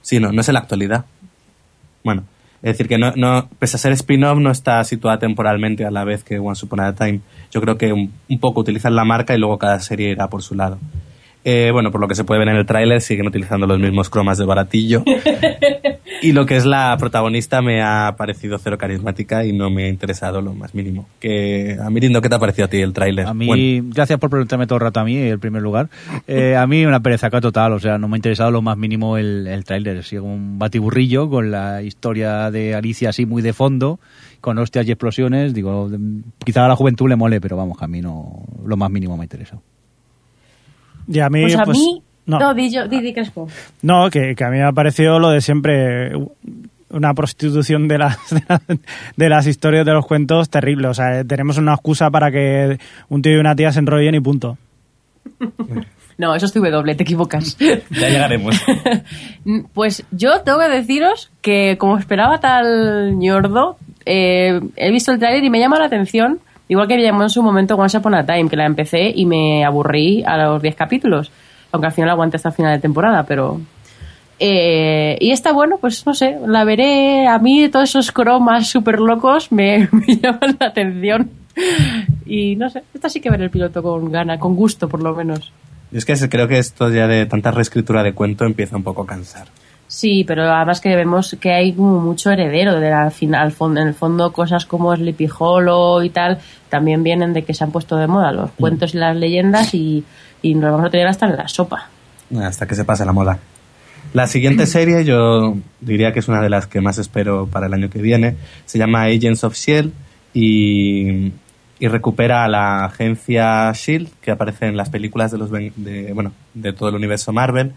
Sí, 0.00 0.20
no, 0.20 0.32
no 0.32 0.40
es 0.40 0.48
en 0.48 0.54
la 0.54 0.60
actualidad. 0.60 1.04
Bueno, 2.02 2.22
es 2.62 2.72
decir, 2.72 2.88
que 2.88 2.96
no, 2.96 3.12
no, 3.14 3.50
pese 3.58 3.76
a 3.76 3.78
ser 3.78 3.92
spin-off, 3.92 4.38
no 4.38 4.50
está 4.50 4.82
situada 4.84 5.18
temporalmente 5.18 5.84
a 5.84 5.90
la 5.90 6.04
vez 6.04 6.24
que 6.24 6.38
Once 6.38 6.64
Upon 6.64 6.80
a 6.80 6.94
Time. 6.94 7.20
Yo 7.50 7.60
creo 7.60 7.76
que 7.76 7.92
un, 7.92 8.10
un 8.30 8.40
poco 8.40 8.60
utilizan 8.60 8.94
la 8.96 9.04
marca 9.04 9.34
y 9.34 9.38
luego 9.38 9.58
cada 9.58 9.80
serie 9.80 10.10
irá 10.12 10.28
por 10.30 10.42
su 10.42 10.54
lado. 10.54 10.78
Eh, 11.48 11.70
bueno, 11.70 11.92
por 11.92 12.00
lo 12.00 12.08
que 12.08 12.16
se 12.16 12.24
puede 12.24 12.40
ver 12.40 12.48
en 12.48 12.56
el 12.56 12.66
tráiler, 12.66 13.00
siguen 13.00 13.28
utilizando 13.28 13.68
los 13.68 13.78
mismos 13.78 14.10
cromas 14.10 14.36
de 14.36 14.44
baratillo. 14.44 15.04
y 16.22 16.32
lo 16.32 16.44
que 16.44 16.56
es 16.56 16.66
la 16.66 16.96
protagonista 16.98 17.62
me 17.62 17.82
ha 17.82 18.16
parecido 18.18 18.58
cero 18.58 18.76
carismática 18.76 19.44
y 19.44 19.52
no 19.52 19.70
me 19.70 19.84
ha 19.84 19.88
interesado 19.88 20.42
lo 20.42 20.54
más 20.54 20.74
mínimo. 20.74 21.06
Que, 21.20 21.78
a 21.80 21.88
Mirindo, 21.88 22.20
¿qué 22.20 22.28
te 22.28 22.34
ha 22.34 22.40
parecido 22.40 22.64
a 22.64 22.68
ti 22.68 22.80
el 22.80 22.92
tráiler? 22.92 23.28
A 23.28 23.32
mí, 23.32 23.46
Bueno, 23.46 23.90
gracias 23.94 24.18
por 24.18 24.28
preguntarme 24.28 24.66
todo 24.66 24.78
el 24.78 24.80
rato 24.80 24.98
a 24.98 25.04
mí, 25.04 25.16
en 25.18 25.38
primer 25.38 25.62
lugar. 25.62 25.88
Eh, 26.26 26.56
a 26.56 26.66
mí 26.66 26.84
una 26.84 26.98
pereza 26.98 27.28
acá 27.28 27.40
total, 27.40 27.74
o 27.74 27.78
sea, 27.78 27.96
no 27.96 28.08
me 28.08 28.16
ha 28.16 28.18
interesado 28.18 28.50
lo 28.50 28.60
más 28.60 28.76
mínimo 28.76 29.16
el, 29.16 29.46
el 29.46 29.64
tráiler. 29.64 30.02
Sigue 30.02 30.22
un 30.22 30.58
batiburrillo 30.58 31.30
con 31.30 31.52
la 31.52 31.80
historia 31.80 32.50
de 32.50 32.74
Alicia 32.74 33.10
así 33.10 33.24
muy 33.24 33.40
de 33.40 33.52
fondo, 33.52 34.00
con 34.40 34.58
hostias 34.58 34.84
y 34.88 34.90
explosiones. 34.90 35.54
Digo, 35.54 35.88
quizá 36.44 36.64
a 36.64 36.68
la 36.68 36.74
juventud 36.74 37.08
le 37.08 37.14
mole, 37.14 37.40
pero 37.40 37.56
vamos, 37.56 37.78
que 37.78 37.84
a 37.84 37.88
mí 37.88 38.00
no, 38.00 38.42
lo 38.64 38.76
más 38.76 38.90
mínimo 38.90 39.16
me 39.16 39.22
ha 39.22 39.26
interesado. 39.26 39.62
Y 41.08 41.20
a 41.20 41.28
mí, 41.28 41.42
Pues 41.42 41.56
a 41.56 41.64
pues, 41.64 41.78
mí, 41.78 42.02
no, 42.26 42.38
no, 42.38 42.54
di, 42.54 42.70
yo, 42.70 42.88
di, 42.88 43.00
di 43.00 43.12
Crespo. 43.12 43.48
no 43.82 44.10
que, 44.10 44.34
que 44.34 44.44
a 44.44 44.48
mí 44.50 44.58
me 44.58 44.64
ha 44.64 44.72
parecido 44.72 45.18
lo 45.18 45.30
de 45.30 45.40
siempre 45.40 46.12
una 46.90 47.14
prostitución 47.14 47.88
de 47.88 47.98
las, 47.98 48.18
de 48.30 48.42
las, 48.48 48.60
de 49.16 49.28
las 49.28 49.46
historias 49.46 49.84
de 49.86 49.92
los 49.92 50.06
cuentos 50.06 50.50
terrible. 50.50 50.88
O 50.88 50.94
sea, 50.94 51.24
tenemos 51.24 51.58
una 51.58 51.74
excusa 51.74 52.10
para 52.10 52.30
que 52.30 52.78
un 53.08 53.22
tío 53.22 53.36
y 53.36 53.40
una 53.40 53.54
tía 53.54 53.72
se 53.72 53.80
enrollen 53.80 54.14
y 54.14 54.20
punto. 54.20 54.58
No, 56.18 56.34
eso 56.34 56.46
es 56.46 56.54
doble, 56.54 56.94
te 56.94 57.02
equivocas. 57.02 57.58
ya 57.90 58.08
llegaremos. 58.08 58.58
Pues 59.74 60.02
yo 60.10 60.40
tengo 60.40 60.58
que 60.60 60.68
deciros 60.68 61.30
que 61.42 61.76
como 61.78 61.98
esperaba 61.98 62.40
tal 62.40 63.18
ñordo, 63.18 63.76
eh, 64.06 64.60
he 64.76 64.90
visto 64.90 65.12
el 65.12 65.18
tráiler 65.18 65.44
y 65.44 65.50
me 65.50 65.60
llama 65.60 65.78
la 65.78 65.84
atención, 65.84 66.38
igual 66.68 66.88
que 66.88 66.96
me 66.96 67.02
llamó 67.02 67.22
en 67.22 67.30
su 67.30 67.42
momento 67.42 67.76
Once 67.76 67.96
Upon 67.96 68.14
a 68.14 68.26
Time, 68.26 68.48
que 68.48 68.56
la 68.56 68.66
empecé 68.66 69.12
y 69.14 69.26
me 69.26 69.64
aburrí 69.64 70.24
a 70.24 70.36
los 70.36 70.62
10 70.62 70.74
capítulos, 70.74 71.30
aunque 71.72 71.86
al 71.86 71.92
final 71.92 72.10
aguanté 72.10 72.36
hasta 72.36 72.50
final 72.50 72.74
de 72.74 72.80
temporada, 72.80 73.24
pero... 73.24 73.60
eh, 74.38 75.16
y 75.20 75.30
esta, 75.30 75.52
bueno, 75.52 75.78
pues 75.80 76.04
no 76.06 76.14
sé, 76.14 76.38
la 76.46 76.64
veré, 76.64 77.26
a 77.26 77.38
mí 77.38 77.68
todos 77.68 77.88
esos 77.90 78.12
cromas 78.12 78.68
súper 78.68 78.98
locos 79.00 79.50
me, 79.52 79.88
me 79.92 80.16
llaman 80.16 80.56
la 80.58 80.66
atención. 80.66 81.30
Y 82.26 82.56
no 82.56 82.68
sé, 82.68 82.82
esta 82.92 83.08
sí 83.08 83.20
que 83.20 83.30
ver 83.30 83.40
el 83.40 83.50
piloto 83.50 83.82
con 83.82 84.12
gana, 84.12 84.38
con 84.38 84.54
gusto 84.54 84.88
por 84.88 85.02
lo 85.02 85.14
menos. 85.14 85.52
Yo 85.90 85.98
es 85.98 86.04
que 86.04 86.28
creo 86.28 86.48
que 86.48 86.58
esto 86.58 86.90
ya 86.90 87.06
de 87.06 87.26
tanta 87.26 87.50
reescritura 87.50 88.02
de 88.02 88.12
cuento 88.12 88.44
empieza 88.44 88.76
un 88.76 88.82
poco 88.82 89.02
a 89.02 89.06
cansar. 89.06 89.46
Sí, 89.88 90.24
pero 90.26 90.42
además 90.50 90.80
que 90.80 90.96
vemos 90.96 91.36
que 91.40 91.52
hay 91.52 91.72
como 91.72 92.00
mucho 92.00 92.30
heredero 92.30 92.80
de 92.80 92.90
la 92.90 93.10
final, 93.10 93.54
en 93.60 93.78
el 93.78 93.94
fondo 93.94 94.32
cosas 94.32 94.66
como 94.66 94.94
Sleepy 94.94 95.28
Hollow 95.38 96.02
y 96.02 96.10
tal 96.10 96.38
también 96.68 97.04
vienen 97.04 97.32
de 97.32 97.44
que 97.44 97.54
se 97.54 97.62
han 97.62 97.70
puesto 97.70 97.96
de 97.96 98.08
moda 98.08 98.32
los 98.32 98.50
cuentos 98.52 98.94
y 98.94 98.98
las 98.98 99.16
leyendas 99.16 99.72
y, 99.74 100.04
y 100.42 100.54
nos 100.54 100.72
vamos 100.72 100.86
a 100.86 100.90
tener 100.90 101.06
hasta 101.06 101.26
en 101.26 101.36
la 101.36 101.48
sopa. 101.48 101.88
Hasta 102.42 102.66
que 102.66 102.74
se 102.74 102.84
pase 102.84 103.04
la 103.04 103.12
moda. 103.12 103.38
La 104.12 104.26
siguiente 104.26 104.66
serie 104.66 105.04
yo 105.04 105.56
diría 105.80 106.12
que 106.12 106.18
es 106.18 106.28
una 106.28 106.40
de 106.40 106.50
las 106.50 106.66
que 106.66 106.80
más 106.80 106.98
espero 106.98 107.46
para 107.46 107.66
el 107.66 107.74
año 107.74 107.88
que 107.88 108.00
viene. 108.00 108.36
Se 108.64 108.78
llama 108.78 109.04
Agents 109.04 109.44
of 109.44 109.54
S.H.I.E.L.D. 109.54 109.92
y, 110.34 111.32
y 111.78 111.88
recupera 111.88 112.44
a 112.44 112.48
la 112.48 112.84
agencia 112.86 113.70
S.H.I.E.L.D. 113.70 114.10
que 114.20 114.30
aparece 114.32 114.66
en 114.66 114.76
las 114.76 114.90
películas 114.90 115.30
de, 115.30 115.38
los, 115.38 115.50
de, 115.50 116.10
bueno, 116.12 116.32
de 116.54 116.72
todo 116.72 116.88
el 116.88 116.96
universo 116.96 117.32
Marvel, 117.32 117.72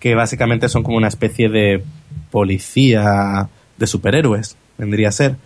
que 0.00 0.14
básicamente 0.14 0.68
son 0.68 0.82
como 0.82 0.96
una 0.96 1.08
especie 1.08 1.48
de 1.48 1.82
policía 2.30 3.48
de 3.76 3.86
superhéroes, 3.86 4.56
vendría 4.76 5.08
a 5.08 5.12
ser. 5.12 5.36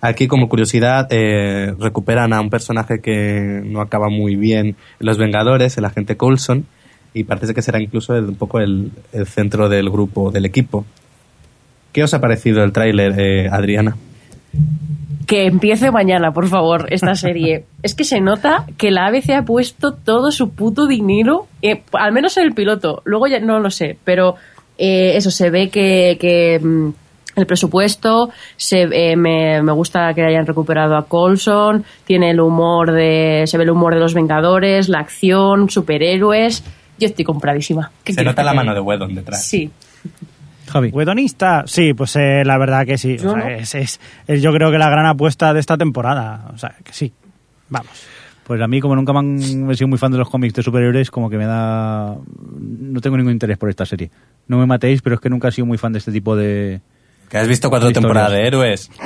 Aquí, 0.00 0.26
como 0.26 0.48
curiosidad, 0.48 1.06
eh, 1.10 1.74
recuperan 1.78 2.32
a 2.32 2.40
un 2.40 2.50
personaje 2.50 3.00
que 3.00 3.62
no 3.64 3.80
acaba 3.80 4.08
muy 4.08 4.34
bien 4.34 4.66
en 4.66 4.76
Los 4.98 5.16
Vengadores, 5.18 5.78
el 5.78 5.84
agente 5.84 6.16
Coulson, 6.16 6.66
y 7.14 7.24
parece 7.24 7.54
que 7.54 7.62
será 7.62 7.80
incluso 7.80 8.14
un 8.14 8.34
poco 8.34 8.58
el, 8.58 8.90
el 9.12 9.26
centro 9.26 9.68
del 9.68 9.90
grupo, 9.90 10.32
del 10.32 10.44
equipo. 10.44 10.84
¿Qué 11.92 12.02
os 12.02 12.14
ha 12.14 12.20
parecido 12.20 12.64
el 12.64 12.72
tráiler, 12.72 13.14
eh, 13.18 13.48
Adriana? 13.48 13.96
Que 15.32 15.46
empiece 15.46 15.90
mañana, 15.90 16.30
por 16.32 16.46
favor, 16.46 16.88
esta 16.90 17.14
serie. 17.14 17.64
es 17.82 17.94
que 17.94 18.04
se 18.04 18.20
nota 18.20 18.66
que 18.76 18.90
la 18.90 19.06
ABC 19.06 19.30
ha 19.30 19.42
puesto 19.46 19.94
todo 19.94 20.30
su 20.30 20.50
puto 20.50 20.86
dinero, 20.86 21.46
eh, 21.62 21.84
al 21.92 22.12
menos 22.12 22.36
en 22.36 22.44
el 22.44 22.52
piloto. 22.52 23.00
Luego 23.06 23.28
ya 23.28 23.40
no 23.40 23.58
lo 23.58 23.70
sé, 23.70 23.96
pero 24.04 24.34
eh, 24.76 25.16
eso 25.16 25.30
se 25.30 25.48
ve 25.48 25.70
que, 25.70 26.18
que, 26.20 26.60
mm, 26.62 26.90
el 27.36 27.46
presupuesto, 27.46 28.28
se, 28.58 28.82
eh, 28.82 29.16
me, 29.16 29.62
me 29.62 29.72
gusta 29.72 30.12
que 30.12 30.20
hayan 30.20 30.44
recuperado 30.44 30.98
a 30.98 31.06
Coulson, 31.06 31.82
tiene 32.04 32.32
el 32.32 32.40
humor 32.40 32.92
de, 32.92 33.44
se 33.46 33.56
ve 33.56 33.64
el 33.64 33.70
humor 33.70 33.94
de 33.94 34.00
los 34.00 34.12
Vengadores, 34.12 34.90
la 34.90 34.98
acción, 34.98 35.70
superhéroes. 35.70 36.62
Yo 36.98 37.06
estoy 37.06 37.24
compradísima. 37.24 37.90
¿Qué 38.04 38.12
Se 38.12 38.22
nota 38.22 38.44
la 38.44 38.52
mano 38.52 38.74
de? 38.74 38.80
Wedon 38.80 39.14
detrás. 39.14 39.46
Sí. 39.46 39.70
Javi. 40.68 40.90
Sí, 41.66 41.92
pues 41.94 42.16
eh, 42.16 42.42
la 42.44 42.56
verdad 42.58 42.86
que 42.86 42.98
sí. 42.98 43.16
O 43.16 43.18
sea, 43.20 43.32
no. 43.36 43.48
es, 43.48 43.74
es- 43.74 44.00
es 44.26 44.42
yo 44.42 44.52
creo 44.52 44.70
que 44.70 44.78
la 44.78 44.88
gran 44.90 45.06
apuesta 45.06 45.52
de 45.52 45.60
esta 45.60 45.76
temporada. 45.76 46.50
O 46.54 46.58
sea, 46.58 46.74
que 46.82 46.92
sí. 46.92 47.12
Vamos. 47.68 47.90
Pues 48.44 48.60
a 48.60 48.66
mí, 48.66 48.80
como 48.80 48.96
nunca 48.96 49.12
me 49.12 49.20
han 49.20 49.70
he 49.70 49.74
sido 49.76 49.88
muy 49.88 49.98
fan 49.98 50.10
de 50.12 50.18
los 50.18 50.28
cómics 50.28 50.54
de 50.54 50.62
superhéroes, 50.62 51.10
como 51.10 51.30
que 51.30 51.38
me 51.38 51.46
da... 51.46 52.16
No 52.60 53.00
tengo 53.00 53.16
ningún 53.16 53.32
interés 53.32 53.56
por 53.56 53.70
esta 53.70 53.86
serie. 53.86 54.10
No 54.48 54.58
me 54.58 54.66
matéis, 54.66 55.00
pero 55.00 55.14
es 55.14 55.20
que 55.20 55.30
nunca 55.30 55.48
he 55.48 55.52
sido 55.52 55.64
muy 55.66 55.78
fan 55.78 55.92
de 55.92 56.00
este 56.00 56.10
tipo 56.12 56.34
de... 56.36 56.80
Que 57.32 57.38
has 57.38 57.48
visto 57.48 57.70
cuatro 57.70 57.88
Historias. 57.88 58.02
temporadas 58.12 58.32
de 58.32 58.46
héroes. 58.46 58.90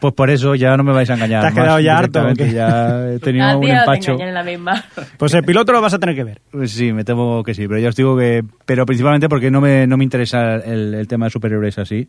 Pues 0.00 0.14
por 0.14 0.30
eso 0.30 0.54
ya 0.54 0.74
no 0.78 0.82
me 0.82 0.92
vais 0.92 1.10
a 1.10 1.14
engañar. 1.14 1.42
¿Te 1.42 1.48
has 1.48 1.54
quedado 1.54 1.78
ya 1.80 1.98
harto? 1.98 2.32
Ya 2.32 3.06
he 3.10 3.18
tenido 3.18 3.58
un 3.58 3.66
te 3.66 3.72
empacho. 3.72 4.12
engañan 4.12 4.28
en 4.28 4.34
la 4.34 4.42
misma. 4.42 4.84
Pues 5.18 5.34
el 5.34 5.44
piloto 5.44 5.72
lo 5.72 5.82
vas 5.82 5.92
a 5.92 5.98
tener 5.98 6.14
que 6.14 6.24
ver. 6.24 6.40
Pues 6.50 6.70
sí, 6.70 6.90
me 6.94 7.04
temo 7.04 7.42
que 7.42 7.52
sí, 7.52 7.68
pero 7.68 7.78
ya 7.80 7.90
os 7.90 7.96
digo 7.96 8.16
que... 8.16 8.42
Pero 8.64 8.86
principalmente 8.86 9.28
porque 9.28 9.50
no 9.50 9.60
me, 9.60 9.86
no 9.86 9.98
me 9.98 10.04
interesa 10.04 10.54
el, 10.54 10.94
el 10.94 11.06
tema 11.06 11.26
de 11.26 11.30
superhéroes 11.32 11.76
así 11.78 12.08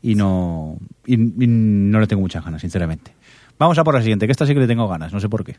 y 0.00 0.14
no, 0.14 0.78
y, 1.04 1.14
y 1.14 1.46
no 1.46 2.00
le 2.00 2.06
tengo 2.06 2.22
muchas 2.22 2.42
ganas, 2.42 2.62
sinceramente. 2.62 3.12
Vamos 3.58 3.76
a 3.78 3.84
por 3.84 3.94
la 3.94 4.00
siguiente, 4.00 4.24
que 4.24 4.32
esta 4.32 4.46
sí 4.46 4.54
que 4.54 4.60
le 4.60 4.66
tengo 4.66 4.88
ganas, 4.88 5.12
no 5.12 5.20
sé 5.20 5.28
por 5.28 5.44
qué. 5.44 5.56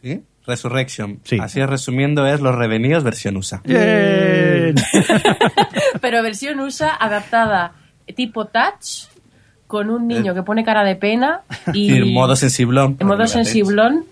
¿Sí? 0.00 0.22
Resurrection. 0.46 1.18
Sí. 1.24 1.38
Así 1.40 1.64
resumiendo 1.66 2.24
es 2.24 2.40
Los 2.40 2.54
Revenidos 2.54 3.02
versión 3.02 3.36
USA. 3.36 3.60
Bien. 4.72 4.86
Pero 6.00 6.22
versión 6.22 6.60
USA 6.60 6.94
adaptada 6.94 7.72
tipo 8.14 8.46
touch, 8.46 9.08
con 9.66 9.90
un 9.90 10.08
niño 10.08 10.34
que 10.34 10.42
pone 10.42 10.64
cara 10.64 10.82
de 10.84 10.96
pena 10.96 11.42
y 11.72 11.90
En 11.96 12.12
modo 12.12 12.36
sensiblón. 12.36 12.96
en 12.98 13.06
modo 13.06 13.26
sensiblón 13.26 14.04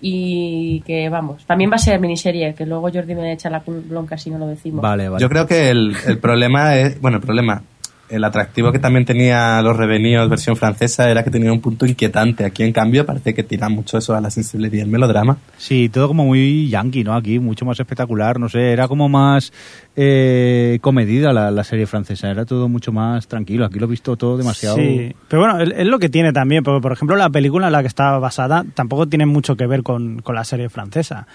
y 0.00 0.80
que 0.82 1.08
vamos, 1.08 1.44
también 1.44 1.70
va 1.70 1.76
a 1.76 1.78
ser 1.78 1.98
miniserie, 1.98 2.54
que 2.54 2.64
luego 2.66 2.90
Jordi 2.92 3.14
me 3.14 3.32
echa 3.32 3.50
la 3.50 3.62
bronca 3.66 4.16
si 4.16 4.30
no 4.30 4.38
lo 4.38 4.46
decimos. 4.46 4.80
Vale, 4.82 5.08
vale. 5.08 5.20
Yo 5.20 5.28
creo 5.28 5.46
que 5.46 5.70
el, 5.70 5.96
el 6.06 6.18
problema 6.18 6.76
es. 6.76 7.00
Bueno, 7.00 7.16
el 7.16 7.22
problema. 7.22 7.62
El 8.08 8.24
atractivo 8.24 8.72
que 8.72 8.78
también 8.78 9.04
tenía 9.04 9.60
los 9.62 9.76
revenidos 9.76 10.28
versión 10.28 10.56
francesa 10.56 11.10
era 11.10 11.22
que 11.22 11.30
tenía 11.30 11.52
un 11.52 11.60
punto 11.60 11.86
inquietante. 11.86 12.44
Aquí, 12.44 12.62
en 12.62 12.72
cambio, 12.72 13.04
parece 13.04 13.34
que 13.34 13.42
tira 13.42 13.68
mucho 13.68 13.98
eso 13.98 14.14
a 14.14 14.20
la 14.20 14.30
sensibilidad 14.30 14.72
y 14.74 14.80
el 14.80 14.88
melodrama. 14.88 15.38
Sí, 15.56 15.88
todo 15.88 16.08
como 16.08 16.24
muy 16.24 16.68
yankee, 16.68 17.04
¿no? 17.04 17.14
Aquí, 17.14 17.38
mucho 17.38 17.64
más 17.64 17.78
espectacular, 17.78 18.38
no 18.38 18.48
sé, 18.48 18.72
era 18.72 18.88
como 18.88 19.08
más 19.08 19.52
eh, 19.96 20.78
comedida 20.80 21.32
la, 21.32 21.50
la 21.50 21.64
serie 21.64 21.86
francesa, 21.86 22.30
era 22.30 22.44
todo 22.44 22.68
mucho 22.68 22.92
más 22.92 23.28
tranquilo. 23.28 23.64
Aquí 23.64 23.78
lo 23.78 23.86
he 23.86 23.90
visto 23.90 24.16
todo 24.16 24.36
demasiado. 24.36 24.76
Sí, 24.76 25.14
pero 25.28 25.42
bueno, 25.42 25.60
es, 25.60 25.70
es 25.76 25.86
lo 25.86 25.98
que 25.98 26.08
tiene 26.08 26.32
también, 26.32 26.62
porque 26.62 26.80
por 26.80 26.92
ejemplo 26.92 27.16
la 27.16 27.30
película 27.30 27.66
en 27.66 27.72
la 27.72 27.82
que 27.82 27.88
está 27.88 28.18
basada 28.18 28.64
tampoco 28.74 29.06
tiene 29.06 29.26
mucho 29.26 29.56
que 29.56 29.66
ver 29.66 29.82
con, 29.82 30.20
con 30.22 30.34
la 30.34 30.44
serie 30.44 30.68
francesa. 30.68 31.26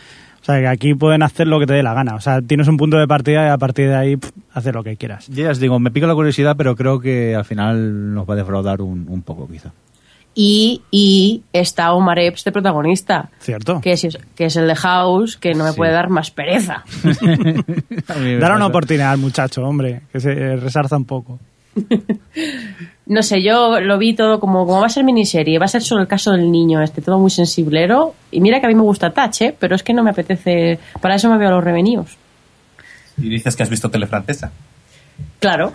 O 0.43 0.45
sea, 0.45 0.59
que 0.59 0.67
aquí 0.67 0.93
pueden 0.93 1.23
hacer 1.23 1.47
lo 1.47 1.57
que 1.59 1.65
te 1.65 1.73
dé 1.73 1.81
la 1.83 1.93
gana. 1.93 2.15
O 2.15 2.19
sea, 2.21 2.41
tienes 2.41 2.67
un 2.67 2.75
punto 2.77 2.97
de 2.97 3.07
partida 3.07 3.45
y 3.47 3.49
a 3.49 3.57
partir 3.57 3.87
de 3.87 3.95
ahí 3.95 4.17
pff, 4.17 4.29
hacer 4.53 4.75
lo 4.75 4.83
que 4.83 4.97
quieras. 4.97 5.25
Ya 5.29 5.49
os 5.49 5.57
digo, 5.59 5.79
me 5.79 5.89
pica 5.89 6.05
la 6.05 6.13
curiosidad, 6.15 6.55
pero 6.57 6.75
creo 6.75 6.99
que 6.99 7.33
al 7.33 7.45
final 7.45 8.13
nos 8.13 8.29
va 8.29 8.33
a 8.33 8.37
defraudar 8.37 8.81
un, 8.81 9.05
un 9.09 9.21
poco, 9.21 9.47
quizá. 9.49 9.71
Y, 10.35 10.81
y 10.91 11.43
está 11.53 11.93
Omar 11.93 12.19
Epps 12.19 12.43
de 12.43 12.51
protagonista. 12.51 13.29
¿Cierto? 13.39 13.79
Que 13.81 13.91
es, 13.93 14.17
que 14.35 14.45
es 14.45 14.55
el 14.57 14.67
de 14.67 14.75
House, 14.75 15.37
que 15.37 15.53
no 15.53 15.63
me 15.63 15.69
Sí. 15.71 15.77
puede 15.77 15.91
dar 15.93 16.09
más 16.09 16.29
pereza. 16.31 16.83
Dar 18.39 18.55
una 18.55 18.65
oportunidad 18.65 19.11
al 19.11 19.19
muchacho, 19.19 19.63
hombre, 19.63 20.01
que 20.11 20.19
se 20.19 20.31
eh, 20.31 20.55
resarza 20.57 20.97
un 20.97 21.05
poco. 21.05 21.39
No 23.05 23.21
sé, 23.21 23.41
yo 23.43 23.79
lo 23.81 23.97
vi 23.97 24.13
todo 24.13 24.39
como, 24.39 24.65
como 24.65 24.79
va 24.79 24.85
a 24.87 24.89
ser 24.89 25.03
miniserie, 25.03 25.59
va 25.59 25.65
a 25.65 25.67
ser 25.67 25.81
solo 25.81 26.01
el 26.01 26.07
caso 26.07 26.31
del 26.31 26.49
niño 26.49 26.81
este, 26.81 27.01
todo 27.01 27.19
muy 27.19 27.29
sensiblero. 27.29 28.15
Y 28.31 28.39
mira 28.39 28.59
que 28.59 28.65
a 28.65 28.69
mí 28.69 28.75
me 28.75 28.81
gusta 28.81 29.11
Touch, 29.11 29.41
¿eh? 29.41 29.55
pero 29.59 29.75
es 29.75 29.83
que 29.83 29.93
no 29.93 30.03
me 30.03 30.11
apetece, 30.11 30.79
para 31.01 31.15
eso 31.15 31.29
me 31.29 31.37
veo 31.37 31.49
a 31.49 31.51
los 31.51 31.63
revenidos. 31.63 32.17
Y 33.17 33.29
dices 33.29 33.55
que 33.55 33.63
has 33.63 33.69
visto 33.69 33.89
tele 33.91 34.07
francesa. 34.07 34.51
Claro. 35.39 35.73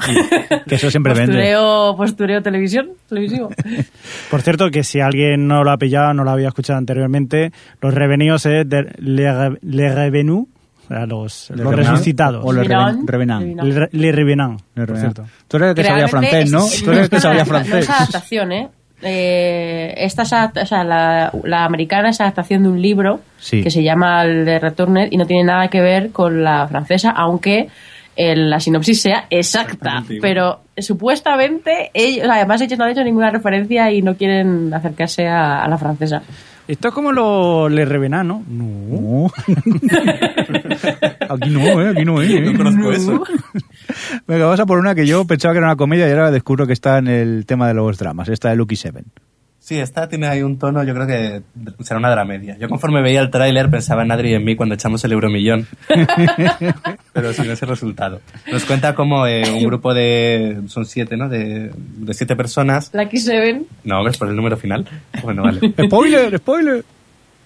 Que 0.67 0.77
eso 0.77 0.91
siempre 0.91 1.13
vende. 1.13 1.27
postureo, 1.35 1.95
postureo 1.97 2.43
televisión, 2.43 2.89
televisivo. 3.09 3.51
Por 4.31 4.41
cierto, 4.41 4.71
que 4.71 4.83
si 4.83 5.01
alguien 5.01 5.47
no 5.47 5.63
lo 5.63 5.71
ha 5.71 5.77
pillado, 5.77 6.15
no 6.15 6.25
lo 6.25 6.31
había 6.31 6.49
escuchado 6.49 6.79
anteriormente, 6.79 7.53
los 7.83 7.93
revenidos 7.93 8.47
es 8.47 8.67
de 8.69 8.91
Le, 8.99 9.31
Re- 9.51 9.59
Le 9.61 9.95
Revenu, 9.95 10.49
sea, 10.89 11.07
los, 11.07 11.51
los 11.51 11.75
resucitados. 11.75 12.43
o 12.45 12.53
le 12.53 12.63
Revenant. 12.63 13.09
Revenant. 13.09 13.43
Revenant. 13.45 13.93
Le, 13.93 14.01
Le 14.01 14.13
Revenant, 14.13 14.61
Le 14.75 14.87
por 14.87 14.97
cierto. 14.99 15.25
Tú 15.47 15.57
eres 15.59 15.69
el 15.71 15.75
que 15.77 15.85
sabía 15.85 16.09
francés, 16.09 16.51
¿no? 16.51 16.67
es- 16.67 16.83
Tú 16.85 16.91
eres 16.91 17.05
el 17.05 17.11
que 17.11 17.21
sabía 17.21 17.43
una- 17.45 17.45
No 17.59 17.65
francés. 17.65 17.85
es 17.85 17.91
adaptación, 17.91 18.53
¿eh? 18.53 18.69
Eh, 19.01 19.95
esta 19.99 20.23
es 20.23 20.33
o 20.33 20.67
sea, 20.67 20.83
la, 20.83 21.31
la 21.45 21.65
americana 21.65 22.09
es 22.11 22.21
adaptación 22.21 22.65
de 22.65 22.69
un 22.69 22.83
libro 22.83 23.21
Sí. 23.39 23.63
que 23.63 23.71
se 23.71 23.83
llama 23.85 24.25
El 24.25 24.45
de 24.45 24.59
Returned 24.59 25.09
y 25.13 25.17
no 25.17 25.25
tiene 25.25 25.45
nada 25.45 25.69
que 25.69 25.81
ver 25.81 26.11
con 26.11 26.43
la 26.43 26.67
francesa, 26.67 27.11
aunque 27.11 27.69
el- 28.17 28.51
la 28.51 28.59
sinopsis 28.59 29.01
sea 29.01 29.27
exacta. 29.31 30.03
Pero 30.21 30.63
supuestamente, 30.77 31.91
ellos, 31.95 32.27
además 32.29 32.61
ellos 32.61 32.77
no 32.79 32.85
han 32.87 32.91
hecho 32.91 33.05
ninguna 33.05 33.31
referencia 33.31 33.91
y 33.93 34.03
no 34.03 34.17
quieren 34.17 34.75
acercarse 34.75 35.29
a, 35.29 35.63
a 35.63 35.69
la 35.69 35.79
francesa. 35.79 36.23
Esto 36.69 36.89
es 36.89 36.95
como 36.95 37.13
los 37.13 37.73
Le 37.73 37.87
Revenant, 37.87 38.29
¿no? 38.29 38.45
No. 38.47 39.01
No. 39.01 39.31
Aquí 41.35 41.49
no, 41.49 41.83
¿eh? 41.83 41.89
Aquí 41.89 42.05
no, 42.05 42.21
¿eh? 42.21 42.41
No 42.41 42.57
conozco 42.59 42.93
eso. 42.93 43.25
Venga, 44.27 44.45
vamos 44.45 44.61
a 44.61 44.67
por 44.67 44.79
una 44.79 44.95
que 44.95 45.07
yo 45.07 45.25
pensaba 45.25 45.55
que 45.55 45.59
era 45.59 45.69
una 45.69 45.77
comedia 45.77 46.07
y 46.07 46.11
ahora 46.11 46.31
descubro 46.31 46.67
que 46.67 46.75
está 46.75 46.99
en 46.99 47.09
el 47.09 47.47
tema 47.47 47.69
de 47.69 47.75
los 47.75 47.97
dramas. 47.97 48.29
Esta 48.29 48.51
de 48.51 48.57
Lucky 48.57 48.77
Seven. 48.77 49.07
Sí, 49.69 49.79
esta 49.79 50.09
tiene 50.09 50.27
ahí 50.27 50.41
un 50.41 50.59
tono, 50.59 50.83
yo 50.83 50.95
creo 50.95 51.07
que 51.07 51.43
será 51.85 52.01
una 52.01 52.09
dramedia. 52.09 52.57
Yo 52.57 52.71
conforme 52.71 53.03
veía 53.03 53.21
el 53.21 53.29
tráiler 53.29 53.69
pensaba 53.69 54.03
en 54.03 54.11
Adri 54.11 54.31
y 54.31 54.35
en 54.35 54.43
mí 54.43 54.57
cuando 54.57 54.75
echamos 54.75 55.05
el 55.05 55.13
euromillón. 55.13 55.67
Pero 57.13 57.35
sin 57.35 57.51
ese 57.51 57.67
resultado. 57.67 58.23
Nos 58.51 58.65
cuenta 58.65 58.95
como 58.95 59.27
eh, 59.27 59.43
un 59.51 59.63
grupo 59.65 59.93
de... 59.93 60.63
son 60.69 60.87
siete, 60.87 61.19
¿no? 61.19 61.29
De, 61.29 61.71
de 61.77 62.15
siete 62.15 62.35
personas. 62.35 62.91
Lucky 62.95 63.19
Seven. 63.19 63.67
No, 63.85 63.99
hombre, 63.99 64.13
es 64.13 64.17
por 64.17 64.29
el 64.29 64.37
número 64.37 64.57
final. 64.57 64.87
Bueno, 65.23 65.43
vale. 65.43 65.61
¡Spoiler! 65.85 66.39
¡Spoiler! 66.39 66.83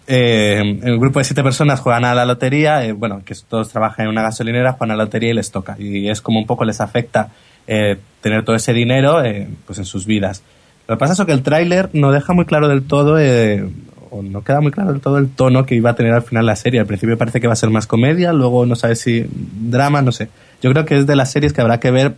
Eh, 0.07 0.63
un 0.63 1.01
grupo 1.01 1.19
de 1.19 1.25
siete 1.25 1.43
personas 1.43 1.81
juegan 1.81 2.05
a 2.05 2.15
la 2.15 2.25
lotería, 2.25 2.85
eh, 2.85 2.93
bueno, 2.93 3.23
que 3.25 3.35
todos 3.49 3.69
trabajan 3.71 4.05
en 4.05 4.13
una 4.13 4.23
gasolinera, 4.23 4.75
juegan 4.75 4.93
a 4.93 4.97
la 4.97 5.05
lotería 5.07 5.31
y 5.31 5.35
les 5.35 5.51
toca. 5.51 5.75
Y 5.77 6.09
es 6.09 6.21
como 6.21 6.39
un 6.39 6.47
poco 6.47 6.65
les 6.65 6.81
afecta 6.81 7.31
eh, 7.67 7.97
tener 8.21 8.45
todo 8.45 8.55
ese 8.55 8.73
dinero 8.73 9.25
eh, 9.25 9.49
pues 9.67 9.81
en 9.81 9.87
sus 9.87 10.07
vidas. 10.07 10.45
Lo 10.93 10.99
que 10.99 11.01
pasa 11.01 11.23
es 11.23 11.27
que 11.27 11.33
el 11.33 11.43
tráiler 11.43 11.89
no 11.95 12.13
deja 12.13 12.35
muy 12.35 12.45
claro 12.45 12.69
del 12.69 12.83
todo, 12.83 13.19
eh, 13.19 13.67
o 14.11 14.21
no 14.21 14.45
queda 14.45 14.61
muy 14.61 14.73
claro 14.73 14.93
del 14.93 15.01
todo 15.01 15.17
el 15.17 15.31
tono 15.31 15.65
que 15.65 15.75
iba 15.75 15.89
a 15.89 15.95
tener 15.95 16.13
al 16.13 16.21
final 16.21 16.45
la 16.45 16.55
serie. 16.55 16.81
Al 16.81 16.87
principio 16.87 17.17
parece 17.17 17.41
que 17.41 17.47
va 17.47 17.55
a 17.55 17.57
ser 17.57 17.71
más 17.71 17.87
comedia, 17.87 18.35
luego 18.35 18.67
no 18.67 18.77
sabes 18.77 19.01
si 19.01 19.25
drama, 19.27 20.03
no 20.03 20.13
sé. 20.13 20.29
Yo 20.61 20.71
creo 20.71 20.85
que 20.85 20.99
es 20.99 21.07
de 21.07 21.17
las 21.17 21.31
series 21.31 21.55
que 21.55 21.63
habrá 21.63 21.81
que 21.81 21.91
ver 21.91 22.17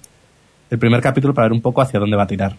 el 0.71 0.79
primer 0.81 1.01
capítulo 1.01 1.35
para 1.35 1.45
ver 1.45 1.53
un 1.53 1.61
poco 1.63 1.83
hacia 1.83 2.01
dónde 2.01 2.17
va 2.17 2.25
a 2.25 2.27
tirar. 2.27 2.57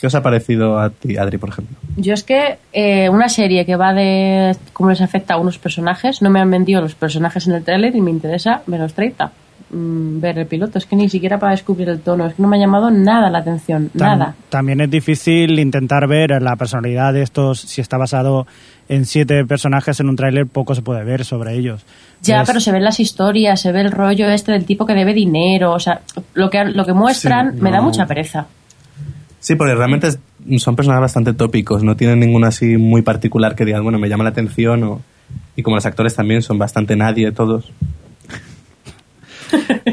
¿Qué 0.00 0.08
os 0.08 0.14
ha 0.16 0.24
parecido 0.24 0.76
a 0.76 0.90
ti, 0.90 1.16
Adri, 1.16 1.38
por 1.38 1.50
ejemplo? 1.50 1.76
Yo 1.96 2.14
es 2.14 2.24
que 2.24 2.58
eh, 2.72 3.08
una 3.08 3.28
serie 3.28 3.64
que 3.64 3.76
va 3.76 3.94
de 3.94 4.56
cómo 4.72 4.90
les 4.90 5.00
afecta 5.00 5.34
a 5.34 5.36
unos 5.36 5.56
personajes, 5.58 6.20
no 6.20 6.30
me 6.30 6.40
han 6.40 6.50
vendido 6.50 6.80
los 6.80 6.96
personajes 6.96 7.46
en 7.46 7.54
el 7.54 7.62
tráiler 7.62 7.94
y 7.94 8.00
me 8.00 8.10
interesa 8.10 8.62
menos 8.66 8.92
30 8.94 9.30
mm, 9.70 10.20
ver 10.20 10.38
el 10.38 10.46
piloto. 10.46 10.78
Es 10.78 10.86
que 10.86 10.96
ni 10.96 11.08
siquiera 11.08 11.38
para 11.38 11.52
descubrir 11.52 11.88
el 11.88 12.00
tono, 12.00 12.26
es 12.26 12.34
que 12.34 12.42
no 12.42 12.48
me 12.48 12.56
ha 12.56 12.60
llamado 12.60 12.90
nada 12.90 13.30
la 13.30 13.38
atención, 13.38 13.90
nada. 13.94 14.34
También 14.48 14.80
es 14.80 14.90
difícil 14.90 15.58
intentar 15.58 16.06
ver 16.08 16.40
la 16.42 16.56
personalidad 16.56 17.12
de 17.12 17.22
estos, 17.22 17.60
si 17.60 17.80
está 17.80 17.96
basado 17.98 18.46
en 18.88 19.04
siete 19.04 19.44
personajes 19.44 20.00
en 20.00 20.08
un 20.08 20.16
tráiler, 20.16 20.46
poco 20.46 20.74
se 20.74 20.82
puede 20.82 21.04
ver 21.04 21.24
sobre 21.24 21.54
ellos. 21.54 21.84
Ya, 22.22 22.40
Es- 22.42 22.46
pero 22.46 22.60
se 22.60 22.72
ven 22.72 22.82
las 22.84 22.98
historias, 23.00 23.60
se 23.60 23.70
ve 23.72 23.82
el 23.82 23.92
rollo 23.92 24.28
este 24.30 24.52
del 24.52 24.64
tipo 24.64 24.86
que 24.86 24.94
debe 24.94 25.12
dinero, 25.14 25.72
o 25.72 25.78
sea, 25.80 26.00
lo 26.34 26.48
que, 26.50 26.64
lo 26.64 26.84
que 26.86 26.92
muestran 26.94 27.52
Sí, 27.54 27.60
me 27.62 27.70
da 27.70 27.80
mucha 27.80 28.06
pereza. 28.06 28.46
Sí, 29.40 29.54
porque 29.54 29.74
realmente 29.74 30.10
son 30.58 30.74
personajes 30.74 31.02
bastante 31.02 31.32
tópicos, 31.32 31.84
no 31.84 31.96
tienen 31.96 32.18
ninguno 32.20 32.46
así 32.48 32.76
muy 32.76 33.02
particular 33.02 33.54
que 33.54 33.64
digan, 33.64 33.82
bueno, 33.84 33.98
me 33.98 34.08
llama 34.08 34.24
la 34.24 34.30
atención, 34.30 34.82
o, 34.82 35.00
y 35.54 35.62
como 35.62 35.76
los 35.76 35.86
actores 35.86 36.14
también 36.16 36.42
son 36.42 36.58
bastante 36.58 36.96
nadie 36.96 37.30
todos. 37.30 37.70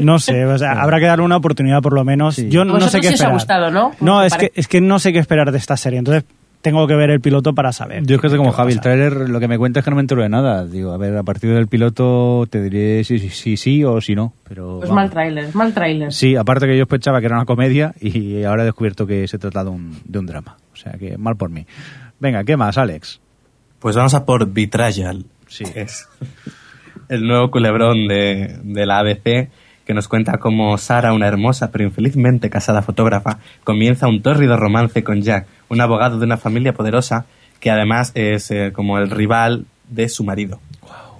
No 0.01 0.19
sé, 0.19 0.45
o 0.45 0.57
sea, 0.57 0.73
habrá 0.81 0.99
que 0.99 1.05
darle 1.05 1.23
una 1.25 1.37
oportunidad 1.37 1.81
por 1.81 1.93
lo 1.93 2.03
menos. 2.03 2.35
Sí. 2.35 2.49
Yo 2.49 2.65
no 2.65 2.79
sé 2.87 2.99
qué 2.99 3.07
sí 3.09 3.13
os 3.15 3.21
ha 3.21 3.23
esperar. 3.23 3.33
gustado, 3.33 3.71
¿no? 3.71 3.91
No, 4.01 4.23
es 4.23 4.33
pare- 4.33 4.49
que, 4.51 4.59
es 4.59 4.67
que 4.67 4.81
no 4.81 4.99
sé 4.99 5.13
qué 5.13 5.19
esperar 5.19 5.51
de 5.51 5.57
esta 5.57 5.77
serie, 5.77 5.99
entonces 5.99 6.23
tengo 6.61 6.87
que 6.87 6.95
ver 6.95 7.11
el 7.11 7.21
piloto 7.21 7.53
para 7.53 7.71
saber. 7.71 8.03
Yo 8.07 8.15
es 8.15 8.21
que 8.21 8.27
soy 8.29 8.39
como 8.39 8.51
Javi, 8.51 8.71
el 8.73 8.79
pasar. 8.79 8.93
tráiler 8.97 9.29
lo 9.29 9.39
que 9.39 9.47
me 9.47 9.57
cuenta 9.59 9.79
es 9.79 9.83
que 9.83 9.91
no 9.91 9.95
me 9.97 10.01
entero 10.01 10.23
de 10.23 10.29
nada. 10.29 10.65
Digo, 10.65 10.93
a 10.93 10.97
ver, 10.97 11.15
a 11.15 11.21
partir 11.21 11.53
del 11.53 11.67
piloto 11.67 12.47
te 12.49 12.59
diré 12.61 13.03
si 13.03 13.19
sí 13.19 13.29
si, 13.29 13.55
sí 13.55 13.83
o 13.83 14.01
si 14.01 14.15
no. 14.15 14.33
Pero, 14.49 14.77
Pues 14.79 14.89
vamos. 14.89 14.95
mal 15.03 15.09
tráiler, 15.11 15.53
mal 15.55 15.73
tráiler. 15.75 16.11
Sí, 16.11 16.35
aparte 16.35 16.65
que 16.65 16.75
yo 16.75 16.87
pensaba 16.87 17.19
que 17.19 17.27
era 17.27 17.35
una 17.35 17.45
comedia 17.45 17.93
y 18.01 18.43
ahora 18.43 18.63
he 18.63 18.65
descubierto 18.65 19.05
que 19.05 19.27
se 19.27 19.37
trata 19.37 19.63
de 19.63 19.69
un, 19.69 19.95
de 20.05 20.17
un 20.19 20.25
drama. 20.25 20.57
O 20.73 20.75
sea 20.75 20.93
que 20.93 21.17
mal 21.19 21.35
por 21.35 21.51
mí. 21.51 21.67
Venga, 22.19 22.43
¿qué 22.43 22.57
más, 22.57 22.79
Alex? 22.79 23.21
Pues 23.77 23.95
vamos 23.95 24.15
a 24.15 24.25
por 24.25 24.51
Betrayal. 24.51 25.23
Sí. 25.47 25.65
Es 25.75 26.07
el 27.09 27.27
nuevo 27.27 27.51
culebrón 27.51 28.07
de, 28.07 28.57
de 28.63 28.85
la 28.85 28.99
ABC 28.99 29.49
que 29.85 29.93
nos 29.93 30.07
cuenta 30.07 30.39
cómo 30.39 30.77
Sara, 30.79 31.13
una 31.13 31.27
hermosa 31.27 31.71
pero 31.71 31.83
infelizmente 31.83 32.49
casada 32.49 32.81
fotógrafa, 32.81 33.37
comienza 33.63 34.07
un 34.07 34.21
tórrido 34.21 34.57
romance 34.57 35.03
con 35.03 35.21
Jack, 35.21 35.45
un 35.69 35.79
abogado 35.81 36.17
de 36.19 36.25
una 36.25 36.37
familia 36.37 36.73
poderosa 36.73 37.25
que 37.59 37.69
además 37.69 38.11
es 38.15 38.49
eh, 38.51 38.71
como 38.73 38.97
el 38.97 39.09
rival 39.11 39.65
de 39.89 40.09
su 40.09 40.23
marido. 40.23 40.59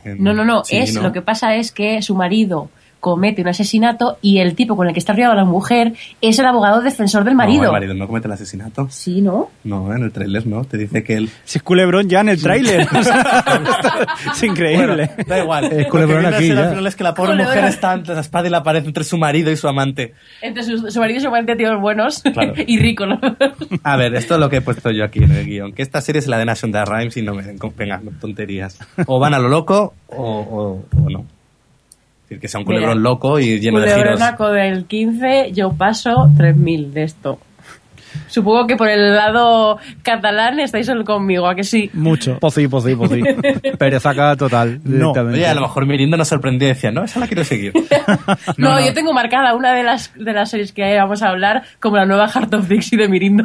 En- 0.04 0.24
No, 0.24 0.34
no, 0.34 0.44
no, 0.46 0.64
sí, 0.64 0.78
es 0.78 0.96
¿no? 0.96 1.02
lo 1.04 1.12
que 1.14 1.22
pasa 1.22 1.56
es 1.56 1.72
que 1.72 2.02
su 2.02 2.16
marido 2.16 2.70
comete 3.06 3.44
un 3.44 3.48
asesinato 3.50 4.18
y 4.20 4.40
el 4.40 4.56
tipo 4.56 4.76
con 4.76 4.88
el 4.88 4.94
que 4.94 4.98
está 5.00 5.14
rodeado 5.14 5.36
la 5.36 5.46
mujer 5.46 5.94
es 6.22 6.40
el 6.40 6.46
abogado 6.48 6.82
defensor 6.82 7.24
del 7.24 7.36
marido. 7.36 7.62
No, 7.62 7.68
el 7.68 7.72
marido 7.74 7.94
no 7.94 8.08
comete 8.08 8.28
el 8.28 8.32
asesinato. 8.34 8.88
Sí, 8.90 9.22
¿no? 9.22 9.52
No, 9.64 9.94
en 9.94 10.02
el 10.02 10.12
trailer 10.12 10.48
no. 10.48 10.64
Te 10.64 10.80
dice 10.80 11.04
que 11.04 11.14
él... 11.14 11.30
Si 11.44 11.60
es 11.60 11.64
culebrón 11.64 12.10
ya 12.10 12.22
en 12.22 12.30
el 12.30 12.42
tráiler. 12.42 12.88
O 12.96 13.04
sea, 13.04 14.08
es 14.34 14.44
increíble. 14.44 15.12
da 15.28 15.38
igual. 15.38 15.66
Es 15.66 15.86
culebrón 15.88 16.24
Lo 16.24 16.32
que 16.32 16.38
viene 16.40 16.56
a 16.56 16.56
aquí, 16.56 16.56
ya. 16.56 16.64
al 16.64 16.70
final 16.70 16.88
es 16.88 16.96
que 16.96 17.04
la 17.04 17.14
pobre 17.14 17.32
Culebrón. 17.34 17.56
mujer 17.56 17.70
está 17.70 17.94
entre 17.94 18.16
la 18.16 18.22
espada 18.22 18.48
y 18.48 18.50
la 18.50 18.64
pared 18.64 18.84
entre 18.84 19.04
su 19.04 19.18
marido 19.20 19.52
y 19.52 19.56
su 19.56 19.68
amante. 19.68 20.14
Entonces 20.42 20.80
su, 20.82 20.90
su 20.90 21.00
marido 21.00 21.20
se 21.20 21.30
parece 21.30 21.52
a 21.52 21.56
tíos 21.58 21.80
buenos 21.80 22.24
Claro. 22.24 22.54
y 22.66 22.80
ricos. 22.80 23.08
¿no? 23.08 23.20
A 23.84 23.98
ver, 23.98 24.16
esto 24.16 24.34
es 24.34 24.40
lo 24.40 24.50
que 24.50 24.58
he 24.58 24.62
puesto 24.62 24.90
yo 24.90 25.04
aquí 25.04 25.20
en 25.24 25.32
el 25.32 25.46
guion. 25.46 25.74
Que 25.74 25.84
esta 25.84 26.02
serie 26.02 26.20
es 26.20 26.28
la 26.28 26.40
de 26.40 26.46
Nation 26.46 26.72
de 26.72 26.84
Rhymes 26.84 27.16
y 27.18 27.22
no 27.22 27.36
me 27.36 27.44
den 27.44 27.60
con 27.60 27.72
tonterías. 28.20 28.80
O 29.06 29.20
van 29.20 29.34
a 29.36 29.40
lo 29.40 29.50
loco 29.50 29.94
o, 30.08 30.40
o- 30.40 30.86
o 31.04 31.10
no. 31.12 31.26
Decir, 32.26 32.40
que 32.40 32.48
sea 32.48 32.60
un 32.60 32.66
Mira, 32.68 32.80
culebrón 32.80 33.04
loco 33.04 33.40
y 33.40 33.60
lleno 33.60 33.80
de 33.80 33.88
giros. 33.88 34.02
Culebronaco 34.02 34.50
del 34.50 34.86
15, 34.86 35.52
yo 35.54 35.74
paso 35.74 36.30
3.000 36.36 36.92
de 36.92 37.04
esto. 37.04 37.40
Supongo 38.28 38.66
que 38.68 38.76
por 38.76 38.90
el 38.90 39.16
lado 39.16 39.78
catalán 40.02 40.60
estáis 40.60 40.86
solo 40.86 41.04
conmigo, 41.04 41.48
¿a 41.48 41.56
que 41.56 41.64
sí? 41.64 41.90
Mucho. 41.94 42.40
Pocí, 42.40 42.68
pocí, 42.68 42.96
pocí. 42.96 43.22
Perezaca 43.78 44.36
total. 44.36 44.80
No. 44.84 44.98
directamente. 45.10 45.40
Oye, 45.40 45.48
a 45.48 45.54
lo 45.54 45.62
mejor 45.62 45.86
Mirindo 45.86 46.18
nos 46.18 46.28
sorprendió 46.28 46.68
y 46.68 46.70
decía, 46.74 46.92
no, 46.92 47.04
esa 47.04 47.20
la 47.20 47.28
quiero 47.28 47.44
seguir. 47.44 47.74
No, 48.58 48.80
yo 48.80 48.94
tengo 48.94 49.14
marcada 49.14 49.54
una 49.54 49.74
de 49.74 49.84
las, 49.84 50.14
de 50.16 50.34
las 50.34 50.50
series 50.50 50.72
que 50.72 50.96
vamos 50.98 51.22
a 51.22 51.30
hablar 51.30 51.64
como 51.80 51.98
la 51.98 52.06
nueva 52.06 52.28
Heart 52.28 52.54
of 52.54 52.68
Dixie 52.68 52.98
de 52.98 53.08
Mirindo. 53.08 53.44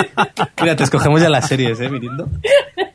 Mira, 0.60 0.76
te 0.76 0.84
escogemos 0.84 1.20
ya 1.20 1.28
las 1.28 1.48
series, 1.48 1.80
¿eh, 1.80 1.88
Mirindo? 1.88 2.28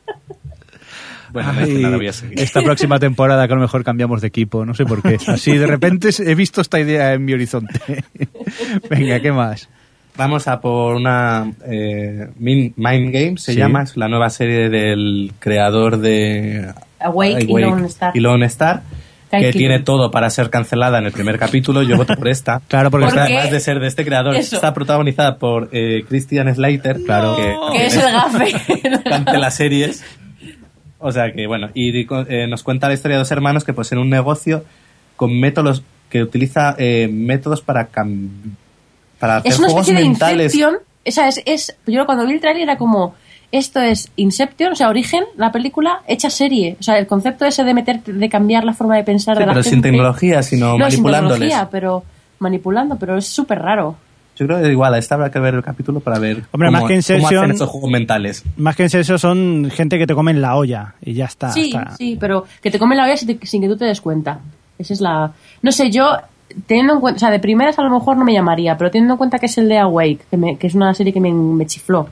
Bueno, 1.32 1.52
no, 1.52 1.60
Ay, 1.60 1.74
no 1.82 1.90
la 1.90 1.96
voy 1.96 2.08
a 2.08 2.12
seguir. 2.12 2.38
esta 2.40 2.62
próxima 2.62 2.98
temporada 2.98 3.46
que 3.46 3.52
a 3.52 3.56
lo 3.56 3.62
mejor 3.62 3.84
cambiamos 3.84 4.20
de 4.20 4.28
equipo, 4.28 4.64
no 4.64 4.74
sé 4.74 4.84
por 4.84 5.02
qué. 5.02 5.18
Así 5.26 5.56
de 5.56 5.66
repente 5.66 6.08
he 6.18 6.34
visto 6.34 6.60
esta 6.60 6.78
idea 6.80 7.12
en 7.14 7.24
mi 7.24 7.32
horizonte. 7.32 7.80
Venga, 8.90 9.20
¿qué 9.20 9.32
más? 9.32 9.68
Vamos 10.16 10.48
a 10.48 10.60
por 10.60 10.96
una 10.96 11.52
eh, 11.64 12.28
Min- 12.38 12.74
Mind 12.76 13.12
Games, 13.12 13.42
se 13.42 13.52
Sí. 13.52 13.58
llama, 13.58 13.84
es 13.84 13.96
la 13.96 14.08
nueva 14.08 14.30
serie 14.30 14.68
del 14.68 15.32
creador 15.38 15.98
de 15.98 16.72
Awake 17.00 17.44
y 17.48 17.52
Lone 17.60 17.86
Star. 17.86 18.16
y 18.16 18.20
Lone 18.20 18.46
Star, 18.46 18.82
que 19.30 19.52
tiene 19.52 19.78
todo 19.80 20.10
para 20.10 20.28
ser 20.30 20.50
cancelada 20.50 20.98
en 20.98 21.04
el 21.06 21.12
primer 21.12 21.38
capítulo. 21.38 21.82
Yo 21.84 21.96
voto 21.96 22.16
por 22.16 22.26
esta. 22.26 22.60
Claro, 22.68 22.90
porque 22.90 23.04
¿Por 23.06 23.14
está- 23.14 23.24
además 23.26 23.50
de 23.52 23.60
ser 23.60 23.78
de 23.78 23.86
este 23.86 24.04
creador, 24.04 24.34
Eso. 24.34 24.56
está 24.56 24.74
protagonizada 24.74 25.36
por 25.38 25.68
eh, 25.70 26.02
Christian 26.08 26.52
Slater, 26.52 27.00
claro, 27.04 27.36
que, 27.36 27.54
Que 27.78 27.86
es 27.86 27.94
el 27.96 28.02
gafe. 28.10 29.00
cancela 29.08 29.50
series. 29.52 30.04
O 31.00 31.12
sea 31.12 31.32
que, 31.32 31.46
bueno, 31.46 31.68
y 31.74 32.06
eh, 32.28 32.46
nos 32.48 32.62
cuenta 32.62 32.88
la 32.88 32.94
historia 32.94 33.16
de 33.16 33.20
dos 33.20 33.30
hermanos 33.30 33.64
que 33.64 33.72
poseen 33.72 34.00
un 34.00 34.10
negocio 34.10 34.64
con 35.16 35.38
métodos 35.38 35.82
que 36.10 36.22
utiliza 36.22 36.74
eh, 36.78 37.08
métodos 37.10 37.60
para 37.60 37.90
cam- 37.92 38.28
para 39.18 39.36
hacer 39.38 39.52
es 39.52 39.58
una 39.58 39.68
juegos 39.68 39.86
de 39.86 39.92
mentales. 39.94 40.54
Inception. 40.54 40.80
Esa 41.04 41.28
es, 41.28 41.42
es, 41.46 41.76
yo 41.86 42.04
cuando 42.06 42.26
vi 42.26 42.32
el 42.34 42.40
trailer 42.40 42.62
era 42.64 42.76
como, 42.76 43.14
esto 43.52 43.80
es 43.80 44.10
Inception, 44.16 44.72
o 44.72 44.76
sea, 44.76 44.88
Origen, 44.88 45.24
la 45.36 45.52
película 45.52 46.02
hecha 46.06 46.28
serie. 46.30 46.76
O 46.80 46.82
sea, 46.82 46.98
el 46.98 47.06
concepto 47.06 47.44
ese 47.46 47.64
de 47.64 47.74
meter, 47.74 48.02
de 48.02 48.28
cambiar 48.28 48.64
la 48.64 48.74
forma 48.74 48.96
de 48.96 49.04
pensar 49.04 49.36
Sí, 49.36 49.40
de 49.40 49.46
la 49.46 49.52
pero 49.52 49.62
gente. 49.62 49.70
sin 49.76 49.82
tecnología, 49.82 50.42
sino 50.42 50.66
no, 50.66 50.72
sin 50.72 50.80
manipulándoles. 51.02 51.38
tecnología, 51.40 51.68
pero 51.70 52.04
manipulando, 52.40 52.96
pero 52.96 53.16
es 53.18 53.26
súper 53.26 53.60
raro. 53.60 53.96
Yo 54.38 54.46
creo 54.46 54.62
que 54.62 54.68
igual, 54.70 54.94
a 54.94 54.98
esta 54.98 55.16
habrá 55.16 55.30
que 55.30 55.38
ver 55.40 55.54
el 55.54 55.62
capítulo 55.62 56.00
para 56.00 56.18
ver 56.18 56.44
Hombre, 56.52 56.68
cómo, 56.68 56.70
más 56.72 56.82
que 56.82 56.94
cómo 56.94 57.00
Inception- 57.28 57.38
hacen 57.38 57.50
esos 57.52 57.68
juegos 57.68 57.90
mentales. 57.90 58.44
Más 58.56 58.76
que 58.76 58.84
eso, 58.84 59.18
son 59.18 59.68
gente 59.72 59.98
que 59.98 60.06
te 60.06 60.14
come 60.14 60.30
en 60.30 60.40
la 60.40 60.56
olla 60.56 60.94
y 61.02 61.14
ya 61.14 61.24
está. 61.26 61.50
sí, 61.52 61.66
está. 61.74 61.96
sí, 61.96 62.16
pero 62.20 62.44
que 62.62 62.70
te 62.70 62.78
come 62.78 62.94
la 62.96 63.04
olla 63.04 63.16
sin, 63.16 63.36
te- 63.38 63.46
sin 63.46 63.60
que 63.62 63.68
tú 63.68 63.76
te 63.76 63.84
des 63.84 64.00
cuenta. 64.00 64.38
Esa 64.78 64.92
es 64.94 65.00
la... 65.00 65.32
No 65.62 65.72
sé, 65.72 65.90
yo, 65.90 66.16
teniendo 66.66 66.94
en 66.94 67.00
cuenta, 67.00 67.16
o 67.16 67.20
sea, 67.20 67.30
de 67.30 67.40
primeras 67.40 67.78
a 67.78 67.82
lo 67.82 67.90
mejor 67.90 68.16
no 68.16 68.24
me 68.24 68.32
llamaría, 68.32 68.76
pero 68.78 68.90
teniendo 68.90 69.14
en 69.14 69.18
cuenta 69.18 69.38
que 69.38 69.46
es 69.46 69.58
el 69.58 69.68
de 69.68 69.78
Awake, 69.78 70.20
que, 70.30 70.36
me- 70.36 70.56
que 70.56 70.66
es 70.68 70.74
una 70.74 70.94
serie 70.94 71.12
que 71.12 71.20
me, 71.20 71.32
me 71.32 71.66
chifló, 71.66 72.06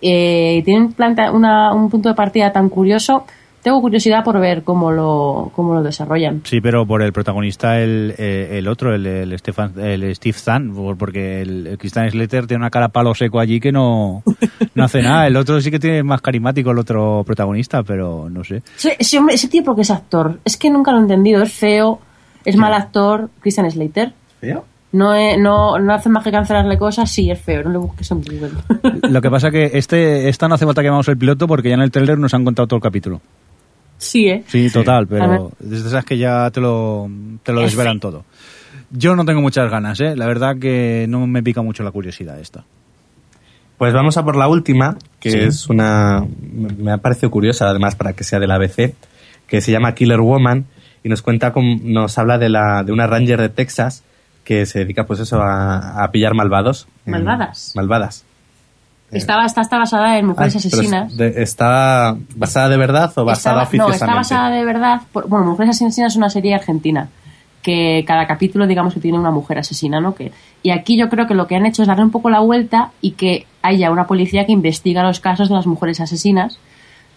eh, 0.00 0.56
y 0.58 0.62
tiene 0.62 0.80
un, 0.86 0.92
planta, 0.92 1.30
una- 1.32 1.72
un 1.72 1.88
punto 1.88 2.08
de 2.08 2.14
partida 2.14 2.52
tan 2.52 2.68
curioso, 2.68 3.24
tengo 3.62 3.80
curiosidad 3.80 4.24
por 4.24 4.40
ver 4.40 4.62
cómo 4.64 4.90
lo, 4.90 5.52
cómo 5.54 5.74
lo 5.74 5.82
desarrollan. 5.82 6.42
Sí, 6.44 6.60
pero 6.60 6.84
por 6.86 7.00
el 7.02 7.12
protagonista, 7.12 7.80
el, 7.80 8.14
eh, 8.18 8.58
el 8.58 8.66
otro, 8.68 8.94
el, 8.94 9.06
el, 9.06 9.38
Stefan, 9.38 9.72
el 9.78 10.14
Steve 10.16 10.36
Zahn, 10.36 10.74
por- 10.74 10.96
porque 10.98 11.42
el, 11.42 11.66
el 11.68 11.78
Christian 11.78 12.10
Slater 12.10 12.46
tiene 12.46 12.62
una 12.62 12.70
cara 12.70 12.88
palo 12.88 13.14
seco 13.14 13.38
allí 13.40 13.60
que 13.60 13.70
no, 13.72 14.22
no 14.74 14.84
hace 14.84 15.00
nada. 15.02 15.26
El 15.26 15.36
otro 15.36 15.60
sí 15.60 15.70
que 15.70 15.78
tiene 15.78 16.02
más 16.02 16.20
carismático, 16.20 16.70
el 16.72 16.78
otro 16.78 17.22
protagonista, 17.24 17.82
pero 17.82 18.28
no 18.28 18.42
sé. 18.44 18.62
Ese, 18.76 18.96
ese 18.98 19.18
hombre- 19.18 19.34
ese 19.36 19.48
tipo 19.48 19.74
que 19.76 19.82
es 19.82 19.90
actor, 19.90 20.38
es 20.44 20.56
que 20.56 20.68
nunca 20.70 20.90
lo 20.92 20.98
he 20.98 21.02
entendido, 21.02 21.42
es 21.42 21.52
feo, 21.52 22.00
es 22.44 22.56
mal 22.56 22.74
actor, 22.74 23.30
Christian 23.40 23.70
Slater. 23.70 24.12
¿Feo? 24.40 24.64
No, 24.90 25.14
he- 25.14 25.38
no, 25.38 25.78
no 25.78 25.94
hace 25.94 26.08
más 26.10 26.22
que 26.22 26.30
cancelarle 26.30 26.76
cosas, 26.76 27.10
sí, 27.10 27.30
es 27.30 27.40
feo, 27.40 27.62
no 27.62 27.70
le 27.70 27.78
busques 27.78 28.10
en 28.10 28.20
Google. 28.22 28.50
Lo 29.08 29.22
que 29.22 29.30
pasa 29.30 29.50
que 29.50 29.70
este, 29.72 30.28
esta 30.28 30.48
no 30.48 30.56
hace 30.56 30.66
falta 30.66 30.82
que 30.82 30.88
veamos 30.88 31.08
el 31.08 31.16
piloto 31.16 31.46
porque 31.46 31.68
ya 31.70 31.76
en 31.76 31.80
el 31.80 31.90
trailer 31.90 32.18
nos 32.18 32.34
han 32.34 32.44
contado 32.44 32.66
todo 32.66 32.76
el 32.76 32.82
capítulo. 32.82 33.20
Sí, 34.02 34.28
¿eh? 34.28 34.44
Sí, 34.46 34.68
total, 34.70 35.06
pero 35.06 35.52
desde 35.58 35.88
esas 35.88 36.04
que 36.04 36.18
ya 36.18 36.50
te 36.50 36.60
lo, 36.60 37.08
te 37.42 37.52
lo 37.52 37.60
Es 37.62 37.70
desvelan 37.72 38.00
todo. 38.00 38.24
Yo 38.90 39.16
no 39.16 39.24
tengo 39.24 39.40
muchas 39.40 39.70
ganas, 39.70 40.00
¿eh? 40.00 40.14
La 40.16 40.26
verdad 40.26 40.58
que 40.58 41.06
no 41.08 41.26
me 41.26 41.42
pica 41.42 41.62
mucho 41.62 41.82
la 41.82 41.90
curiosidad 41.90 42.38
esta. 42.38 42.64
Pues 43.78 43.92
vamos 43.94 44.16
a 44.16 44.24
por 44.24 44.36
la 44.36 44.48
última, 44.48 44.96
que 45.18 45.30
Sí. 45.30 45.38
es 45.40 45.68
una... 45.68 46.24
Me 46.78 46.92
ha 46.92 46.98
parecido 46.98 47.30
curiosa, 47.30 47.68
además, 47.68 47.96
para 47.96 48.12
que 48.12 48.22
sea 48.22 48.38
de 48.38 48.46
la 48.46 48.56
ABC, 48.56 48.94
que 49.46 49.60
se 49.60 49.72
llama 49.72 49.94
Killer 49.94 50.20
Woman, 50.20 50.66
y 51.02 51.08
nos 51.08 51.22
cuenta, 51.22 51.52
con, 51.52 51.92
nos 51.92 52.16
habla 52.18 52.38
de, 52.38 52.48
la, 52.48 52.84
de 52.84 52.92
una 52.92 53.06
ranger 53.06 53.40
de 53.40 53.48
Texas 53.48 54.04
que 54.44 54.66
se 54.66 54.80
dedica, 54.80 55.04
pues 55.04 55.20
eso, 55.20 55.40
a, 55.42 56.02
a 56.04 56.10
pillar 56.12 56.34
malvados. 56.34 56.86
Malvadas. 57.06 57.72
Malvadas. 57.74 58.24
Estaba, 59.12 59.44
está, 59.44 59.60
está 59.60 59.78
basada 59.78 60.18
en 60.18 60.26
mujeres 60.26 60.54
Ah, 60.54 60.58
asesinas. 60.58 61.16
de- 61.16 61.42
¿Está 61.42 62.16
basada 62.36 62.68
de 62.68 62.76
verdad 62.78 63.12
o 63.16 63.24
basada 63.24 63.56
no, 63.56 63.62
oficiosamente? 63.64 64.04
está 64.04 64.14
basada 64.14 64.50
de 64.50 64.64
verdad. 64.64 65.00
por- 65.12 65.28
bueno, 65.28 65.46
Mujeres 65.46 65.76
Asesinas 65.76 66.12
es 66.12 66.16
una 66.16 66.30
serie 66.30 66.54
argentina. 66.54 67.08
Que 67.62 68.04
cada 68.06 68.26
capítulo, 68.26 68.66
digamos, 68.66 68.92
que 68.94 68.98
tiene 68.98 69.16
una 69.18 69.30
mujer 69.30 69.58
asesina, 69.58 70.00
¿no? 70.00 70.16
Que, 70.16 70.32
y 70.64 70.70
aquí 70.70 70.98
yo 70.98 71.08
creo 71.08 71.28
que 71.28 71.34
lo 71.34 71.46
que 71.46 71.54
han 71.54 71.64
hecho 71.64 71.82
es 71.82 71.88
darle 71.88 72.02
un 72.02 72.10
poco 72.10 72.28
la 72.28 72.40
vuelta 72.40 72.90
y 73.00 73.12
que 73.12 73.46
haya 73.62 73.92
una 73.92 74.08
policía 74.08 74.46
que 74.46 74.52
investiga 74.52 75.04
los 75.04 75.20
casos 75.20 75.48
de 75.48 75.54
las 75.54 75.66
mujeres 75.68 76.00
asesinas. 76.00 76.58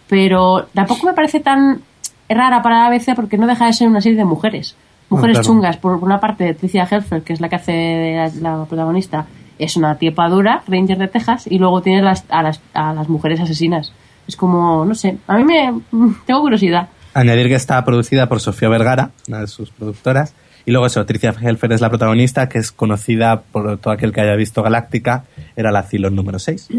Pero 0.08 0.68
tampoco 0.74 1.08
me 1.08 1.14
parece 1.14 1.40
tan 1.40 1.82
rara 2.30 2.62
para 2.62 2.80
la 2.80 2.86
ABC 2.88 3.16
porque 3.16 3.38
no 3.38 3.48
deja 3.48 3.66
de 3.66 3.74
ser 3.74 3.88
una 3.88 4.02
serie 4.02 4.18
de 4.18 4.26
mujeres. 4.26 4.76
Mujeres 5.10 5.38
Ah, 5.38 5.42
claro. 5.42 5.54
chungas. 5.56 5.78
Por 5.78 5.96
una 5.96 6.20
parte, 6.20 6.54
Tricia 6.54 6.88
Helfer, 6.90 7.24
que 7.24 7.34
es 7.34 7.42
la 7.42 7.50
que 7.50 7.56
hace 7.56 8.32
la 8.42 8.66
protagonista, 8.66 9.26
es 9.60 9.78
una 9.78 9.98
tiepa 9.98 10.30
dura, 10.30 10.64
Ranger 10.68 10.98
de 10.98 11.08
Texas, 11.08 11.48
y 11.50 11.60
luego 11.60 11.82
tiene 11.82 12.02
las, 12.02 12.26
a, 12.30 12.42
las, 12.44 12.62
a 12.74 12.94
las 12.94 13.10
mujeres 13.10 13.40
asesinas. 13.40 13.94
Es 14.28 14.36
como, 14.36 14.86
no 14.86 14.96
sé, 14.96 15.18
a 15.28 15.38
mí 15.38 15.44
me... 15.44 15.82
tengo 16.26 16.42
curiosidad. 16.42 16.90
Añadir 17.14 17.48
que 17.48 17.56
está 17.56 17.84
producida 17.86 18.28
por 18.28 18.42
Sofía 18.42 18.70
Vergara, 18.70 19.12
una 19.28 19.42
de 19.42 19.48
sus 19.48 19.70
productoras. 19.72 20.34
Y 20.66 20.72
luego 20.72 20.88
eso, 20.88 21.06
Tricia 21.06 21.34
Helfer 21.40 21.72
es 21.74 21.82
la 21.82 21.90
protagonista, 21.90 22.50
que 22.50 22.58
es 22.58 22.72
conocida 22.72 23.42
por 23.42 23.78
todo 23.78 23.94
aquel 23.94 24.12
que 24.12 24.22
haya 24.22 24.36
visto 24.36 24.64
Galáctica, 24.64 25.26
era 25.56 25.72
la 25.72 25.84
Cylon 25.84 26.16
número 26.16 26.40
6. 26.40 26.70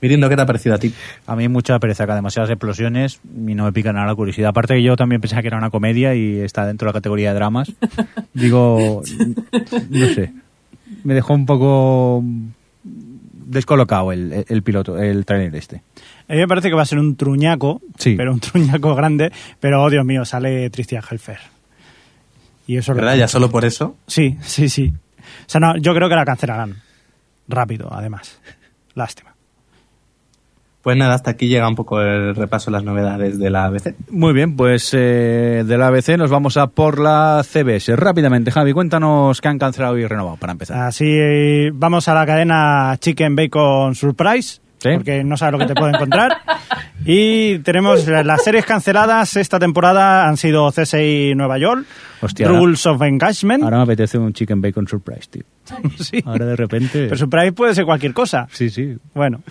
Mirindo, 0.00 0.28
¿qué 0.30 0.36
te 0.36 0.42
ha 0.42 0.46
parecido 0.46 0.74
a 0.74 0.78
ti? 0.78 0.94
A 1.26 1.36
mí 1.36 1.46
mucha 1.48 1.78
pereza, 1.78 2.06
que 2.06 2.12
demasiadas 2.14 2.50
explosiones 2.50 3.20
y 3.24 3.54
no 3.54 3.64
me 3.64 3.72
pica 3.72 3.92
nada 3.92 4.06
la 4.06 4.14
curiosidad. 4.14 4.48
Aparte 4.48 4.74
que 4.74 4.82
yo 4.82 4.96
también 4.96 5.20
pensaba 5.20 5.42
que 5.42 5.48
era 5.48 5.58
una 5.58 5.70
comedia 5.70 6.14
y 6.14 6.40
está 6.40 6.66
dentro 6.66 6.86
de 6.86 6.90
la 6.90 6.94
categoría 6.94 7.28
de 7.28 7.34
dramas. 7.34 7.70
Digo, 8.32 9.02
no 9.90 10.06
sé, 10.06 10.32
me 11.04 11.14
dejó 11.14 11.34
un 11.34 11.46
poco 11.46 12.22
descolocado 12.84 14.12
el, 14.12 14.44
el 14.48 14.62
piloto, 14.62 14.98
el 14.98 15.24
trailer 15.24 15.54
este. 15.56 15.82
A 16.28 16.32
mí 16.34 16.38
me 16.38 16.48
parece 16.48 16.68
que 16.68 16.74
va 16.74 16.82
a 16.82 16.86
ser 16.86 16.98
un 16.98 17.16
truñaco, 17.16 17.80
Sí. 17.98 18.14
pero 18.16 18.32
un 18.32 18.40
truñaco 18.40 18.94
grande, 18.94 19.30
pero 19.60 19.82
oh 19.82 19.90
Dios 19.90 20.04
mío, 20.04 20.24
sale 20.24 20.70
Tristian 20.70 21.02
Helfer. 21.08 21.38
Y 22.66 22.76
eso 22.76 22.94
¿Verdad? 22.94 23.16
Ya 23.16 23.28
solo 23.28 23.50
por 23.50 23.64
eso. 23.64 23.96
Sí, 24.06 24.38
sí, 24.42 24.68
sí. 24.68 24.92
O 24.94 25.48
sea, 25.48 25.60
no, 25.60 25.76
yo 25.78 25.94
creo 25.94 26.08
que 26.08 26.14
la 26.14 26.24
cancelarán. 26.24 26.76
Rápido, 27.48 27.88
además. 27.92 28.38
Lástima. 28.94 29.31
Pues 30.82 30.96
nada, 30.96 31.14
hasta 31.14 31.30
aquí 31.30 31.46
llega 31.46 31.68
un 31.68 31.76
poco 31.76 32.00
el 32.00 32.34
repaso 32.34 32.70
de 32.70 32.76
las 32.76 32.84
novedades 32.84 33.38
de 33.38 33.50
la 33.50 33.66
ABC. 33.66 33.94
Muy 34.10 34.32
bien, 34.32 34.56
pues 34.56 34.90
eh, 34.94 35.62
de 35.64 35.78
la 35.78 35.86
ABC 35.86 36.16
nos 36.18 36.28
vamos 36.30 36.56
a 36.56 36.66
por 36.66 36.98
la 36.98 37.42
CBS. 37.44 37.94
Rápidamente, 37.94 38.50
Javi, 38.50 38.72
cuéntanos 38.72 39.40
qué 39.40 39.46
han 39.48 39.58
cancelado 39.58 39.96
y 39.96 40.06
renovado 40.06 40.36
para 40.38 40.52
empezar. 40.52 40.78
Así 40.80 41.70
vamos 41.72 42.08
a 42.08 42.14
la 42.14 42.26
cadena 42.26 42.96
Chicken 42.98 43.36
Bacon 43.36 43.94
Surprise, 43.94 44.60
Sí. 44.78 44.88
porque 44.96 45.22
no 45.22 45.36
sabes 45.36 45.52
lo 45.52 45.58
que 45.60 45.66
te 45.72 45.74
puede 45.74 45.92
encontrar. 45.94 46.38
Y 47.04 47.58
tenemos 47.60 48.06
las 48.08 48.42
series 48.42 48.64
canceladas 48.64 49.36
esta 49.36 49.60
temporada 49.60 50.26
han 50.28 50.36
sido 50.36 50.70
CSI 50.72 51.34
Nueva 51.36 51.58
York, 51.58 51.84
Hostia, 52.20 52.48
Rules 52.48 52.84
of 52.86 53.00
Engagement. 53.02 53.62
Ahora 53.62 53.76
me 53.76 53.82
apetece 53.84 54.18
un 54.18 54.32
chicken 54.32 54.60
bacon 54.60 54.88
surprise, 54.88 55.28
tío. 55.30 55.42
Sí. 56.00 56.20
Ahora 56.24 56.46
de 56.46 56.56
repente... 56.56 57.04
Pero 57.04 57.16
Surprise 57.16 57.52
puede 57.52 57.74
ser 57.76 57.84
cualquier 57.84 58.12
cosa. 58.12 58.48
Sí, 58.50 58.68
sí. 58.70 58.96
Bueno. 59.14 59.42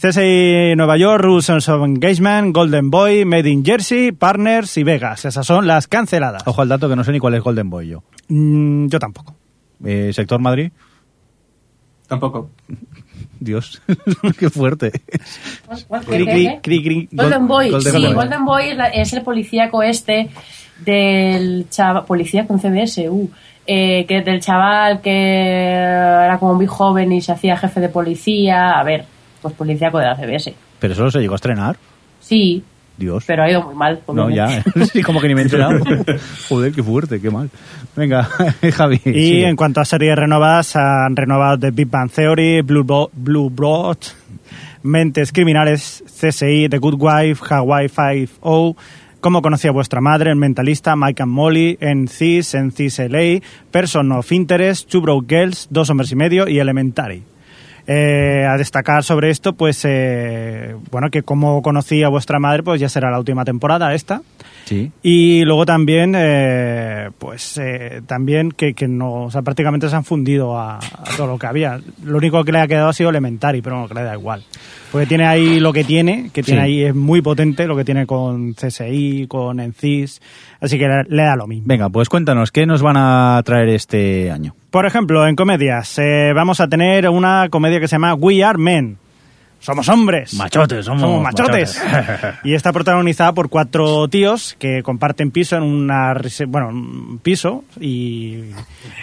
CSI 0.00 0.74
Nueva 0.76 0.96
York, 0.96 1.22
Rules 1.22 1.50
of 1.50 1.84
Engagement, 1.84 2.54
Golden 2.54 2.90
Boy, 2.90 3.24
Made 3.26 3.50
in 3.50 3.62
Jersey, 3.64 4.12
Partners 4.12 4.76
y 4.78 4.82
Vegas. 4.82 5.26
Esas 5.26 5.46
son 5.46 5.66
las 5.66 5.88
canceladas. 5.88 6.42
Ojo 6.46 6.62
al 6.62 6.68
dato 6.68 6.88
que 6.88 6.96
no 6.96 7.04
sé 7.04 7.12
ni 7.12 7.18
cuál 7.18 7.34
es 7.34 7.42
Golden 7.42 7.68
Boy 7.68 7.88
yo. 7.88 8.02
Mm, 8.28 8.86
yo 8.88 8.98
tampoco. 8.98 9.34
Eh, 9.84 10.10
¿Sector 10.14 10.40
Madrid? 10.40 10.72
Tampoco. 12.08 12.50
Dios, 13.38 13.82
qué 14.38 14.48
fuerte. 14.50 14.90
Cri, 16.06 16.24
cri, 16.26 16.58
cri, 16.62 16.82
cri. 16.82 17.08
Golden 17.12 17.46
Boy, 17.46 17.70
Golden 17.70 17.92
sí, 17.92 18.02
Boy. 18.06 18.14
Golden 18.14 18.44
Boy 18.44 18.68
es, 18.70 18.76
la- 18.76 18.88
es 18.88 19.12
el 19.12 19.22
policíaco 19.22 19.82
este 19.82 20.30
del 20.84 21.66
chaval, 21.68 22.04
policía 22.06 22.46
con 22.46 22.58
CBS, 22.58 23.08
uh, 23.10 23.30
eh, 23.66 24.06
que 24.08 24.22
del 24.22 24.40
chaval 24.40 25.00
que 25.02 25.72
era 25.72 26.38
como 26.38 26.54
muy 26.54 26.66
joven 26.66 27.12
y 27.12 27.20
se 27.20 27.32
hacía 27.32 27.56
jefe 27.56 27.80
de 27.80 27.90
policía, 27.90 28.78
a 28.78 28.82
ver, 28.82 29.04
pues 29.42 29.54
policíaco 29.54 29.98
de 29.98 30.06
la 30.06 30.16
CBS. 30.16 30.54
Pero 30.78 30.92
eso 30.94 31.10
se 31.10 31.20
llegó 31.20 31.34
a 31.34 31.36
estrenar. 31.36 31.76
Sí, 32.20 32.62
Dios. 32.96 33.24
pero 33.26 33.42
ha 33.42 33.50
ido 33.50 33.62
muy 33.62 33.74
mal. 33.74 34.00
no, 34.12 34.28
ya. 34.30 34.62
sí, 34.92 35.02
como 35.02 35.20
que 35.20 35.28
ni 35.28 35.34
me 35.34 35.40
he 35.40 35.44
enterado. 35.44 35.78
Joder, 36.48 36.72
qué 36.72 36.82
fuerte, 36.82 37.20
qué 37.20 37.30
mal. 37.30 37.48
Venga, 37.96 38.24
Javi. 38.74 38.96
Y 39.04 39.12
sigue. 39.12 39.48
en 39.48 39.56
cuanto 39.56 39.80
a 39.80 39.84
series 39.84 40.14
renovadas, 40.16 40.76
han 40.76 41.16
renovado 41.16 41.58
The 41.58 41.70
Big 41.70 41.88
Bang 41.88 42.10
Theory, 42.10 42.60
Blue, 42.62 42.84
Bo- 42.84 43.10
Blue 43.14 43.48
Blood, 43.50 43.96
Mentes 44.82 45.32
Criminales, 45.32 46.02
CSI, 46.06 46.68
The 46.68 46.78
Good 46.78 46.96
Wife, 46.98 47.44
Hawaii 47.54 47.88
5-0, 47.88 48.76
Cómo 49.20 49.42
conocía 49.42 49.70
vuestra 49.70 50.00
madre, 50.00 50.30
El 50.30 50.36
Mentalista, 50.36 50.96
Mike 50.96 51.22
and 51.22 51.32
Molly, 51.32 51.76
En 51.80 52.08
Cis, 52.08 52.54
En 52.54 52.72
Cis 52.72 52.98
LA, 53.00 53.40
Person 53.70 54.12
of 54.12 54.32
Interest, 54.32 54.88
Two 54.88 55.02
Broke 55.02 55.26
Girls, 55.36 55.66
Dos 55.70 55.90
Hombres 55.90 56.10
y 56.12 56.16
Medio 56.16 56.48
y 56.48 56.58
Elementary. 56.58 57.22
Eh, 57.92 58.46
a 58.46 58.56
destacar 58.56 59.02
sobre 59.02 59.30
esto, 59.30 59.54
pues, 59.54 59.84
eh, 59.84 60.76
bueno, 60.92 61.10
que 61.10 61.24
como 61.24 61.60
conocía 61.60 62.08
vuestra 62.08 62.38
madre, 62.38 62.62
pues 62.62 62.80
ya 62.80 62.88
será 62.88 63.10
la 63.10 63.18
última 63.18 63.44
temporada 63.44 63.92
esta. 63.94 64.22
Sí. 64.70 64.92
Y 65.02 65.44
luego 65.44 65.66
también, 65.66 66.14
eh, 66.16 67.10
pues 67.18 67.58
eh, 67.58 68.02
también 68.06 68.52
que, 68.52 68.72
que 68.72 68.86
no, 68.86 69.24
o 69.24 69.30
sea, 69.32 69.42
prácticamente 69.42 69.88
se 69.88 69.96
han 69.96 70.04
fundido 70.04 70.56
a, 70.56 70.76
a 70.76 71.04
todo 71.16 71.26
lo 71.26 71.38
que 71.40 71.46
había. 71.48 71.80
Lo 72.04 72.18
único 72.18 72.44
que 72.44 72.52
le 72.52 72.60
ha 72.60 72.68
quedado 72.68 72.88
ha 72.88 72.92
sido 72.92 73.10
Elementary, 73.10 73.62
pero 73.62 73.74
bueno, 73.76 73.88
que 73.88 73.94
le 73.94 74.04
da 74.04 74.14
igual. 74.14 74.44
Porque 74.92 75.06
tiene 75.06 75.26
ahí 75.26 75.58
lo 75.58 75.72
que 75.72 75.82
tiene, 75.82 76.30
que 76.32 76.44
tiene 76.44 76.60
Sí. 76.60 76.64
ahí 76.66 76.82
es 76.84 76.94
muy 76.94 77.20
potente, 77.20 77.66
lo 77.66 77.76
que 77.76 77.84
tiene 77.84 78.06
con 78.06 78.54
CSI, 78.54 79.26
con 79.28 79.58
Encis, 79.58 80.20
así 80.60 80.78
que 80.78 80.86
le, 80.86 81.02
le 81.08 81.22
da 81.24 81.34
lo 81.34 81.48
mismo. 81.48 81.64
Venga, 81.66 81.88
pues 81.88 82.08
cuéntanos, 82.08 82.52
¿qué 82.52 82.64
nos 82.64 82.80
van 82.80 82.96
a 82.96 83.42
traer 83.44 83.70
este 83.70 84.30
año? 84.30 84.54
Por 84.70 84.86
ejemplo, 84.86 85.26
en 85.26 85.34
comedias, 85.34 85.98
eh, 85.98 86.32
vamos 86.32 86.60
a 86.60 86.68
tener 86.68 87.08
una 87.08 87.48
comedia 87.50 87.80
que 87.80 87.88
se 87.88 87.96
llama 87.96 88.14
We 88.14 88.44
Are 88.44 88.56
Men. 88.58 88.98
Somos 89.60 89.88
hombres. 89.90 90.32
Machotes, 90.34 90.86
somos 90.86 91.22
machotes. 91.22 91.78
machotes. 91.84 92.34
y 92.44 92.54
está 92.54 92.72
protagonizada 92.72 93.32
por 93.34 93.50
cuatro 93.50 94.08
tíos 94.08 94.56
que 94.58 94.82
comparten 94.82 95.30
piso 95.30 95.56
en 95.56 95.62
una 95.62 96.14
bueno, 96.48 96.68
un 96.68 97.20
piso 97.22 97.62
y, 97.78 98.38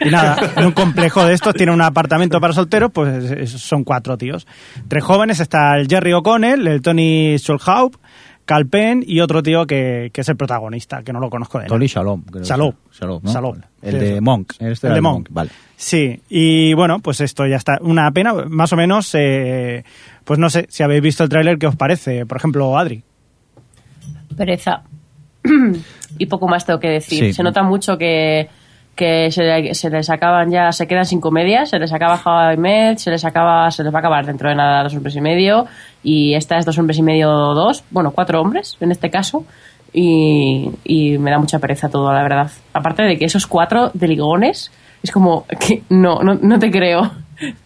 y 0.01 0.09
nada, 0.09 0.35
en 0.55 0.65
un 0.65 0.71
complejo 0.71 1.23
de 1.25 1.33
estos 1.35 1.53
tiene 1.53 1.71
un 1.71 1.81
apartamento 1.81 2.41
para 2.41 2.53
solteros, 2.53 2.91
pues 2.91 3.23
es- 3.23 3.53
es- 3.53 3.61
son 3.61 3.83
cuatro 3.83 4.17
tíos. 4.17 4.47
Tres 4.87 5.03
jóvenes, 5.03 5.39
está 5.39 5.77
el 5.77 5.87
Jerry 5.87 6.13
O'Connell, 6.13 6.65
el 6.67 6.81
Tony 6.81 7.35
Schulhaupt, 7.37 7.99
Cal 8.47 8.65
Penn 8.65 9.03
y 9.05 9.19
otro 9.19 9.43
tío 9.43 9.67
que, 9.67 10.09
que 10.13 10.21
es 10.21 10.29
el 10.29 10.37
protagonista, 10.37 11.03
que 11.03 11.11
no 11.11 11.19
lo 11.19 11.29
conozco 11.29 11.57
de 11.57 11.65
nada. 11.65 11.75
Tony 11.75 11.87
Shalom. 11.87 12.23
creo 12.23 12.45
Shalom. 12.45 12.73
Shalom, 12.97 13.19
¿no? 13.21 13.33
Shalom. 13.33 13.61
El 13.81 13.99
de. 13.99 14.21
Monk. 14.21 14.53
Este 14.59 14.87
El 14.87 14.93
de 14.93 15.01
Monk. 15.01 15.27
Vale. 15.29 15.49
Sí, 15.75 16.21
y 16.29 16.73
bueno, 16.73 16.99
pues 16.99 17.19
esto 17.19 17.45
ya 17.45 17.57
está. 17.57 17.77
Una 17.81 18.09
pena, 18.11 18.33
más 18.47 18.71
o 18.71 18.77
menos, 18.77 19.13
eh, 19.15 19.83
pues 20.23 20.39
no 20.39 20.49
sé, 20.49 20.65
si 20.69 20.81
habéis 20.81 21.01
visto 21.01 21.25
el 21.25 21.29
tráiler, 21.29 21.59
¿qué 21.59 21.67
os 21.67 21.75
parece? 21.75 22.25
Por 22.25 22.37
ejemplo, 22.37 22.77
Adri. 22.77 23.03
pereza. 24.37 24.83
y 26.17 26.25
poco 26.27 26.47
más 26.47 26.65
tengo 26.65 26.79
que 26.79 26.87
decir. 26.89 27.19
Sí. 27.19 27.33
Se 27.33 27.43
nota 27.43 27.63
mucho 27.63 27.97
que, 27.97 28.47
que 28.97 29.31
se, 29.31 29.43
le- 29.43 29.73
se 29.73 29.89
les 29.89 30.09
acaban 30.09 30.51
ya, 30.51 30.73
se 30.73 30.87
quedan 30.87 31.05
sin 31.05 31.21
comedias, 31.21 31.69
se 31.69 31.79
les 31.79 31.93
acaba 31.93 32.19
How 32.25 32.57
Met, 32.59 32.97
se 32.97 33.09
les 33.11 33.23
acaba, 33.23 33.71
se 33.71 33.83
les 33.83 33.93
va 33.93 33.99
a 33.99 34.01
acabar 34.01 34.25
dentro 34.25 34.49
de 34.49 34.55
nada 34.55 34.83
dos 34.83 34.93
hombres 34.95 35.15
y 35.15 35.21
medio, 35.21 35.65
y 36.03 36.33
esta 36.33 36.57
es 36.57 36.65
dos 36.65 36.77
hombres 36.77 36.97
y 36.97 37.03
medio 37.03 37.29
dos, 37.29 37.85
bueno, 37.91 38.11
cuatro 38.11 38.41
hombres 38.41 38.75
en 38.81 38.91
este 38.91 39.09
caso, 39.09 39.45
y, 39.93 40.69
y 40.83 41.17
me 41.17 41.31
da 41.31 41.39
mucha 41.39 41.59
pereza 41.59 41.87
todo, 41.89 42.11
la 42.11 42.21
verdad. 42.23 42.51
Aparte 42.73 43.03
de 43.03 43.17
que 43.17 43.25
esos 43.25 43.47
cuatro 43.47 43.91
de 43.93 44.07
ligones, 44.09 44.71
es 45.01 45.11
como 45.11 45.45
que 45.59 45.83
no, 45.89 46.19
no, 46.23 46.33
no 46.41 46.59
te 46.59 46.69
creo. 46.69 47.09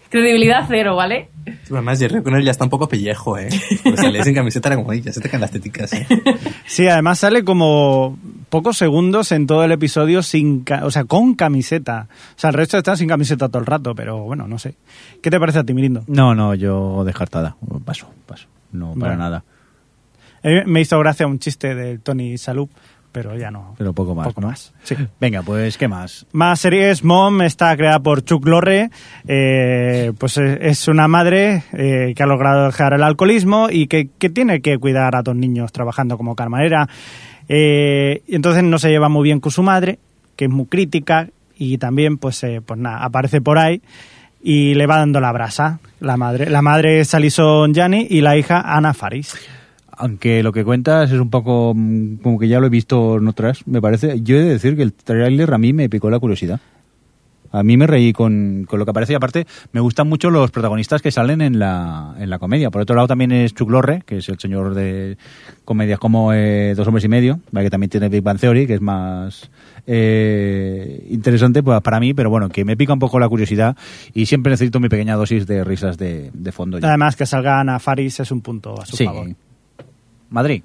Credibilidad 0.10 0.66
cero, 0.68 0.96
¿vale? 0.98 1.30
Además, 1.72 2.00
Jerry 2.00 2.18
O'Connell 2.18 2.44
ya 2.44 2.52
está 2.52 2.66
un 2.66 2.70
poco 2.70 2.90
pellejo, 2.90 3.38
¿eh? 3.38 3.48
Pues 3.84 4.00
salía 4.00 4.24
sin 4.24 4.36
camiseta 4.36 4.68
era 4.70 4.76
como, 4.76 4.92
"Ay, 4.92 5.02
ya 5.02 5.14
se 5.14 5.22
te 5.22 5.30
caen 5.30 5.40
las 5.42 5.52
teticas, 5.52 5.94
¿eh? 5.94 6.06
Sí, 6.66 6.88
además 6.88 7.20
sale 7.20 7.44
como 7.46 8.18
pocos 8.50 8.78
segundos 8.78 9.32
en 9.32 9.48
todo 9.48 9.64
el 9.64 9.72
episodio 9.72 10.22
sin, 10.24 10.62
ca- 10.66 10.86
o 10.86 10.92
sea, 10.92 11.06
con 11.06 11.36
camiseta. 11.36 12.08
O 12.36 12.40
sea, 12.40 12.50
el 12.50 12.56
resto 12.56 12.78
está 12.78 12.96
sin 12.98 13.08
camiseta 13.08 13.48
todo 13.48 13.60
el 13.60 13.66
rato, 13.66 13.96
pero 13.96 14.20
bueno, 14.24 14.48
no 14.48 14.60
sé. 14.60 14.76
¿Qué 15.24 15.32
te 15.32 15.40
parece 15.40 15.60
a 15.60 15.64
ti, 15.64 15.74
Mirindo? 15.74 16.04
No, 16.08 16.36
no, 16.36 16.54
yo 16.56 17.04
descartada. 17.06 17.56
Paso, 17.86 18.10
paso. 18.26 18.48
No, 18.74 18.88
para 18.96 19.14
Bueno. 19.16 19.18
nada. 19.24 19.44
Eh, 20.44 20.64
me 20.66 20.82
hizo 20.82 20.98
gracia 21.00 21.28
un 21.28 21.38
chiste 21.40 21.76
de 21.76 22.00
Tony 22.00 22.38
Salud, 22.38 22.68
pero 23.12 23.38
ya 23.38 23.52
no. 23.52 23.76
Pero 23.78 23.94
poco 23.94 24.16
más. 24.16 24.28
Poco 24.28 24.42
¿no? 24.42 24.48
más, 24.48 24.74
sí. 24.84 24.96
Venga, 25.20 25.42
pues, 25.42 25.78
¿qué 25.78 25.88
más? 25.88 26.26
Más 26.32 26.60
series, 26.60 27.04
Mom 27.04 27.42
está 27.42 27.76
creada 27.76 28.00
por 28.00 28.24
Chuck 28.24 28.46
Lorre, 28.48 28.90
eh, 29.28 30.14
pues 30.18 30.38
es 30.38 30.88
una 30.88 31.08
madre 31.08 31.64
eh, 31.74 32.14
que 32.16 32.24
ha 32.24 32.28
logrado 32.28 32.66
dejar 32.66 32.94
el 32.94 33.04
alcoholismo 33.04 33.70
y 33.70 33.88
que, 33.88 34.10
que 34.18 34.30
tiene 34.30 34.62
que 34.62 34.78
cuidar 34.78 35.16
a 35.16 35.22
dos 35.22 35.36
niños 35.36 35.72
trabajando 35.72 36.18
como 36.18 36.36
camarera. 36.36 36.88
Eh, 37.50 38.22
y 38.28 38.36
entonces 38.36 38.64
no 38.64 38.80
se 38.80 38.90
lleva 38.90 39.10
muy 39.10 39.24
bien 39.24 39.40
con 39.40 39.52
su 39.52 39.64
madre, 39.64 40.00
que 40.36 40.46
es 40.46 40.52
muy 40.52 40.68
crítica 40.68 41.28
y 41.58 41.78
también 41.78 42.18
pues, 42.18 42.44
eh, 42.44 42.62
pues 42.66 42.80
nada, 42.80 43.04
aparece 43.04 43.42
por 43.42 43.60
ahí 43.60 43.82
y 44.42 44.74
le 44.74 44.88
va 44.88 44.98
dando 44.98 45.20
la 45.20 45.32
brasa 45.32 45.80
la 46.00 46.18
madre. 46.18 46.50
La 46.50 46.62
madre 46.62 47.02
es 47.02 47.14
Alison 47.14 47.74
Janney 47.74 48.08
y 48.10 48.22
la 48.22 48.38
hija 48.38 48.62
Ana 48.62 48.94
Faris. 48.94 49.36
Aunque 50.02 50.44
lo 50.44 50.52
que 50.52 50.64
cuentas 50.66 51.12
es 51.12 51.20
un 51.20 51.30
poco 51.30 51.74
mm, 51.76 52.16
como 52.18 52.40
que 52.40 52.48
ya 52.48 52.60
lo 52.60 52.68
he 52.68 52.70
visto 52.70 53.18
en 53.18 53.28
otras, 53.28 53.66
me 53.68 53.82
parece. 53.82 54.22
Yo 54.22 54.36
he 54.38 54.40
de 54.42 54.50
decir 54.50 54.76
que 54.76 54.84
el 54.84 54.94
tráiler 54.94 55.54
a 55.54 55.58
mí 55.58 55.74
me 55.74 55.90
picó 55.90 56.10
la 56.10 56.20
curiosidad. 56.20 56.60
A 57.54 57.64
mí 57.64 57.76
me 57.76 57.86
reí 57.86 58.14
con, 58.14 58.66
con 58.66 58.80
lo 58.80 58.86
que 58.86 58.92
aparece 58.92 59.12
y 59.12 59.16
aparte 59.18 59.46
me 59.74 59.82
gustan 59.82 60.08
mucho 60.08 60.30
los 60.30 60.52
protagonistas 60.52 61.02
que 61.02 61.12
salen 61.12 61.42
en 61.42 61.60
la, 61.60 62.16
en 62.18 62.30
la 62.30 62.40
comedia. 62.40 62.72
Por 62.72 62.82
otro 62.82 62.96
lado 62.96 63.10
también 63.10 63.34
es 63.34 63.54
Chuck 63.54 63.70
Lorre, 63.70 64.04
que 64.06 64.20
es 64.20 64.30
el 64.30 64.40
señor 64.40 64.74
de 64.74 65.18
comedias 65.66 66.00
como 66.00 66.32
eh, 66.32 66.74
Dos 66.78 66.88
hombres 66.88 67.04
y 67.04 67.10
medio, 67.10 67.42
que 67.54 67.70
también 67.70 67.90
tiene 67.90 68.08
Big 68.08 68.24
Bang 68.24 68.40
Theory, 68.40 68.68
que 68.68 68.76
es 68.76 68.82
más 68.82 69.52
eh, 69.86 71.06
interesante 71.10 71.62
pues, 71.62 71.82
para 71.82 72.00
mí, 72.00 72.14
pero 72.14 72.30
bueno, 72.30 72.48
que 72.48 72.64
me 72.64 72.78
pica 72.78 72.94
un 72.94 73.00
poco 73.00 73.20
la 73.20 73.28
curiosidad 73.28 73.76
y 74.14 74.28
siempre 74.28 74.52
necesito 74.52 74.80
mi 74.80 74.88
pequeña 74.88 75.16
dosis 75.16 75.46
de 75.46 75.66
risas 75.66 75.98
de, 75.98 76.32
de 76.34 76.52
fondo. 76.54 76.80
ya. 76.80 76.88
Además 76.88 77.18
que 77.18 77.26
salga 77.26 77.60
Ana 77.60 77.80
Faris 77.80 78.22
es 78.22 78.32
un 78.32 78.40
punto 78.40 78.82
a 78.82 78.86
su 78.86 78.96
Sí. 78.96 79.04
favor. 79.04 79.28
Madrid. 80.32 80.64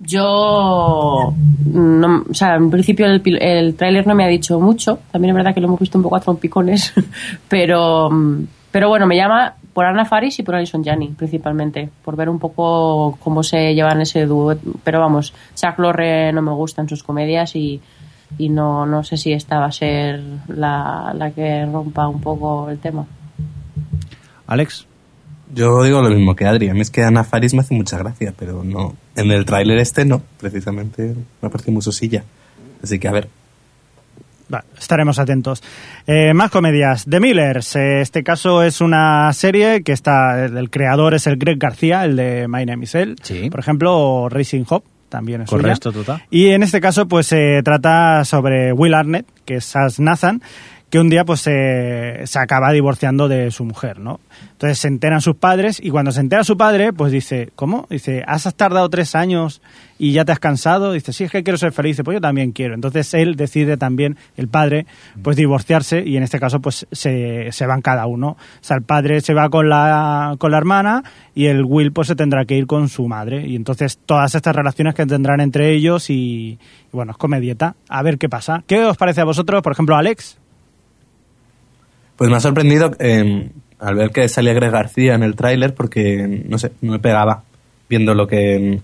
Yo, 0.00 1.32
no, 1.66 2.24
o 2.28 2.34
sea, 2.34 2.56
en 2.56 2.70
principio 2.70 3.06
el, 3.06 3.22
el 3.40 3.74
tráiler 3.74 4.06
no 4.06 4.14
me 4.14 4.24
ha 4.24 4.28
dicho 4.28 4.58
mucho. 4.58 4.98
También 5.12 5.30
es 5.30 5.36
verdad 5.36 5.54
que 5.54 5.60
lo 5.60 5.68
hemos 5.68 5.80
visto 5.80 5.98
un 5.98 6.02
poco 6.02 6.16
a 6.16 6.20
trompicones. 6.20 6.92
pero, 7.48 8.10
pero 8.70 8.88
bueno, 8.88 9.06
me 9.06 9.16
llama 9.16 9.54
por 9.72 9.86
Ana 9.86 10.04
Faris 10.04 10.38
y 10.38 10.42
por 10.42 10.56
Alison 10.56 10.84
Janney, 10.84 11.08
principalmente. 11.10 11.88
Por 12.04 12.16
ver 12.16 12.28
un 12.28 12.38
poco 12.38 13.16
cómo 13.20 13.42
se 13.42 13.74
llevan 13.74 14.00
ese 14.00 14.26
dúo. 14.26 14.56
Pero 14.82 15.00
vamos, 15.00 15.32
Chuck 15.54 15.78
Lorre 15.78 16.32
no 16.32 16.42
me 16.42 16.52
gusta 16.52 16.82
en 16.82 16.88
sus 16.88 17.02
comedias 17.02 17.54
y, 17.56 17.80
y 18.36 18.48
no, 18.48 18.84
no 18.84 19.04
sé 19.04 19.16
si 19.16 19.32
esta 19.32 19.58
va 19.58 19.66
a 19.66 19.72
ser 19.72 20.20
la, 20.48 21.12
la 21.14 21.30
que 21.30 21.64
rompa 21.66 22.08
un 22.08 22.20
poco 22.20 22.68
el 22.68 22.78
tema. 22.78 23.06
Alex. 24.46 24.86
Yo 25.54 25.82
digo 25.82 26.02
lo 26.02 26.10
mismo 26.10 26.34
que 26.34 26.46
Adri. 26.46 26.68
A 26.68 26.74
mí 26.74 26.80
es 26.80 26.90
que 26.90 27.02
Ana 27.04 27.24
Faris 27.24 27.54
me 27.54 27.60
hace 27.60 27.74
mucha 27.74 27.96
gracia, 27.98 28.34
pero 28.36 28.64
no. 28.64 28.96
En 29.16 29.30
el 29.30 29.44
tráiler 29.44 29.78
este 29.78 30.04
no, 30.04 30.22
precisamente 30.38 31.14
me 31.40 31.50
parece 31.50 31.70
muy 31.70 31.82
sosilla. 31.82 32.24
Así 32.82 32.98
que 32.98 33.08
a 33.08 33.12
ver. 33.12 33.28
Vale, 34.48 34.64
estaremos 34.78 35.18
atentos. 35.18 35.62
Eh, 36.06 36.34
más 36.34 36.50
comedias. 36.50 37.06
The 37.08 37.20
Millers. 37.20 37.76
eh, 37.76 38.00
este 38.00 38.22
caso 38.22 38.62
es 38.62 38.80
una 38.80 39.32
serie 39.32 39.82
que 39.82 39.92
está. 39.92 40.44
El 40.44 40.70
creador 40.70 41.14
es 41.14 41.26
el 41.26 41.36
Greg 41.36 41.58
García, 41.58 42.04
el 42.04 42.16
de 42.16 42.46
My 42.48 42.66
Name 42.66 42.84
is 42.84 42.94
Earl. 42.94 43.16
Sí. 43.22 43.48
Por 43.48 43.60
ejemplo, 43.60 43.96
o 43.96 44.28
Racing 44.28 44.64
Hop 44.68 44.84
también 45.08 45.42
es 45.42 45.50
suya. 45.50 45.62
Correcto, 45.62 45.92
total. 45.92 46.22
Y 46.30 46.48
en 46.48 46.62
este 46.62 46.80
caso, 46.80 47.06
pues 47.06 47.28
se 47.28 47.62
trata 47.62 48.24
sobre 48.24 48.72
Will 48.72 48.94
Arnett, 48.94 49.26
que 49.44 49.56
es 49.56 49.76
As 49.76 49.98
Nathan, 50.00 50.42
que 50.94 51.00
un 51.00 51.10
día 51.10 51.24
pues 51.24 51.40
se, 51.40 52.20
se 52.24 52.38
acaba 52.38 52.70
divorciando 52.70 53.26
de 53.26 53.50
su 53.50 53.64
mujer, 53.64 53.98
¿no? 53.98 54.20
Entonces 54.52 54.78
se 54.78 54.86
enteran 54.86 55.20
sus 55.20 55.34
padres 55.34 55.80
y 55.82 55.90
cuando 55.90 56.12
se 56.12 56.20
entera 56.20 56.44
su 56.44 56.56
padre, 56.56 56.92
pues 56.92 57.10
dice, 57.10 57.50
¿cómo? 57.56 57.88
Dice, 57.90 58.22
¿has 58.28 58.44
tardado 58.54 58.88
tres 58.88 59.16
años 59.16 59.60
y 59.98 60.12
ya 60.12 60.24
te 60.24 60.30
has 60.30 60.38
cansado? 60.38 60.92
Dice, 60.92 61.12
sí, 61.12 61.24
es 61.24 61.32
que 61.32 61.42
quiero 61.42 61.58
ser 61.58 61.72
feliz. 61.72 61.96
Dice, 61.96 62.04
pues 62.04 62.14
yo 62.14 62.20
también 62.20 62.52
quiero. 62.52 62.76
Entonces 62.76 63.12
él 63.12 63.34
decide 63.34 63.76
también, 63.76 64.16
el 64.36 64.46
padre, 64.46 64.86
pues 65.20 65.36
divorciarse 65.36 66.00
y 66.06 66.16
en 66.16 66.22
este 66.22 66.38
caso 66.38 66.60
pues 66.60 66.86
se, 66.92 67.50
se 67.50 67.66
van 67.66 67.82
cada 67.82 68.06
uno. 68.06 68.28
O 68.28 68.38
sea, 68.60 68.76
el 68.76 68.84
padre 68.84 69.20
se 69.20 69.34
va 69.34 69.50
con 69.50 69.68
la, 69.68 70.36
con 70.38 70.52
la 70.52 70.58
hermana 70.58 71.02
y 71.34 71.46
el 71.46 71.64
Will 71.64 71.90
pues 71.90 72.06
se 72.06 72.14
tendrá 72.14 72.44
que 72.44 72.56
ir 72.56 72.68
con 72.68 72.88
su 72.88 73.08
madre. 73.08 73.44
Y 73.48 73.56
entonces 73.56 73.98
todas 74.06 74.32
estas 74.36 74.54
relaciones 74.54 74.94
que 74.94 75.04
tendrán 75.06 75.40
entre 75.40 75.72
ellos 75.72 76.08
y, 76.08 76.14
y 76.14 76.58
bueno, 76.92 77.10
es 77.10 77.18
comedieta. 77.18 77.74
A 77.88 78.04
ver 78.04 78.16
qué 78.16 78.28
pasa. 78.28 78.62
¿Qué 78.68 78.84
os 78.84 78.96
parece 78.96 79.22
a 79.22 79.24
vosotros, 79.24 79.60
por 79.60 79.72
ejemplo, 79.72 79.96
Alex? 79.96 80.38
Pues 82.16 82.30
me 82.30 82.36
ha 82.36 82.40
sorprendido 82.40 82.92
eh, 82.98 83.50
al 83.78 83.94
ver 83.96 84.10
que 84.10 84.28
salía 84.28 84.54
Greg 84.54 84.70
García 84.70 85.14
en 85.14 85.22
el 85.22 85.34
tráiler 85.34 85.74
porque, 85.74 86.44
no 86.48 86.58
sé, 86.58 86.72
no 86.80 86.92
me 86.92 86.98
pegaba 86.98 87.44
viendo 87.88 88.14
lo 88.14 88.26
que, 88.26 88.80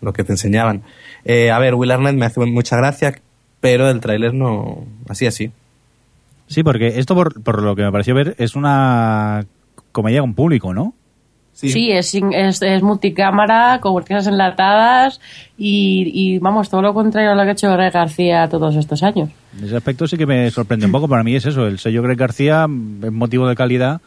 lo 0.00 0.12
que 0.12 0.24
te 0.24 0.32
enseñaban. 0.32 0.82
Eh, 1.24 1.50
a 1.50 1.58
ver, 1.58 1.74
Will 1.74 1.90
Arnett 1.90 2.14
me 2.14 2.26
hace 2.26 2.40
mucha 2.40 2.76
gracia, 2.76 3.20
pero 3.60 3.88
el 3.90 4.00
tráiler 4.00 4.34
no... 4.34 4.84
Así, 5.08 5.26
así. 5.26 5.50
Sí, 6.46 6.62
porque 6.62 6.98
esto, 6.98 7.14
por, 7.14 7.42
por 7.42 7.62
lo 7.62 7.74
que 7.74 7.82
me 7.82 7.92
pareció 7.92 8.14
ver, 8.14 8.34
es 8.38 8.54
una 8.54 9.44
comedia 9.92 10.20
con 10.20 10.34
público, 10.34 10.72
¿no? 10.72 10.94
Sí, 11.66 11.90
es, 11.90 12.14
es, 12.14 12.62
es 12.62 12.82
multicámara, 12.82 13.80
con 13.80 13.92
cortinas 13.92 14.26
enlatadas 14.28 15.20
y, 15.56 16.10
y, 16.14 16.38
vamos, 16.38 16.70
todo 16.70 16.82
lo 16.82 16.94
contrario 16.94 17.32
a 17.32 17.34
lo 17.34 17.42
que 17.42 17.48
ha 17.48 17.52
hecho 17.52 17.72
Greg 17.72 17.92
García 17.92 18.48
todos 18.48 18.76
estos 18.76 19.02
años. 19.02 19.30
En 19.58 19.64
ese 19.64 19.76
aspecto 19.76 20.06
sí 20.06 20.16
que 20.16 20.26
me 20.26 20.50
sorprende 20.52 20.86
un 20.86 20.92
poco. 20.92 21.08
Para 21.08 21.24
mí 21.24 21.34
es 21.34 21.44
eso, 21.46 21.66
el 21.66 21.78
sello 21.80 22.02
Greg 22.02 22.16
García 22.16 22.66
es 23.02 23.10
motivo 23.12 23.48
de 23.48 23.56
calidad, 23.56 24.00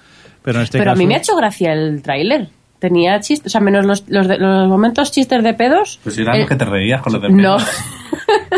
pero 0.44 0.60
en 0.60 0.64
este 0.64 0.78
Pero 0.78 0.92
a 0.92 0.96
mí 0.96 1.06
me 1.06 1.16
ha 1.16 1.18
hecho 1.18 1.36
gracia 1.36 1.74
el 1.74 2.02
tráiler. 2.02 2.48
Tenía 2.80 3.20
chistes, 3.20 3.48
o 3.48 3.50
sea, 3.52 3.62
menos 3.62 3.86
los, 3.86 4.06
los, 4.08 4.28
de- 4.28 4.38
los 4.40 4.68
momentos 4.68 5.12
chistes 5.12 5.44
de 5.44 5.54
pedos. 5.54 6.00
Pues 6.04 6.18
eran 6.18 6.36
eh, 6.36 6.40
los 6.40 6.50
que 6.50 6.56
te 6.56 6.66
reías 6.66 7.02
con 7.02 7.14
los 7.14 7.22
de 7.22 7.30
No, 7.30 7.58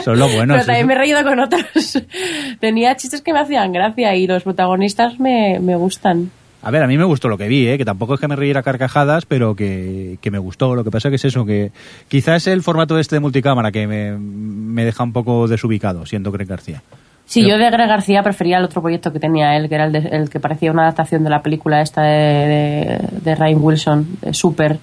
Son 0.03 0.17
los 0.17 0.33
buenos. 0.33 0.55
pero 0.55 0.65
también 0.65 0.87
me 0.87 0.93
he 0.93 0.97
reído 0.97 1.23
con 1.23 1.39
otros. 1.39 1.99
Tenía 2.59 2.95
chistes 2.95 3.21
que 3.21 3.33
me 3.33 3.39
hacían 3.39 3.73
gracia 3.73 4.15
y 4.15 4.27
los 4.27 4.43
protagonistas 4.43 5.19
me, 5.19 5.59
me 5.59 5.75
gustan. 5.75 6.31
A 6.63 6.71
ver, 6.71 6.81
a 6.81 6.87
mí 6.87 6.97
me 6.97 7.03
gustó 7.03 7.27
lo 7.27 7.37
que 7.37 7.47
vi, 7.47 7.67
¿eh? 7.67 7.77
que 7.77 7.85
tampoco 7.85 8.13
es 8.15 8.19
que 8.21 8.27
me 8.27 8.35
riera 8.37 8.63
carcajadas, 8.63 9.25
pero 9.25 9.55
que, 9.55 10.17
que 10.21 10.31
me 10.31 10.37
gustó. 10.39 10.75
Lo 10.75 10.83
que 10.83 10.91
pasa 10.91 11.09
que 11.09 11.15
es 11.17 11.25
eso, 11.25 11.45
que 11.45 11.71
quizás 12.07 12.47
el 12.47 12.63
formato 12.63 12.97
este 12.97 13.17
de 13.17 13.19
multicámara 13.19 13.71
que 13.71 13.85
me, 13.85 14.17
me 14.17 14.85
deja 14.85 15.03
un 15.03 15.11
poco 15.13 15.47
desubicado, 15.47 16.05
siendo 16.05 16.31
Greg 16.31 16.47
García. 16.47 16.81
Sí, 17.25 17.41
Pero- 17.41 17.57
yo 17.57 17.63
de 17.63 17.69
Greg 17.69 17.87
García 17.87 18.23
prefería 18.23 18.57
el 18.59 18.63
otro 18.65 18.81
proyecto 18.81 19.11
que 19.11 19.19
tenía 19.19 19.55
él, 19.57 19.67
que 19.69 19.75
era 19.75 19.85
el, 19.85 19.91
de- 19.91 20.09
el 20.09 20.29
que 20.29 20.39
parecía 20.39 20.71
una 20.71 20.83
adaptación 20.83 21.23
de 21.23 21.29
la 21.29 21.41
película 21.41 21.81
esta 21.81 22.01
de, 22.03 22.17
de, 22.47 23.07
de 23.21 23.35
Ryan 23.35 23.59
Wilson, 23.61 24.07
de 24.21 24.33
Super. 24.33 24.79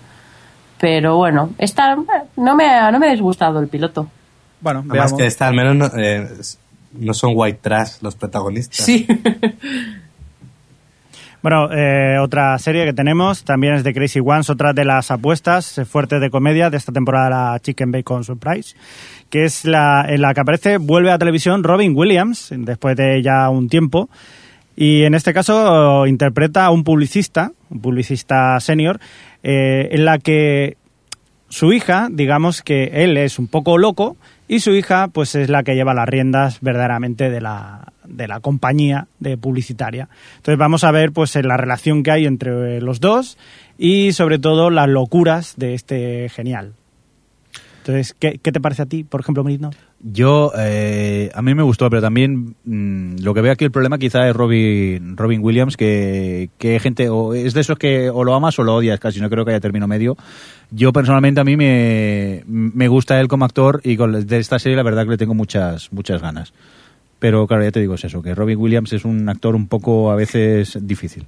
Pero 0.78 1.16
bueno, 1.16 1.50
esta 1.58 1.92
eh, 1.94 1.96
no 2.36 2.54
me 2.56 2.66
ha, 2.66 2.90
no 2.90 2.98
me 2.98 3.08
ha 3.08 3.10
disgustado 3.12 3.58
el 3.60 3.68
piloto. 3.68 4.08
Bueno, 4.60 4.84
Además 4.88 5.12
que 5.14 5.26
esta 5.26 5.48
al 5.48 5.54
menos 5.54 5.76
no, 5.76 5.86
eh, 5.98 6.26
no 6.98 7.14
son 7.14 7.32
white 7.34 7.58
trash 7.62 7.92
los 8.02 8.14
protagonistas. 8.16 8.84
Sí. 8.84 9.06
Bueno, 11.42 11.72
eh, 11.72 12.18
otra 12.18 12.58
serie 12.58 12.84
que 12.84 12.92
tenemos 12.92 13.44
también 13.44 13.72
es 13.72 13.82
de 13.82 13.94
Crazy 13.94 14.20
Ones, 14.20 14.50
otra 14.50 14.74
de 14.74 14.84
las 14.84 15.10
apuestas 15.10 15.80
fuertes 15.88 16.20
de 16.20 16.28
comedia 16.28 16.68
de 16.68 16.76
esta 16.76 16.92
temporada, 16.92 17.30
la 17.30 17.58
Chicken 17.60 17.90
Bacon 17.90 18.24
Surprise, 18.24 18.76
que 19.30 19.44
es 19.44 19.64
la 19.64 20.04
en 20.06 20.20
la 20.20 20.34
que 20.34 20.40
aparece, 20.42 20.76
vuelve 20.76 21.10
a 21.10 21.18
televisión 21.18 21.64
Robin 21.64 21.96
Williams, 21.96 22.52
después 22.54 22.94
de 22.94 23.22
ya 23.22 23.48
un 23.48 23.70
tiempo, 23.70 24.10
y 24.76 25.04
en 25.04 25.14
este 25.14 25.32
caso 25.32 26.06
interpreta 26.06 26.66
a 26.66 26.70
un 26.70 26.84
publicista, 26.84 27.52
un 27.70 27.80
publicista 27.80 28.60
senior, 28.60 29.00
eh, 29.42 29.88
en 29.92 30.04
la 30.04 30.18
que 30.18 30.76
su 31.48 31.72
hija, 31.72 32.08
digamos 32.10 32.60
que 32.60 33.02
él 33.02 33.16
es 33.16 33.38
un 33.38 33.48
poco 33.48 33.78
loco 33.78 34.18
y 34.50 34.58
su 34.58 34.72
hija 34.72 35.06
pues 35.06 35.36
es 35.36 35.48
la 35.48 35.62
que 35.62 35.76
lleva 35.76 35.94
las 35.94 36.08
riendas 36.08 36.58
verdaderamente 36.60 37.30
de 37.30 37.40
la, 37.40 37.92
de 38.04 38.26
la 38.26 38.40
compañía 38.40 39.06
de 39.20 39.38
publicitaria. 39.38 40.08
Entonces 40.38 40.58
vamos 40.58 40.82
a 40.82 40.90
ver 40.90 41.12
pues 41.12 41.36
eh, 41.36 41.44
la 41.44 41.56
relación 41.56 42.02
que 42.02 42.10
hay 42.10 42.26
entre 42.26 42.78
eh, 42.78 42.80
los 42.80 42.98
dos 42.98 43.38
y 43.78 44.12
sobre 44.12 44.40
todo 44.40 44.70
las 44.70 44.88
locuras 44.88 45.54
de 45.56 45.74
este 45.74 46.28
genial. 46.30 46.72
Entonces, 47.78 48.16
¿qué, 48.18 48.40
qué 48.42 48.50
te 48.50 48.60
parece 48.60 48.82
a 48.82 48.86
ti, 48.86 49.04
por 49.04 49.20
ejemplo, 49.20 49.44
Merino? 49.44 49.70
Yo, 50.02 50.52
eh, 50.56 51.30
a 51.34 51.42
mí 51.42 51.54
me 51.54 51.62
gustó, 51.62 51.90
pero 51.90 52.00
también 52.00 52.56
mm, 52.64 53.22
lo 53.22 53.34
que 53.34 53.42
veo 53.42 53.52
aquí 53.52 53.66
el 53.66 53.70
problema 53.70 53.98
quizá 53.98 54.26
es 54.28 54.34
Robin, 54.34 55.14
Robin 55.14 55.42
Williams, 55.42 55.76
que, 55.76 56.48
que 56.56 56.72
hay 56.72 56.80
gente, 56.80 57.10
o 57.10 57.34
es 57.34 57.52
de 57.52 57.60
esos 57.60 57.78
que 57.78 58.08
o 58.08 58.24
lo 58.24 58.34
amas 58.34 58.58
o 58.58 58.62
lo 58.62 58.76
odias, 58.76 58.98
casi 58.98 59.20
no 59.20 59.28
creo 59.28 59.44
que 59.44 59.50
haya 59.50 59.60
término 59.60 59.86
medio. 59.86 60.16
Yo 60.70 60.94
personalmente 60.94 61.42
a 61.42 61.44
mí 61.44 61.54
me, 61.56 62.44
me 62.46 62.88
gusta 62.88 63.20
él 63.20 63.28
como 63.28 63.44
actor 63.44 63.82
y 63.84 63.98
con, 63.98 64.26
de 64.26 64.38
esta 64.38 64.58
serie 64.58 64.74
la 64.74 64.82
verdad 64.82 65.04
que 65.04 65.10
le 65.10 65.18
tengo 65.18 65.34
muchas, 65.34 65.92
muchas 65.92 66.22
ganas. 66.22 66.54
Pero 67.18 67.46
claro, 67.46 67.62
ya 67.64 67.70
te 67.70 67.80
digo 67.80 67.94
es 67.94 68.04
eso, 68.04 68.22
que 68.22 68.34
Robin 68.34 68.58
Williams 68.58 68.94
es 68.94 69.04
un 69.04 69.28
actor 69.28 69.54
un 69.54 69.68
poco 69.68 70.10
a 70.10 70.16
veces 70.16 70.78
difícil. 70.80 71.26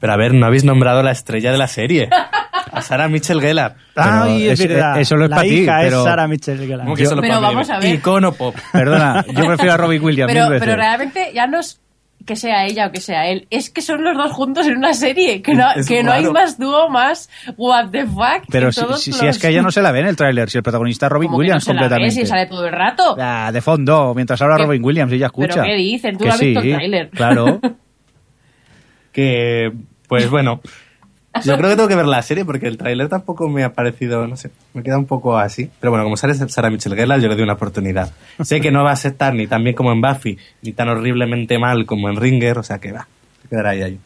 Pero 0.00 0.12
a 0.12 0.16
ver, 0.16 0.34
no 0.34 0.44
habéis 0.44 0.64
nombrado 0.64 1.04
la 1.04 1.12
estrella 1.12 1.52
de 1.52 1.58
la 1.58 1.68
serie. 1.68 2.10
A 2.72 2.82
Sarah 2.82 3.08
Mitchell 3.08 3.40
Gellar. 3.40 3.76
Ay, 3.94 4.48
es, 4.48 4.60
es- 4.60 4.68
verdad. 4.68 5.00
eso 5.00 5.16
lo 5.16 5.24
es 5.24 5.30
la 5.30 5.36
para 5.36 5.48
ti, 5.48 5.64
pero- 5.66 5.98
es 5.98 6.04
Sarah 6.04 6.26
Mitchell 6.28 6.58
Gellar. 6.58 6.80
¿Cómo 6.80 6.94
que 6.96 7.06
solo 7.06 7.22
Pero 7.22 7.34
para 7.34 7.48
mí? 7.48 7.54
vamos 7.54 7.70
a 7.70 7.78
ver. 7.78 7.94
Icono 7.94 8.32
pop. 8.32 8.54
Perdona, 8.72 9.24
yo 9.28 9.46
prefiero 9.46 9.72
a 9.72 9.76
Robin 9.76 10.02
Williams 10.04 10.32
pero, 10.32 10.44
mil 10.44 10.52
veces. 10.54 10.66
pero 10.66 10.76
realmente 10.80 11.30
ya 11.34 11.46
no 11.46 11.60
es 11.60 11.80
que 12.24 12.34
sea 12.34 12.64
ella 12.66 12.88
o 12.88 12.90
que 12.90 13.00
sea 13.00 13.28
él, 13.28 13.46
es 13.50 13.70
que 13.70 13.80
son 13.82 14.02
los 14.02 14.16
dos 14.16 14.32
juntos 14.32 14.66
en 14.66 14.78
una 14.78 14.94
serie, 14.94 15.42
que 15.42 15.54
no, 15.54 15.64
Es 15.76 15.86
que 15.86 16.02
no 16.02 16.10
hay 16.10 16.24
más 16.24 16.58
dúo 16.58 16.88
más 16.88 17.30
what 17.56 17.90
the 17.92 18.04
fuck. 18.04 18.42
Pero 18.50 18.72
si, 18.72 19.12
es 19.24 19.38
que 19.38 19.46
ella 19.48 19.62
no 19.62 19.70
se 19.70 19.80
la 19.80 19.92
ve 19.92 20.00
en 20.00 20.06
el 20.08 20.16
tráiler, 20.16 20.50
si 20.50 20.58
el 20.58 20.64
protagonista 20.64 21.06
es 21.06 21.12
Robin 21.12 21.30
que 21.30 21.36
Williams 21.36 21.68
no 21.68 21.72
se 21.72 21.74
la 21.74 21.82
ve, 21.82 21.88
completamente. 21.88 22.20
si 22.22 22.26
sale 22.26 22.46
todo 22.46 22.66
el 22.66 22.72
rato. 22.72 23.16
Ah, 23.20 23.50
de 23.52 23.60
fondo, 23.60 24.12
mientras 24.16 24.42
habla 24.42 24.56
¿Qué? 24.56 24.64
Robin 24.64 24.84
Williams, 24.84 25.12
ella 25.12 25.26
escucha. 25.26 25.48
¿Pero 25.54 25.64
qué 25.66 25.74
dicen? 25.76 26.18
Tú 26.18 26.24
Que 26.24 26.30
has 26.30 26.40
visto 26.40 26.60
sí, 26.62 26.70
el 26.70 26.74
tráiler. 26.76 27.10
Claro. 27.10 27.60
Que, 29.12 29.72
pues 30.08 30.28
bueno. 30.28 30.60
Yo 31.44 31.56
creo 31.56 31.70
que 31.70 31.76
tengo 31.76 31.88
que 31.88 31.96
ver 31.96 32.06
la 32.06 32.22
serie 32.22 32.44
porque 32.44 32.66
el 32.66 32.76
tráiler 32.76 33.08
tampoco 33.08 33.48
me 33.48 33.64
ha 33.64 33.72
parecido, 33.72 34.26
no 34.26 34.36
sé, 34.36 34.50
me 34.74 34.82
queda 34.82 34.98
un 34.98 35.06
poco 35.06 35.36
así. 35.36 35.70
Pero 35.80 35.90
bueno, 35.90 36.04
como 36.04 36.16
sale 36.16 36.34
Sarah 36.34 36.70
Michelle 36.70 36.96
Gellar, 36.96 37.20
yo 37.20 37.28
le 37.28 37.34
doy 37.34 37.44
una 37.44 37.54
oportunidad. 37.54 38.12
Sé 38.42 38.60
que 38.60 38.70
no 38.70 38.84
va 38.84 38.92
a 38.92 38.96
ser 38.96 39.12
tan 39.12 39.36
ni 39.36 39.46
tan 39.46 39.62
bien 39.62 39.74
como 39.74 39.92
en 39.92 40.00
Buffy, 40.00 40.38
ni 40.62 40.72
tan 40.72 40.88
horriblemente 40.88 41.58
mal 41.58 41.86
como 41.86 42.08
en 42.08 42.16
Ringer, 42.16 42.58
o 42.58 42.62
sea 42.62 42.78
que 42.78 42.92
va, 42.92 43.06
se 43.42 43.48
quedará 43.48 43.70
ahí 43.70 43.82
ahí. 43.82 43.98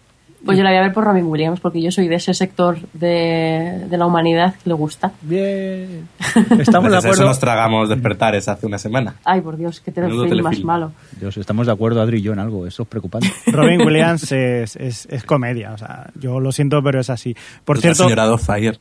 Pues 0.44 0.56
yo 0.56 0.64
la 0.64 0.70
voy 0.70 0.78
a 0.78 0.82
ver 0.82 0.92
por 0.92 1.04
Robin 1.04 1.26
Williams, 1.26 1.60
porque 1.60 1.82
yo 1.82 1.90
soy 1.90 2.08
de 2.08 2.14
ese 2.14 2.32
sector 2.32 2.78
de, 2.94 3.84
de 3.88 3.98
la 3.98 4.06
humanidad 4.06 4.54
que 4.54 4.70
le 4.70 4.74
gusta. 4.74 5.12
Bien. 5.20 6.08
Estamos 6.58 6.58
de 6.58 6.60
Gracias 6.60 6.92
a 6.92 6.98
eso 6.98 7.08
acuerdo. 7.08 7.24
nos 7.26 7.40
tragamos 7.40 7.88
despertares 7.88 8.48
hace 8.48 8.66
una 8.66 8.78
semana. 8.78 9.16
Ay, 9.24 9.42
por 9.42 9.56
Dios, 9.56 9.80
qué 9.80 9.92
telefilm 9.92 10.42
más 10.42 10.60
malo. 10.64 10.92
Dios, 11.18 11.36
estamos 11.36 11.66
de 11.66 11.72
acuerdo, 11.72 12.00
Adri 12.00 12.18
y 12.18 12.22
yo, 12.22 12.32
en 12.32 12.38
algo. 12.38 12.66
Eso 12.66 12.84
es 12.84 12.88
preocupante. 12.88 13.30
Robin 13.46 13.82
Williams 13.82 14.32
es, 14.32 14.76
es, 14.76 15.06
es 15.10 15.24
comedia, 15.24 15.72
o 15.72 15.78
sea, 15.78 16.10
yo 16.18 16.40
lo 16.40 16.52
siento, 16.52 16.82
pero 16.82 17.00
es 17.00 17.10
así. 17.10 17.36
Por 17.64 17.78
cierto, 17.78 18.04
señora 18.04 18.36
Fire. 18.38 18.78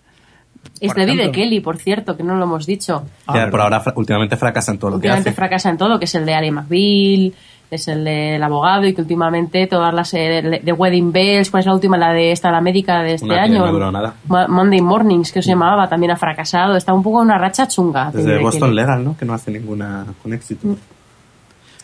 Es 0.79 0.93
de 0.93 1.05
de 1.05 1.13
ejemplo. 1.13 1.31
Kelly, 1.31 1.59
por 1.59 1.77
cierto, 1.77 2.15
que 2.15 2.23
no 2.23 2.35
lo 2.35 2.43
hemos 2.43 2.65
dicho. 2.65 3.03
Ah, 3.27 3.33
verdad. 3.33 3.51
por 3.51 3.61
ahora 3.61 3.83
últimamente 3.95 4.37
fracasa 4.37 4.71
en 4.71 4.77
todo 4.77 4.91
lo 4.91 4.95
que 4.95 5.07
últimamente 5.07 5.29
hace. 5.29 5.35
fracasa 5.35 5.69
en 5.69 5.77
todo, 5.77 5.99
que 5.99 6.05
es 6.05 6.15
el 6.15 6.25
de 6.25 6.33
Ali 6.33 6.51
McBeal, 6.51 7.33
es 7.71 7.87
el 7.87 8.03
del 8.03 8.41
abogado 8.41 8.85
y 8.87 8.93
que 8.93 9.01
últimamente 9.01 9.67
todas 9.67 9.93
las 9.93 10.13
eh, 10.15 10.41
de, 10.41 10.59
de 10.63 10.71
Wedding 10.73 11.11
Bells, 11.11 11.51
¿cuál 11.51 11.61
es 11.61 11.67
la 11.67 11.73
última? 11.73 11.97
La 11.97 12.11
de 12.13 12.31
esta, 12.31 12.49
la 12.51 12.61
médica 12.61 13.01
de 13.03 13.13
este 13.13 13.25
Una 13.27 13.35
que 13.35 13.41
año. 13.41 13.65
no 13.65 13.71
duró 13.71 13.91
nada. 13.91 14.15
Mo- 14.27 14.47
Monday 14.47 14.81
Mornings, 14.81 15.31
que 15.31 15.41
se 15.41 15.49
llamaba, 15.49 15.87
también 15.87 16.11
ha 16.11 16.15
fracasado. 16.15 16.75
Está 16.75 16.93
un 16.93 17.03
poco 17.03 17.21
en 17.21 17.25
una 17.27 17.37
racha 17.37 17.67
chunga. 17.67 18.09
Desde 18.11 18.39
Boston. 18.39 18.73
Legal, 18.75 19.03
¿no? 19.05 19.15
Que 19.17 19.25
no 19.25 19.33
hace 19.33 19.51
ninguna 19.51 20.05
con 20.23 20.33
éxito. 20.33 20.75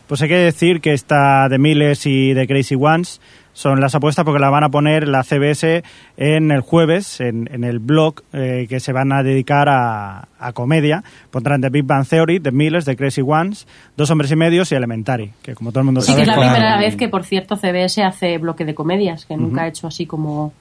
Pues 0.08 0.22
hay 0.22 0.30
que 0.30 0.38
decir 0.38 0.82
que 0.82 0.94
esta 0.94 1.48
de 1.50 1.58
Miles 1.58 2.06
y 2.06 2.34
de 2.34 2.46
Crazy 2.48 2.76
Ones 2.76 3.20
son 3.58 3.80
las 3.80 3.96
apuestas 3.96 4.26
porque 4.26 4.40
la 4.42 4.50
van 4.50 4.66
a 4.66 4.70
poner 4.70 5.08
la 5.08 5.24
CBS 5.24 5.82
en 6.18 6.52
el 6.52 6.60
jueves, 6.60 7.22
en, 7.22 7.48
en 7.54 7.64
el 7.64 7.80
blog 7.80 8.16
eh, 8.34 8.66
que 8.68 8.82
se 8.82 8.92
van 8.92 9.14
a 9.14 9.24
dedicar 9.24 9.70
a, 9.70 10.28
a 10.38 10.52
comedia. 10.52 11.06
Pondrán 11.32 11.62
The 11.62 11.70
Big 11.70 11.86
Bang 11.86 12.06
Theory, 12.06 12.42
The 12.42 12.52
Miles, 12.52 12.84
The 12.84 12.98
Crazy 12.98 13.22
Ones, 13.26 13.66
Dos 13.96 14.12
Hombres 14.12 14.30
y 14.32 14.36
Medios 14.36 14.74
y 14.74 14.76
Elementary, 14.76 15.32
que 15.42 15.56
como 15.56 15.72
todo 15.72 15.80
el 15.80 15.86
mundo 15.86 16.02
Sí, 16.02 16.08
sabe... 16.12 16.18
que 16.18 16.22
es 16.24 16.28
la 16.28 16.44
primera 16.44 16.78
vez 16.80 16.98
que, 16.98 17.08
por 17.08 17.24
cierto, 17.24 17.56
CBS 17.56 18.04
hace 18.04 18.38
bloque 18.40 18.66
de 18.66 18.76
comedias, 18.76 19.26
que 19.26 19.38
nunca 19.38 19.62
ha 19.64 19.68
hecho 19.70 19.88
así 19.88 20.06
como, 20.06 20.52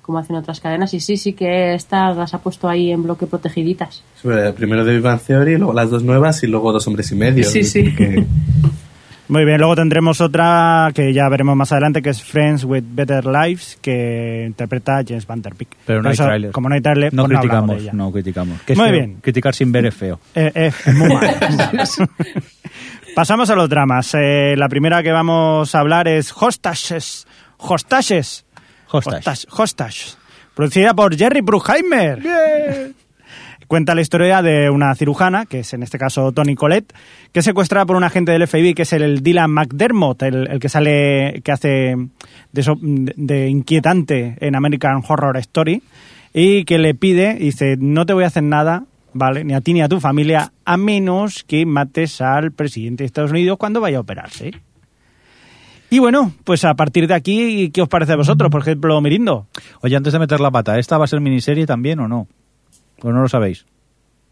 como 0.00 0.18
hacen 0.18 0.36
otras 0.36 0.60
cadenas. 0.60 0.94
Y 0.94 1.00
sí, 1.00 1.16
sí 1.16 1.32
que 1.32 1.74
estas 1.74 2.16
las 2.16 2.34
ha 2.34 2.38
puesto 2.38 2.68
ahí 2.68 2.92
en 2.92 3.02
bloque 3.02 3.26
protegiditas. 3.26 4.04
Primero 4.56 4.84
de 4.84 4.92
Big 4.94 5.02
Bang 5.02 5.20
Theory, 5.20 5.56
luego 5.58 5.72
las 5.72 5.90
dos 5.90 6.04
nuevas 6.04 6.40
y 6.44 6.46
luego 6.46 6.72
dos 6.72 6.86
hombres 6.86 7.10
y 7.10 7.16
medio. 7.16 7.42
Sí, 7.44 7.64
sí. 7.64 7.92
Que- 7.96 8.24
Muy 9.26 9.44
bien, 9.46 9.58
luego 9.58 9.74
tendremos 9.74 10.20
otra 10.20 10.90
que 10.94 11.14
ya 11.14 11.28
veremos 11.30 11.56
más 11.56 11.72
adelante, 11.72 12.02
que 12.02 12.10
es 12.10 12.22
Friends 12.22 12.64
with 12.64 12.82
Better 12.86 13.24
Lives, 13.24 13.78
que 13.80 14.44
interpreta 14.46 15.02
James 15.06 15.26
Van 15.26 15.40
Der 15.40 15.54
Beek. 15.54 15.68
Pero 15.86 16.02
no 16.02 16.08
hay 16.10 16.12
eso, 16.14 16.24
tráiler. 16.24 16.52
Como 16.52 16.68
no 16.68 16.74
hay 16.74 16.82
trailer, 16.82 17.14
No 17.14 17.24
pues 17.24 17.38
hablamos 17.38 17.70
criticamos, 17.76 17.94
no 17.94 18.12
criticamos. 18.12 18.62
Que 18.62 18.74
Muy 18.74 18.84
feo. 18.84 18.92
bien. 18.92 19.16
Criticar 19.22 19.54
sin 19.54 19.72
ver 19.72 19.86
es 19.86 19.94
feo. 19.94 20.20
Eh, 20.34 20.52
eh, 20.54 20.72
es 20.86 20.94
muy 20.94 21.08
mal. 21.08 21.34
Pasamos 23.14 23.48
a 23.48 23.54
los 23.54 23.68
dramas. 23.68 24.14
Eh, 24.14 24.54
la 24.58 24.68
primera 24.68 25.02
que 25.02 25.12
vamos 25.12 25.74
a 25.74 25.80
hablar 25.80 26.06
es 26.08 26.32
Hostages. 26.36 27.26
Hostages. 27.58 28.44
Hostage. 28.90 29.16
Hostage. 29.18 29.46
Hostage. 29.50 30.16
Producida 30.54 30.94
por 30.94 31.16
Jerry 31.16 31.40
Bruckheimer. 31.40 32.20
Cuenta 33.68 33.94
la 33.94 34.00
historia 34.00 34.42
de 34.42 34.70
una 34.70 34.94
cirujana, 34.94 35.46
que 35.46 35.60
es 35.60 35.72
en 35.72 35.82
este 35.82 35.98
caso 35.98 36.32
Tony 36.32 36.54
Collette, 36.54 36.92
que 37.32 37.40
es 37.40 37.44
secuestrada 37.44 37.86
por 37.86 37.96
un 37.96 38.04
agente 38.04 38.32
del 38.32 38.46
FBI, 38.46 38.74
que 38.74 38.82
es 38.82 38.92
el 38.92 39.22
Dylan 39.22 39.50
McDermott, 39.50 40.22
el, 40.22 40.58
que 40.60 40.68
sale, 40.68 41.40
que 41.44 41.52
hace 41.52 41.96
de, 42.52 43.12
de 43.16 43.48
inquietante 43.48 44.36
en 44.40 44.54
American 44.54 45.02
Horror 45.06 45.36
Story, 45.38 45.82
y 46.32 46.64
que 46.64 46.78
le 46.78 46.94
pide, 46.94 47.34
dice, 47.34 47.76
no 47.78 48.06
te 48.06 48.12
voy 48.12 48.24
a 48.24 48.28
hacer 48.28 48.42
nada, 48.42 48.84
¿vale? 49.12 49.44
Ni 49.44 49.54
a 49.54 49.60
ti 49.60 49.72
ni 49.72 49.82
a 49.82 49.88
tu 49.88 50.00
familia, 50.00 50.52
a 50.64 50.76
menos 50.76 51.44
que 51.44 51.64
mates 51.64 52.20
al 52.20 52.52
presidente 52.52 53.04
de 53.04 53.06
Estados 53.06 53.30
Unidos 53.30 53.56
cuando 53.58 53.80
vaya 53.80 53.98
a 53.98 54.00
operarse. 54.00 54.50
Y 55.90 56.00
bueno, 56.00 56.32
pues 56.42 56.64
a 56.64 56.74
partir 56.74 57.06
de 57.06 57.14
aquí, 57.14 57.70
¿qué 57.70 57.80
os 57.80 57.88
parece 57.88 58.12
a 58.12 58.16
vosotros? 58.16 58.50
Por 58.50 58.62
ejemplo, 58.62 59.00
Mirindo. 59.00 59.46
Oye, 59.80 59.96
antes 59.96 60.12
de 60.12 60.18
meter 60.18 60.40
la 60.40 60.50
pata, 60.50 60.78
¿esta 60.78 60.98
va 60.98 61.04
a 61.04 61.08
ser 61.08 61.20
miniserie 61.20 61.66
también 61.66 62.00
o 62.00 62.08
no? 62.08 62.26
¿O 63.04 63.12
no 63.12 63.22
lo 63.22 63.28
sabéis? 63.28 63.64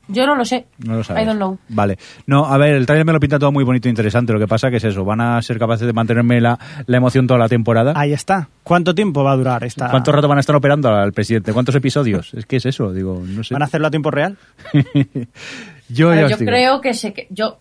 Yo 0.09 0.27
no 0.27 0.35
lo 0.35 0.45
sé. 0.45 0.67
No 0.85 0.97
lo 0.97 1.05
sabéis. 1.05 1.25
I 1.25 1.29
don't 1.29 1.39
know. 1.39 1.57
Vale. 1.69 1.97
No, 2.27 2.45
a 2.47 2.59
ver, 2.59 2.75
el 2.75 2.87
trailer 2.87 3.07
me 3.07 3.13
lo 3.13 3.21
pinta 3.21 3.39
todo 3.39 3.53
muy 3.53 3.63
bonito 3.63 3.87
e 3.87 3.91
interesante. 3.91 4.33
Lo 4.33 4.41
que 4.41 4.49
pasa 4.49 4.69
que 4.69 4.79
es 4.79 4.85
eso, 4.85 5.05
van 5.05 5.21
a 5.21 5.41
ser 5.43 5.61
capaces 5.61 5.87
de 5.87 5.93
mantenerme 5.93 6.41
la, 6.41 6.59
la 6.87 6.97
emoción 6.97 7.29
toda 7.29 7.39
la 7.39 7.49
temporada. 7.49 7.93
Ahí 7.95 8.13
está. 8.13 8.49
¿Cuánto 8.65 8.97
tiempo 8.97 9.23
va 9.23 9.31
a 9.33 9.37
durar 9.37 9.63
esta? 9.63 9.89
¿Cuánto 9.91 10.11
rato 10.11 10.27
van 10.27 10.39
a 10.39 10.41
estar 10.41 10.57
operando 10.57 10.89
al 10.93 11.13
presidente? 11.13 11.53
¿Cuántos 11.53 11.77
episodios? 11.77 12.35
Es 12.35 12.47
que 12.47 12.57
es 12.57 12.67
eso, 12.67 12.93
digo, 12.93 13.23
no 13.25 13.45
sé. 13.45 13.55
¿Van 13.55 13.63
a 13.63 13.67
hacerlo 13.67 13.87
a 13.87 13.91
tiempo 13.91 14.11
real? 14.11 14.37
yo 15.89 16.13
ya 16.15 16.25
os 16.25 16.31
yo 16.33 16.37
digo. 16.39 16.51
creo 16.51 16.81
que 16.81 16.95
se, 16.95 17.13
que- 17.13 17.29
yo 17.31 17.59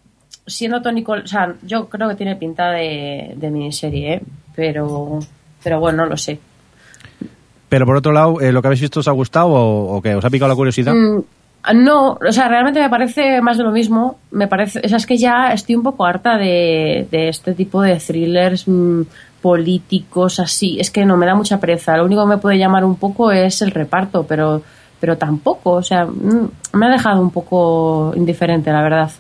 siendo 0.48 0.82
Tony 0.82 1.04
Col- 1.04 1.24
o 1.24 1.28
sea, 1.28 1.54
yo 1.62 1.90
creo 1.90 2.10
que 2.10 2.16
tiene 2.16 2.36
pinta 2.38 2.72
de, 2.72 3.34
de 3.36 3.52
miniserie, 3.52 4.14
¿eh? 4.16 4.22
pero 4.56 5.20
pero 5.64 5.80
bueno, 5.80 6.04
no 6.04 6.10
lo 6.10 6.18
sé. 6.18 6.40
Pero 7.72 7.86
por 7.86 7.96
otro 7.96 8.12
lado, 8.12 8.42
eh, 8.42 8.52
¿lo 8.52 8.62
que 8.62 8.68
habéis 8.68 8.82
visto 8.82 9.00
os 9.00 9.08
ha 9.08 9.12
gustado 9.14 9.48
o, 9.48 9.96
o 9.96 10.02
qué? 10.02 10.14
¿Os 10.14 10.26
ha 10.26 10.30
picado 10.30 10.50
la 10.50 10.58
curiosidad? 10.58 10.94
Mm, 10.94 11.22
No, 11.86 12.18
o 12.28 12.32
sea, 12.34 12.50
realmente 12.50 12.82
me 12.82 12.90
parece 12.90 13.40
más 13.42 13.58
de 13.58 13.64
lo 13.64 13.72
mismo. 13.72 14.18
Me 14.32 14.50
parece, 14.50 14.82
o 14.84 14.90
sea, 14.90 14.98
es 14.98 15.06
que 15.06 15.16
ya 15.16 15.54
estoy 15.54 15.76
un 15.76 15.84
poco 15.84 16.06
harta 16.06 16.38
de, 16.38 17.08
de 17.10 17.30
este 17.30 17.54
tipo 17.54 17.82
de 17.82 17.96
thrillers 17.96 18.68
mm, 18.68 19.04
políticos 19.42 20.42
así. 20.42 20.82
Es 20.82 20.92
que 20.92 21.06
no 21.06 21.16
me 21.16 21.26
da 21.26 21.34
mucha 21.34 21.62
pereza. 21.62 21.96
Lo 21.96 22.04
único 22.04 22.24
que 22.24 22.30
me 22.36 22.38
puede 22.40 22.58
llamar 22.58 22.84
un 22.84 22.98
poco 22.98 23.32
es 23.32 23.62
el 23.62 23.72
reparto, 23.72 24.26
pero, 24.28 24.62
pero 25.00 25.18
tampoco. 25.18 25.72
O 25.72 25.84
sea, 25.84 26.04
mm, 26.06 26.50
me 26.74 26.88
ha 26.88 26.90
dejado 26.90 27.22
un 27.22 27.32
poco 27.32 28.12
indiferente, 28.18 28.70
la 28.70 28.82
verdad. 28.82 29.12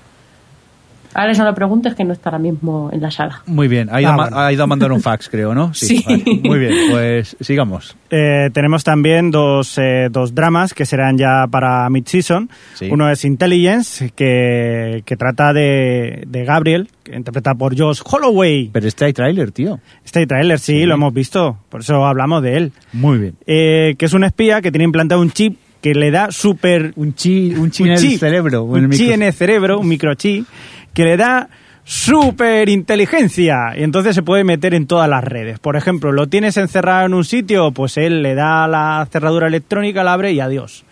Alex, 1.13 1.37
no 1.39 1.45
lo 1.45 1.53
preguntes 1.55 1.93
que 1.95 2.03
no 2.03 2.13
está 2.13 2.29
ahora 2.29 2.39
mismo 2.39 2.89
en 2.93 3.01
la 3.01 3.11
sala. 3.11 3.41
Muy 3.45 3.67
bien, 3.67 3.89
ha 3.91 3.99
ido, 4.01 4.09
Ah, 4.09 4.13
a 4.13 4.17
ma- 4.17 4.23
bueno. 4.23 4.39
ha 4.39 4.53
ido 4.53 4.63
a 4.63 4.67
mandar 4.67 4.91
un 4.91 5.01
fax, 5.01 5.29
creo, 5.29 5.53
¿no? 5.53 5.73
Sí. 5.73 6.03
vale. 6.05 6.23
Muy 6.43 6.59
bien, 6.59 6.73
pues 6.89 7.35
sigamos. 7.41 7.95
Eh, 8.09 8.49
tenemos 8.53 8.83
también 8.83 9.31
dos, 9.31 9.77
eh, 9.77 10.07
dos 10.11 10.33
dramas 10.35 10.73
que 10.73 10.85
serán 10.85 11.17
ya 11.17 11.45
para 11.49 11.89
mid-season. 11.89 12.49
Sí. 12.75 12.89
Uno 12.91 13.09
es 13.09 13.23
Intelligence, 13.25 14.11
que, 14.15 15.03
que 15.05 15.15
trata 15.17 15.53
de, 15.53 16.23
de 16.27 16.45
Gabriel, 16.45 16.87
que 17.03 17.15
interpreta 17.15 17.55
por 17.55 17.77
Josh 17.77 18.01
Holloway. 18.09 18.69
Pero 18.71 18.87
este 18.87 19.05
hay 19.05 19.13
tráiler, 19.13 19.51
tío. 19.51 19.79
Este 20.05 20.25
trailer, 20.27 20.59
sí, 20.59 20.85
lo 20.85 20.95
hemos 20.95 21.13
visto, 21.13 21.57
por 21.69 21.81
eso 21.81 22.05
hablamos 22.05 22.41
de 22.43 22.57
él. 22.57 22.71
Muy 22.93 23.17
bien. 23.17 23.35
Eh, 23.47 23.95
que 23.97 24.05
es 24.05 24.13
un 24.13 24.23
espía 24.23 24.61
que 24.61 24.71
tiene 24.71 24.85
implantado 24.85 25.21
un 25.21 25.31
chip 25.31 25.57
que 25.81 25.95
le 25.95 26.11
da 26.11 26.29
súper... 26.29 26.93
Un 26.95 27.15
chi, 27.15 27.55
un 27.55 27.71
chi 27.71 27.81
un 27.83 27.89
en 27.89 27.93
el 27.95 28.19
cerebro. 28.19 28.63
Un 28.65 28.91
chi 28.91 29.03
micro- 29.05 29.13
en 29.15 29.21
el 29.23 29.33
cerebro, 29.33 29.79
un 29.79 29.87
microchip, 29.87 30.45
que 30.93 31.03
le 31.05 31.17
da 31.17 31.49
super 31.83 32.69
inteligencia 32.69 33.73
y 33.75 33.83
entonces 33.83 34.15
se 34.15 34.23
puede 34.23 34.43
meter 34.43 34.73
en 34.73 34.87
todas 34.87 35.09
las 35.09 35.23
redes. 35.23 35.59
Por 35.59 35.75
ejemplo, 35.75 36.11
lo 36.11 36.27
tienes 36.27 36.57
encerrado 36.57 37.05
en 37.05 37.13
un 37.13 37.25
sitio, 37.25 37.71
pues 37.71 37.97
él 37.97 38.21
le 38.21 38.35
da 38.35 38.67
la 38.67 39.07
cerradura 39.11 39.47
electrónica, 39.47 40.03
la 40.03 40.13
abre 40.13 40.31
y 40.31 40.39
adiós. 40.39 40.85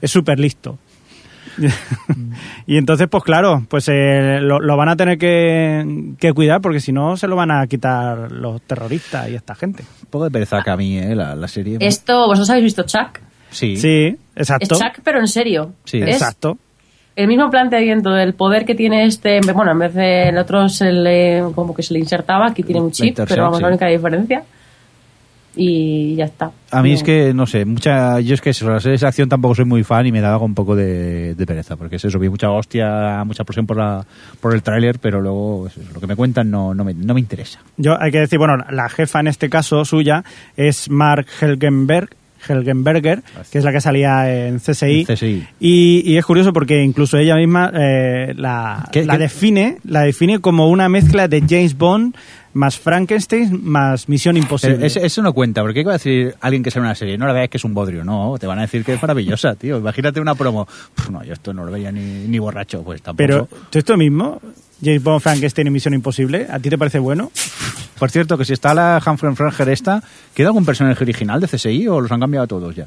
Es 0.00 0.10
súper 0.10 0.38
listo. 0.38 0.78
y 2.66 2.76
entonces, 2.76 3.08
pues 3.08 3.24
claro, 3.24 3.64
pues 3.68 3.88
eh, 3.88 4.38
lo, 4.40 4.60
lo 4.60 4.76
van 4.76 4.90
a 4.90 4.96
tener 4.96 5.16
que, 5.18 6.14
que 6.18 6.32
cuidar 6.32 6.60
porque 6.60 6.80
si 6.80 6.92
no 6.92 7.16
se 7.16 7.28
lo 7.28 7.36
van 7.36 7.50
a 7.50 7.66
quitar 7.66 8.30
los 8.30 8.60
terroristas 8.62 9.30
y 9.30 9.34
esta 9.34 9.54
gente. 9.54 9.84
Un 10.02 10.10
poco 10.10 10.24
de 10.24 10.30
pereza 10.30 10.62
que 10.62 10.70
a 10.70 10.76
mí, 10.76 10.98
¿eh? 10.98 11.14
La, 11.14 11.34
la 11.34 11.48
serie. 11.48 11.78
Esto, 11.80 12.26
¿vosotros 12.26 12.50
habéis 12.50 12.64
visto 12.64 12.82
Chuck? 12.84 13.20
Sí. 13.50 13.76
Sí, 13.76 14.06
Es 14.34 14.50
exacto. 14.50 14.74
Chuck, 14.74 15.00
pero 15.02 15.18
en 15.20 15.28
serio. 15.28 15.72
Sí. 15.84 15.98
Es 15.98 16.16
Exacto. 16.16 16.58
El 17.16 17.26
mismo 17.28 17.50
planteamiento 17.50 18.10
del 18.10 18.34
poder 18.34 18.64
que 18.64 18.74
tiene 18.74 19.04
este, 19.06 19.40
bueno, 19.54 19.72
en 19.72 19.78
vez 19.78 19.94
de 19.94 20.28
el 20.28 20.38
otro 20.38 20.68
se 20.68 20.92
le, 20.92 21.42
como 21.54 21.74
que 21.74 21.82
se 21.82 21.94
le 21.94 22.00
insertaba, 22.00 22.46
aquí 22.48 22.62
tiene 22.62 22.80
un 22.80 22.86
La 22.88 22.92
chip, 22.92 23.18
pero 23.26 23.42
vamos, 23.44 23.60
la 23.60 23.68
sí. 23.68 23.72
única 23.72 23.86
diferencia. 23.88 24.42
Y 25.58 26.14
ya 26.16 26.26
está. 26.26 26.50
A 26.70 26.82
mí 26.82 26.90
No. 26.90 26.94
es 26.96 27.02
que, 27.02 27.32
no 27.32 27.46
sé, 27.46 27.64
mucha, 27.64 28.20
yo 28.20 28.34
es 28.34 28.42
que 28.42 28.50
eso, 28.50 28.68
las 28.68 28.82
series 28.82 29.00
de 29.00 29.06
acción 29.06 29.26
tampoco 29.30 29.54
soy 29.54 29.64
muy 29.64 29.82
fan 29.84 30.04
y 30.06 30.12
me 30.12 30.20
daba 30.20 30.36
un 30.44 30.54
poco 30.54 30.76
de, 30.76 31.34
de 31.34 31.46
pereza, 31.46 31.76
porque 31.76 31.96
es 31.96 32.04
eso, 32.04 32.18
vi 32.18 32.28
mucha 32.28 32.50
hostia, 32.50 33.24
mucha 33.24 33.42
presión 33.44 33.66
por, 33.66 33.78
la, 33.78 34.04
por 34.42 34.52
el 34.54 34.62
tráiler, 34.62 34.98
pero 34.98 35.22
luego 35.22 35.66
es 35.68 35.78
eso, 35.78 35.90
lo 35.94 36.00
que 36.00 36.06
me 36.06 36.14
cuentan 36.14 36.50
no, 36.50 36.74
no, 36.74 36.84
me, 36.84 36.92
no 36.92 37.14
me 37.14 37.20
interesa. 37.20 37.60
Yo 37.78 37.96
hay 37.98 38.10
que 38.12 38.18
decir, 38.20 38.38
bueno, 38.38 38.58
la 38.70 38.90
jefa 38.90 39.20
en 39.20 39.28
este 39.28 39.48
caso 39.48 39.82
suya 39.86 40.24
es 40.58 40.90
Mark 40.90 41.26
Helgenberg, 41.40 42.10
Helgenberger, 42.48 43.22
que 43.50 43.58
es 43.58 43.64
la 43.64 43.72
que 43.72 43.80
salía 43.80 44.46
en 44.46 44.58
CSI. 44.58 45.04
CSI. 45.06 45.46
Y, 45.60 46.02
y 46.12 46.16
es 46.16 46.24
curioso 46.24 46.52
porque 46.52 46.82
incluso 46.82 47.18
ella 47.18 47.36
misma 47.36 47.70
eh, 47.74 48.34
la, 48.36 48.88
¿Qué- 48.92 49.04
la 49.04 49.14
qué? 49.14 49.18
define, 49.24 49.78
la 49.84 50.02
define 50.02 50.38
como 50.40 50.68
una 50.68 50.88
mezcla 50.88 51.28
de 51.28 51.40
James 51.48 51.76
Bond 51.76 52.14
más 52.54 52.78
Frankenstein 52.78 53.60
más 53.62 54.08
Misión 54.08 54.34
Pero 54.34 54.44
Imposible. 54.44 54.86
ese- 54.86 55.04
eso 55.04 55.20
no 55.22 55.32
cuenta, 55.34 55.60
porque 55.62 55.80
¿qué 55.80 55.84
va 55.84 55.92
a 55.92 55.98
decir 55.98 56.34
alguien 56.40 56.62
que 56.62 56.70
sabe 56.70 56.86
una 56.86 56.94
serie? 56.94 57.18
No 57.18 57.26
la 57.26 57.34
veas 57.34 57.50
que 57.50 57.58
es 57.58 57.64
un 57.64 57.74
bodrio, 57.74 58.02
no, 58.02 58.36
te 58.40 58.46
van 58.46 58.58
a 58.58 58.62
decir 58.62 58.82
que 58.84 58.94
es 58.94 59.02
maravillosa, 59.02 59.54
tío. 59.56 59.76
Imagínate 59.78 60.20
una 60.20 60.34
promo. 60.34 60.64
Pff, 60.66 61.10
no, 61.10 61.22
yo 61.22 61.34
esto 61.34 61.52
no 61.52 61.64
lo 61.66 61.72
veía 61.72 61.92
ni, 61.92 62.00
ni 62.26 62.38
borracho, 62.38 62.82
pues 62.82 63.02
tampoco. 63.02 63.16
Pero 63.18 63.48
esto 63.72 63.96
mismo, 63.98 64.40
James 64.82 65.02
Bond, 65.02 65.20
Frankenstein 65.20 65.68
y 65.68 65.70
Misión 65.70 65.94
Imposible, 65.94 66.46
¿a 66.50 66.58
ti 66.58 66.68
te 66.68 66.76
parece 66.78 66.98
bueno? 66.98 67.30
Por 67.98 68.10
cierto, 68.10 68.36
que 68.36 68.44
si 68.44 68.52
está 68.52 68.74
la 68.74 69.02
Humphrey 69.04 69.34
Franger 69.34 69.70
esta, 69.70 70.02
¿queda 70.34 70.48
algún 70.48 70.66
personaje 70.66 71.02
original 71.02 71.40
de 71.40 71.48
CSI 71.48 71.88
o 71.88 72.00
los 72.00 72.12
han 72.12 72.20
cambiado 72.20 72.46
todos 72.46 72.74
ya? 72.76 72.86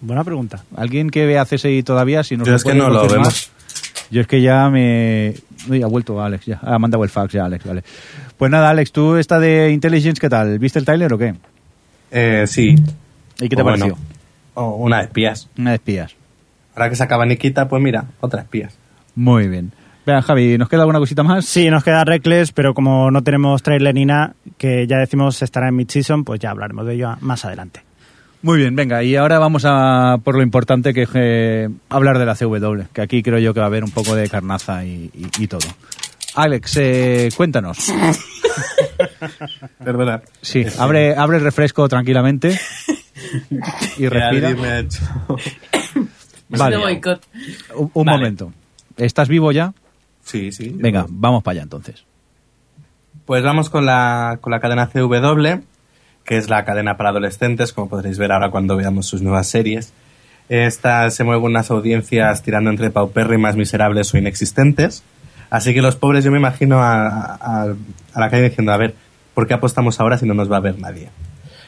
Buena 0.00 0.24
pregunta. 0.24 0.64
¿Alguien 0.76 1.10
que 1.10 1.26
vea 1.26 1.44
CSI 1.44 1.82
todavía? 1.82 2.22
Si 2.22 2.36
nos 2.36 2.48
Yo 2.48 2.54
es 2.54 2.62
que 2.62 2.70
puede 2.70 2.82
no 2.82 2.88
lo 2.88 3.06
vemos. 3.08 3.50
Yo 4.10 4.22
es 4.22 4.26
que 4.26 4.40
ya 4.40 4.70
me... 4.70 5.34
Uy, 5.68 5.82
ha 5.82 5.86
vuelto 5.86 6.22
Alex, 6.22 6.46
ya. 6.46 6.60
Ha 6.62 6.78
mandado 6.78 7.04
el 7.04 7.10
fax 7.10 7.32
ya, 7.34 7.44
Alex, 7.44 7.64
vale. 7.66 7.82
Pues 8.38 8.50
nada, 8.50 8.70
Alex, 8.70 8.90
¿tú 8.92 9.16
esta 9.16 9.38
de 9.38 9.70
Intelligence 9.70 10.18
qué 10.20 10.30
tal? 10.30 10.58
¿Viste 10.58 10.78
el 10.78 10.86
trailer 10.86 11.12
o 11.12 11.18
qué? 11.18 11.34
Eh, 12.10 12.44
sí. 12.46 12.74
¿Y 13.40 13.48
qué 13.48 13.56
te 13.56 13.60
O 13.60 13.64
bueno, 13.64 13.84
pareció? 13.84 13.98
o 14.54 14.76
una 14.76 14.98
de 14.98 15.04
espías. 15.04 15.48
Una 15.58 15.70
de 15.70 15.76
espías. 15.76 16.14
Ahora 16.74 16.88
que 16.88 16.96
se 16.96 17.02
acaba 17.02 17.26
Nikita, 17.26 17.68
pues 17.68 17.82
mira, 17.82 18.06
otra 18.20 18.40
espías. 18.42 18.74
Muy 19.14 19.48
bien. 19.48 19.72
Vean, 20.08 20.22
Javi, 20.22 20.56
¿nos 20.56 20.70
queda 20.70 20.80
alguna 20.80 21.00
cosita 21.00 21.22
más? 21.22 21.44
Sí, 21.44 21.68
nos 21.68 21.84
queda 21.84 22.02
Reckless, 22.02 22.52
pero 22.52 22.72
como 22.72 23.10
no 23.10 23.22
tenemos 23.22 23.62
trailer 23.62 23.94
ni 23.94 24.06
nada, 24.06 24.32
que 24.56 24.86
ya 24.86 24.96
decimos 24.96 25.42
estará 25.42 25.68
en 25.68 25.76
mid-season, 25.76 26.24
pues 26.24 26.40
ya 26.40 26.48
hablaremos 26.50 26.86
de 26.86 26.94
ello 26.94 27.14
más 27.20 27.44
adelante. 27.44 27.82
Muy 28.40 28.56
bien, 28.56 28.74
venga, 28.74 29.02
y 29.02 29.16
ahora 29.16 29.38
vamos 29.38 29.64
a 29.66 30.16
por 30.24 30.34
lo 30.34 30.42
importante 30.42 30.94
que 30.94 31.02
es 31.02 31.10
eh, 31.12 31.68
hablar 31.90 32.18
de 32.18 32.24
la 32.24 32.34
CW, 32.36 32.84
que 32.90 33.02
aquí 33.02 33.22
creo 33.22 33.38
yo 33.38 33.52
que 33.52 33.60
va 33.60 33.66
a 33.66 33.68
haber 33.68 33.84
un 33.84 33.90
poco 33.90 34.14
de 34.14 34.30
carnaza 34.30 34.82
y, 34.82 35.10
y- 35.12 35.42
y 35.42 35.46
todo. 35.46 35.68
Alex, 36.36 36.78
eh, 36.80 37.28
cuéntanos. 37.36 37.76
Perdona. 39.84 40.22
Sí, 40.40 40.64
abre, 40.78 41.16
abre 41.16 41.36
el 41.36 41.42
refresco 41.44 41.86
tranquilamente 41.86 42.58
y 43.98 44.08
respira. 44.08 44.54
me 44.54 44.68
ha 44.68 44.78
hecho- 44.78 45.02
Vale. 46.48 46.76
Un, 47.74 47.90
un 47.92 48.06
Vale. 48.06 48.18
momento. 48.18 48.52
¿Estás 48.96 49.28
vivo 49.28 49.52
ya? 49.52 49.74
Sí, 50.28 50.52
sí. 50.52 50.70
Venga, 50.74 51.06
vamos 51.08 51.42
para 51.42 51.52
allá 51.54 51.62
entonces. 51.62 52.04
Pues 53.24 53.42
vamos 53.42 53.70
con 53.70 53.86
la, 53.86 54.38
con 54.42 54.50
la 54.50 54.60
cadena 54.60 54.88
CW, 54.88 55.62
que 56.24 56.36
es 56.36 56.50
la 56.50 56.66
cadena 56.66 56.98
para 56.98 57.10
adolescentes, 57.10 57.72
como 57.72 57.88
podréis 57.88 58.18
ver 58.18 58.32
ahora 58.32 58.50
cuando 58.50 58.76
veamos 58.76 59.06
sus 59.06 59.22
nuevas 59.22 59.46
series. 59.46 59.94
Esta 60.50 61.10
se 61.10 61.24
mueve 61.24 61.42
unas 61.42 61.70
audiencias 61.70 62.42
tirando 62.42 62.68
entre 62.68 62.90
paupérrimas, 62.90 63.56
miserables 63.56 64.12
o 64.12 64.18
inexistentes. 64.18 65.02
Así 65.48 65.72
que 65.72 65.80
los 65.80 65.96
pobres, 65.96 66.24
yo 66.24 66.30
me 66.30 66.38
imagino 66.38 66.82
a, 66.82 67.06
a, 67.08 67.74
a 68.12 68.20
la 68.20 68.30
calle 68.30 68.50
diciendo, 68.50 68.72
a 68.72 68.76
ver, 68.76 68.94
¿por 69.32 69.46
qué 69.46 69.54
apostamos 69.54 69.98
ahora 69.98 70.18
si 70.18 70.26
no 70.26 70.34
nos 70.34 70.52
va 70.52 70.58
a 70.58 70.60
ver 70.60 70.78
nadie? 70.78 71.08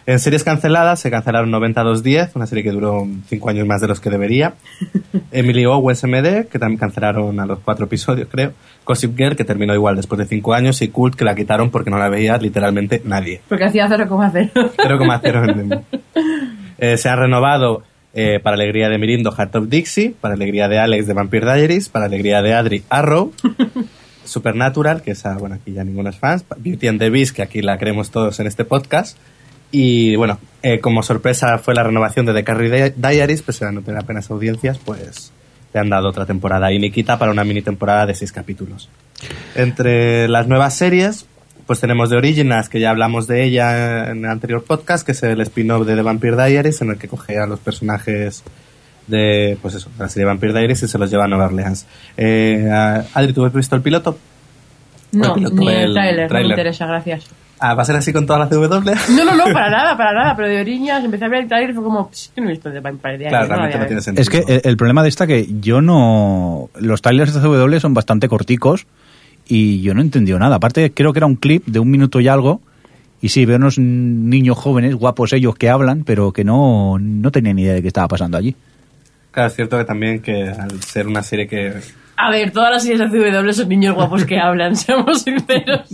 En 0.07 0.19
series 0.19 0.43
canceladas 0.45 0.99
se 1.01 1.11
cancelaron 1.11 1.51
90-210, 1.53 2.31
una 2.35 2.47
serie 2.47 2.65
que 2.65 2.71
duró 2.71 3.07
5 3.29 3.49
años 3.51 3.67
más 3.67 3.81
de 3.81 3.89
los 3.89 4.01
que 4.01 4.11
debería. 4.11 4.55
Emily 5.31 5.67
Owens 5.67 6.03
MD, 6.05 6.47
que 6.49 6.59
también 6.59 6.79
cancelaron 6.79 7.39
a 7.39 7.47
los 7.47 7.61
4 7.61 7.85
episodios, 7.85 8.29
creo. 8.31 8.53
Gossip 8.85 9.17
Girl, 9.17 9.37
que 9.37 9.45
terminó 9.45 9.75
igual 9.75 9.97
después 9.97 10.19
de 10.19 10.27
5 10.27 10.55
años. 10.55 10.83
Y 10.83 10.89
Cult, 10.89 11.15
que 11.15 11.25
la 11.25 11.35
quitaron 11.35 11.71
porque 11.71 11.91
no 11.91 11.99
la 11.99 12.09
veía 12.09 12.37
literalmente 12.39 13.03
nadie. 13.05 13.41
Porque 13.49 13.65
hacía 13.65 13.87
0,0. 13.89 14.51
0,0 14.53 15.51
en 15.61 15.73
el- 15.73 15.81
Eh, 16.83 16.97
se 16.97 17.11
ha 17.11 17.15
renovado 17.17 17.83
eh, 18.15 18.41
para 18.43 18.55
alegría 18.55 18.89
de 18.89 18.97
Mirindo 18.97 19.31
Heart 19.33 19.55
of 19.57 19.69
Dixie, 19.69 20.15
para 20.19 20.33
alegría 20.33 20.67
de 20.67 20.79
Alex 20.79 21.07
de 21.07 21.13
Vampire 21.13 21.45
Diaries, 21.55 21.91
para 21.91 22.07
alegría 22.07 22.41
de 22.41 22.55
Adri 22.55 22.83
Arrow, 22.89 23.33
Supernatural, 24.25 25.03
que 25.03 25.11
esa, 25.11 25.37
bueno, 25.37 25.57
aquí 25.57 25.73
ya 25.73 25.85
ninguno 25.85 26.09
es 26.11 26.17
fans, 26.17 26.45
Beauty 26.59 26.89
and 26.89 26.99
the 26.99 27.11
Beast, 27.11 27.37
que 27.37 27.43
aquí 27.43 27.61
la 27.63 27.77
queremos 27.79 28.11
todos 28.11 28.39
en 28.41 28.47
este 28.47 28.65
podcast, 28.65 29.19
y 29.73 30.17
bueno, 30.17 30.39
eh, 30.63 30.81
como 30.81 31.03
sorpresa 31.03 31.59
fue 31.59 31.75
la 31.75 31.83
renovación 31.83 32.27
de 32.27 32.35
The 32.35 32.45
Carrie 32.45 32.71
Di- 32.91 32.95
Diaries, 32.97 33.43
pues 33.43 33.63
a 33.63 33.73
no 33.73 33.83
tener 33.83 34.01
apenas 34.01 34.31
audiencias, 34.31 34.79
pues 34.79 35.33
le 35.73 35.81
han 35.81 35.89
dado 35.89 36.09
otra 36.09 36.27
temporada 36.27 36.73
y 36.73 36.79
Nikita 36.79 37.19
para 37.19 37.31
una 37.31 37.45
mini 37.45 37.63
temporada 37.63 38.05
de 38.07 38.15
seis 38.15 38.33
capítulos. 38.33 38.89
Entre 39.55 40.29
las 40.29 40.49
nuevas 40.49 40.75
series, 40.75 41.27
pues 41.67 41.79
tenemos 41.81 42.11
The 42.11 42.17
Originals, 42.17 42.69
que 42.69 42.81
ya 42.81 42.91
hablamos 42.91 43.27
de 43.29 43.45
ella 43.45 44.11
en 44.11 44.25
el 44.25 44.31
anterior 44.31 44.65
podcast, 44.65 45.07
que 45.07 45.13
es 45.13 45.23
el 45.23 45.41
spin-off 45.43 45.87
de 45.87 45.95
The 45.95 46.03
Vampire 46.03 46.37
Diaries, 46.37 46.81
en 46.83 46.91
el 46.91 46.99
que 46.99 47.07
coge 47.09 47.39
a 47.39 47.47
los 47.47 47.61
personajes 47.61 48.43
de, 49.07 49.57
pues 49.63 49.75
eso, 49.75 49.89
de 49.97 50.03
la 50.05 50.09
serie 50.09 50.27
Vampire 50.27 50.53
Diaries 50.53 50.83
y 50.83 50.89
se 50.89 50.99
los 50.99 51.11
lleva 51.11 51.25
a 51.25 51.29
Nueva 51.29 51.47
Orleans. 51.47 51.87
Eh, 52.17 52.69
Adri, 53.15 53.33
¿tú 53.33 53.45
has 53.45 53.53
visto 53.53 53.77
el 53.77 53.83
piloto? 53.83 54.19
No, 55.13 55.27
El 55.29 55.33
piloto, 55.35 55.55
ni 55.57 55.69
el 55.69 55.75
el 55.77 55.95
trailer, 55.95 56.33
no 56.33 56.39
me 56.39 56.45
interesa, 56.49 56.87
gracias. 56.87 57.27
Ah, 57.63 57.75
¿Va 57.75 57.83
a 57.83 57.85
ser 57.85 57.95
así 57.97 58.13
con 58.13 58.25
toda 58.27 58.39
la 58.39 58.49
CW? 58.49 58.59
No, 59.11 59.25
no, 59.25 59.37
no, 59.37 59.45
para 59.53 59.69
nada, 59.71 59.97
para 59.97 60.13
nada, 60.15 60.35
pero 60.37 60.49
de 60.49 60.61
oriñas 60.61 61.05
empecé 61.05 61.27
a 61.27 61.29
ver 61.29 61.43
el 61.43 61.49
trailer 61.49 61.71
y 61.71 61.75
fue 61.75 61.85
como, 61.85 62.09
"Pss, 62.11 62.33
que 62.35 62.41
no 62.41 62.49
he 62.49 62.51
visto 62.53 62.71
de 62.71 62.81
Vampire 62.81 63.19
Diaries. 63.19 63.29
claro, 63.31 63.47
realmente 63.49 63.79
no 63.79 63.85
tiene 63.85 63.95
ver". 63.97 64.03
sentido. 64.03 64.23
Es 64.23 64.31
que 64.31 64.53
el, 64.55 64.61
el 64.65 64.77
problema 64.77 65.03
de 65.03 65.09
esta 65.11 65.27
que 65.27 65.47
yo 65.61 65.83
no... 65.83 66.71
Los 66.79 67.03
trailers 67.03 67.35
de 67.35 67.41
CW 67.41 67.79
son 67.79 67.93
bastante 67.95 68.29
corticos 68.29 68.87
y 69.47 69.83
yo 69.83 69.93
no 69.95 70.01
he 70.01 70.05
entendido 70.05 70.39
nada. 70.39 70.57
Aparte, 70.57 70.93
creo 70.93 71.13
que 71.13 71.19
era 71.19 71.27
un 71.27 71.37
clip 71.37 71.67
de 71.67 71.79
un 71.81 71.91
minuto 71.91 72.21
y 72.21 72.29
algo. 72.29 72.61
Y 73.21 73.29
sí, 73.29 73.45
veo 73.45 73.57
unos 73.57 73.79
niños 73.79 74.57
jóvenes, 74.57 74.95
guapos 74.95 75.35
ellos, 75.35 75.55
que 75.57 75.69
hablan, 75.69 76.05
pero 76.05 76.33
que 76.33 76.43
no, 76.45 76.99
no 76.99 77.31
tenían 77.31 77.57
ni 77.57 77.63
idea 77.63 77.75
de 77.75 77.83
qué 77.83 77.89
estaba 77.89 78.09
pasando 78.09 78.39
allí. 78.39 78.57
Claro, 79.33 79.49
es 79.49 79.55
cierto 79.57 79.77
que 79.77 79.85
también 79.85 80.23
que 80.23 80.49
al 80.49 80.83
ser 80.83 81.07
una 81.07 81.23
serie 81.23 81.47
que... 81.47 81.75
A 82.23 82.31
ver, 82.31 82.51
todas 82.51 82.71
las 82.71 82.83
series 82.83 83.01
de 83.01 83.07
CW 83.09 83.51
son 83.53 83.69
niños 83.69 83.95
guapos 83.95 84.25
que 84.25 84.39
hablan, 84.39 84.77
seamos 84.77 85.23
sinceros. 85.23 85.89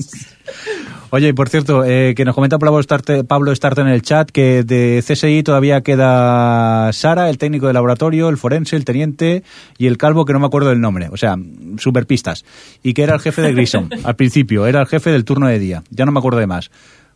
Oye, 1.10 1.28
y 1.28 1.32
por 1.32 1.48
cierto, 1.48 1.84
eh, 1.84 2.14
que 2.16 2.24
nos 2.24 2.34
comenta 2.34 2.58
Pablo 2.58 2.82
Starte, 2.82 3.22
Pablo 3.24 3.54
Starte 3.54 3.80
en 3.80 3.88
el 3.88 4.02
chat 4.02 4.30
que 4.30 4.64
de 4.64 5.02
CSI 5.06 5.42
todavía 5.42 5.80
queda 5.82 6.92
Sara, 6.92 7.30
el 7.30 7.38
técnico 7.38 7.66
de 7.68 7.72
laboratorio, 7.72 8.28
el 8.28 8.36
forense, 8.36 8.76
el 8.76 8.84
teniente 8.84 9.42
y 9.78 9.86
el 9.86 9.98
calvo 9.98 10.24
que 10.24 10.32
no 10.32 10.40
me 10.40 10.46
acuerdo 10.46 10.68
del 10.70 10.80
nombre. 10.80 11.08
O 11.12 11.16
sea, 11.16 11.36
super 11.78 12.06
pistas. 12.06 12.44
Y 12.82 12.92
que 12.94 13.02
era 13.04 13.14
el 13.14 13.20
jefe 13.20 13.42
de 13.42 13.52
Grison 13.52 13.88
al 14.04 14.16
principio, 14.16 14.66
era 14.66 14.80
el 14.80 14.86
jefe 14.86 15.10
del 15.10 15.24
turno 15.24 15.46
de 15.46 15.58
día. 15.58 15.82
Ya 15.90 16.04
no 16.06 16.12
me 16.12 16.18
acuerdo 16.18 16.38
de 16.40 16.46
más. 16.48 16.70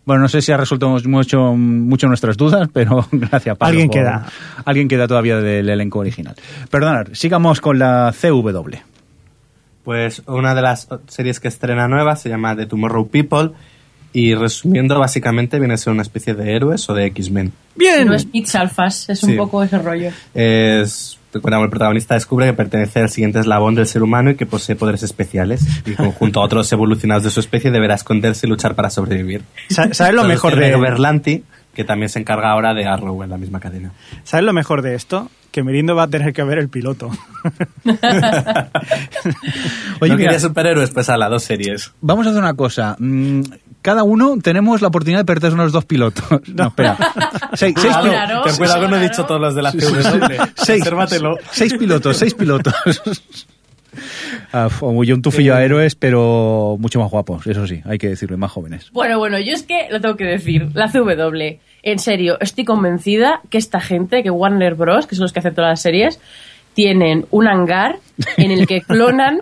Bueno, 0.06 0.22
no 0.22 0.28
sé 0.28 0.40
si 0.40 0.50
ha 0.50 0.56
resuelto 0.56 0.88
mucho, 0.88 1.54
mucho 1.54 2.06
nuestras 2.08 2.36
dudas, 2.36 2.68
pero 2.72 3.06
gracias, 3.12 3.56
Pablo. 3.56 3.70
Alguien 3.70 3.88
por- 3.88 3.96
queda. 3.96 4.26
Alguien 4.64 4.88
queda 4.88 5.06
todavía 5.08 5.36
del 5.38 5.68
elenco 5.68 5.98
original. 5.98 6.34
Perdonad, 6.70 7.08
sigamos 7.12 7.60
con 7.60 7.78
la 7.78 8.12
CW. 8.18 8.76
Pues 9.84 10.22
una 10.26 10.54
de 10.54 10.62
las 10.62 10.88
series 11.08 11.40
que 11.40 11.48
estrena 11.48 11.88
nueva 11.88 12.16
se 12.16 12.28
llama 12.28 12.54
The 12.56 12.66
Tomorrow 12.66 13.08
People 13.08 13.50
y 14.12 14.34
resumiendo 14.34 14.98
básicamente 14.98 15.58
viene 15.58 15.74
a 15.74 15.76
ser 15.76 15.92
una 15.92 16.02
especie 16.02 16.34
de 16.34 16.54
héroes 16.54 16.88
o 16.90 16.94
de 16.94 17.06
X-Men. 17.06 17.52
No 18.04 18.14
es 18.14 18.24
Pix 18.26 18.54
Alphas, 18.56 19.08
es 19.08 19.20
Sí. 19.20 19.32
un 19.32 19.36
poco 19.36 19.62
ese 19.62 19.78
rollo. 19.78 20.10
Es 20.34 21.16
bueno, 21.42 21.62
el 21.62 21.70
protagonista 21.70 22.14
descubre 22.14 22.44
que 22.46 22.52
pertenece 22.54 22.98
al 22.98 23.08
siguiente 23.08 23.38
eslabón 23.38 23.76
del 23.76 23.86
ser 23.86 24.02
humano 24.02 24.30
y 24.30 24.34
que 24.34 24.46
posee 24.46 24.74
poderes 24.74 25.04
especiales 25.04 25.64
y 25.86 25.94
junto 25.94 26.40
a 26.40 26.44
otros 26.44 26.70
evolucionados 26.72 27.22
de 27.22 27.30
su 27.30 27.38
especie 27.38 27.70
deberá 27.70 27.94
esconderse 27.94 28.48
y 28.48 28.50
luchar 28.50 28.74
para 28.74 28.90
sobrevivir. 28.90 29.42
Sa- 29.68 29.94
¿Sabes 29.94 30.14
lo 30.14 30.22
Entonces, 30.22 30.28
mejor 30.28 30.56
de 30.58 30.76
Berlanti, 30.76 31.44
que 31.80 31.84
también 31.86 32.10
se 32.10 32.18
encarga 32.18 32.50
ahora 32.50 32.74
de 32.74 32.84
Arrow 32.84 33.22
en 33.22 33.30
la 33.30 33.38
misma 33.38 33.58
cadena. 33.58 33.92
¿Sabes 34.22 34.44
lo 34.44 34.52
mejor 34.52 34.82
de 34.82 34.94
esto? 34.94 35.30
Que 35.50 35.62
Mirindo 35.62 35.96
va 35.96 36.02
a 36.02 36.08
tener 36.08 36.34
que 36.34 36.42
ver 36.44 36.58
el 36.58 36.68
piloto. 36.68 37.08
Oye, 40.00 40.10
¿No 40.10 40.16
mira, 40.16 40.16
quería 40.16 40.40
superhéroes? 40.40 40.90
Pues 40.90 41.08
a 41.08 41.16
las 41.16 41.30
dos 41.30 41.42
series. 41.42 41.92
Vamos 42.02 42.26
a 42.26 42.30
hacer 42.30 42.42
una 42.42 42.52
cosa. 42.52 42.96
Mm, 42.98 43.40
Cada 43.80 44.02
uno 44.02 44.36
tenemos 44.42 44.82
la 44.82 44.88
oportunidad 44.88 45.20
de 45.20 45.24
perder 45.24 45.54
unos 45.54 45.72
dos 45.72 45.86
pilotos. 45.86 46.24
No, 46.54 46.66
espera. 46.68 46.98
Seis, 47.54 47.74
seis, 47.80 47.94
Ah, 47.96 48.02
claro. 48.02 48.42
Ten 48.42 48.56
cuidado 48.56 48.80
que 48.82 48.88
no 48.88 48.96
he 48.96 49.02
dicho 49.02 49.24
todos 49.24 49.40
los 49.40 49.54
de 49.54 49.62
la 49.62 49.72
CW. 49.72 49.78
seis, 50.56 50.84
seis 51.50 51.74
pilotos, 51.74 52.16
seis 52.18 52.34
pilotos. 52.34 52.74
Ah, 54.52 54.68
como 54.78 55.02
yo 55.02 55.14
un 55.14 55.22
tufillo 55.22 55.54
a 55.54 55.64
héroes, 55.64 55.94
pero 55.96 56.76
mucho 56.78 57.00
más 57.00 57.10
guapos, 57.10 57.46
eso 57.46 57.66
sí, 57.66 57.82
hay 57.84 57.98
que 57.98 58.08
decirlo, 58.08 58.36
y 58.36 58.38
más 58.38 58.52
jóvenes. 58.52 58.90
Bueno, 58.92 59.18
bueno, 59.18 59.38
yo 59.40 59.52
es 59.52 59.62
que 59.64 59.88
lo 59.90 60.00
tengo 60.00 60.16
que 60.16 60.24
decir. 60.24 60.68
La 60.74 60.90
CW, 60.90 61.58
en 61.82 61.98
serio, 61.98 62.36
estoy 62.40 62.64
convencida 62.64 63.40
que 63.50 63.58
esta 63.58 63.80
gente, 63.80 64.22
que 64.22 64.30
Warner 64.30 64.74
Bros., 64.74 65.06
que 65.06 65.14
son 65.16 65.22
los 65.24 65.32
que 65.32 65.40
hacen 65.40 65.54
todas 65.54 65.70
las 65.70 65.82
series, 65.82 66.20
tienen 66.74 67.26
un 67.30 67.48
hangar 67.48 67.96
en 68.36 68.50
el 68.50 68.66
que 68.66 68.80
clonan 68.86 69.40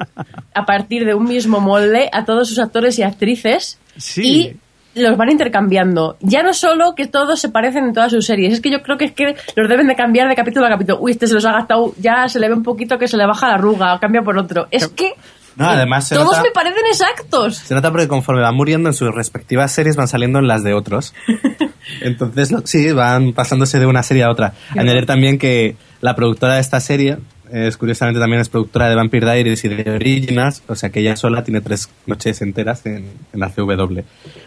a 0.55 0.65
partir 0.67 1.05
de 1.05 1.15
un 1.15 1.25
mismo 1.25 1.61
molde 1.61 2.09
a 2.13 2.25
todos 2.25 2.49
sus 2.49 2.59
actores 2.59 2.99
y 2.99 3.03
actrices 3.03 3.79
Sí. 3.97 4.57
y 4.95 5.01
los 5.01 5.17
van 5.17 5.31
intercambiando. 5.31 6.17
Ya 6.21 6.43
no 6.43 6.53
solo 6.53 6.95
que 6.95 7.07
todos 7.07 7.39
se 7.41 7.49
parecen 7.51 7.85
en 7.85 7.93
todas 7.93 8.11
sus 8.13 8.25
series, 8.27 8.55
es 8.55 8.61
que 8.61 8.71
yo 8.71 8.83
creo 8.83 8.97
que 8.97 9.05
es 9.07 9.13
que 9.13 9.37
los 9.55 9.69
deben 9.69 9.87
de 9.87 9.95
cambiar 9.95 10.29
de 10.29 10.35
capítulo 10.35 10.67
a 10.67 10.71
capítulo. 10.71 10.99
Uy, 11.01 11.13
este 11.13 11.27
se 11.27 11.35
los 11.35 11.45
ha 11.45 11.53
gastado, 11.53 11.93
ya 12.01 12.29
se 12.29 12.41
le 12.41 12.49
ve 12.49 12.55
un 12.55 12.63
poquito 12.63 12.99
que 12.99 13.07
se 13.07 13.17
le 13.17 13.27
baja 13.27 13.49
la 13.49 13.55
arruga, 13.55 13.95
o 13.95 14.01
cambia 14.01 14.23
por 14.23 14.39
otro. 14.39 14.67
Es 14.71 14.89
que 14.89 15.13
No, 15.57 15.69
además 15.69 16.09
se 16.09 16.15
todos 16.15 16.29
nota- 16.29 16.43
me 16.43 16.51
parecen 16.51 16.83
exactos. 16.91 17.57
Se 17.59 17.75
nota 17.75 17.91
porque 17.91 18.09
conforme 18.09 18.41
van 18.43 18.55
muriendo 18.57 18.89
en 18.89 18.95
sus 18.95 19.15
respectivas 19.15 19.71
series 19.71 19.95
van 19.97 20.09
saliendo 20.09 20.39
en 20.39 20.49
las 20.49 20.65
de 20.65 20.73
otros. 20.75 21.13
Entonces, 22.01 22.51
lo- 22.51 22.67
sí, 22.67 22.93
van 22.93 23.33
pasándose 23.33 23.79
de 23.79 23.87
una 23.87 24.03
serie 24.03 24.23
a 24.25 24.31
otra. 24.31 24.53
Añadir 24.77 25.07
también 25.07 25.39
que 25.39 25.77
la 26.01 26.15
productora 26.15 26.55
de 26.55 26.61
esta 26.61 26.81
serie 26.81 27.19
es 27.51 27.79
curiosamente 27.79 28.21
también 28.21 28.43
es 28.43 28.51
productora 28.51 28.91
de 28.91 28.95
Vampire 28.95 29.25
Diaries 29.33 29.65
y 29.65 29.69
de 29.69 29.91
Originals, 29.91 30.63
o 30.69 30.75
sea 30.75 30.91
que 30.91 31.01
ella 31.01 31.17
sola 31.17 31.45
tiene 31.45 31.63
tres 31.63 31.89
noches 32.07 32.43
enteras 32.43 32.85
en, 32.85 33.07
en 33.33 33.41
la 33.41 33.49
CW. 33.49 34.01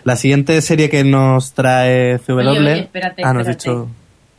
La 0.03 0.15
siguiente 0.15 0.61
serie 0.61 0.87
que 0.89 1.03
nos 1.03 1.53
trae 1.53 2.19
CW... 2.19 2.33
Oye, 2.37 2.59
oye, 2.59 2.79
espérate, 2.81 3.23
ah, 3.25 3.31
has 3.31 3.47
espérate. 3.47 3.69
dicho... 3.69 3.89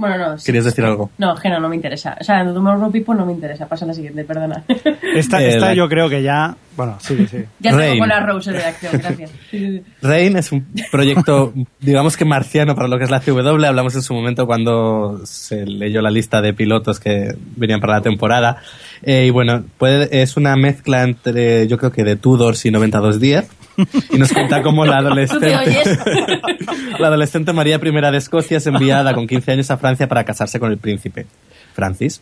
Bueno, 0.03 0.19
no. 0.19 0.39
sí, 0.39 0.47
¿Querías 0.47 0.65
sí. 0.65 0.71
decir 0.71 0.85
algo? 0.85 1.11
No, 1.19 1.37
que 1.37 1.49
no, 1.49 1.61
no 1.61 1.69
me 1.69 1.77
interesa. 1.77 2.17
O 2.21 2.25
sea, 2.25 2.41
en 2.41 2.53
Tomorrow 2.53 2.91
People 2.91 3.15
no 3.15 3.25
me 3.25 3.33
interesa. 3.33 3.67
Pasa 3.69 3.85
a 3.85 3.89
la 3.89 3.95
siguiente, 3.95 4.25
perdona. 4.25 4.65
Esta, 5.15 5.41
Eh, 5.41 5.51
esta 5.51 5.67
la- 5.67 5.75
yo 5.75 5.89
creo 5.89 6.09
que 6.09 6.23
ya... 6.23 6.57
Bueno, 6.77 6.97
sí, 7.01 7.27
sí. 7.31 7.37
ya 7.61 7.71
tengo 7.71 7.77
Rain. 7.83 7.99
con 7.99 8.09
la 8.09 8.21
Rose 8.21 8.51
de 8.51 8.65
acción, 8.65 8.93
gracias. 8.99 9.31
Rain 10.03 10.37
es 10.39 10.51
un 10.53 10.67
proyecto, 10.91 11.53
digamos 11.81 12.17
que 12.17 12.25
marciano 12.25 12.75
para 12.75 12.89
lo 12.89 12.97
que 12.99 13.05
es 13.05 13.11
la 13.11 13.21
CW. 13.21 13.65
Hablamos 13.65 13.95
en 13.95 14.01
su 14.03 14.15
momento 14.15 14.47
cuando 14.47 15.21
se 15.25 15.67
leyó 15.67 16.01
la 16.01 16.11
lista 16.11 16.41
de 16.41 16.55
pilotos 16.55 16.99
que 16.99 17.35
venían 17.57 17.79
para 17.81 17.95
la 17.95 18.01
temporada. 18.01 18.57
Eh, 19.03 19.27
y 19.27 19.31
bueno, 19.31 19.65
puede, 19.79 20.23
es 20.23 20.37
una 20.37 20.57
mezcla 20.57 21.03
entre, 21.03 21.67
yo 21.69 21.77
creo 21.79 21.93
que 21.93 22.05
de 22.05 22.17
Tudors 22.17 22.65
y 22.65 22.71
9210. 22.71 23.49
Y 24.11 24.19
nos 24.19 24.33
cuenta 24.33 24.63
cómo 24.63 24.85
la 24.85 24.99
¿Tú 25.27 25.39
te 25.41 25.55
adolescente, 25.55 26.41
la 26.99 27.09
adolescente 27.09 27.53
María 27.53 27.81
I 27.83 27.91
de 27.91 28.17
Escocia 28.17 28.59
es 28.59 28.67
enviada 28.67 29.15
con 29.15 29.27
15 29.27 29.53
años 29.53 29.71
a 29.71 29.77
Francia 29.77 30.09
para 30.09 30.25
casarse 30.25 30.61
con 30.61 30.71
el 30.71 30.79
príncipe 30.79 31.27
Francis. 31.75 32.21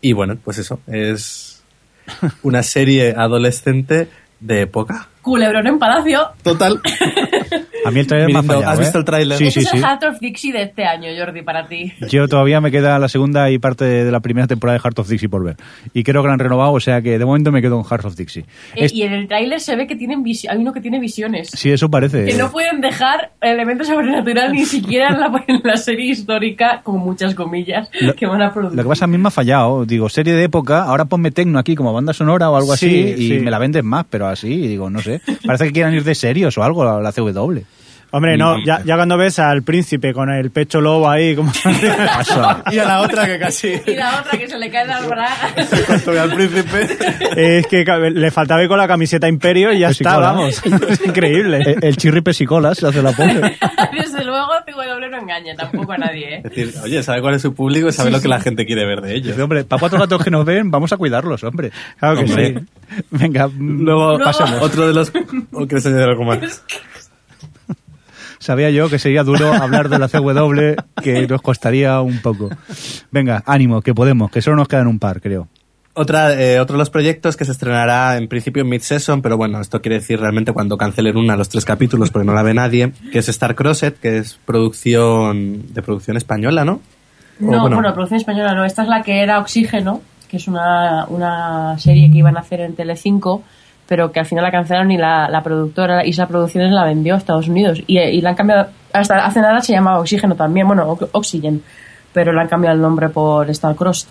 Y 0.00 0.12
bueno, 0.12 0.36
pues 0.42 0.58
eso, 0.58 0.80
es 0.86 1.62
una 2.42 2.62
serie 2.62 3.14
adolescente 3.16 4.08
de 4.40 4.62
época. 4.62 5.08
Culebrón 5.22 5.66
en 5.66 5.78
Palacio. 5.78 6.32
Total. 6.42 6.80
A 7.84 7.90
mí 7.90 8.00
el 8.00 8.06
trailer 8.06 8.32
me 8.32 8.38
ha 8.38 8.42
fallado. 8.42 8.68
¿has 8.70 8.78
¿eh? 8.78 8.82
visto 8.82 8.98
el 8.98 9.04
tráiler? 9.04 9.38
Sí, 9.38 9.50
sí, 9.50 9.60
es 9.60 9.68
sí. 9.68 9.76
el 9.76 9.82
Heart 9.82 10.04
of 10.04 10.20
Dixie 10.20 10.52
de 10.52 10.62
este 10.62 10.84
año, 10.84 11.08
Jordi, 11.16 11.42
para 11.42 11.66
ti. 11.66 11.92
Yo 12.10 12.26
todavía 12.28 12.60
me 12.60 12.70
queda 12.70 12.98
la 12.98 13.08
segunda 13.08 13.50
y 13.50 13.58
parte 13.58 13.84
de 13.84 14.10
la 14.10 14.20
primera 14.20 14.46
temporada 14.46 14.78
de 14.78 14.82
Heart 14.82 14.98
of 15.00 15.08
Dixie 15.08 15.28
por 15.28 15.44
ver. 15.44 15.56
Y 15.92 16.02
creo 16.04 16.22
que 16.22 16.28
la 16.28 16.34
han 16.34 16.40
renovado, 16.40 16.72
o 16.72 16.80
sea 16.80 17.02
que 17.02 17.18
de 17.18 17.24
momento 17.24 17.52
me 17.52 17.60
quedo 17.62 17.76
con 17.80 17.84
Heart 17.84 18.04
of 18.06 18.16
Dixie. 18.16 18.42
Eh, 18.74 18.84
Es- 18.86 18.92
Y 18.94 19.02
en 19.02 19.12
el 19.12 19.28
tráiler 19.28 19.60
se 19.60 19.76
ve 19.76 19.86
que 19.86 19.96
tienen 19.96 20.22
visi- 20.24 20.48
hay 20.48 20.58
uno 20.58 20.72
que 20.72 20.80
tiene 20.80 20.98
visiones. 21.00 21.48
Sí, 21.50 21.70
eso 21.70 21.88
parece. 21.90 22.24
Que 22.24 22.34
no 22.34 22.50
pueden 22.50 22.80
dejar 22.80 23.32
elementos 23.40 23.88
sobrenatural 23.88 24.52
ni 24.52 24.64
siquiera 24.64 25.08
en 25.08 25.20
la, 25.20 25.44
en 25.48 25.60
la 25.64 25.76
serie 25.76 26.10
histórica, 26.10 26.80
con 26.82 26.98
muchas 27.00 27.34
comillas, 27.34 27.90
Lo- 28.00 28.14
que 28.14 28.26
van 28.26 28.42
a 28.42 28.52
producir. 28.52 28.76
Lo 28.76 28.82
que 28.82 28.88
pasa 28.88 29.04
a 29.04 29.08
mí 29.08 29.18
me 29.18 29.28
ha 29.28 29.30
fallado. 29.30 29.84
Digo, 29.84 30.08
serie 30.08 30.34
de 30.34 30.44
época, 30.44 30.84
ahora 30.84 31.04
ponme 31.06 31.30
tecno 31.30 31.58
aquí 31.58 31.74
como 31.74 31.92
banda 31.92 32.12
sonora 32.12 32.50
o 32.50 32.56
algo 32.56 32.76
Sí, 32.76 32.86
así 33.12 33.24
y 33.24 33.28
sí. 33.28 33.38
me 33.40 33.50
la 33.50 33.58
vendes 33.58 33.84
más, 33.84 34.06
pero 34.08 34.26
así, 34.26 34.66
digo, 34.68 34.90
no 34.90 35.00
sé. 35.00 35.20
Parece 35.46 35.66
que 35.66 35.72
quieran 35.72 35.94
ir 35.94 36.04
de 36.04 36.14
serios 36.14 36.56
o 36.58 36.62
algo 36.62 36.82
a 36.88 37.00
la 37.00 37.12
CW. 37.12 37.58
Hombre, 38.16 38.36
no, 38.36 38.58
Mm. 38.58 38.64
ya, 38.64 38.80
ya 38.84 38.94
cuando 38.94 39.16
ves 39.16 39.40
al 39.40 39.62
príncipe 39.64 40.12
con 40.14 40.30
el 40.30 40.50
pecho 40.52 40.80
lobo 40.80 41.10
ahí, 41.10 41.34
como... 41.34 41.50
Y 42.70 42.78
a 42.78 42.84
la 42.84 43.00
otra 43.00 43.26
que 43.26 43.38
casi... 43.40 43.72
Y 43.86 43.94
la 43.96 44.20
otra 44.20 44.38
que 44.38 44.46
se 44.48 44.56
le 44.56 44.70
cae 44.70 44.86
las 44.86 45.04
bragas. 45.06 45.52
Cuando 45.86 46.12
ve 46.12 46.20
al 46.20 46.32
príncipe... 46.34 46.88
es 47.36 47.66
que 47.66 47.84
le 48.12 48.30
faltaba 48.30 48.62
ir 48.62 48.68
con 48.68 48.78
la 48.78 48.86
camiseta 48.86 49.26
Imperio 49.28 49.72
y 49.72 49.80
ya 49.80 49.88
está, 49.88 50.10
Pesicola. 50.10 50.32
vamos. 50.32 50.62
Es 50.90 51.04
increíble. 51.04 51.58
El, 51.66 51.84
el 51.84 51.96
chirri 51.96 52.20
pesicolas 52.20 52.78
se 52.78 52.86
hace 52.86 53.02
la 53.02 53.10
pobre. 53.12 53.56
Desde 53.92 54.24
luego, 54.24 54.48
CW 54.66 55.10
no 55.10 55.18
engaña 55.18 55.54
tampoco 55.56 55.92
a 55.92 55.98
nadie, 55.98 56.36
¿eh? 56.36 56.42
Es 56.44 56.50
decir, 56.54 56.74
oye, 56.84 57.02
sabe 57.02 57.20
cuál 57.20 57.34
es 57.34 57.42
su 57.42 57.52
público 57.52 57.88
y 57.88 57.92
sabe 57.92 58.10
lo 58.12 58.20
que 58.20 58.28
la 58.28 58.40
gente 58.40 58.64
quiere 58.64 58.86
ver 58.86 59.00
de 59.00 59.14
ellos. 59.16 59.36
Hombre, 59.38 59.64
para 59.64 59.80
cuatro 59.80 59.98
gatos 59.98 60.22
que 60.22 60.30
nos 60.30 60.44
ven, 60.44 60.70
vamos 60.70 60.92
a 60.92 60.96
cuidarlos, 60.96 61.42
hombre. 61.42 61.72
Claro 61.98 62.16
que 62.16 62.24
Hombre. 62.24 62.54
sí. 62.60 63.02
Venga, 63.10 63.48
Luego, 63.58 64.16
Luego- 64.18 64.18
pasemos. 64.24 64.62
otro 64.62 64.86
de 64.86 64.94
los... 64.94 65.10
¿O 65.52 65.66
quieres 65.66 65.84
añadir 65.86 66.04
algo 66.10 66.22
más? 66.24 66.62
Sabía 68.44 68.68
yo 68.68 68.90
que 68.90 68.98
sería 68.98 69.24
duro 69.24 69.54
hablar 69.54 69.88
de 69.88 69.98
la 69.98 70.06
CW, 70.06 70.74
que 71.02 71.26
nos 71.26 71.40
costaría 71.40 71.98
un 72.02 72.20
poco. 72.20 72.50
Venga, 73.10 73.42
ánimo, 73.46 73.80
que 73.80 73.94
podemos, 73.94 74.30
que 74.30 74.42
solo 74.42 74.56
nos 74.56 74.68
quedan 74.68 74.86
un 74.86 74.98
par, 74.98 75.22
creo. 75.22 75.48
Otra, 75.94 76.38
eh, 76.38 76.60
otro 76.60 76.74
de 76.74 76.78
los 76.80 76.90
proyectos 76.90 77.38
que 77.38 77.46
se 77.46 77.52
estrenará 77.52 78.18
en 78.18 78.28
principio 78.28 78.62
en 78.62 78.68
mid-season, 78.68 79.22
pero 79.22 79.38
bueno, 79.38 79.62
esto 79.62 79.80
quiere 79.80 79.96
decir 79.96 80.20
realmente 80.20 80.52
cuando 80.52 80.76
cancelen 80.76 81.16
una 81.16 81.38
los 81.38 81.48
tres 81.48 81.64
capítulos 81.64 82.10
porque 82.10 82.26
no 82.26 82.34
la 82.34 82.42
ve 82.42 82.52
nadie, 82.52 82.92
que 83.10 83.20
es 83.20 83.30
Star 83.30 83.54
Crosset, 83.54 83.98
que 83.98 84.18
es 84.18 84.38
producción 84.44 85.72
de 85.72 85.80
producción 85.80 86.18
española, 86.18 86.66
¿no? 86.66 86.82
O, 87.40 87.50
No, 87.50 87.62
bueno, 87.62 87.94
producción 87.94 88.20
española 88.20 88.54
no. 88.54 88.66
Esta 88.66 88.82
es 88.82 88.88
la 88.88 89.02
que 89.02 89.22
era 89.22 89.38
Oxígeno, 89.38 90.02
que 90.28 90.36
es 90.36 90.46
una, 90.48 91.06
una 91.06 91.78
serie 91.78 92.10
que 92.10 92.18
iban 92.18 92.36
a 92.36 92.40
hacer 92.40 92.60
en 92.60 92.74
Telecinco, 92.74 93.42
pero 93.86 94.12
que 94.12 94.20
al 94.20 94.26
final 94.26 94.44
la 94.44 94.50
cancelaron 94.50 94.90
y 94.90 94.96
la, 94.96 95.28
la 95.28 95.42
productora 95.42 96.04
Isla 96.06 96.26
Producciones 96.26 96.72
la 96.72 96.84
vendió 96.84 97.14
a 97.14 97.18
Estados 97.18 97.48
Unidos. 97.48 97.82
Y, 97.86 97.98
y 97.98 98.20
la 98.20 98.30
han 98.30 98.36
cambiado, 98.36 98.68
hasta 98.92 99.24
hace 99.24 99.40
nada 99.40 99.60
se 99.60 99.72
llamaba 99.72 100.00
Oxígeno 100.00 100.34
también, 100.34 100.66
bueno, 100.66 100.98
Oxygen, 101.12 101.62
pero 102.12 102.32
le 102.32 102.40
han 102.40 102.48
cambiado 102.48 102.76
el 102.76 102.82
nombre 102.82 103.08
por 103.08 103.52
Starcrossed. 103.54 104.08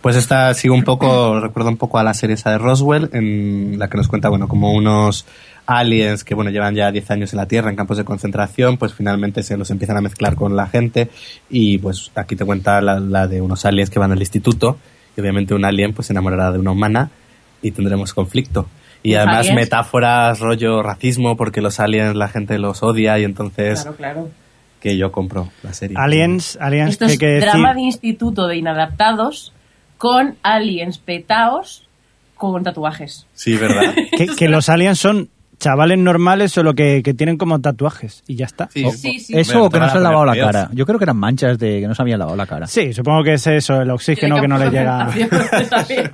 Pues 0.00 0.16
esta 0.16 0.52
sigue 0.54 0.72
un 0.72 0.82
poco, 0.82 1.38
recuerda 1.42 1.70
un 1.70 1.76
poco 1.76 1.98
a 1.98 2.02
la 2.02 2.14
serie 2.14 2.34
esa 2.34 2.50
de 2.50 2.58
Roswell, 2.58 3.10
en 3.12 3.78
la 3.78 3.88
que 3.88 3.96
nos 3.96 4.08
cuenta, 4.08 4.28
bueno, 4.28 4.48
como 4.48 4.72
unos 4.72 5.26
aliens 5.66 6.24
que, 6.24 6.34
bueno, 6.34 6.50
llevan 6.50 6.74
ya 6.74 6.90
10 6.90 7.10
años 7.12 7.32
en 7.32 7.36
la 7.36 7.46
Tierra, 7.46 7.70
en 7.70 7.76
campos 7.76 7.96
de 7.96 8.04
concentración, 8.04 8.76
pues 8.76 8.94
finalmente 8.94 9.42
se 9.42 9.56
los 9.56 9.70
empiezan 9.70 9.96
a 9.96 10.00
mezclar 10.00 10.34
con 10.34 10.56
la 10.56 10.66
gente 10.66 11.10
y 11.48 11.78
pues 11.78 12.10
aquí 12.16 12.34
te 12.34 12.44
cuenta 12.44 12.80
la, 12.80 12.98
la 12.98 13.28
de 13.28 13.40
unos 13.40 13.64
aliens 13.64 13.90
que 13.90 14.00
van 14.00 14.10
al 14.10 14.18
instituto 14.18 14.78
y 15.16 15.20
obviamente 15.20 15.54
un 15.54 15.64
alien 15.64 15.92
pues 15.92 16.06
se 16.06 16.12
enamorará 16.12 16.50
de 16.50 16.58
una 16.58 16.72
humana 16.72 17.10
y 17.62 17.70
tendremos 17.70 18.14
conflicto. 18.14 18.66
Y 19.02 19.12
¿Los 19.12 19.18
además 19.20 19.38
aliens? 19.38 19.54
metáforas, 19.56 20.40
rollo 20.40 20.82
racismo, 20.82 21.36
porque 21.36 21.60
los 21.62 21.80
aliens 21.80 22.14
la 22.16 22.28
gente 22.28 22.58
los 22.58 22.82
odia 22.82 23.18
y 23.18 23.24
entonces 23.24 23.80
Claro, 23.82 23.96
claro. 23.96 24.30
que 24.80 24.96
yo 24.96 25.10
compro 25.10 25.48
la 25.62 25.72
serie. 25.72 25.96
Aliens, 25.98 26.58
aliens, 26.60 26.90
Esto 26.90 27.06
que 27.06 27.12
es 27.12 27.18
que 27.18 27.26
decir... 27.26 27.48
drama 27.50 27.74
de 27.74 27.80
instituto 27.82 28.46
de 28.46 28.56
inadaptados 28.56 29.52
con 29.98 30.36
aliens 30.42 30.98
petaos 30.98 31.86
con 32.36 32.62
tatuajes. 32.62 33.26
Sí, 33.34 33.56
¿verdad? 33.56 33.94
que, 34.16 34.26
que 34.28 34.48
los 34.48 34.68
aliens 34.68 34.98
son 34.98 35.28
chavales 35.58 35.98
normales, 35.98 36.52
solo 36.52 36.72
que, 36.74 37.02
que 37.04 37.12
tienen 37.12 37.36
como 37.36 37.60
tatuajes 37.60 38.22
y 38.26 38.34
ya 38.36 38.46
está. 38.46 38.70
Sí, 38.72 38.82
O- 38.82 38.90
Sí, 38.92 39.18
sí. 39.18 39.34
Eso 39.38 39.64
o 39.64 39.68
que 39.70 39.78
no 39.78 39.90
se 39.90 39.98
han 39.98 40.02
lavado 40.02 40.24
la 40.24 40.34
cara. 40.34 40.70
Yo 40.72 40.86
creo 40.86 40.98
que 40.98 41.04
eran 41.04 41.18
manchas 41.18 41.58
de 41.58 41.80
que 41.80 41.86
no 41.86 41.94
se 41.94 42.00
habían 42.00 42.18
lavado 42.18 42.34
la 42.36 42.46
cara. 42.46 42.66
Sí, 42.66 42.94
supongo 42.94 43.22
que 43.24 43.34
es 43.34 43.46
eso, 43.46 43.80
el 43.82 43.90
oxígeno 43.90 44.40
que 44.40 44.48
no 44.48 44.56
le 44.58 44.70
llega. 44.70 45.08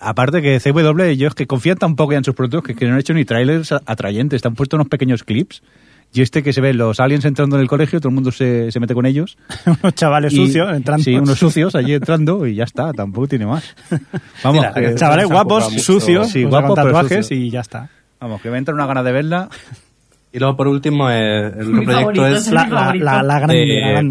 Aparte 0.00 0.42
que 0.42 0.58
CW, 0.60 1.12
yo 1.16 1.28
es 1.28 1.34
que 1.34 1.46
confían 1.46 1.76
tan 1.76 1.96
poco 1.96 2.12
ya 2.12 2.18
en 2.18 2.24
sus 2.24 2.34
productos 2.34 2.62
que, 2.62 2.74
que 2.74 2.86
no 2.86 2.94
han 2.94 3.00
hecho 3.00 3.14
ni 3.14 3.24
trailers 3.24 3.72
atrayentes. 3.72 4.42
Te 4.42 4.48
han 4.48 4.54
puesto 4.54 4.76
unos 4.76 4.88
pequeños 4.88 5.24
clips. 5.24 5.62
Y 6.10 6.22
este 6.22 6.42
que 6.42 6.54
se 6.54 6.62
ve 6.62 6.72
los 6.72 7.00
aliens 7.00 7.26
entrando 7.26 7.56
en 7.56 7.62
el 7.62 7.68
colegio, 7.68 8.00
todo 8.00 8.08
el 8.08 8.14
mundo 8.14 8.32
se, 8.32 8.72
se 8.72 8.80
mete 8.80 8.94
con 8.94 9.04
ellos. 9.04 9.36
Unos 9.82 9.94
chavales 9.94 10.32
Y- 10.32 10.36
sucios 10.36 10.74
entrando. 10.74 11.04
Sí, 11.04 11.14
unos 11.14 11.38
sucios 11.38 11.74
allí 11.74 11.92
entrando 11.92 12.46
y 12.46 12.54
ya 12.54 12.64
está, 12.64 12.94
tampoco 12.94 13.26
tiene 13.28 13.44
más. 13.44 13.74
Vamos, 14.42 14.62
la 14.64 14.72
que, 14.72 14.94
Chavales 14.94 15.26
guapos, 15.26 15.70
sucios, 15.82 16.28
Sí, 16.28 16.40
sea, 16.40 16.48
guapos, 16.48 16.68
con 16.76 16.84
tatuajes 16.84 17.26
sucios. 17.26 17.30
y 17.32 17.50
ya 17.50 17.60
está. 17.60 17.90
vamos, 18.20 18.40
que 18.40 18.48
me 18.50 18.56
entra 18.56 18.72
una 18.74 18.86
gana 18.86 19.02
de 19.02 19.12
verla. 19.12 19.48
Y 20.30 20.38
luego, 20.40 20.56
por 20.58 20.68
último, 20.68 21.08
eh, 21.10 21.46
el 21.46 21.66
Mi 21.68 21.84
proyecto 21.86 21.92
favorito 22.00 22.26
es 22.26 22.46
es 22.48 22.52
La, 22.52 22.66
la, 22.68 22.94
la, 22.94 23.22
la 23.22 23.38
grande, 23.38 23.66
la 23.80 23.86
de 23.86 24.10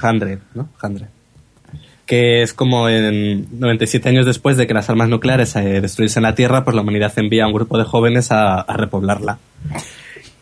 100, 0.00 0.40
¿no? 0.54 0.68
100. 0.80 1.08
Que 2.06 2.42
es 2.42 2.54
como 2.54 2.88
en 2.88 3.46
97 3.58 4.08
años 4.08 4.26
después 4.26 4.56
de 4.56 4.66
que 4.68 4.74
las 4.74 4.88
armas 4.88 5.08
nucleares 5.08 5.56
eh, 5.56 5.80
destruyesen 5.80 6.22
la 6.22 6.34
Tierra, 6.36 6.62
pues 6.64 6.76
la 6.76 6.82
humanidad 6.82 7.12
envía 7.16 7.44
a 7.44 7.46
un 7.48 7.52
grupo 7.52 7.76
de 7.78 7.84
jóvenes 7.84 8.30
a, 8.30 8.60
a 8.60 8.76
repoblarla. 8.76 9.38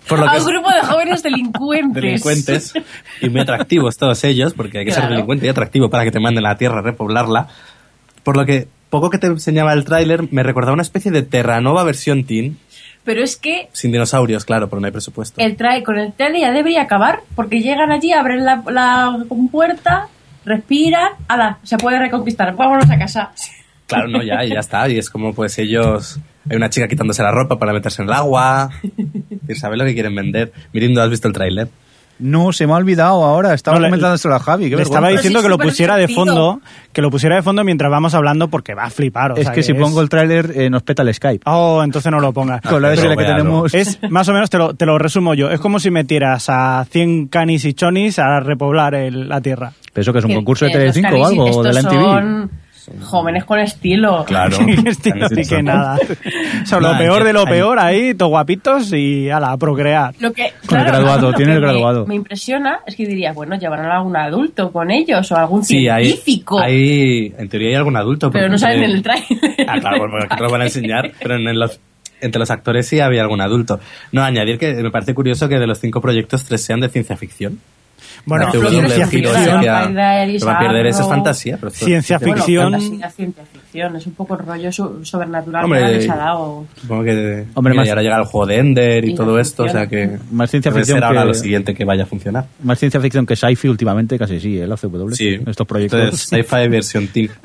Por 0.06 0.18
lo 0.18 0.28
A 0.28 0.32
que 0.34 0.40
un 0.40 0.46
grupo 0.46 0.68
de 0.70 0.82
jóvenes 0.82 1.22
delincuentes. 1.22 2.02
delincuentes 2.02 2.74
y 3.22 3.30
muy 3.30 3.40
atractivos 3.40 3.96
todos 3.96 4.22
ellos, 4.24 4.52
porque 4.52 4.80
hay 4.80 4.84
que 4.84 4.90
ser 4.90 5.00
Claro. 5.00 5.14
delincuente 5.14 5.46
y 5.46 5.48
atractivo 5.48 5.88
para 5.88 6.04
que 6.04 6.10
te 6.10 6.20
manden 6.20 6.44
a 6.44 6.50
la 6.50 6.56
Tierra 6.58 6.80
a 6.80 6.82
repoblarla. 6.82 7.48
Por 8.22 8.36
lo 8.36 8.44
que 8.44 8.68
poco 8.90 9.08
que 9.08 9.16
te 9.18 9.28
enseñaba 9.28 9.72
el 9.72 9.84
tráiler 9.86 10.30
me 10.30 10.42
recordaba 10.42 10.74
una 10.74 10.82
especie 10.82 11.10
de 11.10 11.22
Terranova 11.22 11.82
versión 11.84 12.24
teen, 12.24 12.58
Pero 13.04 13.22
es 13.24 13.36
que 13.36 13.68
sin 13.72 13.90
dinosaurios, 13.92 14.44
claro, 14.44 14.68
porque 14.68 14.82
no 14.82 14.86
hay 14.86 14.92
presupuesto. 14.92 15.40
el 15.40 15.56
trai 15.56 15.82
con 15.82 15.96
el 15.98 16.12
trailer 16.12 16.42
ya 16.42 16.52
debería 16.52 16.82
acabar, 16.82 17.20
porque 17.34 17.60
llegan 17.62 17.90
allí, 17.90 18.12
abren 18.12 18.44
la, 18.44 18.62
la 18.70 19.16
puerta, 19.50 20.08
respiran, 20.44 21.12
ala, 21.28 21.58
se 21.62 21.76
puede 21.78 21.98
reconquistar, 21.98 22.54
vámonos 22.54 22.90
a 22.90 22.98
casa. 22.98 23.30
Claro, 23.86 24.08
no, 24.08 24.22
ya, 24.22 24.44
y 24.44 24.50
ya 24.50 24.60
está. 24.60 24.88
Y 24.88 24.98
es 24.98 25.10
como, 25.10 25.34
pues 25.34 25.58
ellos. 25.58 26.18
Hay 26.48 26.56
una 26.56 26.70
chica 26.70 26.88
quitándose 26.88 27.22
la 27.22 27.30
ropa 27.32 27.58
para 27.58 27.72
meterse 27.72 28.02
en 28.02 28.08
el 28.08 28.14
agua. 28.14 28.70
Y 29.46 29.54
sabe 29.56 29.76
lo 29.76 29.84
que 29.84 29.92
quieren 29.92 30.14
vender. 30.14 30.52
Mirindo, 30.72 31.02
¿has 31.02 31.10
visto 31.10 31.28
el 31.28 31.34
tráiler? 31.34 31.68
No, 32.18 32.50
se 32.52 32.66
me 32.66 32.72
ha 32.72 32.76
olvidado 32.76 33.22
ahora. 33.24 33.52
Estaba 33.52 33.76
No, 33.76 33.82
le- 33.82 33.88
comentándoselo 33.88 34.34
a 34.36 34.38
Javi. 34.38 34.70
qué 34.70 34.76
Le 34.76 34.82
estaba 34.82 35.08
diciendo 35.10 35.40
sí, 35.40 35.42
que 35.44 35.48
lo 35.50 35.58
pusiera 35.58 35.96
de 35.96 36.08
fondo, 36.08 36.60
que 36.92 37.02
lo 37.02 37.10
pusiera 37.10 37.36
de 37.36 37.42
fondo 37.42 37.62
mientras 37.64 37.90
vamos 37.90 38.14
hablando 38.14 38.48
porque 38.48 38.72
va 38.74 38.84
a 38.84 38.90
flipar. 38.90 39.32
o 39.32 39.36
Es 39.36 39.44
sea, 39.44 39.52
que 39.52 39.62
si 39.62 39.74
pongo 39.74 40.00
el 40.00 40.08
tráiler 40.08 40.52
eh, 40.54 40.70
nos 40.70 40.82
peta 40.82 41.02
el 41.02 41.12
Skype. 41.12 41.42
Oh, 41.44 41.82
entonces 41.84 42.10
no 42.10 42.20
lo 42.20 42.32
pongas. 42.32 42.62
Con 42.62 42.80
la 42.80 42.88
pero 42.90 43.02
SL 43.02 43.16
que 43.18 43.24
tenemos. 43.24 43.74
Es 43.74 43.98
más 44.10 44.26
o 44.28 44.32
menos, 44.32 44.48
te 44.48 44.56
lo, 44.56 44.72
te 44.74 44.86
lo 44.86 44.96
resumo 44.96 45.34
yo, 45.34 45.50
es 45.50 45.60
como 45.60 45.78
si 45.78 45.90
metieras 45.90 46.46
a 46.48 46.86
100 46.90 47.26
canis 47.28 47.64
y 47.66 47.74
chonis 47.74 48.18
a 48.18 48.40
repoblar 48.40 48.94
el- 48.94 49.28
la 49.28 49.40
tierra. 49.42 49.72
Pero 49.94 50.02
eso 50.02 50.12
que 50.12 50.18
es 50.18 50.24
un 50.26 50.30
Que- 50.32 50.36
concurso 50.36 50.66
de 50.66 50.72
Telecinco 50.72 51.16
o 51.16 51.24
algo, 51.26 51.44
o 51.46 51.62
de 51.62 51.72
la 51.72 51.80
estos 51.80 51.94
MTV. 51.94 52.04
son 52.04 52.50
jóvenes 53.00 53.44
con 53.44 53.58
estilo. 53.60 54.24
Claro. 54.26 54.58
Estilo, 54.86 55.24
así 55.24 55.48
que 55.48 55.62
nada. 55.62 55.96
O 56.62 56.66
sea, 56.66 56.80
lo 56.80 56.98
peor 56.98 57.24
de 57.24 57.32
lo 57.32 57.40
hay- 57.40 57.46
peor 57.46 57.78
ahí, 57.78 58.14
todos 58.14 58.28
guapitos 58.30 58.92
y 58.92 59.30
ala, 59.30 59.52
a 59.52 59.56
procrear. 59.56 60.12
Lo 60.18 60.32
que, 60.34 60.52
Con 60.66 60.80
el 60.80 60.84
graduado, 60.84 61.32
tiene 61.32 61.52
el 61.54 61.60
me- 61.60 61.66
graduado. 61.66 62.04
Me, 62.06 62.16
impresiona 62.16 62.80
es 62.86 62.94
que 62.96 63.06
diría, 63.06 63.32
bueno, 63.32 63.56
llevarán 63.56 63.86
a 63.86 63.96
algún 63.96 64.16
adulto 64.16 64.70
con 64.70 64.90
ellos 64.90 65.32
o 65.32 65.36
algún 65.36 65.64
Sí, 65.64 65.88
hay, 65.88 66.06
científico. 66.08 66.58
hay. 66.60 67.32
En 67.38 67.48
teoría 67.48 67.68
hay 67.70 67.74
algún 67.76 67.96
adulto. 67.96 68.30
pero 68.30 68.50
no 68.50 68.58
saben 68.58 68.82
entre- 68.82 68.90
en 68.90 68.96
el 68.96 69.02
trailer. 69.02 69.66
Ah, 69.68 69.78
claro, 69.80 69.98
porque 70.10 70.26
aquí 70.28 70.42
lo 70.42 70.50
van 70.50 70.60
a 70.60 70.64
enseñar. 70.64 71.12
Pero 71.22 71.36
en 71.36 71.58
los, 71.58 71.80
entre 72.20 72.38
los 72.40 72.50
actores 72.50 72.86
sí 72.86 73.00
había 73.00 73.22
algún 73.22 73.40
adulto. 73.40 73.80
No, 74.12 74.22
añadir 74.22 74.58
que 74.58 74.74
me 74.74 74.90
parece 74.90 75.14
curioso 75.14 75.48
que 75.48 75.58
de 75.58 75.66
los 75.66 75.78
cinco 75.80 76.00
proyectos, 76.02 76.44
tres 76.44 76.62
sean 76.62 76.80
de 76.80 76.88
ciencia 76.90 77.16
ficción. 77.16 77.60
Bueno, 78.26 78.46
pero 78.50 78.64
CW, 78.64 78.70
ciencia 78.70 79.06
ficción, 79.06 79.64
Vampire 79.64 80.88
es 80.88 80.98
fantasía. 80.98 81.56
Pero 81.58 81.70
Ciencia 81.70 82.18
Bueno, 82.18 82.34
fantasía, 82.36 83.10
ciencia 83.10 83.44
ficción. 83.52 83.96
Es 83.96 84.06
un 84.06 84.14
poco 84.14 84.36
rollo 84.36 84.72
so- 84.72 85.04
sobrenatural 85.04 85.64
Hombre, 85.64 85.80
que 85.80 85.92
les 85.92 86.10
ha 86.10 86.16
dado. 86.16 86.64
Supongo 86.80 87.04
que. 87.04 87.44
Hombre, 87.54 87.72
mira, 87.72 87.80
más- 87.82 87.86
y 87.86 87.90
ahora 87.90 88.02
llega 88.02 88.16
el 88.18 88.24
juego 88.24 88.46
de 88.46 88.58
Ender 88.58 89.04
y 89.04 89.10
Y 89.10 89.14
todo 89.14 89.32
no 89.32 89.38
esto, 89.38 89.64
o 89.64 89.68
sea 89.68 89.86
que. 89.86 90.18
Más 90.30 90.50
ciencia 90.50 90.72
ficción 90.72 90.96
ser 90.96 91.04
ahora 91.04 91.24
lo 91.24 91.34
siguiente 91.34 91.74
que 91.74 91.84
vaya 91.84 92.04
a 92.04 92.06
funcionar. 92.06 92.46
Más 92.62 92.78
ciencia 92.78 93.00
ficción 93.00 93.26
que 93.26 93.36
sci-fi 93.36 93.68
últimamente, 93.68 94.18
casi 94.18 94.40
sí, 94.40 94.58
¿eh? 94.58 94.66
la 94.66 94.76
CW. 94.76 95.10
Sí. 95.12 95.38
Estos 95.46 95.66
proyectos. 95.66 96.20
Sci-fi 96.20 96.68
versión 96.68 97.08
teen. 97.08 97.30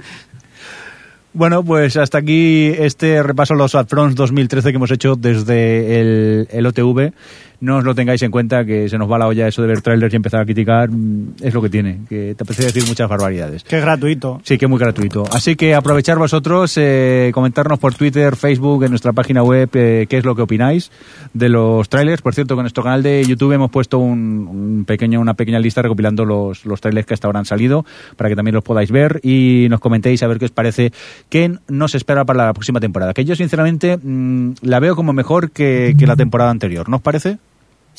Bueno, 1.32 1.64
pues 1.64 1.96
hasta 1.96 2.18
aquí 2.18 2.74
este 2.76 3.22
repaso 3.22 3.54
a 3.54 3.58
los 3.58 3.76
Upfronts 3.76 4.16
2013 4.16 4.72
que 4.72 4.76
hemos 4.78 4.90
hecho 4.92 5.16
desde 5.16 6.02
el, 6.02 6.48
el 6.52 6.66
OTV. 6.66 7.14
No 7.62 7.78
os 7.78 7.84
lo 7.84 7.94
tengáis 7.94 8.22
en 8.22 8.32
cuenta 8.32 8.64
que 8.64 8.88
se 8.88 8.98
nos 8.98 9.12
va 9.12 9.18
la 9.18 9.28
olla 9.28 9.48
eso 9.48 9.62
de 9.62 9.68
ver 9.68 9.82
trailers 9.82 10.14
y 10.14 10.16
empezar 10.16 10.42
a 10.42 10.46
criticar. 10.46 10.90
mm, 10.90 11.34
Es 11.42 11.54
lo 11.54 11.62
que 11.62 11.70
tiene, 11.70 12.00
que 12.08 12.34
te 12.36 12.44
apetece 12.44 12.68
decir 12.68 12.86
muchas 12.88 13.10
barbaridades. 13.10 13.64
Que 13.66 13.78
es 13.78 13.82
gratuito. 13.82 14.40
Sí, 14.44 14.58
que 14.58 14.66
es 14.66 14.70
muy 14.70 14.80
gratuito. 14.80 15.26
Así 15.32 15.56
que 15.56 15.76
aprovechar 15.76 16.18
vosotros, 16.18 16.74
eh, 16.78 17.32
comentarnos 17.34 17.78
por 17.80 17.94
Twitter, 17.96 18.36
Facebook, 18.38 18.84
en 18.86 18.92
nuestra 18.92 19.12
página 19.12 19.44
web, 19.44 19.70
eh, 19.74 20.06
qué 20.10 20.18
es 20.18 20.26
lo 20.26 20.36
que 20.36 20.42
opináis 20.44 20.90
de 21.34 21.50
los 21.50 21.90
trailers. 21.90 22.22
Por 22.22 22.34
cierto, 22.34 22.56
con 22.56 22.64
nuestro 22.64 22.84
canal 22.84 23.04
de 23.04 23.24
YouTube 23.26 23.52
hemos 23.52 23.72
puesto 23.72 24.00
un, 24.00 24.48
un 24.48 24.86
pequeño, 24.86 25.20
una 25.20 25.34
pequeña 25.34 25.60
lista 25.60 25.82
recopilando 25.82 26.24
los, 26.24 26.66
los 26.66 26.80
trailers 26.80 27.06
que 27.08 27.14
hasta 27.14 27.28
ahora 27.28 27.40
han 27.40 27.46
salido, 27.46 27.86
para 28.16 28.30
que 28.30 28.36
también 28.38 28.56
los 28.56 28.64
podáis 28.64 28.90
ver 28.92 29.20
y 29.24 29.68
nos 29.70 29.80
comentéis 29.82 30.24
a 30.24 30.28
ver 30.28 30.40
qué 30.40 30.46
os 30.46 30.52
parece, 30.52 30.94
qué 31.30 31.58
nos 31.68 31.94
espera 31.94 32.24
para 32.24 32.46
la 32.46 32.54
próxima 32.54 32.80
temporada. 32.80 33.14
Que 33.14 33.26
yo, 33.26 33.36
sinceramente, 33.36 33.98
mm, 34.02 34.54
la 34.62 34.80
veo 34.80 34.96
como 34.96 35.12
mejor 35.14 35.52
que, 35.52 35.96
que 36.00 36.08
la 36.08 36.16
temporada 36.16 36.52
anterior. 36.52 36.88
¿No 36.88 36.98
os 36.98 37.02
parece? 37.02 37.38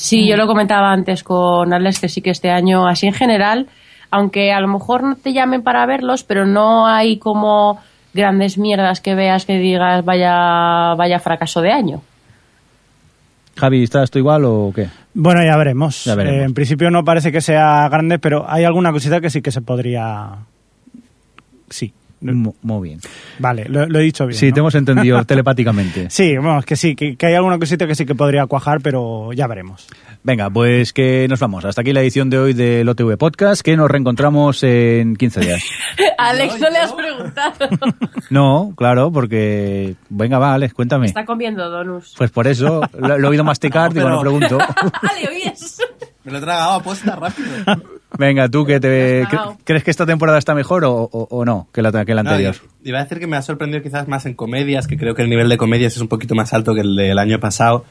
Sí, 0.01 0.27
yo 0.27 0.35
lo 0.35 0.47
comentaba 0.47 0.91
antes 0.91 1.23
con 1.23 1.71
Alex 1.71 1.99
que 1.99 2.09
sí 2.09 2.23
que 2.23 2.31
este 2.31 2.49
año, 2.49 2.87
así 2.87 3.05
en 3.05 3.13
general, 3.13 3.67
aunque 4.09 4.51
a 4.51 4.59
lo 4.59 4.67
mejor 4.67 5.03
no 5.03 5.15
te 5.15 5.31
llamen 5.31 5.61
para 5.61 5.85
verlos, 5.85 6.23
pero 6.23 6.47
no 6.47 6.87
hay 6.87 7.19
como 7.19 7.79
grandes 8.11 8.57
mierdas 8.57 8.99
que 8.99 9.13
veas 9.13 9.45
que 9.45 9.59
digas 9.59 10.03
vaya, 10.03 10.95
vaya 10.95 11.19
fracaso 11.19 11.61
de 11.61 11.71
año. 11.71 12.01
Javi, 13.55 13.83
¿estás 13.83 14.09
tú 14.09 14.17
igual 14.17 14.43
o 14.45 14.71
qué? 14.73 14.87
Bueno, 15.13 15.43
ya 15.43 15.55
veremos. 15.55 16.03
Ya 16.05 16.15
veremos. 16.15 16.41
Eh, 16.41 16.45
en 16.45 16.53
principio 16.55 16.89
no 16.89 17.03
parece 17.03 17.31
que 17.31 17.41
sea 17.41 17.87
grande, 17.87 18.17
pero 18.17 18.49
hay 18.49 18.63
alguna 18.63 18.91
cosita 18.91 19.21
que 19.21 19.29
sí 19.29 19.43
que 19.43 19.51
se 19.51 19.61
podría. 19.61 20.31
Sí. 21.69 21.93
Mu- 22.21 22.53
Muy 22.61 22.89
bien. 22.89 22.99
Vale, 23.39 23.65
lo, 23.67 23.85
lo 23.87 23.99
he 23.99 24.03
dicho 24.03 24.27
bien. 24.27 24.37
Sí, 24.39 24.47
¿no? 24.49 24.53
te 24.53 24.59
hemos 24.59 24.75
entendido 24.75 25.23
telepáticamente. 25.25 26.09
Sí, 26.09 26.35
bueno, 26.37 26.59
es 26.59 26.65
que 26.65 26.75
sí, 26.75 26.95
que, 26.95 27.15
que 27.15 27.25
hay 27.25 27.33
alguna 27.35 27.57
cosita 27.59 27.87
que 27.87 27.95
sí 27.95 28.05
que 28.05 28.13
podría 28.15 28.45
cuajar, 28.45 28.79
pero 28.81 29.33
ya 29.33 29.47
veremos. 29.47 29.87
Venga, 30.23 30.49
pues 30.51 30.93
que 30.93 31.25
nos 31.27 31.39
vamos. 31.39 31.65
Hasta 31.65 31.81
aquí 31.81 31.93
la 31.93 32.01
edición 32.01 32.29
de 32.29 32.37
hoy 32.37 32.53
del 32.53 32.87
OTV 32.87 33.17
Podcast, 33.17 33.61
que 33.63 33.75
nos 33.75 33.89
reencontramos 33.89 34.61
en 34.63 35.15
15 35.15 35.39
días. 35.39 35.63
Alex, 36.19 36.59
no 36.59 36.69
le 36.69 36.77
has 36.77 36.93
preguntado. 36.93 37.53
No, 38.29 38.73
claro, 38.77 39.11
porque... 39.11 39.95
Venga, 40.09 40.39
va, 40.39 40.53
Alex, 40.53 40.73
cuéntame. 40.73 41.07
Está 41.07 41.25
comiendo 41.25 41.69
donuts. 41.69 42.13
Pues 42.17 42.31
por 42.31 42.47
eso 42.47 42.79
lo, 42.97 43.17
lo 43.17 43.27
he 43.27 43.31
oído 43.31 43.43
masticar, 43.43 43.91
digo, 43.93 44.05
pero- 44.05 44.15
no 44.15 44.21
pregunto. 44.21 44.57
Vale, 44.57 45.27
oyes. 45.27 45.77
Me 46.23 46.31
lo 46.31 46.37
he 46.37 46.41
tragado 46.41 46.71
a 46.73 46.83
posta 46.83 47.15
rápido. 47.17 47.49
Venga, 48.17 48.49
tú, 48.49 48.65
que 48.65 48.79
te, 48.79 49.25
¿crees 49.63 49.83
que 49.83 49.91
esta 49.91 50.05
temporada 50.05 50.37
está 50.37 50.53
mejor 50.53 50.83
o, 50.85 50.93
o- 50.93 51.27
o 51.29 51.45
no 51.45 51.67
que 51.73 51.81
la, 51.81 51.91
que 52.05 52.13
la 52.13 52.21
anterior? 52.21 52.55
iba 52.83 52.99
a 52.99 53.03
decir 53.03 53.19
que 53.19 53.27
me 53.27 53.37
ha 53.37 53.41
sorprendido 53.41 53.81
quizás 53.81 54.07
más 54.07 54.25
en 54.25 54.33
comedias, 54.33 54.85
que 54.87 54.97
creo 54.97 55.15
que 55.15 55.21
el 55.21 55.29
nivel 55.29 55.47
de 55.49 55.57
comedias 55.57 55.95
es 55.95 56.01
un 56.01 56.07
poquito 56.07 56.35
más 56.35 56.53
alto 56.53 56.73
que 56.75 56.81
el 56.81 56.95
del 56.95 57.17
año 57.19 57.39
pasado. 57.39 57.85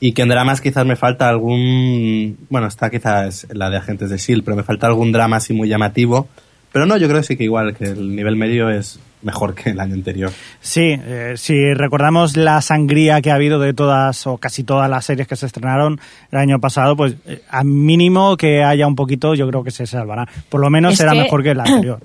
Y 0.00 0.12
que 0.12 0.22
en 0.22 0.28
dramas 0.28 0.60
quizás 0.60 0.84
me 0.84 0.96
falta 0.96 1.28
algún... 1.28 2.36
Bueno, 2.50 2.66
está 2.66 2.90
quizás 2.90 3.46
la 3.52 3.70
de 3.70 3.76
Agentes 3.78 4.10
de 4.10 4.16
S.H.I.E.L.D., 4.16 4.44
pero 4.44 4.56
me 4.56 4.62
falta 4.64 4.86
algún 4.86 5.12
drama 5.12 5.36
así 5.36 5.54
muy 5.54 5.68
llamativo. 5.68 6.28
Pero 6.74 6.84
no, 6.86 6.96
yo 6.98 7.06
creo 7.08 7.20
que 7.20 7.26
sí 7.26 7.36
que 7.38 7.44
igual, 7.44 7.74
que 7.74 7.84
el 7.84 8.14
nivel 8.14 8.34
medio 8.36 8.68
es 8.68 8.98
mejor 9.22 9.54
que 9.54 9.70
el 9.70 9.78
año 9.80 9.94
anterior. 9.94 10.30
Sí, 10.60 10.82
eh, 11.02 11.32
si 11.36 11.72
recordamos 11.72 12.36
la 12.36 12.60
sangría 12.60 13.22
que 13.22 13.30
ha 13.30 13.36
habido 13.36 13.58
de 13.60 13.72
todas 13.72 14.26
o 14.26 14.36
casi 14.38 14.64
todas 14.64 14.90
las 14.90 15.04
series 15.06 15.26
que 15.28 15.36
se 15.36 15.46
estrenaron 15.46 15.98
el 16.32 16.38
año 16.38 16.58
pasado, 16.60 16.96
pues 16.96 17.14
eh, 17.26 17.40
a 17.48 17.62
mínimo 17.64 18.36
que 18.36 18.62
haya 18.64 18.86
un 18.88 18.96
poquito, 18.96 19.34
yo 19.34 19.48
creo 19.48 19.62
que 19.64 19.70
se 19.70 19.86
salvará. 19.86 20.26
Por 20.50 20.60
lo 20.60 20.68
menos 20.68 20.92
Es 20.92 20.98
será 20.98 21.12
que- 21.12 21.20
mejor 21.20 21.42
que 21.44 21.50
el 21.52 21.60
anterior. 21.64 22.00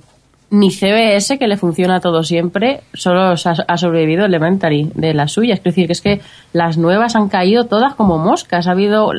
Ni 0.51 0.71
CBS, 0.71 1.37
que 1.37 1.47
le 1.47 1.57
funciona 1.57 1.99
todo 1.99 2.23
siempre, 2.23 2.81
solo 2.93 3.37
se 3.37 3.49
ha, 3.49 3.53
ha 3.67 3.77
sobrevivido 3.77 4.25
Elementary 4.25 4.89
de 4.95 5.13
las 5.13 5.31
suyas. 5.33 5.59
Es 5.59 5.63
decir, 5.63 5.85
que 5.87 5.93
es 5.93 6.01
que 6.01 6.21
las 6.53 6.75
nuevas 6.77 7.15
han 7.15 7.29
caído 7.29 7.65
todas 7.65 7.93
como 7.93 8.17
moscas. 8.17 8.65
Ha 8.67 8.71
habido 8.71 9.11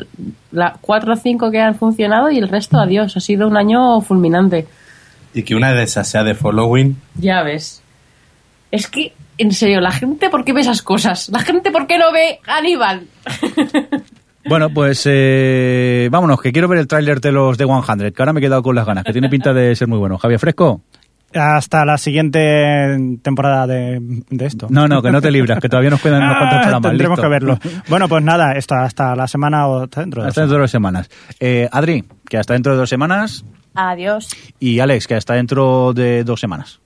la, 0.51 0.75
cuatro 0.81 1.13
o 1.13 1.15
cinco 1.15 1.49
que 1.51 1.59
han 1.61 1.75
funcionado 1.75 2.31
y 2.31 2.37
el 2.37 2.49
resto, 2.49 2.77
adiós. 2.79 3.15
Ha 3.15 3.21
sido 3.21 3.47
un 3.47 3.55
año 3.55 4.01
fulminante. 4.01 4.65
Y 5.33 5.43
que 5.43 5.55
una 5.55 5.71
de 5.73 5.83
esas 5.83 6.07
sea 6.09 6.23
de 6.23 6.35
Following. 6.35 6.97
Ya 7.15 7.43
ves. 7.43 7.81
Es 8.71 8.87
que, 8.87 9.13
en 9.37 9.51
serio, 9.51 9.81
la 9.81 9.91
gente, 9.91 10.29
¿por 10.29 10.43
qué 10.45 10.53
ve 10.53 10.61
esas 10.61 10.81
cosas? 10.81 11.29
La 11.29 11.39
gente, 11.39 11.71
¿por 11.71 11.87
qué 11.87 11.97
no 11.97 12.11
ve 12.11 12.39
Aníbal? 12.47 13.07
Bueno, 14.43 14.71
pues 14.71 15.03
eh, 15.05 16.09
vámonos, 16.11 16.41
que 16.41 16.51
quiero 16.51 16.67
ver 16.67 16.79
el 16.79 16.87
tráiler 16.87 17.21
de 17.21 17.31
los 17.31 17.59
de 17.59 17.65
100, 17.65 18.11
que 18.11 18.21
ahora 18.23 18.33
me 18.33 18.39
he 18.39 18.41
quedado 18.41 18.63
con 18.63 18.75
las 18.75 18.87
ganas, 18.87 19.03
que 19.03 19.11
tiene 19.11 19.29
pinta 19.29 19.53
de 19.53 19.75
ser 19.75 19.87
muy 19.87 19.99
bueno. 19.99 20.17
Javier 20.17 20.39
Fresco, 20.39 20.81
Hasta 21.31 21.85
la 21.85 21.99
siguiente 21.99 22.39
temporada 23.21 23.67
de, 23.67 23.99
de 24.31 24.45
esto. 24.47 24.65
No, 24.71 24.87
no, 24.87 25.03
que 25.03 25.11
no 25.11 25.21
te 25.21 25.29
libras, 25.29 25.59
que 25.59 25.69
todavía 25.69 25.91
nos 25.91 26.01
quedan 26.01 26.23
unos 26.23 26.37
cuantos 26.37 26.57
Ah, 26.57 26.61
programas. 26.63 26.89
Tendremos 26.89 27.17
listo. 27.19 27.21
que 27.21 27.29
verlo. 27.29 27.59
Bueno, 27.87 28.09
pues 28.09 28.23
nada, 28.23 28.53
esto 28.53 28.73
hasta 28.73 29.15
la 29.15 29.27
semana 29.27 29.67
o 29.67 29.83
hasta 29.83 30.01
dentro 30.01 30.23
de 30.23 30.29
Hasta 30.29 30.41
dos 30.41 30.45
dentro 30.49 30.57
de 30.57 30.61
dos 30.63 30.71
semanas. 30.71 31.09
Eh, 31.39 31.69
Adri, 31.71 32.03
que 32.27 32.37
hasta 32.39 32.53
dentro 32.53 32.71
de 32.73 32.79
dos 32.79 32.89
semanas. 32.89 33.45
Adiós. 33.73 34.29
Y 34.59 34.79
Alex, 34.79 35.07
que 35.07 35.15
hasta 35.15 35.33
dentro 35.35 35.93
de 35.93 36.23
dos 36.23 36.39
semanas. 36.39 36.79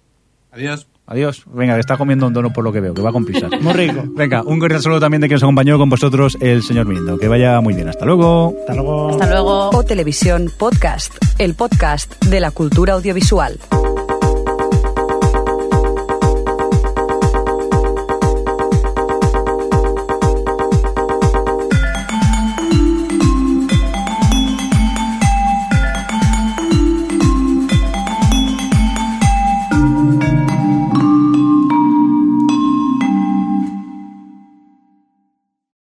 Adiós. 0.51 0.87
Adiós. 1.07 1.43
Venga, 1.45 1.75
que 1.75 1.81
está 1.81 1.97
comiendo 1.97 2.25
un 2.25 2.33
dono 2.33 2.51
por 2.51 2.63
lo 2.63 2.71
que 2.73 2.79
veo, 2.79 2.93
que 2.93 3.01
va 3.01 3.11
con 3.11 3.25
prisa. 3.25 3.47
Muy 3.61 3.73
rico. 3.73 4.03
Venga, 4.07 4.41
un 4.41 4.59
cordial 4.59 4.81
saludo 4.81 4.99
también 4.99 5.21
de 5.21 5.27
que 5.27 5.35
nos 5.35 5.43
acompañó 5.43 5.77
con 5.77 5.89
vosotros 5.89 6.35
el 6.41 6.63
señor 6.63 6.87
Mindo. 6.87 7.17
Que 7.19 7.27
vaya 7.27 7.61
muy 7.61 7.75
bien. 7.75 7.87
Hasta 7.89 8.05
luego. 8.05 8.55
Hasta 8.61 8.73
luego. 8.73 9.09
Hasta 9.11 9.29
luego. 9.29 9.69
O 9.69 9.83
Televisión 9.83 10.51
Podcast, 10.57 11.13
el 11.37 11.53
podcast 11.53 12.23
de 12.25 12.39
la 12.39 12.49
cultura 12.51 12.93
audiovisual. 12.93 13.59